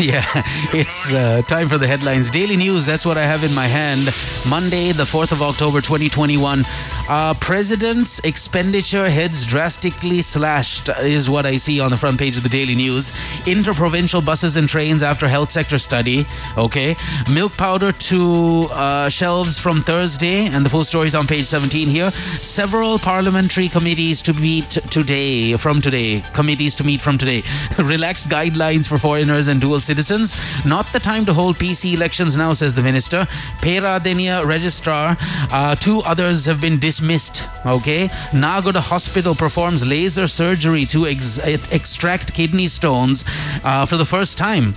yeah, 0.02 0.24
it's 0.72 1.12
uh, 1.12 1.42
time 1.42 1.68
for 1.68 1.76
the 1.76 1.86
headlines. 1.86 2.30
Daily 2.30 2.56
news, 2.56 2.86
that's 2.86 3.04
what 3.04 3.18
I 3.18 3.22
have 3.22 3.44
in 3.44 3.54
my 3.54 3.66
hand. 3.66 4.06
Monday, 4.48 4.92
the 4.92 5.04
4th 5.04 5.30
of 5.30 5.42
October, 5.42 5.82
2021. 5.82 6.64
Uh, 7.06 7.34
President's 7.34 8.18
expenditure 8.20 9.10
heads 9.10 9.44
drastically 9.44 10.22
slashed, 10.22 10.88
is 11.00 11.28
what 11.28 11.44
I 11.44 11.58
see 11.58 11.80
on 11.80 11.90
the 11.90 11.98
front 11.98 12.18
page 12.18 12.38
of 12.38 12.42
the 12.42 12.48
Daily 12.48 12.74
News. 12.74 13.12
Interprovincial 13.46 14.22
buses 14.22 14.56
and 14.56 14.66
trains 14.66 15.02
after 15.02 15.28
health 15.28 15.50
sector 15.50 15.78
study. 15.78 16.24
Okay. 16.56 16.96
Milk 17.30 17.54
powder 17.58 17.92
to 17.92 18.68
uh, 18.70 19.10
shelves 19.10 19.58
from 19.58 19.82
Thursday, 19.82 20.46
and 20.46 20.64
the 20.64 20.70
full 20.70 20.84
story 20.84 21.08
is 21.08 21.14
on 21.14 21.26
page 21.26 21.44
17 21.44 21.88
here. 21.88 22.10
Several 22.10 22.98
parliamentary 22.98 23.68
committees 23.68 24.22
to 24.22 24.32
meet 24.32 24.70
today, 24.70 25.58
from 25.58 25.82
today. 25.82 26.22
Committees 26.32 26.74
to 26.76 26.84
meet 26.84 27.02
from 27.02 27.18
today. 27.18 27.42
Relaxed 27.78 28.30
guidelines 28.30 28.88
for 28.88 28.96
foreigners 28.96 29.48
and 29.48 29.60
dual 29.60 29.80
citizens. 29.90 30.36
Not 30.64 30.86
the 30.92 31.00
time 31.00 31.24
to 31.26 31.32
hold 31.34 31.56
PC 31.56 31.94
elections 31.94 32.36
now, 32.36 32.52
says 32.52 32.74
the 32.76 32.82
minister. 32.90 33.26
Peradeniya 33.64 34.36
registrar. 34.46 35.16
Uh, 35.50 35.74
two 35.74 35.98
others 36.12 36.46
have 36.46 36.60
been 36.60 36.78
dismissed. 36.78 37.48
Okay. 37.66 38.08
Nagoda 38.32 38.80
Hospital 38.80 39.34
performs 39.34 39.80
laser 39.84 40.28
surgery 40.28 40.84
to 40.86 41.06
ex- 41.06 41.38
extract 41.78 42.32
kidney 42.34 42.68
stones 42.68 43.24
uh, 43.64 43.84
for 43.84 43.96
the 43.96 44.06
first 44.06 44.38
time 44.38 44.74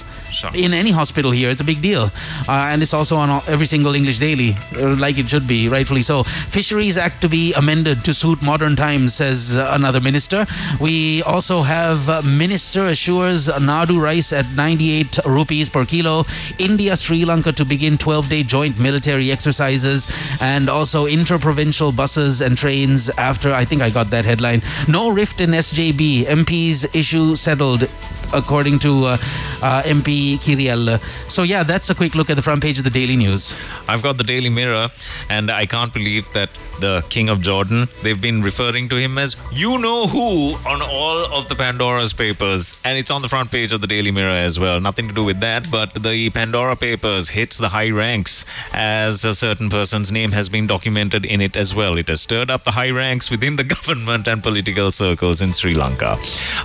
in 0.53 0.73
any 0.73 0.91
hospital 0.91 1.31
here. 1.31 1.49
It's 1.49 1.61
a 1.61 1.63
big 1.63 1.81
deal. 1.81 2.11
Uh, 2.47 2.71
and 2.71 2.81
it's 2.81 2.93
also 2.93 3.15
on 3.15 3.29
every 3.47 3.65
single 3.65 3.95
English 3.95 4.19
daily, 4.19 4.55
uh, 4.75 4.95
like 4.95 5.17
it 5.17 5.29
should 5.29 5.47
be, 5.47 5.67
rightfully 5.69 6.01
so. 6.01 6.23
Fisheries 6.23 6.97
Act 6.97 7.21
to 7.21 7.29
be 7.29 7.53
amended 7.53 8.03
to 8.05 8.13
suit 8.13 8.41
modern 8.41 8.75
times, 8.75 9.13
says 9.13 9.57
uh, 9.57 9.69
another 9.71 10.01
minister. 10.01 10.45
We 10.79 11.23
also 11.23 11.61
have 11.61 12.09
uh, 12.09 12.21
Minister 12.25 12.87
assures 12.87 13.47
Nadu 13.47 14.01
rice 14.01 14.33
at 14.33 14.45
98 14.55 15.19
rupees 15.25 15.69
per 15.69 15.85
kilo. 15.85 16.25
India, 16.57 16.95
Sri 16.97 17.25
Lanka 17.25 17.51
to 17.53 17.65
begin 17.65 17.97
12 17.97 18.29
day 18.29 18.43
joint 18.43 18.79
military 18.79 19.31
exercises. 19.31 20.07
And 20.41 20.69
also 20.69 21.05
inter-provincial 21.05 21.91
buses 21.91 22.41
and 22.41 22.57
trains 22.57 23.09
after, 23.17 23.51
I 23.51 23.65
think 23.65 23.81
I 23.81 23.89
got 23.89 24.09
that 24.09 24.25
headline. 24.25 24.61
No 24.87 25.09
rift 25.09 25.41
in 25.41 25.51
SJB. 25.51 26.25
MP's 26.25 26.83
issue 26.95 27.35
settled 27.35 27.87
according 28.33 28.79
to 28.79 29.05
uh, 29.05 29.17
uh, 29.61 29.81
MP 29.83 30.37
Kiriella. 30.37 31.01
So, 31.29 31.43
yeah, 31.43 31.63
that's 31.63 31.89
a 31.89 31.95
quick 31.95 32.15
look 32.15 32.29
at 32.29 32.35
the 32.35 32.41
front 32.41 32.61
page 32.61 32.77
of 32.77 32.83
the 32.83 32.89
Daily 32.89 33.15
News. 33.15 33.55
I've 33.87 34.01
got 34.01 34.17
the 34.17 34.23
Daily 34.23 34.49
Mirror, 34.49 34.87
and 35.29 35.49
I 35.51 35.65
can't 35.65 35.93
believe 35.93 36.31
that 36.33 36.49
the 36.79 37.03
King 37.09 37.29
of 37.29 37.41
Jordan, 37.41 37.87
they've 38.01 38.19
been 38.19 38.41
referring 38.41 38.89
to 38.89 38.95
him 38.95 39.17
as 39.17 39.37
you 39.51 39.77
know 39.77 40.07
who 40.07 40.55
on 40.67 40.81
all 40.81 41.25
of 41.33 41.47
the 41.47 41.55
Pandora's 41.55 42.13
papers. 42.13 42.75
And 42.83 42.97
it's 42.97 43.11
on 43.11 43.21
the 43.21 43.29
front 43.29 43.51
page 43.51 43.71
of 43.71 43.81
the 43.81 43.87
Daily 43.87 44.11
Mirror 44.11 44.31
as 44.31 44.59
well. 44.59 44.79
Nothing 44.79 45.07
to 45.07 45.13
do 45.13 45.23
with 45.23 45.39
that, 45.39 45.69
but 45.71 45.93
the 45.93 46.29
Pandora 46.31 46.75
papers 46.75 47.29
hits 47.29 47.57
the 47.57 47.69
high 47.69 47.89
ranks 47.89 48.45
as 48.73 49.23
a 49.23 49.35
certain 49.35 49.69
person's 49.69 50.11
name 50.11 50.31
has 50.31 50.49
been 50.49 50.67
documented 50.67 51.25
in 51.25 51.41
it 51.41 51.55
as 51.55 51.73
well. 51.75 51.97
It 51.97 52.09
has 52.09 52.21
stirred 52.21 52.49
up 52.49 52.63
the 52.63 52.71
high 52.71 52.91
ranks 52.91 53.29
within 53.29 53.55
the 53.55 53.63
government 53.75 54.27
and 54.27 54.41
political 54.41 54.91
circles 54.91 55.41
in 55.41 55.53
Sri 55.53 55.73
Lanka. 55.73 56.17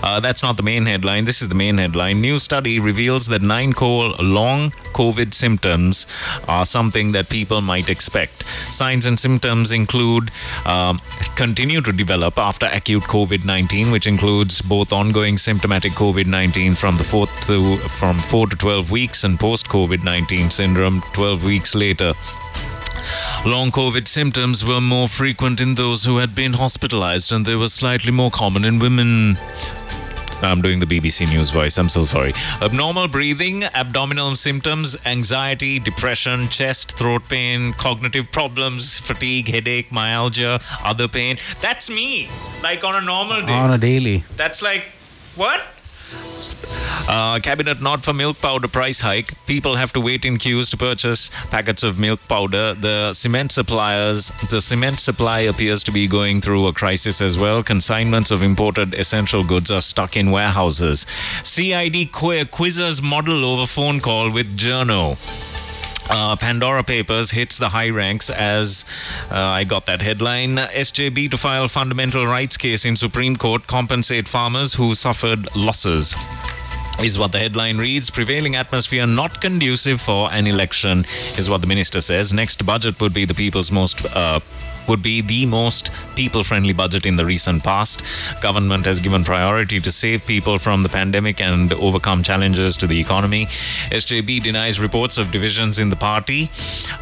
Uh, 0.02 0.20
that's 0.20 0.42
not 0.42 0.56
the 0.56 0.62
main 0.62 0.86
headline. 0.86 1.24
This 1.24 1.42
is 1.42 1.48
the 1.48 1.54
main 1.58 1.78
headline. 1.78 2.20
New 2.20 2.38
study 2.38 2.78
reveals 2.78 3.26
that 3.26 3.42
nine 3.42 3.72
core 3.72 4.10
long 4.20 4.70
COVID 5.00 5.34
symptoms 5.34 6.06
are 6.46 6.64
something 6.64 7.12
that 7.12 7.28
people 7.28 7.60
might 7.60 7.88
expect. 7.90 8.44
Signs 8.80 9.06
and 9.06 9.18
symptoms 9.26 9.72
include 9.72 10.30
um, 10.64 11.00
continue 11.36 11.80
to 11.82 11.92
develop 11.92 12.38
after 12.38 12.66
acute 12.66 13.04
COVID 13.04 13.44
19, 13.44 13.90
which 13.90 14.06
includes 14.06 14.62
both 14.62 14.92
ongoing 14.92 15.38
symptomatic 15.38 15.92
COVID 15.92 16.26
19 16.26 16.74
from 16.74 16.96
the 16.96 17.04
fourth 17.04 17.34
to 17.46 17.76
from 18.00 18.18
four 18.18 18.46
to 18.46 18.56
12 18.56 18.90
weeks 18.90 19.24
and 19.24 19.38
post 19.38 19.68
COVID 19.68 20.04
19 20.04 20.50
syndrome 20.50 21.02
12 21.12 21.44
weeks 21.44 21.74
later. 21.74 22.14
Long 23.44 23.70
COVID 23.70 24.08
symptoms 24.08 24.64
were 24.64 24.80
more 24.80 25.08
frequent 25.08 25.60
in 25.60 25.74
those 25.76 26.04
who 26.04 26.18
had 26.18 26.34
been 26.34 26.52
hospitalized, 26.52 27.32
and 27.32 27.46
they 27.46 27.54
were 27.54 27.68
slightly 27.68 28.10
more 28.10 28.30
common 28.30 28.64
in 28.64 28.78
women. 28.78 29.38
I'm 30.42 30.62
doing 30.62 30.78
the 30.80 30.86
BBC 30.86 31.28
News 31.32 31.50
voice. 31.50 31.78
I'm 31.78 31.88
so 31.88 32.04
sorry. 32.04 32.32
Abnormal 32.62 33.08
breathing, 33.08 33.64
abdominal 33.64 34.36
symptoms, 34.36 34.96
anxiety, 35.04 35.78
depression, 35.78 36.48
chest, 36.48 36.96
throat 36.96 37.22
pain, 37.28 37.72
cognitive 37.72 38.30
problems, 38.30 38.98
fatigue, 38.98 39.48
headache, 39.48 39.90
myalgia, 39.90 40.60
other 40.84 41.08
pain. 41.08 41.38
That's 41.60 41.90
me. 41.90 42.28
Like 42.62 42.84
on 42.84 42.94
a 42.94 43.04
normal 43.04 43.42
day. 43.42 43.52
On 43.52 43.72
a 43.72 43.78
daily. 43.78 44.24
That's 44.36 44.62
like, 44.62 44.84
what? 45.34 45.60
Uh, 47.08 47.40
cabinet 47.40 47.80
not 47.80 48.04
for 48.04 48.12
milk 48.12 48.38
powder 48.40 48.68
price 48.68 49.00
hike. 49.00 49.32
People 49.46 49.76
have 49.76 49.92
to 49.94 50.00
wait 50.00 50.24
in 50.24 50.36
queues 50.36 50.68
to 50.70 50.76
purchase 50.76 51.30
packets 51.50 51.82
of 51.82 51.98
milk 51.98 52.20
powder. 52.28 52.74
The 52.74 53.12
cement 53.14 53.50
suppliers, 53.50 54.30
the 54.50 54.60
cement 54.60 55.00
supply 55.00 55.40
appears 55.40 55.82
to 55.84 55.90
be 55.90 56.06
going 56.06 56.40
through 56.40 56.66
a 56.66 56.72
crisis 56.72 57.20
as 57.20 57.38
well. 57.38 57.62
Consignments 57.62 58.30
of 58.30 58.42
imported 58.42 58.94
essential 58.94 59.42
goods 59.42 59.70
are 59.70 59.80
stuck 59.80 60.16
in 60.16 60.30
warehouses. 60.30 61.06
CID 61.44 62.12
qu- 62.12 62.44
quizzes 62.44 63.00
model 63.00 63.44
over 63.44 63.66
phone 63.66 64.00
call 64.00 64.30
with 64.30 64.56
Journo. 64.56 65.16
Uh, 66.10 66.36
Pandora 66.36 66.82
Papers 66.82 67.30
hits 67.30 67.58
the 67.58 67.68
high 67.68 67.90
ranks 67.90 68.30
as 68.30 68.84
uh, 69.30 69.34
I 69.34 69.64
got 69.64 69.86
that 69.86 70.00
headline. 70.00 70.56
SJB 70.56 71.30
to 71.30 71.36
file 71.36 71.68
fundamental 71.68 72.26
rights 72.26 72.56
case 72.56 72.84
in 72.84 72.96
Supreme 72.96 73.36
Court, 73.36 73.66
compensate 73.66 74.26
farmers 74.26 74.74
who 74.74 74.94
suffered 74.94 75.54
losses. 75.54 76.14
Is 77.02 77.16
what 77.16 77.30
the 77.30 77.38
headline 77.38 77.78
reads. 77.78 78.10
Prevailing 78.10 78.56
atmosphere 78.56 79.06
not 79.06 79.40
conducive 79.40 80.00
for 80.00 80.32
an 80.32 80.48
election, 80.48 81.04
is 81.38 81.48
what 81.48 81.60
the 81.60 81.66
minister 81.68 82.00
says. 82.00 82.32
Next 82.32 82.66
budget 82.66 83.00
would 83.00 83.14
be 83.14 83.24
the 83.24 83.34
people's 83.34 83.70
most. 83.70 84.04
Uh, 84.06 84.40
would 84.88 85.02
be 85.02 85.20
the 85.20 85.46
most 85.46 85.90
people 86.16 86.44
friendly 86.44 86.72
budget 86.72 87.06
in 87.06 87.16
the 87.16 87.24
recent 87.24 87.62
past. 87.62 88.02
Government 88.40 88.84
has 88.84 89.00
given 89.00 89.24
priority 89.24 89.80
to 89.80 89.92
save 89.92 90.26
people 90.26 90.58
from 90.58 90.82
the 90.82 90.88
pandemic 90.88 91.40
and 91.40 91.72
overcome 91.74 92.22
challenges 92.22 92.76
to 92.76 92.86
the 92.86 92.98
economy. 92.98 93.46
SJB 93.90 94.42
denies 94.42 94.80
reports 94.80 95.18
of 95.18 95.30
divisions 95.30 95.78
in 95.78 95.90
the 95.90 95.96
party. 95.96 96.50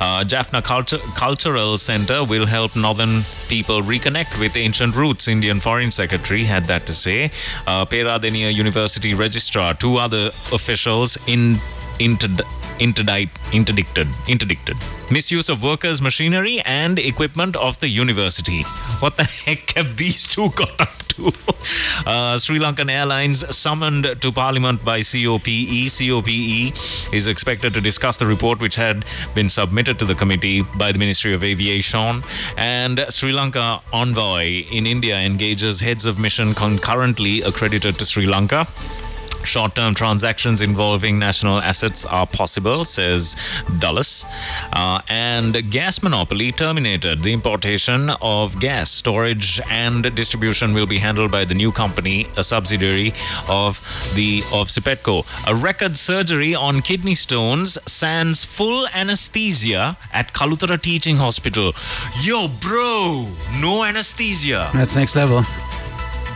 Uh, 0.01 0.25
Jaffna 0.25 0.63
Cultural 0.63 1.79
Center 1.79 2.25
will 2.25 2.47
help 2.47 2.77
northern 2.77 3.23
people 3.49 3.83
reconnect 3.83 4.39
with 4.39 4.57
ancient 4.57 4.95
roots. 4.97 5.29
Indian 5.29 5.61
Foreign 5.61 5.91
Secretary 5.91 6.45
had 6.45 6.65
that 6.65 6.87
to 6.87 6.95
say. 6.95 7.31
Uh, 7.67 7.85
Peradeniya 7.85 8.53
University 8.53 9.15
Registrar, 9.15 9.75
two 9.75 9.97
other 9.97 10.27
officials 10.53 11.17
in 11.27 11.57
interd- 11.99 12.66
interdict, 12.79 13.39
interdicted, 13.53 14.09
interdicted. 14.29 14.77
Misuse 15.11 15.49
of 15.49 15.63
workers' 15.63 16.03
machinery 16.03 16.61
and 16.65 16.99
equipment 16.99 17.57
of 17.57 17.79
the 17.81 17.89
university. 17.89 18.63
What 19.01 19.17
the 19.17 19.25
heck 19.25 19.71
have 19.73 19.97
these 19.97 20.27
two 20.27 20.51
got 20.51 20.81
up 20.81 20.91
to? 21.09 21.33
Uh, 22.07 22.39
Sri 22.39 22.61
Lankan 22.61 22.89
Airlines 22.89 23.43
summoned 23.57 24.21
to 24.21 24.31
Parliament 24.31 24.85
by 24.85 25.01
COPE. 25.03 25.89
COPE 25.89 26.73
is 27.13 27.27
expected 27.27 27.75
to 27.75 27.81
discuss 27.81 28.17
the 28.17 28.27
report 28.27 28.61
which 28.61 28.77
had 28.77 29.05
been 29.35 29.49
submitted 29.49 29.99
to 29.99 30.05
the 30.05 30.15
committee 30.15 30.63
by 30.77 30.93
the 30.93 30.99
Ministry 30.99 31.35
of 31.35 31.43
Aviation. 31.43 32.23
And 32.57 33.05
Sri 33.09 33.33
Lanka 33.33 33.81
envoy 33.93 34.67
in 34.71 34.87
India 34.87 35.19
engages 35.19 35.81
heads 35.81 36.07
of 36.07 36.19
mission 36.19 36.55
concurrently 36.55 37.43
accredited 37.43 37.99
to 37.99 38.05
Sri 38.05 38.27
Lanka. 38.27 38.69
Short 39.47 39.77
term 39.77 39.95
transactions 39.95 40.61
involving 40.61 41.19
national 41.19 41.61
assets 41.61 42.05
are 42.05 42.27
possible, 42.27 42.85
says 42.85 43.37
Dullas. 43.79 44.25
Uh, 44.73 45.01
and 45.09 45.71
gas 45.71 46.03
monopoly 46.03 46.51
terminated. 46.51 47.21
The 47.21 47.33
importation 47.33 48.11
of 48.21 48.59
gas 48.59 48.91
storage 48.91 49.61
and 49.71 50.15
distribution 50.17 50.75
will 50.75 50.87
be 50.87 50.99
handled 50.99 51.31
by 51.31 51.45
the 51.45 51.55
new 51.55 51.71
company, 51.71 52.27
a 52.37 52.43
subsidiary 52.43 53.13
of 53.49 53.81
the 54.17 54.43
of 54.53 54.69
Ceypetco. 54.69 55.25
A 55.49 55.55
record 55.55 55.97
surgery 55.97 56.55
on 56.55 56.83
kidney 56.83 57.15
stones 57.15 57.79
sans 57.87 58.45
full 58.45 58.89
anesthesia 58.89 59.97
at 60.13 60.33
Kalutara 60.33 60.81
Teaching 60.81 61.17
Hospital. 61.17 61.73
Yo, 62.23 62.49
bro, 62.49 63.29
no 63.61 63.85
anesthesia. 63.85 64.71
That's 64.75 64.97
next 64.97 65.15
level. 65.15 65.43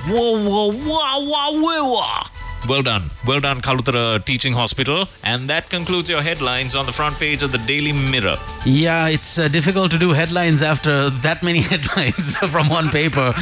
Whoa, 0.07 0.49
whoa, 0.49 0.73
whoa, 0.73 1.21
whoa, 1.27 1.61
whoa, 1.61 1.93
whoa. 1.93 2.40
Well 2.69 2.83
done. 2.83 3.11
Well 3.27 3.41
done, 3.41 3.61
Kalutara 3.63 4.25
Teaching 4.25 4.53
Hospital. 4.53 5.09
And 5.25 5.49
that 5.49 5.69
concludes 5.71 6.09
your 6.11 6.21
headlines 6.23 6.77
on 6.77 6.85
the 6.87 6.93
front 6.93 7.17
page 7.17 7.43
of 7.43 7.53
the 7.53 7.59
Daily 7.59 7.91
Mirror. 7.93 8.37
Yeah, 8.67 9.09
it's 9.09 9.39
uh, 9.39 9.49
difficult 9.49 9.91
to 9.93 9.99
do 9.99 10.11
headlines 10.11 10.61
after 10.63 11.09
that 11.11 11.43
many 11.43 11.61
headlines 11.73 12.37
from 12.37 12.69
one 12.69 12.91
paper. 12.91 13.33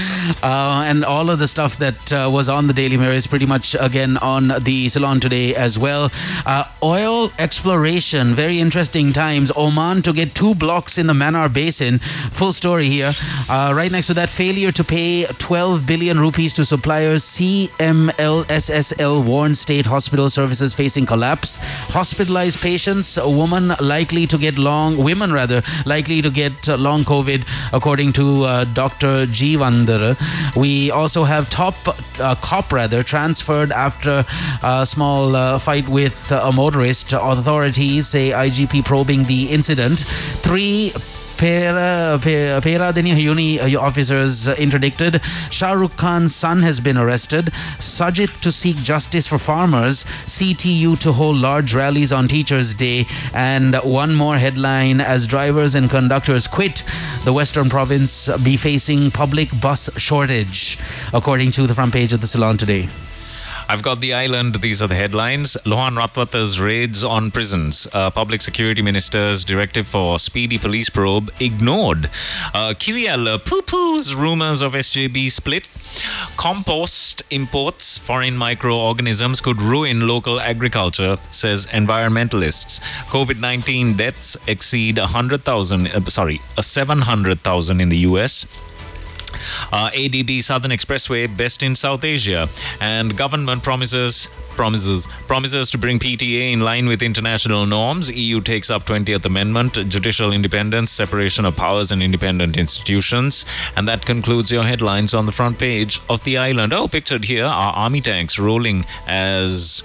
Uh, 0.42 0.84
and 0.86 1.04
all 1.04 1.30
of 1.30 1.40
the 1.40 1.48
stuff 1.48 1.76
that 1.78 2.12
uh, 2.12 2.30
was 2.32 2.48
on 2.48 2.68
the 2.68 2.72
Daily 2.72 2.96
Mirror 2.96 3.14
is 3.14 3.26
pretty 3.26 3.44
much 3.44 3.74
again 3.80 4.16
on 4.18 4.52
the 4.60 4.88
Ceylon 4.88 5.18
Today 5.20 5.54
as 5.54 5.78
well. 5.78 6.10
Uh, 6.46 6.64
oil 6.82 7.32
exploration, 7.38 8.34
very 8.34 8.60
interesting 8.60 9.12
times. 9.12 9.50
Oman 9.56 10.02
to 10.02 10.12
get 10.12 10.34
two 10.34 10.54
blocks 10.54 10.96
in 10.96 11.06
the 11.08 11.12
Mannar 11.12 11.52
Basin. 11.52 11.98
Full 12.30 12.52
story 12.52 12.86
here. 12.88 13.12
Uh, 13.48 13.72
right 13.74 13.90
next 13.90 14.06
to 14.06 14.14
that, 14.14 14.30
failure 14.30 14.70
to 14.72 14.84
pay 14.84 15.24
12 15.26 15.86
billion 15.86 16.20
rupees 16.20 16.54
to 16.54 16.64
suppliers. 16.64 17.24
CMLSSL 17.24 19.07
warns 19.16 19.60
state 19.60 19.86
hospital 19.86 20.28
services 20.30 20.74
facing 20.74 21.06
collapse. 21.06 21.58
Hospitalized 21.98 22.60
patients, 22.60 23.16
a 23.16 23.28
woman 23.28 23.72
likely 23.80 24.26
to 24.26 24.38
get 24.38 24.58
long, 24.58 24.96
women 24.96 25.32
rather, 25.32 25.62
likely 25.86 26.20
to 26.22 26.30
get 26.30 26.68
uh, 26.68 26.76
long 26.76 27.02
COVID, 27.02 27.44
according 27.72 28.12
to 28.14 28.44
uh, 28.44 28.64
Dr. 28.64 29.26
Jeewandara. 29.26 30.16
We 30.56 30.90
also 30.90 31.24
have 31.24 31.48
top 31.50 31.74
uh, 32.20 32.34
cop 32.36 32.72
rather 32.72 33.02
transferred 33.02 33.72
after 33.72 34.24
a 34.62 34.84
small 34.86 35.36
uh, 35.36 35.58
fight 35.58 35.88
with 35.88 36.30
a 36.30 36.52
motorist. 36.52 37.12
Authorities 37.12 38.08
say 38.08 38.30
IGP 38.30 38.84
probing 38.84 39.24
the 39.24 39.50
incident. 39.50 40.00
Three 40.00 40.92
Pera, 41.38 42.18
Pe- 42.20 42.60
Peradeniya 42.60 43.16
Uni 43.20 43.60
uh, 43.60 43.80
officers 43.80 44.48
uh, 44.48 44.56
interdicted. 44.58 45.22
Shah 45.50 45.72
Rukh 45.72 45.96
Khan's 45.96 46.34
son 46.34 46.60
has 46.62 46.80
been 46.80 46.98
arrested. 46.98 47.46
Sajith 47.78 48.40
to 48.40 48.50
seek 48.50 48.76
justice 48.76 49.28
for 49.28 49.38
farmers. 49.38 50.04
CTU 50.26 50.98
to 50.98 51.12
hold 51.12 51.36
large 51.36 51.74
rallies 51.74 52.12
on 52.12 52.26
Teachers' 52.26 52.74
Day. 52.74 53.06
And 53.32 53.76
one 53.76 54.16
more 54.16 54.36
headline 54.36 55.00
as 55.00 55.28
drivers 55.28 55.76
and 55.76 55.88
conductors 55.88 56.48
quit, 56.48 56.82
the 57.24 57.32
Western 57.32 57.68
province 57.68 58.28
be 58.42 58.56
facing 58.56 59.12
public 59.12 59.48
bus 59.60 59.88
shortage, 59.96 60.76
according 61.14 61.52
to 61.52 61.68
the 61.68 61.74
front 61.74 61.92
page 61.92 62.12
of 62.12 62.20
the 62.20 62.26
Ceylon 62.26 62.58
Today. 62.58 62.88
I've 63.70 63.82
got 63.82 64.00
the 64.00 64.14
island. 64.14 64.54
These 64.56 64.80
are 64.80 64.86
the 64.86 64.94
headlines. 64.94 65.54
Lohan 65.66 65.94
Ratwatte's 65.98 66.58
raids 66.58 67.04
on 67.04 67.30
prisons. 67.30 67.86
Uh, 67.92 68.08
Public 68.08 68.40
Security 68.40 68.80
Minister's 68.80 69.44
directive 69.44 69.86
for 69.86 70.18
speedy 70.18 70.56
police 70.56 70.88
probe 70.88 71.30
ignored. 71.38 72.06
Uh, 72.54 72.72
Kiriella 72.72 73.44
poo 73.44 73.60
poos 73.60 74.14
rumors 74.14 74.62
of 74.62 74.72
SJB 74.72 75.30
split. 75.30 75.68
Compost 76.38 77.22
imports 77.30 77.98
foreign 77.98 78.38
microorganisms 78.38 79.42
could 79.42 79.60
ruin 79.60 80.08
local 80.08 80.40
agriculture, 80.40 81.18
says 81.30 81.66
environmentalists. 81.66 82.80
COVID 83.10 83.38
19 83.38 83.98
deaths 83.98 84.36
exceed 84.46 84.96
100,000, 84.96 85.88
uh, 85.88 86.00
sorry, 86.08 86.40
uh, 86.56 86.62
700,000 86.62 87.80
in 87.82 87.90
the 87.90 87.98
US. 87.98 88.46
Uh, 89.72 89.90
ADB 89.90 90.42
Southern 90.42 90.70
Expressway 90.70 91.34
best 91.36 91.62
in 91.62 91.76
South 91.76 92.04
Asia, 92.04 92.48
and 92.80 93.16
government 93.16 93.62
promises 93.62 94.28
promises 94.58 95.06
promises 95.28 95.70
to 95.70 95.78
bring 95.78 96.00
PTA 96.00 96.52
in 96.52 96.58
line 96.58 96.88
with 96.88 97.00
international 97.00 97.64
norms. 97.64 98.10
EU 98.10 98.40
takes 98.40 98.70
up 98.70 98.84
20th 98.84 99.24
Amendment, 99.24 99.74
judicial 99.88 100.32
independence, 100.32 100.90
separation 100.90 101.44
of 101.44 101.56
powers, 101.56 101.92
and 101.92 102.02
independent 102.02 102.56
institutions. 102.56 103.46
And 103.76 103.86
that 103.86 104.04
concludes 104.04 104.50
your 104.50 104.64
headlines 104.64 105.14
on 105.14 105.26
the 105.26 105.32
front 105.32 105.60
page 105.60 106.00
of 106.10 106.24
the 106.24 106.38
island. 106.38 106.72
Oh, 106.72 106.88
pictured 106.88 107.24
here 107.24 107.44
are 107.44 107.72
army 107.72 108.00
tanks 108.00 108.36
rolling 108.36 108.84
as 109.06 109.84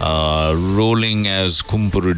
uh, 0.00 0.54
rolling 0.56 1.26
as 1.26 1.62
Kumpuru 1.62 2.14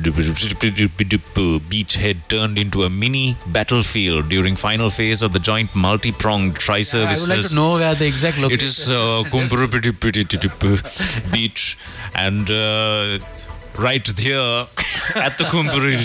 beachhead 1.60 2.16
turned 2.28 2.58
into 2.58 2.82
a 2.84 2.90
mini 2.90 3.36
battlefield 3.46 4.28
during 4.28 4.56
final 4.56 4.90
phase 4.90 5.22
of 5.22 5.32
the 5.32 5.38
joint 5.38 5.74
multi-pronged 5.74 6.56
tri-services. 6.56 7.30
I 7.30 7.34
would 7.34 7.42
like 7.42 7.50
to 7.50 7.54
know 7.54 7.72
where 7.74 7.94
the 7.94 8.06
exact 8.06 8.38
location. 8.38 8.60
It 8.60 8.62
is 8.62 8.90
uh, 8.90 9.24
beach 11.32 11.78
and 12.14 12.50
uh, 12.50 13.18
right 13.78 14.06
here 14.18 14.66
at 15.14 15.38
the 15.38 15.44
Kumpuru 15.44 15.96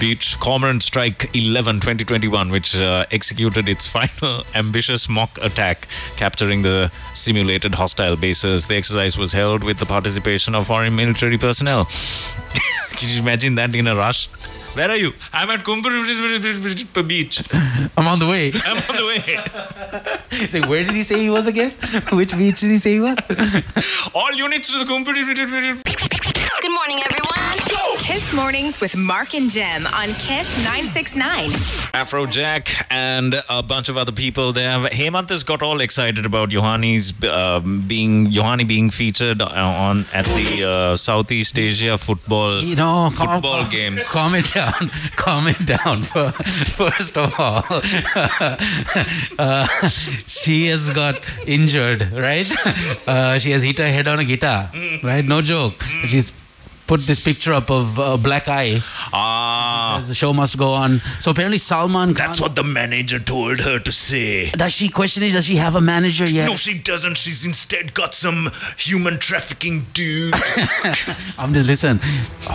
beach, 0.00 0.36
Cormorant 0.40 0.82
Strike 0.82 1.34
11 1.34 1.76
2021, 1.76 2.50
which 2.50 2.76
uh, 2.76 3.04
executed 3.10 3.68
its 3.68 3.86
final 3.86 4.44
ambitious 4.54 5.08
mock 5.08 5.38
attack, 5.42 5.86
capturing 6.16 6.62
the 6.62 6.90
simulated 7.14 7.74
hostile 7.74 8.16
bases. 8.16 8.66
The 8.66 8.76
exercise 8.76 9.18
was 9.18 9.32
held 9.32 9.62
with 9.62 9.78
the 9.78 9.86
participation 9.86 10.54
of 10.54 10.66
foreign 10.66 10.96
military 10.96 11.38
personnel. 11.38 11.84
Can 12.90 13.08
you 13.08 13.20
imagine 13.20 13.54
that 13.56 13.74
in 13.74 13.86
a 13.86 13.96
rush? 13.96 14.28
Where 14.74 14.88
are 14.90 14.96
you? 14.96 15.12
I'm 15.34 15.50
at 15.50 15.60
Kumpuru 15.64 16.02
beach. 17.06 17.42
I'm 17.96 18.06
on 18.08 18.18
the 18.18 18.26
way. 18.26 18.52
I'm 18.64 18.78
on 18.88 18.96
the 18.96 19.06
way. 19.06 20.46
Say, 20.48 20.60
where 20.62 20.82
did 20.82 20.94
he 20.94 21.02
say 21.02 21.20
he 21.20 21.28
was 21.28 21.46
again? 21.46 21.70
Which 22.12 22.34
beach 22.36 22.60
did 22.60 22.70
he 22.70 22.78
say 22.78 22.94
he 22.94 23.00
was? 23.00 23.18
All 24.14 24.32
units 24.32 24.70
to 24.72 24.78
the 24.78 24.84
Kumpuru 24.86 25.22
Good 26.62 26.70
morning, 26.72 27.00
everyone. 27.04 27.32
Kiss 27.98 28.32
Mornings 28.34 28.80
with 28.80 28.96
Mark 28.96 29.32
and 29.34 29.48
Jem 29.50 29.86
on 29.86 30.08
Kiss 30.08 30.56
969. 30.64 31.50
Afrojack 31.94 32.84
and 32.90 33.40
a 33.48 33.62
bunch 33.62 33.88
of 33.88 33.96
other 33.96 34.10
people 34.10 34.52
there. 34.52 34.76
Hemant 34.88 35.28
has 35.30 35.44
got 35.44 35.62
all 35.62 35.80
excited 35.80 36.26
about 36.26 36.48
Yohani's 36.50 37.12
um, 37.24 37.84
being 37.86 38.30
Johanni 38.30 38.64
being 38.64 38.90
featured 38.90 39.40
on 39.40 40.04
at 40.12 40.24
the 40.24 40.64
uh, 40.68 40.96
Southeast 40.96 41.56
Asia 41.58 41.96
football 41.96 42.60
You 42.62 42.74
know, 42.74 43.10
calm- 43.14 43.40
football 43.40 43.68
games. 43.68 44.08
Calm 44.10 44.34
it 44.34 44.46
down. 44.62 44.90
Calm 45.16 45.46
it 45.48 45.64
down. 45.64 46.02
First 46.76 47.16
of 47.16 47.38
all, 47.38 47.64
uh, 49.38 49.88
she 49.88 50.66
has 50.66 50.90
got 50.90 51.20
injured, 51.46 52.12
right? 52.12 52.50
Uh, 53.06 53.38
she 53.38 53.50
has 53.50 53.62
hit 53.62 53.78
her 53.78 53.86
head 53.86 54.06
on 54.06 54.18
a 54.18 54.24
guitar, 54.24 54.70
right? 55.02 55.24
No 55.24 55.42
joke. 55.42 55.82
She's 56.06 56.30
put 56.92 57.06
this 57.06 57.20
picture 57.20 57.54
up 57.54 57.70
of 57.70 57.98
uh, 57.98 58.18
Black 58.18 58.48
Eye. 58.48 58.80
Ah, 59.14 60.04
the 60.06 60.14
show 60.14 60.34
must 60.34 60.58
go 60.58 60.68
on. 60.74 61.00
So 61.20 61.30
apparently, 61.30 61.56
Salman 61.56 62.08
Khan. 62.08 62.26
that's 62.26 62.38
what 62.38 62.54
the 62.54 62.62
manager 62.62 63.18
told 63.18 63.60
her 63.60 63.78
to 63.78 63.92
say. 63.92 64.50
Does 64.50 64.74
she 64.74 64.90
question 64.90 65.22
is? 65.22 65.32
Does 65.32 65.46
she 65.46 65.56
have 65.56 65.74
a 65.74 65.80
manager 65.80 66.26
yet? 66.26 66.44
No, 66.44 66.54
she 66.54 66.74
doesn't. 66.76 67.16
She's 67.16 67.46
instead 67.46 67.94
got 67.94 68.12
some 68.12 68.50
human 68.76 69.18
trafficking 69.18 69.86
dude. 69.94 70.34
I'm 71.38 71.54
just 71.54 71.66
listen. 71.66 71.98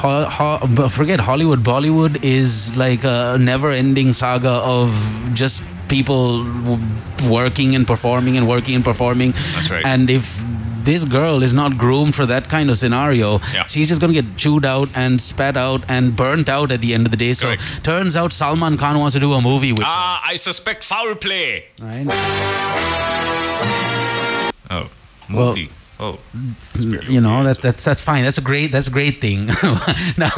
Ho- 0.03 0.25
ho- 0.25 0.89
forget 0.89 1.19
Hollywood. 1.19 1.63
Bollywood 1.63 2.23
is 2.23 2.77
like 2.77 3.03
a 3.03 3.37
never-ending 3.39 4.13
saga 4.13 4.61
of 4.77 4.93
just 5.33 5.63
people 5.89 6.45
working 7.27 7.73
and 7.75 7.87
performing 7.87 8.37
and 8.37 8.47
working 8.47 8.75
and 8.75 8.83
performing. 8.85 9.31
That's 9.55 9.71
right. 9.71 9.83
And 9.83 10.11
if 10.11 10.25
this 10.87 11.03
girl 11.13 11.43
is 11.47 11.53
not 11.53 11.77
groomed 11.83 12.15
for 12.15 12.25
that 12.33 12.49
kind 12.55 12.69
of 12.73 12.77
scenario, 12.83 13.29
Yeah. 13.53 13.67
she's 13.67 13.87
just 13.91 13.99
gonna 14.01 14.13
get 14.21 14.25
chewed 14.43 14.65
out 14.73 14.89
and 15.03 15.19
spat 15.29 15.55
out 15.65 15.81
and 15.95 16.15
burnt 16.15 16.47
out 16.57 16.71
at 16.71 16.81
the 16.81 16.93
end 16.95 17.05
of 17.07 17.11
the 17.11 17.17
day. 17.25 17.33
So 17.33 17.47
Correct. 17.47 17.83
turns 17.83 18.15
out 18.23 18.31
Salman 18.33 18.77
Khan 18.77 18.97
wants 18.99 19.13
to 19.15 19.19
do 19.19 19.33
a 19.33 19.41
movie 19.41 19.73
with. 19.73 19.85
ah, 19.85 20.21
I 20.33 20.35
suspect 20.37 20.83
foul 20.83 21.15
play. 21.15 21.65
Right? 21.81 22.07
Oh, 24.69 24.89
Well, 25.33 25.47
movie. 25.49 25.69
oh, 25.99 26.19
you 27.09 27.21
know 27.21 27.43
that 27.43 27.61
that's 27.61 27.83
that's 27.83 28.01
fine 28.01 28.23
that's 28.23 28.37
a 28.37 28.41
great 28.49 28.71
that's 28.71 28.87
a 28.87 28.91
great 28.91 29.17
thing 29.19 29.47
now 30.25 30.29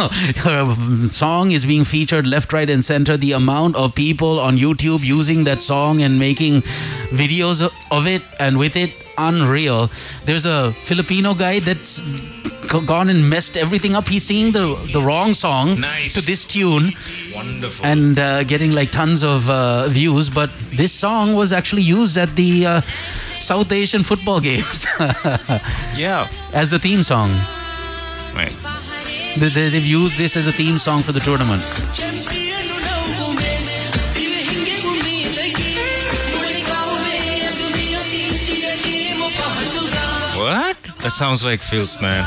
her 0.45 1.09
song 1.11 1.51
is 1.51 1.65
being 1.65 1.83
featured 1.83 2.25
left 2.25 2.53
right 2.53 2.69
and 2.69 2.83
center 2.85 3.17
the 3.17 3.33
amount 3.33 3.75
of 3.75 3.93
people 3.95 4.39
on 4.39 4.57
youtube 4.57 5.01
using 5.03 5.43
that 5.49 5.61
song 5.61 6.01
and 6.01 6.17
making 6.19 6.61
videos 7.23 7.61
of 7.91 8.07
it 8.07 8.21
and 8.39 8.57
with 8.57 8.75
it 8.75 8.91
unreal 9.27 9.89
there's 10.25 10.45
a 10.45 10.71
filipino 10.89 11.33
guy 11.33 11.59
that's 11.59 12.01
gone 12.85 13.09
and 13.09 13.27
messed 13.29 13.57
everything 13.57 13.95
up 13.95 14.07
he's 14.07 14.23
singing 14.25 14.51
the 14.51 14.65
the 14.93 15.01
wrong 15.01 15.33
song 15.33 15.79
Nice. 15.79 16.13
to 16.13 16.21
this 16.21 16.45
tune 16.45 16.93
wonderful. 17.35 17.85
and 17.85 18.19
uh, 18.19 18.43
getting 18.43 18.71
like 18.71 18.91
tons 18.91 19.23
of 19.23 19.49
uh, 19.49 19.87
views 19.89 20.29
but 20.29 20.49
this 20.81 20.91
song 20.93 21.33
was 21.35 21.51
actually 21.51 21.81
used 21.81 22.17
at 22.17 22.35
the 22.35 22.65
uh, 22.65 22.81
south 23.39 23.71
asian 23.71 24.03
football 24.03 24.39
games 24.49 24.85
yeah, 25.97 26.27
as 26.53 26.69
the 26.69 26.79
theme 26.79 27.03
song 27.03 27.29
right. 28.35 28.53
they, 29.39 29.49
they, 29.49 29.69
they've 29.69 29.85
used 30.01 30.17
this 30.17 30.37
as 30.37 30.45
a 30.47 30.51
theme 30.51 30.77
song 30.77 31.01
for 31.01 31.11
the 31.11 31.19
tournament. 31.19 31.61
That 41.01 41.11
sounds 41.11 41.45
like 41.45 41.61
filth, 41.61 42.01
man. 42.01 42.25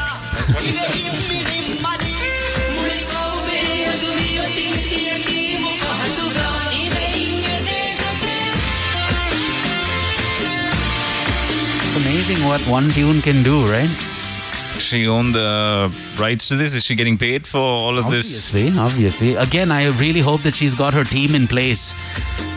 It's 11.95 12.07
amazing 12.07 12.47
what 12.47 12.61
one 12.63 12.89
tune 12.89 13.21
can 13.21 13.43
do, 13.43 13.71
right? 13.71 13.91
She 14.79 15.07
owned 15.07 15.35
the 15.35 15.93
rights 16.19 16.49
to 16.49 16.57
this. 16.57 16.75
Is 16.75 16.83
she 16.83 16.95
getting 16.95 17.19
paid 17.19 17.47
for 17.47 17.59
all 17.59 17.99
of 17.99 18.11
this? 18.11 18.53
Obviously, 18.53 18.79
obviously. 18.81 19.35
Again, 19.35 19.71
I 19.71 19.89
really 19.99 20.21
hope 20.21 20.43
that 20.45 20.55
she's 20.55 20.75
got 20.75 20.95
her 20.95 21.05
team 21.05 21.35
in 21.35 21.47
place. 21.47 21.95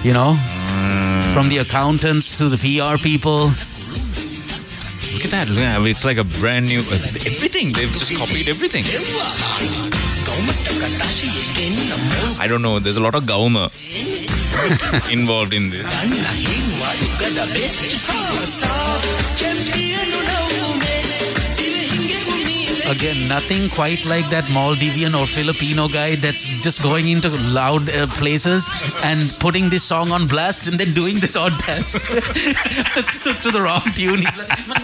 You 0.01 0.13
know, 0.13 0.35
mm. 0.37 1.33
from 1.33 1.49
the 1.49 1.57
accountants 1.57 2.37
to 2.37 2.47
the 2.47 2.57
PR 2.57 2.97
people. 3.03 3.51
At 5.33 5.47
that. 5.47 5.81
It's 5.87 6.05
like 6.05 6.17
a 6.17 6.23
brand 6.23 6.67
new. 6.67 6.81
uh, 6.81 6.93
everything. 7.25 7.73
They've 7.73 7.91
just 7.91 8.15
copied 8.15 8.47
everything. 8.47 8.85
I 12.39 12.47
don't 12.47 12.61
know. 12.61 12.77
There's 12.79 12.97
a 12.97 13.01
lot 13.01 13.15
of 13.15 13.23
Gauma 13.23 13.71
involved 15.11 15.53
in 15.53 15.71
this. 15.71 15.87
Again, 22.87 23.27
nothing 23.27 23.67
quite 23.69 24.05
like 24.05 24.29
that 24.29 24.43
Maldivian 24.45 25.19
or 25.19 25.25
Filipino 25.25 25.87
guy 25.87 26.15
that's 26.15 26.45
just 26.61 26.83
going 26.83 27.09
into 27.09 27.29
loud 27.51 27.89
uh, 27.89 28.05
places 28.07 28.69
and 29.03 29.27
putting 29.39 29.69
this 29.69 29.83
song 29.83 30.11
on 30.11 30.27
blast 30.27 30.67
and 30.67 30.79
then 30.79 30.93
doing 30.93 31.19
this 31.19 31.35
odd 31.35 31.57
dance 31.65 31.93
to, 31.93 33.33
to 33.41 33.51
the 33.51 33.61
wrong 33.61 33.81
tune. 33.95 34.23
Like, 34.23 34.75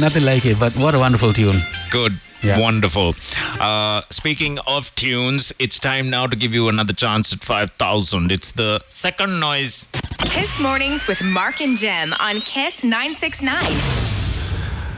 nothing 0.00 0.24
like 0.24 0.46
it, 0.46 0.58
but 0.58 0.74
what 0.76 0.94
a 0.94 0.98
wonderful 0.98 1.32
tune. 1.32 1.56
Good. 1.90 2.18
Yeah. 2.42 2.58
Wonderful. 2.60 3.14
Uh, 3.58 4.02
speaking 4.10 4.58
of 4.66 4.94
tunes, 4.96 5.52
it's 5.58 5.78
time 5.78 6.10
now 6.10 6.26
to 6.26 6.36
give 6.36 6.52
you 6.52 6.68
another 6.68 6.92
chance 6.92 7.32
at 7.32 7.42
5,000. 7.42 8.30
It's 8.30 8.52
the 8.52 8.82
second 8.90 9.40
noise. 9.40 9.88
Kiss 10.26 10.60
Mornings 10.60 11.06
with 11.08 11.24
Mark 11.24 11.60
and 11.62 11.76
Jem 11.76 12.12
on 12.20 12.40
Kiss 12.40 12.84
969. 12.84 14.03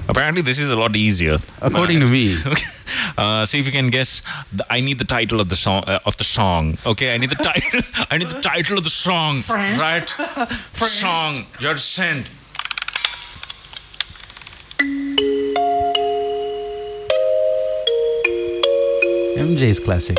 Apparently, 0.08 0.42
this 0.42 0.58
is 0.58 0.70
a 0.70 0.76
lot 0.76 0.94
easier. 0.96 1.38
According 1.62 2.00
to 2.00 2.06
me. 2.06 2.36
Uh, 3.18 3.46
see 3.46 3.58
if 3.58 3.66
you 3.66 3.72
can 3.72 3.88
guess. 3.88 4.22
The, 4.52 4.64
I 4.70 4.80
need 4.80 4.98
the 4.98 5.04
title 5.04 5.40
of 5.40 5.48
the 5.48 5.56
song. 5.56 5.84
Uh, 5.86 5.98
of 6.04 6.16
the 6.18 6.24
song. 6.24 6.76
Okay, 6.84 7.14
I 7.14 7.18
need 7.18 7.30
the 7.30 7.36
title. 7.36 7.80
I 8.10 8.18
need 8.18 8.28
the 8.28 8.40
title 8.40 8.76
of 8.78 8.84
the 8.84 8.90
song. 8.90 9.40
French. 9.40 9.80
Right. 9.80 10.08
Song. 10.86 11.46
Your 11.58 11.76
send. 11.78 12.28
MJ's 19.36 19.80
classic. 19.80 20.18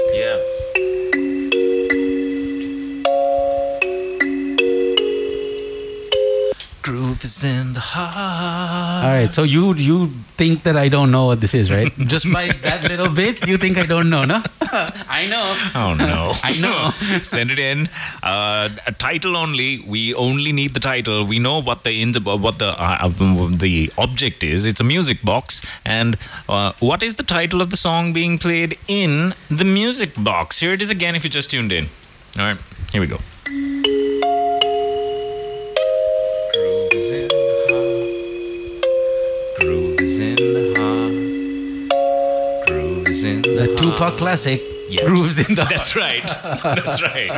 Yeah. 7.19 7.27
Is 7.27 7.44
in 7.44 7.73
the 7.73 7.80
heart. 7.80 9.06
All 9.06 9.11
right, 9.11 9.34
so 9.34 9.44
you 9.44 9.73
you 9.73 10.07
think 10.38 10.64
that 10.64 10.77
I 10.77 10.88
don't 10.88 11.11
know 11.11 11.26
what 11.26 11.41
this 11.41 11.53
is, 11.53 11.72
right? 11.72 11.91
Just 12.14 12.31
by 12.31 12.49
that 12.61 12.84
little 12.84 13.10
bit, 13.10 13.48
you 13.48 13.57
think 13.57 13.77
I 13.77 13.85
don't 13.85 14.10
know, 14.10 14.23
no? 14.23 14.44
I 14.61 15.27
know. 15.27 15.45
Oh 15.76 15.94
no! 15.94 16.31
I 16.44 16.57
know. 16.60 16.91
Send 17.23 17.52
it 17.52 17.60
in. 17.60 17.89
Uh, 18.22 18.69
a 18.85 18.91
title 18.91 19.35
only. 19.35 19.80
We 19.88 20.14
only 20.14 20.52
need 20.52 20.73
the 20.73 20.80
title. 20.80 21.26
We 21.26 21.39
know 21.39 21.60
what 21.60 21.84
the 21.84 22.02
in 22.02 22.14
what 22.14 22.60
the 22.60 22.80
uh, 22.80 22.98
uh, 23.02 23.49
the 23.57 23.91
object 23.98 24.44
is. 24.44 24.65
It's 24.65 24.80
a 24.80 24.84
music 24.84 25.23
box. 25.23 25.64
And 25.85 26.18
uh, 26.48 26.73
what 26.80 27.02
is 27.02 27.15
the 27.15 27.23
title 27.23 27.61
of 27.61 27.72
the 27.72 27.77
song 27.77 28.14
being 28.14 28.38
played 28.38 28.77
in 28.88 29.34
the 29.49 29.65
music 29.65 30.11
box? 30.18 30.60
Here 30.60 30.73
it 30.73 30.81
is 30.81 30.91
again. 30.91 31.15
If 31.15 31.23
you 31.23 31.30
just 31.30 31.49
tuned 31.49 31.72
in. 31.72 31.88
All 32.38 32.45
right. 32.45 32.57
Here 32.91 33.02
we 33.02 33.07
go. 33.07 33.18
The 43.57 43.73
ah. 43.73 43.75
Tupac 43.75 44.17
classic. 44.17 44.61
Yeah. 44.88 45.05
Grooves 45.07 45.39
in 45.39 45.55
the 45.55 45.63
That's 45.69 45.95
right. 45.95 46.27
That's 46.61 47.01
right. 47.01 47.31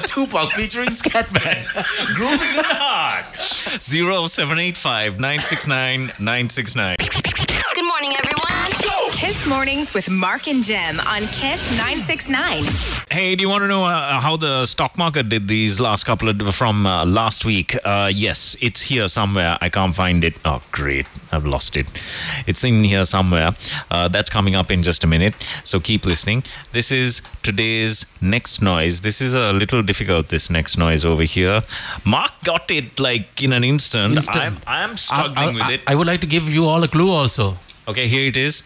Tupac 0.06 0.52
featuring 0.52 0.88
Scatman. 0.88 1.66
Grooves 2.14 2.42
in 2.42 2.56
the 2.56 2.64
heart. 2.64 3.36
0785 3.36 5.20
969 5.20 6.00
969. 6.18 6.96
Good 7.74 7.84
morning, 7.84 8.14
everyone. 8.18 8.49
Kiss 9.40 9.48
Mornings 9.48 9.94
with 9.94 10.10
Mark 10.10 10.48
and 10.48 10.62
Jem 10.62 11.00
on 11.08 11.22
Kiss 11.28 11.70
969. 11.70 12.62
Hey, 13.10 13.34
do 13.34 13.40
you 13.40 13.48
want 13.48 13.62
to 13.62 13.68
know 13.68 13.84
uh, 13.86 14.20
how 14.20 14.36
the 14.36 14.66
stock 14.66 14.98
market 14.98 15.30
did 15.30 15.48
these 15.48 15.80
last 15.80 16.04
couple 16.04 16.28
of 16.28 16.54
from 16.54 16.84
uh, 16.84 17.06
last 17.06 17.46
week? 17.46 17.74
Uh, 17.82 18.12
yes, 18.14 18.54
it's 18.60 18.82
here 18.82 19.08
somewhere. 19.08 19.56
I 19.62 19.70
can't 19.70 19.94
find 19.94 20.24
it. 20.24 20.38
Oh, 20.44 20.62
great. 20.72 21.06
I've 21.32 21.46
lost 21.46 21.78
it. 21.78 21.90
It's 22.46 22.64
in 22.64 22.84
here 22.84 23.06
somewhere. 23.06 23.52
Uh, 23.90 24.08
that's 24.08 24.28
coming 24.28 24.56
up 24.56 24.70
in 24.70 24.82
just 24.82 25.04
a 25.04 25.06
minute. 25.06 25.34
So 25.64 25.80
keep 25.80 26.04
listening. 26.04 26.42
This 26.72 26.92
is 26.92 27.22
today's 27.42 28.04
next 28.20 28.60
noise. 28.60 29.00
This 29.00 29.22
is 29.22 29.34
a 29.34 29.54
little 29.54 29.82
difficult, 29.82 30.28
this 30.28 30.50
next 30.50 30.76
noise 30.76 31.02
over 31.02 31.22
here. 31.22 31.62
Mark 32.04 32.32
got 32.44 32.70
it 32.70 33.00
like 33.00 33.42
in 33.42 33.54
an 33.54 33.64
instant. 33.64 34.16
Instant. 34.16 34.36
I'm, 34.66 34.90
I'm 34.90 34.96
struggling 34.98 35.38
I, 35.38 35.44
I- 35.44 35.54
with 35.54 35.70
it. 35.70 35.80
I 35.86 35.94
would 35.94 36.06
like 36.06 36.20
to 36.20 36.26
give 36.26 36.46
you 36.46 36.66
all 36.66 36.82
a 36.84 36.88
clue 36.88 37.10
also. 37.10 37.54
Okay, 37.88 38.06
here 38.06 38.28
it 38.28 38.36
is. 38.36 38.62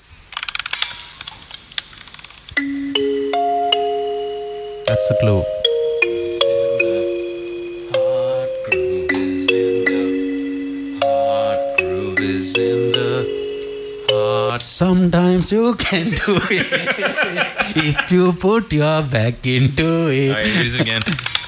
That's 4.94 5.08
the 5.08 5.16
clue. 5.16 5.42
Sometimes 14.60 15.50
you 15.50 15.74
can 15.74 16.10
do 16.10 16.38
it 16.48 16.66
if 17.76 18.12
you 18.12 18.32
put 18.34 18.72
your 18.72 19.02
back 19.02 19.44
into 19.44 20.10
it. 20.12 20.28
All 20.28 20.36
right, 20.36 20.46
here 20.46 20.60
it 20.60 20.64
is 20.64 20.78
again. 20.78 21.02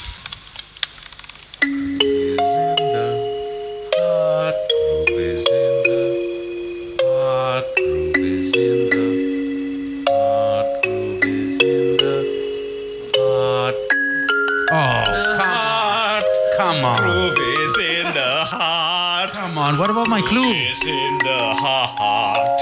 on. 19.77 19.81
What 19.81 19.91
about 19.91 20.09
my 20.09 20.21
clue? 20.23 20.51
Is 20.53 20.87
in 20.87 21.19
the 21.19 21.39
heart. 21.39 22.61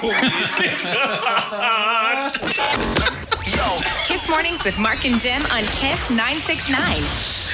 Groove 0.00 0.14
is 0.42 0.58
in 0.58 0.78
the 0.84 0.96
heart. 1.50 2.34
Kiss 4.04 4.28
Mornings 4.28 4.64
with 4.64 4.78
Mark 4.78 5.04
and 5.04 5.20
Jem 5.20 5.42
on 5.46 5.62
Kiss 5.80 6.10
969. 6.10 7.02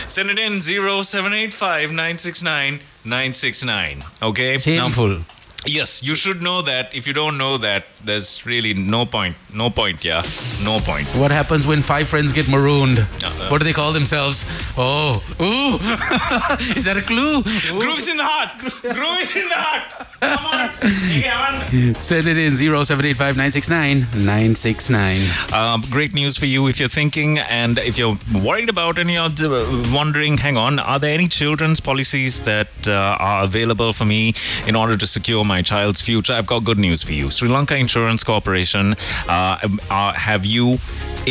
Send 0.08 0.30
it 0.30 0.38
in 0.38 0.60
0785 0.60 1.90
969 1.90 2.80
969. 3.04 4.04
Okay? 4.22 4.58
Shameful. 4.58 5.20
Yes, 5.66 6.02
you 6.02 6.14
should 6.14 6.42
know 6.42 6.62
that. 6.62 6.94
If 6.94 7.06
you 7.06 7.12
don't 7.12 7.36
know 7.38 7.58
that, 7.58 7.84
there's 8.04 8.44
really 8.46 8.74
no 8.74 9.04
point. 9.06 9.36
No 9.54 9.70
point, 9.70 10.04
yeah. 10.04 10.22
No 10.64 10.78
point. 10.80 11.06
What 11.08 11.30
happens 11.30 11.66
when 11.66 11.82
five 11.82 12.08
friends 12.08 12.32
get 12.32 12.48
marooned? 12.48 12.98
Uh-uh. 12.98 13.48
What 13.48 13.58
do 13.58 13.64
they 13.64 13.72
call 13.72 13.92
themselves? 13.92 14.46
Oh, 14.76 15.22
ooh. 15.40 15.74
Is 16.76 16.84
that 16.84 16.96
a 16.96 17.02
clue? 17.02 17.42
Groove 17.42 17.98
is 17.98 18.08
in 18.08 18.16
the 18.16 18.24
heart. 18.24 18.58
Groove 18.82 19.20
is 19.20 19.36
in 19.36 19.48
the 19.48 19.54
heart. 19.54 20.06
Send 21.98 22.26
it 22.26 22.36
in 22.36 22.54
0785 22.56 23.36
969 23.36 24.00
969. 24.24 25.20
Um, 25.52 25.84
great 25.90 26.14
news 26.14 26.36
for 26.36 26.46
you 26.46 26.66
if 26.66 26.78
you're 26.80 26.88
thinking 26.88 27.38
and 27.38 27.78
if 27.78 27.96
you're 27.96 28.16
worried 28.42 28.68
about 28.68 28.98
and 28.98 29.10
you're 29.10 29.24
uh, 29.24 29.82
wondering, 29.92 30.38
hang 30.38 30.56
on, 30.56 30.78
are 30.78 30.98
there 30.98 31.14
any 31.14 31.28
children's 31.28 31.80
policies 31.80 32.40
that 32.40 32.68
uh, 32.86 33.16
are 33.18 33.44
available 33.44 33.92
for 33.92 34.04
me 34.04 34.34
in 34.66 34.76
order 34.76 34.96
to 34.96 35.06
secure 35.06 35.44
my 35.44 35.62
child's 35.62 36.00
future? 36.00 36.32
I've 36.32 36.46
got 36.46 36.64
good 36.64 36.78
news 36.78 37.02
for 37.02 37.12
you. 37.12 37.30
Sri 37.30 37.48
Lanka 37.48 37.76
Insurance 37.76 38.24
Corporation 38.24 38.96
uh, 39.28 39.58
uh, 39.90 40.12
have 40.12 40.44
you 40.44 40.78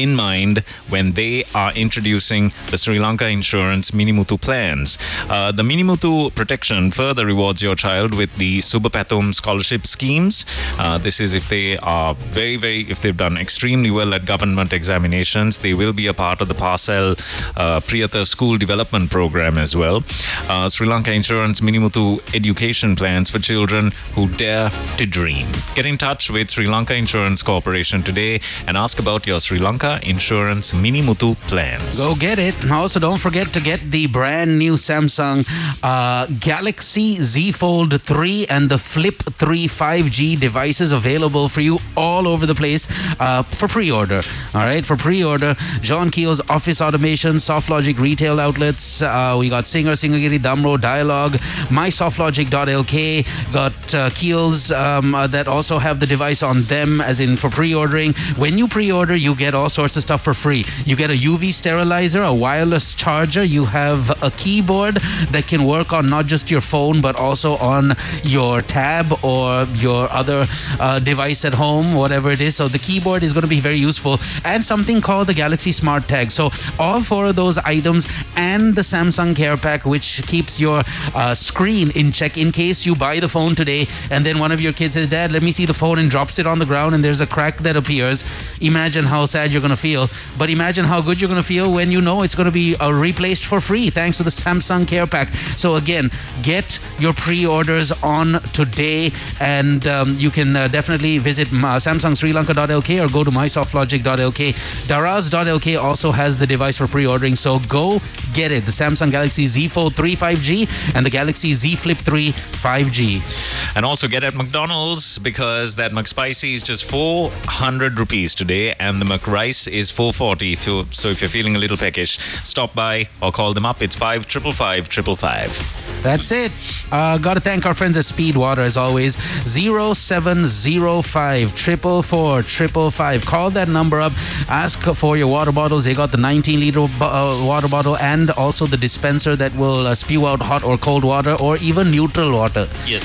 in 0.01 0.15
mind 0.15 0.59
when 0.89 1.11
they 1.13 1.43
are 1.53 1.71
introducing 1.73 2.51
the 2.71 2.77
Sri 2.77 2.99
Lanka 2.99 3.27
Insurance 3.27 3.91
Minimuthu 3.91 4.39
plans. 4.41 4.97
Uh, 5.29 5.51
the 5.51 5.63
Minimuthu 5.63 6.33
protection 6.35 6.91
further 6.91 7.25
rewards 7.25 7.61
your 7.61 7.75
child 7.75 8.13
with 8.15 8.35
the 8.37 8.59
Subapathum 8.59 9.33
scholarship 9.35 9.85
schemes. 9.85 10.45
Uh, 10.77 10.97
this 10.97 11.19
is 11.19 11.33
if 11.33 11.49
they 11.49 11.77
are 11.77 12.13
very, 12.15 12.55
very, 12.55 12.81
if 12.89 13.01
they've 13.01 13.17
done 13.17 13.37
extremely 13.37 13.91
well 13.91 14.13
at 14.13 14.25
government 14.25 14.73
examinations, 14.73 15.59
they 15.59 15.73
will 15.73 15.93
be 15.93 16.07
a 16.07 16.13
part 16.13 16.41
of 16.41 16.47
the 16.47 16.53
Parcel 16.53 17.11
uh, 17.57 17.79
Priyatha 17.81 18.25
School 18.25 18.57
Development 18.57 19.09
Program 19.09 19.57
as 19.57 19.75
well. 19.75 20.03
Uh, 20.47 20.69
Sri 20.69 20.87
Lanka 20.87 21.11
Insurance 21.11 21.61
Minimuthu 21.61 22.19
education 22.35 22.95
plans 22.95 23.29
for 23.29 23.39
children 23.39 23.91
who 24.13 24.27
dare 24.29 24.69
to 24.97 25.05
dream. 25.05 25.47
Get 25.75 25.85
in 25.85 25.97
touch 25.97 26.29
with 26.29 26.49
Sri 26.49 26.67
Lanka 26.67 26.95
Insurance 26.95 27.43
Corporation 27.43 28.03
today 28.03 28.41
and 28.67 28.77
ask 28.77 28.99
about 28.99 29.25
your 29.25 29.39
Sri 29.39 29.59
Lanka 29.59 29.88
Insurance 30.03 30.73
Minimuthu 30.73 31.35
plans. 31.47 31.97
Go 31.97 32.15
get 32.15 32.37
it. 32.37 32.55
Also, 32.69 32.99
don't 32.99 33.19
forget 33.19 33.47
to 33.53 33.61
get 33.61 33.79
the 33.91 34.07
brand 34.07 34.59
new 34.59 34.73
Samsung 34.73 35.45
uh, 35.81 36.27
Galaxy 36.39 37.21
Z 37.21 37.51
Fold 37.53 38.01
3 38.01 38.47
and 38.47 38.69
the 38.69 38.77
Flip 38.77 39.15
3 39.15 39.67
5G 39.67 40.39
devices 40.39 40.91
available 40.91 41.49
for 41.49 41.61
you 41.61 41.79
all 41.95 42.27
over 42.27 42.45
the 42.45 42.55
place 42.55 42.87
uh, 43.19 43.43
for 43.43 43.67
pre 43.67 43.91
order. 43.91 44.21
All 44.53 44.61
right, 44.61 44.85
for 44.85 44.97
pre 44.97 45.23
order, 45.23 45.55
John 45.81 46.11
Keells 46.11 46.41
Office 46.49 46.81
Automation, 46.81 47.35
SoftLogic 47.35 47.99
retail 47.99 48.39
outlets. 48.39 49.01
Uh, 49.01 49.35
we 49.39 49.49
got 49.49 49.65
Singer, 49.65 49.93
Singhagiri, 49.93 50.39
Damro, 50.39 50.79
Dialog, 50.79 51.33
mysoftlogic.lk. 51.69 53.53
Got 53.53 53.73
uh, 53.93 54.09
Keells 54.09 54.75
um, 54.75 55.15
uh, 55.15 55.27
that 55.27 55.47
also 55.47 55.77
have 55.77 55.99
the 55.99 56.07
device 56.07 56.43
on 56.43 56.63
them, 56.63 57.01
as 57.01 57.19
in 57.19 57.37
for 57.37 57.49
pre 57.49 57.73
ordering. 57.73 58.13
When 58.37 58.57
you 58.57 58.67
pre 58.67 58.91
order, 58.91 59.15
you 59.15 59.35
get 59.35 59.53
all 59.53 59.68
sorts 59.69 59.95
of 59.95 60.03
stuff 60.03 60.23
for 60.23 60.33
free. 60.33 60.65
You 60.85 60.95
get 60.95 61.09
a 61.09 61.13
UV 61.13 61.53
sterilizer, 61.53 62.23
a 62.23 62.33
wireless 62.33 62.93
charger, 62.93 63.43
you 63.43 63.65
have 63.65 64.21
a 64.23 64.31
keyboard 64.31 64.95
that 65.31 65.47
can 65.47 65.63
work 65.63 65.93
on 65.93 66.07
not 66.07 66.25
just 66.25 66.51
your 66.51 66.61
phone 66.61 67.01
but 67.01 67.15
also 67.15 67.55
on 67.57 67.95
your 68.23 68.61
tab 68.61 69.23
or 69.23 69.63
your 69.75 70.11
other 70.11 70.45
uh, 70.79 70.99
device 70.99 71.45
at 71.45 71.53
home, 71.53 71.95
whatever 71.95 72.31
it 72.31 72.41
is. 72.41 72.55
So 72.55 72.67
the 72.67 72.79
keyboard 72.79 73.23
is 73.23 73.33
going 73.33 73.43
to 73.43 73.47
be 73.47 73.59
very 73.59 73.75
useful, 73.75 74.19
and 74.43 74.63
something 74.63 75.01
called 75.01 75.27
the 75.27 75.33
Galaxy 75.33 75.71
Smart 75.71 76.07
Tag. 76.07 76.31
So 76.31 76.49
all 76.77 77.01
four 77.01 77.27
of 77.27 77.35
those 77.35 77.57
items 77.59 78.07
and 78.35 78.75
the 78.75 78.81
Samsung 78.81 79.35
Care 79.35 79.57
Pack, 79.57 79.85
which 79.85 80.23
keeps 80.27 80.59
your 80.59 80.83
uh, 81.15 81.33
screen 81.35 81.91
in 81.91 82.11
check 82.11 82.37
in 82.37 82.51
case 82.51 82.85
you 82.85 82.95
buy 82.95 83.19
the 83.19 83.29
phone 83.29 83.55
today 83.55 83.87
and 84.11 84.25
then 84.25 84.39
one 84.39 84.51
of 84.51 84.61
your 84.61 84.73
kids 84.73 84.95
says, 84.95 85.07
Dad, 85.07 85.31
let 85.31 85.43
me 85.43 85.51
see 85.51 85.65
the 85.65 85.73
phone 85.73 85.99
and 85.99 86.09
drops 86.09 86.39
it 86.39 86.47
on 86.47 86.59
the 86.59 86.65
ground 86.65 86.95
and 86.95 87.03
there's 87.03 87.21
a 87.21 87.27
crack 87.27 87.57
that 87.57 87.75
appears. 87.75 88.23
Imagine 88.61 89.05
how 89.05 89.25
sad 89.25 89.51
you're 89.59 89.67
going 89.67 89.75
to 89.75 89.81
feel. 89.81 90.07
But 90.37 90.49
imagine 90.49 90.85
how 90.85 91.01
good 91.01 91.19
you're 91.19 91.27
going 91.27 91.41
to 91.41 91.47
feel 91.47 91.71
when 91.71 91.91
you 91.91 92.01
know 92.01 92.21
it's 92.23 92.35
going 92.35 92.45
to 92.45 92.51
be 92.51 92.75
uh, 92.77 92.91
replaced 92.91 93.45
for 93.45 93.59
free 93.59 93.89
thanks 93.89 94.17
to 94.17 94.23
the 94.23 94.29
Samsung 94.29 94.87
Care 94.87 95.05
Pack. 95.05 95.27
So 95.57 95.75
again, 95.75 96.09
get 96.43 96.79
your 96.97 97.13
pre-orders 97.13 97.91
on 98.03 98.41
today 98.53 99.11
and 99.41 99.85
um, 99.87 100.15
you 100.17 100.31
can 100.31 100.55
uh, 100.55 100.67
definitely 100.69 101.17
visit 101.17 101.47
uh, 101.49 101.77
Samsung 101.77 102.17
Sri 102.17 102.31
Lanka.lk 102.31 103.03
or 103.03 103.11
go 103.11 103.23
to 103.23 103.31
mysoftlogic.lk. 103.31 104.53
Daraz.lk 104.87 105.81
also 105.81 106.11
has 106.11 106.37
the 106.37 106.47
device 106.47 106.77
for 106.77 106.87
pre-ordering. 106.87 107.35
So 107.35 107.59
go 107.67 107.99
get 108.33 108.51
it. 108.51 108.65
The 108.65 108.71
Samsung 108.71 109.11
Galaxy 109.11 109.45
Z 109.47 109.67
Fold 109.67 109.95
3 109.95 110.15
5G 110.15 110.95
and 110.95 111.05
the 111.05 111.09
Galaxy 111.09 111.53
Z 111.53 111.75
Flip 111.75 111.97
3 111.97 112.31
5G. 112.31 113.75
And 113.75 113.85
also 113.85 114.07
get 114.07 114.23
at 114.23 114.35
McDonald's 114.35 115.19
because 115.19 115.75
that 115.75 115.91
McSpicy 115.91 116.53
is 116.53 116.63
just 116.63 116.85
400 116.85 117.99
rupees 117.99 118.35
today 118.35 118.73
and 118.79 119.01
the 119.01 119.05
McRice 119.05 119.48
is 119.67 119.91
440. 119.91 120.55
So, 120.55 120.83
so 120.91 121.07
if 121.09 121.21
you're 121.21 121.29
feeling 121.29 121.55
a 121.55 121.59
little 121.59 121.77
peckish, 121.77 122.19
stop 122.43 122.73
by 122.75 123.07
or 123.21 123.31
call 123.31 123.53
them 123.53 123.65
up. 123.65 123.81
It's 123.81 123.95
5555 123.95 124.85
555. 124.85 126.03
That's 126.03 126.31
it. 126.31 126.51
Uh, 126.91 127.17
Got 127.17 127.35
to 127.35 127.39
thank 127.39 127.65
our 127.65 127.73
friends 127.73 127.97
at 127.97 128.05
Speed 128.05 128.35
Water 128.37 128.61
as 128.61 128.77
always. 128.77 129.17
0705 129.45 131.55
triple 131.55 132.03
triple 132.43 132.91
five. 132.91 133.25
Call 133.25 133.49
that 133.51 133.67
number 133.67 133.99
up. 133.99 134.13
Ask 134.49 134.79
for 134.95 135.17
your 135.17 135.27
water 135.27 135.51
bottles. 135.51 135.83
They 135.85 135.93
got 135.93 136.11
the 136.11 136.17
19 136.17 136.59
liter 136.59 136.87
bo- 136.99 137.05
uh, 137.05 137.45
water 137.45 137.67
bottle 137.67 137.97
and 137.97 138.29
also 138.31 138.65
the 138.65 138.77
dispenser 138.77 139.35
that 139.35 139.53
will 139.55 139.87
uh, 139.87 139.95
spew 139.95 140.27
out 140.27 140.41
hot 140.41 140.63
or 140.63 140.77
cold 140.77 141.03
water 141.03 141.35
or 141.39 141.57
even 141.57 141.91
neutral 141.91 142.31
water. 142.31 142.67
Yes. 142.85 143.03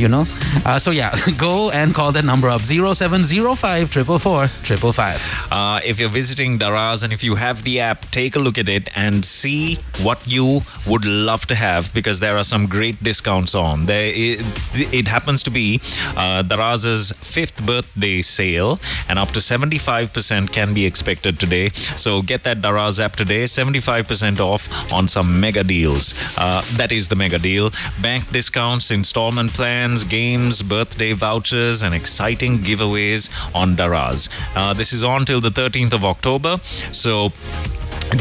You 0.00 0.08
know. 0.08 0.24
Uh, 0.64 0.78
so 0.78 0.90
yeah, 0.90 1.14
go 1.36 1.70
and 1.70 1.94
call 1.94 2.10
that 2.12 2.24
number 2.24 2.48
up 2.48 2.62
0705 2.62 3.90
555. 3.90 5.48
Uh, 5.52 5.80
if 5.84 6.00
you're 6.00 6.08
visiting 6.08 6.58
Daraz 6.58 7.04
and 7.04 7.12
if 7.12 7.22
you 7.22 7.34
have 7.34 7.62
the 7.62 7.80
app, 7.80 8.02
take 8.10 8.34
a 8.36 8.38
look 8.38 8.56
at 8.58 8.68
it 8.68 8.88
and 8.96 9.24
see 9.24 9.76
what 10.02 10.26
you 10.26 10.62
would 10.86 11.04
love 11.04 11.46
to 11.46 11.54
have 11.54 11.92
because 11.92 12.20
there 12.20 12.36
are 12.36 12.44
some 12.44 12.66
great 12.66 13.02
discounts 13.02 13.54
on. 13.54 13.86
There, 13.86 14.06
it, 14.06 14.40
it 14.74 15.06
happens 15.08 15.42
to 15.44 15.50
be 15.50 15.80
uh, 16.16 16.42
Daraz's 16.42 17.12
fifth 17.12 17.64
birthday 17.66 18.22
sale, 18.22 18.80
and 19.08 19.18
up 19.18 19.28
to 19.30 19.40
75% 19.40 20.52
can 20.52 20.72
be 20.72 20.86
expected 20.86 21.38
today. 21.38 21.68
So 21.96 22.22
get 22.22 22.44
that 22.44 22.58
Daraz 22.58 23.00
app 23.00 23.16
today, 23.16 23.44
75% 23.44 24.40
off 24.40 24.92
on 24.92 25.08
some 25.08 25.40
mega 25.40 25.64
deals. 25.64 26.14
Uh, 26.38 26.62
that 26.76 26.92
is 26.92 27.08
the 27.08 27.16
mega 27.16 27.38
deal. 27.38 27.70
Bank 28.00 28.30
discounts, 28.32 28.90
installment 28.90 29.52
plans, 29.52 29.89
games, 30.04 30.62
birthday 30.62 31.12
vouchers, 31.12 31.82
and 31.82 31.94
exciting 31.94 32.58
giveaways 32.58 33.30
on 33.54 33.76
Daraz. 33.76 34.28
Uh, 34.54 34.72
this 34.72 34.92
is 34.92 35.02
on 35.02 35.24
till 35.24 35.40
the 35.40 35.50
13th 35.50 35.92
of 35.92 36.04
October. 36.04 36.58
So 36.92 37.32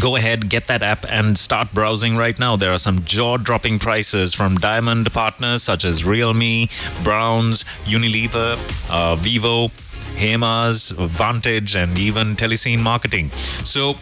go 0.01 0.15
ahead, 0.15 0.49
get 0.49 0.67
that 0.67 0.81
app, 0.81 1.05
and 1.09 1.37
start 1.37 1.73
browsing 1.73 2.17
right 2.17 2.37
now. 2.37 2.55
There 2.55 2.71
are 2.71 2.79
some 2.79 3.03
jaw 3.03 3.37
dropping 3.37 3.79
prices 3.79 4.33
from 4.33 4.57
diamond 4.57 5.11
partners 5.13 5.63
such 5.63 5.85
as 5.85 6.03
Realme, 6.03 6.67
Browns, 7.03 7.63
Unilever, 7.85 8.57
uh, 8.89 9.15
Vivo. 9.15 9.69
Hemas, 10.15 10.91
Vantage, 10.91 11.77
and 11.77 11.97
even 11.97 12.35
Telescene 12.35 12.79
Marketing. 12.79 13.29
So 13.63 13.93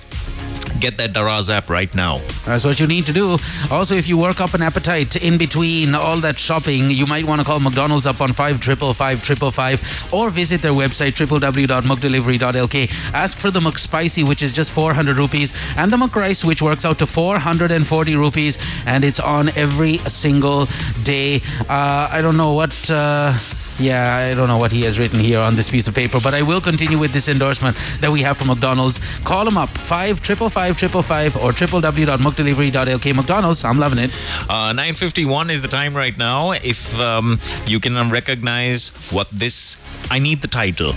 get 0.79 0.97
that 0.97 1.13
Daraz 1.13 1.49
app 1.49 1.69
right 1.69 1.93
now. 1.95 2.19
That's 2.45 2.65
what 2.65 2.79
you 2.79 2.87
need 2.87 3.05
to 3.07 3.13
do. 3.13 3.37
Also, 3.71 3.95
if 3.95 4.07
you 4.07 4.17
work 4.17 4.39
up 4.39 4.53
an 4.53 4.61
appetite 4.61 5.15
in 5.15 5.37
between 5.37 5.95
all 5.95 6.19
that 6.21 6.39
shopping, 6.39 6.91
you 6.91 7.05
might 7.05 7.25
want 7.25 7.41
to 7.41 7.45
call 7.45 7.59
McDonald's 7.59 8.05
up 8.05 8.21
on 8.21 8.33
555 8.33 10.13
or 10.13 10.29
visit 10.29 10.61
their 10.61 10.71
website 10.71 11.13
www.mcdelivery.lk. 11.13 13.13
Ask 13.13 13.37
for 13.37 13.51
the 13.51 13.59
McSpicy, 13.59 14.27
which 14.27 14.41
is 14.41 14.53
just 14.53 14.71
400 14.71 15.17
rupees, 15.17 15.53
and 15.77 15.91
the 15.91 15.97
McRice, 15.97 16.43
which 16.43 16.61
works 16.61 16.85
out 16.85 16.99
to 16.99 17.07
440 17.07 18.15
rupees, 18.15 18.57
and 18.85 19.03
it's 19.03 19.19
on 19.19 19.49
every 19.49 19.97
single 20.09 20.67
day. 21.03 21.41
Uh, 21.69 22.09
I 22.11 22.21
don't 22.21 22.37
know 22.37 22.53
what. 22.53 22.89
Uh, 22.89 23.33
yeah, 23.79 24.31
I 24.31 24.33
don't 24.33 24.47
know 24.47 24.57
what 24.57 24.71
he 24.71 24.83
has 24.83 24.97
written 24.97 25.19
here 25.19 25.39
on 25.39 25.55
this 25.55 25.69
piece 25.69 25.87
of 25.87 25.93
paper, 25.93 26.19
but 26.21 26.33
I 26.33 26.41
will 26.41 26.61
continue 26.61 26.97
with 26.97 27.13
this 27.13 27.27
endorsement 27.27 27.77
that 27.99 28.11
we 28.11 28.21
have 28.23 28.37
from 28.37 28.47
McDonald's. 28.47 28.99
Call 29.23 29.45
them 29.45 29.57
up, 29.57 29.69
5 29.69 30.19
555 30.19 31.35
or 31.37 31.51
www.mcdelivery.lk. 31.51 33.15
McDonald's, 33.15 33.63
I'm 33.63 33.79
loving 33.79 33.99
it. 33.99 34.11
Uh, 34.49 34.73
9.51 34.73 35.51
is 35.51 35.61
the 35.61 35.67
time 35.67 35.95
right 35.95 36.17
now. 36.17 36.51
If 36.51 36.99
um, 36.99 37.39
you 37.65 37.79
can 37.79 37.95
um, 37.97 38.11
recognize 38.11 38.89
what 39.11 39.29
this... 39.29 39.77
I 40.09 40.19
need 40.19 40.41
the 40.41 40.47
title. 40.47 40.93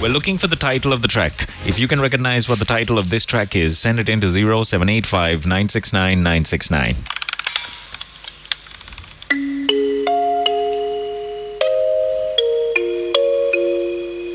We're 0.00 0.08
looking 0.08 0.38
for 0.38 0.46
the 0.46 0.56
title 0.56 0.92
of 0.92 1.02
the 1.02 1.08
track. 1.08 1.48
If 1.66 1.78
you 1.78 1.86
can 1.86 2.00
recognize 2.00 2.48
what 2.48 2.58
the 2.58 2.64
title 2.64 2.98
of 2.98 3.10
this 3.10 3.26
track 3.26 3.54
is, 3.54 3.78
send 3.78 3.98
it 3.98 4.08
into 4.08 4.30
0785 4.30 5.44
969 5.44 6.22
969. 6.22 7.19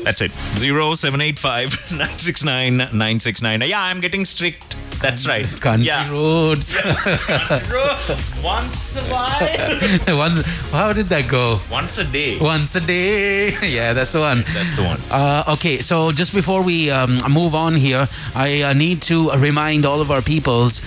That's 0.06 0.22
it. 0.22 0.30
0785 0.30 1.90
969 1.90 2.76
969. 2.76 3.62
Yeah, 3.62 3.82
I'm 3.82 3.98
getting 3.98 4.24
strict. 4.24 4.76
That's 5.02 5.26
right. 5.26 5.46
Country 5.60 5.86
yeah. 5.86 6.08
roads. 6.08 6.74
Country 6.74 7.74
road. 7.74 8.16
Once 8.40 8.98
a 8.98 9.02
while. 9.10 10.16
Once, 10.16 10.46
how 10.70 10.92
did 10.92 11.08
that 11.08 11.26
go? 11.28 11.58
Once 11.68 11.98
a 11.98 12.04
day. 12.04 12.38
Once 12.38 12.76
a 12.76 12.80
day. 12.80 13.56
Yeah, 13.66 13.94
that's 13.94 14.12
the 14.12 14.20
one. 14.20 14.44
That's 14.54 14.76
the 14.76 14.84
one. 14.84 15.00
Uh, 15.10 15.42
okay, 15.54 15.78
so 15.78 16.12
just 16.12 16.32
before 16.32 16.62
we 16.62 16.88
um, 16.88 17.18
move 17.28 17.56
on 17.56 17.74
here, 17.74 18.08
I 18.36 18.62
uh, 18.62 18.72
need 18.74 19.02
to 19.02 19.32
remind 19.32 19.84
all 19.84 20.00
of 20.00 20.12
our 20.12 20.22
peoples 20.22 20.82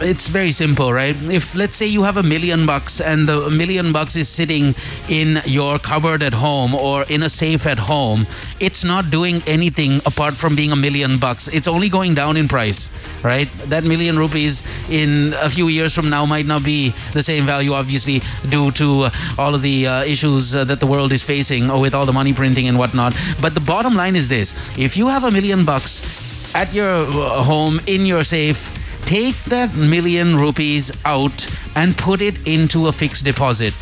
it's 0.00 0.28
very 0.28 0.52
simple, 0.52 0.92
right? 0.92 1.16
If 1.24 1.54
let's 1.54 1.76
say 1.76 1.86
you 1.86 2.02
have 2.02 2.16
a 2.16 2.22
million 2.22 2.66
bucks 2.66 3.00
and 3.00 3.26
the 3.26 3.50
million 3.50 3.92
bucks 3.92 4.16
is 4.16 4.28
sitting 4.28 4.74
in 5.08 5.40
your 5.44 5.78
cupboard 5.78 6.22
at 6.22 6.32
home 6.32 6.74
or 6.74 7.04
in 7.04 7.22
a 7.22 7.30
safe 7.30 7.66
at 7.66 7.78
home, 7.78 8.26
it's 8.60 8.84
not 8.84 9.10
doing 9.10 9.42
anything 9.46 10.00
apart 10.06 10.34
from 10.34 10.54
being 10.54 10.72
a 10.72 10.76
million 10.76 11.18
bucks. 11.18 11.48
It's 11.48 11.68
only 11.68 11.88
going 11.88 12.14
down 12.14 12.36
in 12.36 12.48
price, 12.48 12.90
right? 13.22 13.48
That 13.66 13.84
million 13.84 14.18
rupees 14.18 14.62
in 14.90 15.34
a 15.40 15.50
few 15.50 15.68
years 15.68 15.94
from 15.94 16.10
now 16.10 16.26
might 16.26 16.46
not 16.46 16.64
be 16.64 16.94
the 17.12 17.22
same 17.22 17.46
value, 17.46 17.72
obviously, 17.72 18.22
due 18.48 18.70
to 18.72 19.04
uh, 19.04 19.10
all 19.38 19.54
of 19.54 19.62
the 19.62 19.86
uh, 19.86 20.04
issues 20.04 20.54
uh, 20.54 20.64
that 20.64 20.80
the 20.80 20.86
world 20.86 21.12
is 21.12 21.22
facing 21.22 21.70
or 21.70 21.80
with 21.80 21.94
all 21.94 22.06
the 22.06 22.12
money 22.12 22.32
printing 22.32 22.68
and 22.68 22.78
whatnot. 22.78 23.16
But 23.40 23.54
the 23.54 23.60
bottom 23.60 23.94
line 23.94 24.16
is 24.16 24.28
this 24.28 24.54
if 24.78 24.96
you 24.96 25.08
have 25.08 25.24
a 25.24 25.30
million 25.30 25.64
bucks 25.64 26.54
at 26.54 26.72
your 26.72 26.88
uh, 26.88 27.42
home 27.42 27.80
in 27.86 28.06
your 28.06 28.24
safe, 28.24 28.77
take 29.08 29.42
that 29.44 29.74
million 29.74 30.36
rupees 30.36 30.92
out 31.06 31.48
and 31.76 31.96
put 31.96 32.20
it 32.20 32.46
into 32.46 32.88
a 32.88 32.92
fixed 32.92 33.24
deposit. 33.24 33.72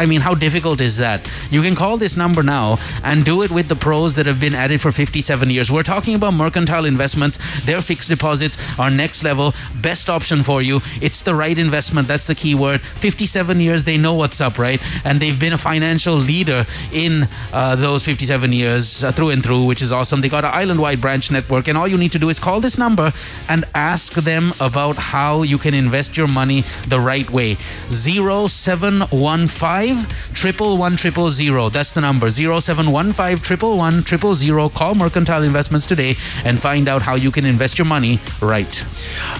I 0.00 0.06
mean, 0.06 0.22
how 0.22 0.34
difficult 0.34 0.80
is 0.80 0.96
that? 0.96 1.30
You 1.50 1.60
can 1.60 1.76
call 1.76 1.98
this 1.98 2.16
number 2.16 2.42
now 2.42 2.78
and 3.04 3.22
do 3.22 3.42
it 3.42 3.50
with 3.50 3.68
the 3.68 3.76
pros 3.76 4.14
that 4.14 4.24
have 4.24 4.40
been 4.40 4.54
at 4.54 4.70
it 4.70 4.78
for 4.78 4.92
57 4.92 5.50
years. 5.50 5.70
We're 5.70 5.82
talking 5.82 6.14
about 6.14 6.32
mercantile 6.32 6.86
investments. 6.86 7.38
Their 7.66 7.82
fixed 7.82 8.08
deposits 8.08 8.56
are 8.78 8.90
next 8.90 9.22
level, 9.22 9.52
best 9.82 10.08
option 10.08 10.42
for 10.42 10.62
you. 10.62 10.80
It's 11.02 11.20
the 11.20 11.34
right 11.34 11.58
investment. 11.58 12.08
That's 12.08 12.26
the 12.26 12.34
key 12.34 12.54
word. 12.54 12.80
57 12.80 13.60
years, 13.60 13.84
they 13.84 13.98
know 13.98 14.14
what's 14.14 14.40
up, 14.40 14.58
right? 14.58 14.80
And 15.04 15.20
they've 15.20 15.38
been 15.38 15.52
a 15.52 15.58
financial 15.58 16.14
leader 16.14 16.64
in 16.94 17.28
uh, 17.52 17.76
those 17.76 18.02
57 18.02 18.54
years 18.54 19.04
uh, 19.04 19.12
through 19.12 19.28
and 19.30 19.44
through, 19.44 19.66
which 19.66 19.82
is 19.82 19.92
awesome. 19.92 20.22
They 20.22 20.30
got 20.30 20.46
an 20.46 20.54
island 20.54 20.80
wide 20.80 21.02
branch 21.02 21.30
network, 21.30 21.68
and 21.68 21.76
all 21.76 21.86
you 21.86 21.98
need 21.98 22.12
to 22.12 22.18
do 22.18 22.30
is 22.30 22.38
call 22.38 22.62
this 22.62 22.78
number 22.78 23.12
and 23.50 23.66
ask 23.74 24.14
them 24.14 24.54
about 24.60 24.96
how 24.96 25.42
you 25.42 25.58
can 25.58 25.74
invest 25.74 26.16
your 26.16 26.28
money 26.28 26.64
the 26.88 27.00
right 27.00 27.28
way. 27.28 27.58
0715 27.90 29.89
triple 30.34 30.76
one 30.78 30.96
triple 30.96 31.30
zero. 31.30 31.68
That's 31.68 31.92
the 31.94 32.00
number 32.00 32.30
0715 32.30 33.38
triple 33.38 33.76
one 33.78 34.02
triple 34.02 34.34
zero. 34.34 34.68
Call 34.68 34.94
Mercantile 34.94 35.42
Investments 35.42 35.86
today 35.86 36.14
and 36.44 36.60
find 36.60 36.88
out 36.88 37.02
how 37.02 37.14
you 37.14 37.30
can 37.30 37.44
invest 37.44 37.78
your 37.78 37.86
money 37.86 38.18
right. 38.40 38.84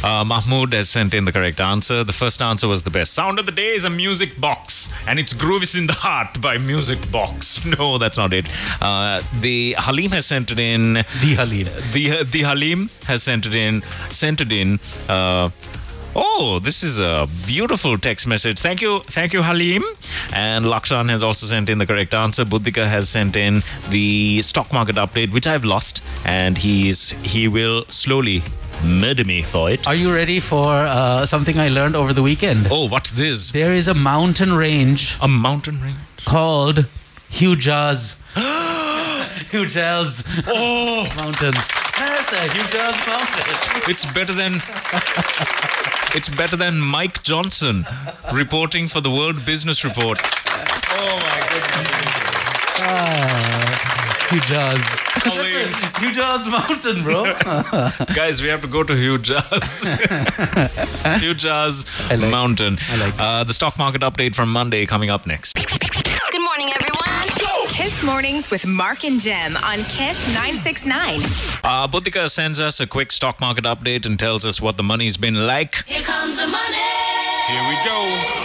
Uh, 0.05 0.25
Mahmood 0.25 0.73
has 0.73 0.89
sent 0.89 1.15
in 1.15 1.25
the 1.25 1.33
correct 1.33 1.61
answer. 1.61 2.05
The 2.05 2.13
first 2.13 2.41
answer 2.43 2.69
was 2.69 2.83
the 2.83 2.91
best. 2.91 3.13
Sound 3.15 3.39
of 3.39 3.47
the 3.47 3.53
day 3.53 3.75
is 3.75 3.85
a 3.85 3.91
music 3.91 4.41
box, 4.41 4.93
and 5.07 5.19
it's 5.19 5.33
Grooves 5.35 5.75
in 5.75 5.87
the 5.87 5.93
Heart 5.95 6.41
by 6.41 6.59
Music 6.59 6.99
Box. 7.11 7.59
No, 7.79 7.99
that's 7.99 8.17
not 8.17 8.33
it. 8.33 8.49
Uh, 8.83 9.23
the 9.41 9.75
Halim 9.79 10.11
has 10.11 10.27
sent 10.27 10.51
it 10.51 10.59
in. 10.59 10.95
The 10.95 11.35
Halim. 11.37 11.67
The 11.93 12.25
the 12.25 12.41
Halim 12.41 12.91
has 13.07 13.23
sent 13.23 13.47
it 13.47 13.55
in. 13.55 13.83
Sent 14.11 14.41
it 14.41 14.53
in. 14.53 14.81
Uh, 15.09 15.51
Oh, 16.17 16.59
this 16.61 16.83
is 16.83 16.99
a 16.99 17.29
beautiful 17.47 17.97
text 17.97 18.27
message. 18.27 18.59
Thank 18.59 18.81
you, 18.83 19.01
thank 19.07 19.33
you, 19.33 19.43
Halim. 19.43 19.85
And 20.35 20.65
Lakshan 20.65 21.09
has 21.09 21.23
also 21.23 21.47
sent 21.47 21.71
in 21.71 21.79
the 21.79 21.87
correct 21.87 22.15
answer. 22.15 22.45
Buddhika 22.45 22.89
has 22.89 23.09
sent 23.09 23.37
in 23.37 23.63
the 23.91 24.43
stock 24.43 24.73
market 24.73 24.97
update, 24.97 25.33
which 25.33 25.47
I've 25.47 25.65
lost, 25.65 26.03
and 26.25 26.59
he's 26.59 27.11
he 27.23 27.47
will 27.47 27.85
slowly 27.89 28.43
murder 28.85 29.25
me 29.25 29.43
for 29.43 29.71
it. 29.71 29.87
Are 29.87 29.95
you 29.95 30.13
ready 30.13 30.41
for 30.41 30.73
uh, 30.73 31.27
something 31.27 31.59
I 31.61 31.69
learned 31.69 31.95
over 31.95 32.13
the 32.13 32.23
weekend? 32.23 32.67
Oh, 32.71 32.89
what's 32.89 33.11
this? 33.13 33.53
There 33.53 33.73
is 33.73 33.87
a 33.87 33.95
mountain 33.95 34.53
range 34.55 35.17
A 35.23 35.29
mountain 35.29 35.81
range. 35.81 35.97
called 36.25 36.87
Hujaz. 39.53 40.23
Hujaz 40.23 40.45
Oh, 40.47 41.07
Mountains. 41.17 41.69
That's 41.99 42.33
a 42.33 42.37
Hujaz 42.57 42.97
Mountain. 43.09 43.91
it's 43.91 44.05
better 44.07 44.33
than 44.33 44.55
it's 46.17 46.29
better 46.29 46.57
than 46.57 46.79
Mike 46.81 47.23
Johnson 47.23 47.87
reporting 48.33 48.89
for 48.89 49.01
the 49.01 49.11
World 49.11 49.45
Business 49.45 49.85
Report. 49.85 50.19
Oh 50.23 51.17
my 51.27 51.41
goodness 51.51 51.91
Hujaz. 54.31 54.83
goodness. 55.25 55.77
Hujaz 56.01 56.49
Mountain, 56.51 57.03
bro. 57.03 57.25
Guys, 58.15 58.41
we 58.43 58.49
have 58.49 58.63
to 58.63 58.69
go 58.69 58.83
to 58.83 58.93
Hujaz. 58.95 59.89
Hujaz 61.21 61.87
like- 62.11 62.31
Mountain. 62.31 62.79
I 62.91 62.97
like 62.97 63.15
it. 63.15 63.21
uh, 63.21 63.45
the 63.45 63.53
stock 63.55 63.77
market 63.79 64.03
update 64.03 64.35
from 64.35 64.51
Monday 64.53 64.87
coming 64.87 65.11
up 65.11 65.27
next. 65.27 65.55
Good 65.55 66.43
morning, 66.43 66.71
everyone. 66.75 67.10
Kiss 67.81 68.03
Mornings 68.03 68.51
with 68.51 68.67
Mark 68.67 69.05
and 69.07 69.19
Jem 69.19 69.57
on 69.57 69.79
Kiss 69.85 70.29
969. 70.35 71.21
Uh, 71.65 71.89
Buddhika 71.89 72.29
sends 72.29 72.61
us 72.61 72.79
a 72.79 72.87
quick 72.87 73.11
stock 73.11 73.41
market 73.41 73.65
update 73.65 74.05
and 74.05 74.19
tells 74.19 74.45
us 74.45 74.61
what 74.61 74.77
the 74.77 74.83
money's 74.83 75.17
been 75.17 75.47
like. 75.47 75.77
Here 75.87 76.03
comes 76.03 76.37
the 76.37 76.47
money. 76.47 76.77
Here 77.49 77.69
we 77.71 77.77
go. 77.83 78.40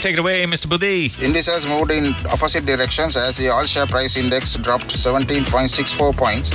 Take 0.00 0.14
it 0.14 0.20
away, 0.20 0.44
Mr. 0.46 0.66
Budi. 0.66 1.12
Indices 1.20 1.66
moved 1.66 1.90
in 1.90 2.14
opposite 2.32 2.64
directions 2.64 3.16
as 3.16 3.36
the 3.36 3.50
all 3.50 3.66
share 3.66 3.86
price 3.86 4.16
index 4.16 4.54
dropped 4.56 4.94
17.64 4.94 6.16
points 6.16 6.50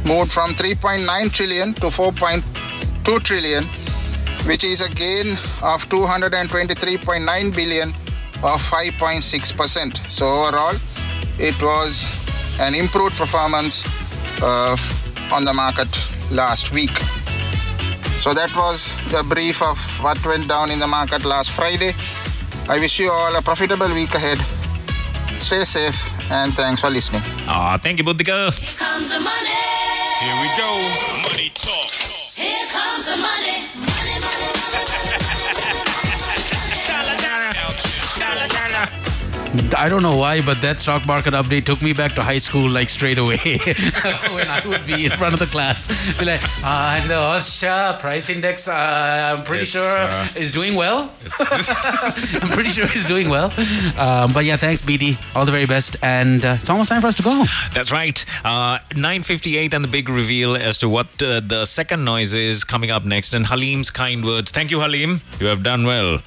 moved 0.05 0.33
from 0.33 0.55
3.9 0.55 1.33
trillion 1.33 1.75
to 1.75 1.87
4.2 1.87 3.23
trillion, 3.23 3.65
which 4.47 4.63
is 4.65 4.81
a 4.81 4.89
gain 4.89 5.33
of 5.63 5.83
223.9 5.89 7.55
billion 7.55 7.89
or 8.43 8.57
5.6%. 8.59 10.11
So 10.11 10.27
overall, 10.27 10.77
it 11.39 11.61
was 11.61 12.05
an 12.61 12.75
improved 12.75 13.17
performance 13.17 13.85
uh, 14.43 14.77
on 15.33 15.45
the 15.45 15.53
market 15.53 15.89
last 16.31 16.73
week. 16.73 16.97
So 18.21 18.35
that 18.35 18.55
was 18.57 18.93
the 19.11 19.23
brief 19.23 19.63
of 19.63 19.79
what 20.03 20.25
went 20.25 20.49
down 20.49 20.71
in 20.71 20.79
the 20.79 20.87
market 20.87 21.25
last 21.25 21.51
Friday. 21.51 21.95
I 22.69 22.79
wish 22.79 22.99
you 22.99 23.11
all 23.11 23.35
a 23.37 23.43
profitable 23.43 23.93
week 23.95 24.15
ahead. 24.15 24.39
Stay 25.41 25.65
safe 25.65 25.97
and 26.31 26.53
thanks 26.55 26.81
for 26.81 26.91
listening. 26.91 27.23
Ah, 27.47 27.79
thank 27.81 27.99
you, 27.99 28.05
Buddhika. 28.05 28.51
comes 28.77 29.09
the 29.09 29.21
money. 29.21 29.63
Here 30.21 30.37
we 30.41 30.49
go. 30.57 30.71
Money 31.29 31.51
talk. 31.55 31.91
Here 31.91 32.67
comes 32.73 33.07
the 33.07 33.17
money. 33.17 33.96
I 39.77 39.89
don't 39.89 40.03
know 40.03 40.17
why, 40.17 40.41
but 40.41 40.61
that 40.63 40.81
stock 40.81 41.07
market 41.07 41.35
update 41.35 41.65
took 41.65 41.83
me 41.83 41.93
back 41.93 42.15
to 42.15 42.23
high 42.23 42.39
school 42.39 42.69
like 42.69 42.91
straight 42.91 43.19
away. 43.19 43.37
when 44.33 44.49
I 44.49 44.63
would 44.67 44.87
be 44.87 45.05
in 45.07 45.13
front 45.13 45.35
of 45.35 45.39
the 45.41 45.47
class, 45.47 45.89
be 46.19 46.25
like, 46.25 46.43
uh, 46.65 46.99
and 47.01 47.09
the 47.09 47.15
Osha 47.15 47.99
price 48.01 48.29
index, 48.29 48.69
uh, 48.69 48.73
I'm 49.37 49.45
pretty 49.45 49.63
It's, 49.63 49.71
sure 49.73 49.83
uh, 49.89 50.29
is 50.37 50.53
doing 50.53 50.75
well. 50.75 51.13
I'm 51.39 52.49
pretty 52.51 52.71
sure 52.71 52.87
it's 52.89 53.05
doing 53.05 53.29
well. 53.29 53.53
Um, 53.99 54.33
but 54.33 54.45
yeah, 54.45 54.57
thanks, 54.57 54.83
BD. 54.83 55.19
All 55.35 55.45
the 55.45 55.53
very 55.53 55.67
best. 55.67 55.97
And 56.03 56.45
uh, 56.45 56.57
it's 56.59 56.69
almost 56.71 56.89
time 56.89 57.01
for 57.01 57.09
us 57.09 57.17
to 57.17 57.23
go. 57.23 57.45
That's 57.75 57.93
right. 57.93 58.25
Uh, 58.45 58.79
9.58 58.91 59.75
and 59.75 59.85
the 59.85 59.89
big 59.89 60.09
reveal 60.09 60.57
as 60.57 60.79
to 60.79 60.89
what 60.89 61.07
uh, 61.23 61.41
the 61.41 61.67
second 61.67 62.05
noise 62.05 62.35
is 62.35 62.65
coming 62.65 62.91
up 62.91 63.05
next. 63.05 63.35
And 63.35 63.47
Halim's 63.47 63.91
kind 63.91 64.25
words. 64.25 64.51
Thank 64.51 64.71
you, 64.71 64.81
Halim. 64.81 65.21
You 65.41 65.47
have 65.47 65.63
done 65.63 65.85
well. 65.87 66.21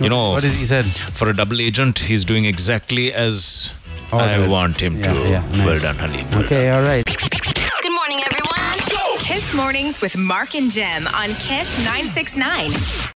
You 0.00 0.08
know, 0.08 0.30
What 0.32 0.44
is 0.44 0.54
he 0.54 0.64
said? 0.64 0.86
for 0.86 1.28
a 1.28 1.34
double 1.36 1.60
agent, 1.60 1.98
he's 1.98 2.24
doing 2.24 2.44
exactly 2.44 3.12
as 3.12 3.72
Oh, 4.12 4.18
I 4.18 4.36
good. 4.38 4.48
want 4.48 4.80
him 4.80 4.98
Yeah, 4.98 5.12
to. 5.12 5.20
yeah, 5.28 5.40
nice. 5.50 5.66
Well 5.66 5.78
done, 5.80 5.96
Halim. 5.96 6.30
Well 6.30 6.44
Okay, 6.44 6.70
all 6.70 6.82
right. 6.82 7.04
Good 7.04 7.92
morning, 7.92 8.20
everyone. 8.30 8.78
Kiss 9.18 9.52
Mornings 9.54 10.00
with 10.00 10.16
Mark 10.16 10.54
and 10.54 10.70
Jem 10.70 11.06
on 11.08 11.28
Kiss 11.34 11.68
969. 11.84 12.70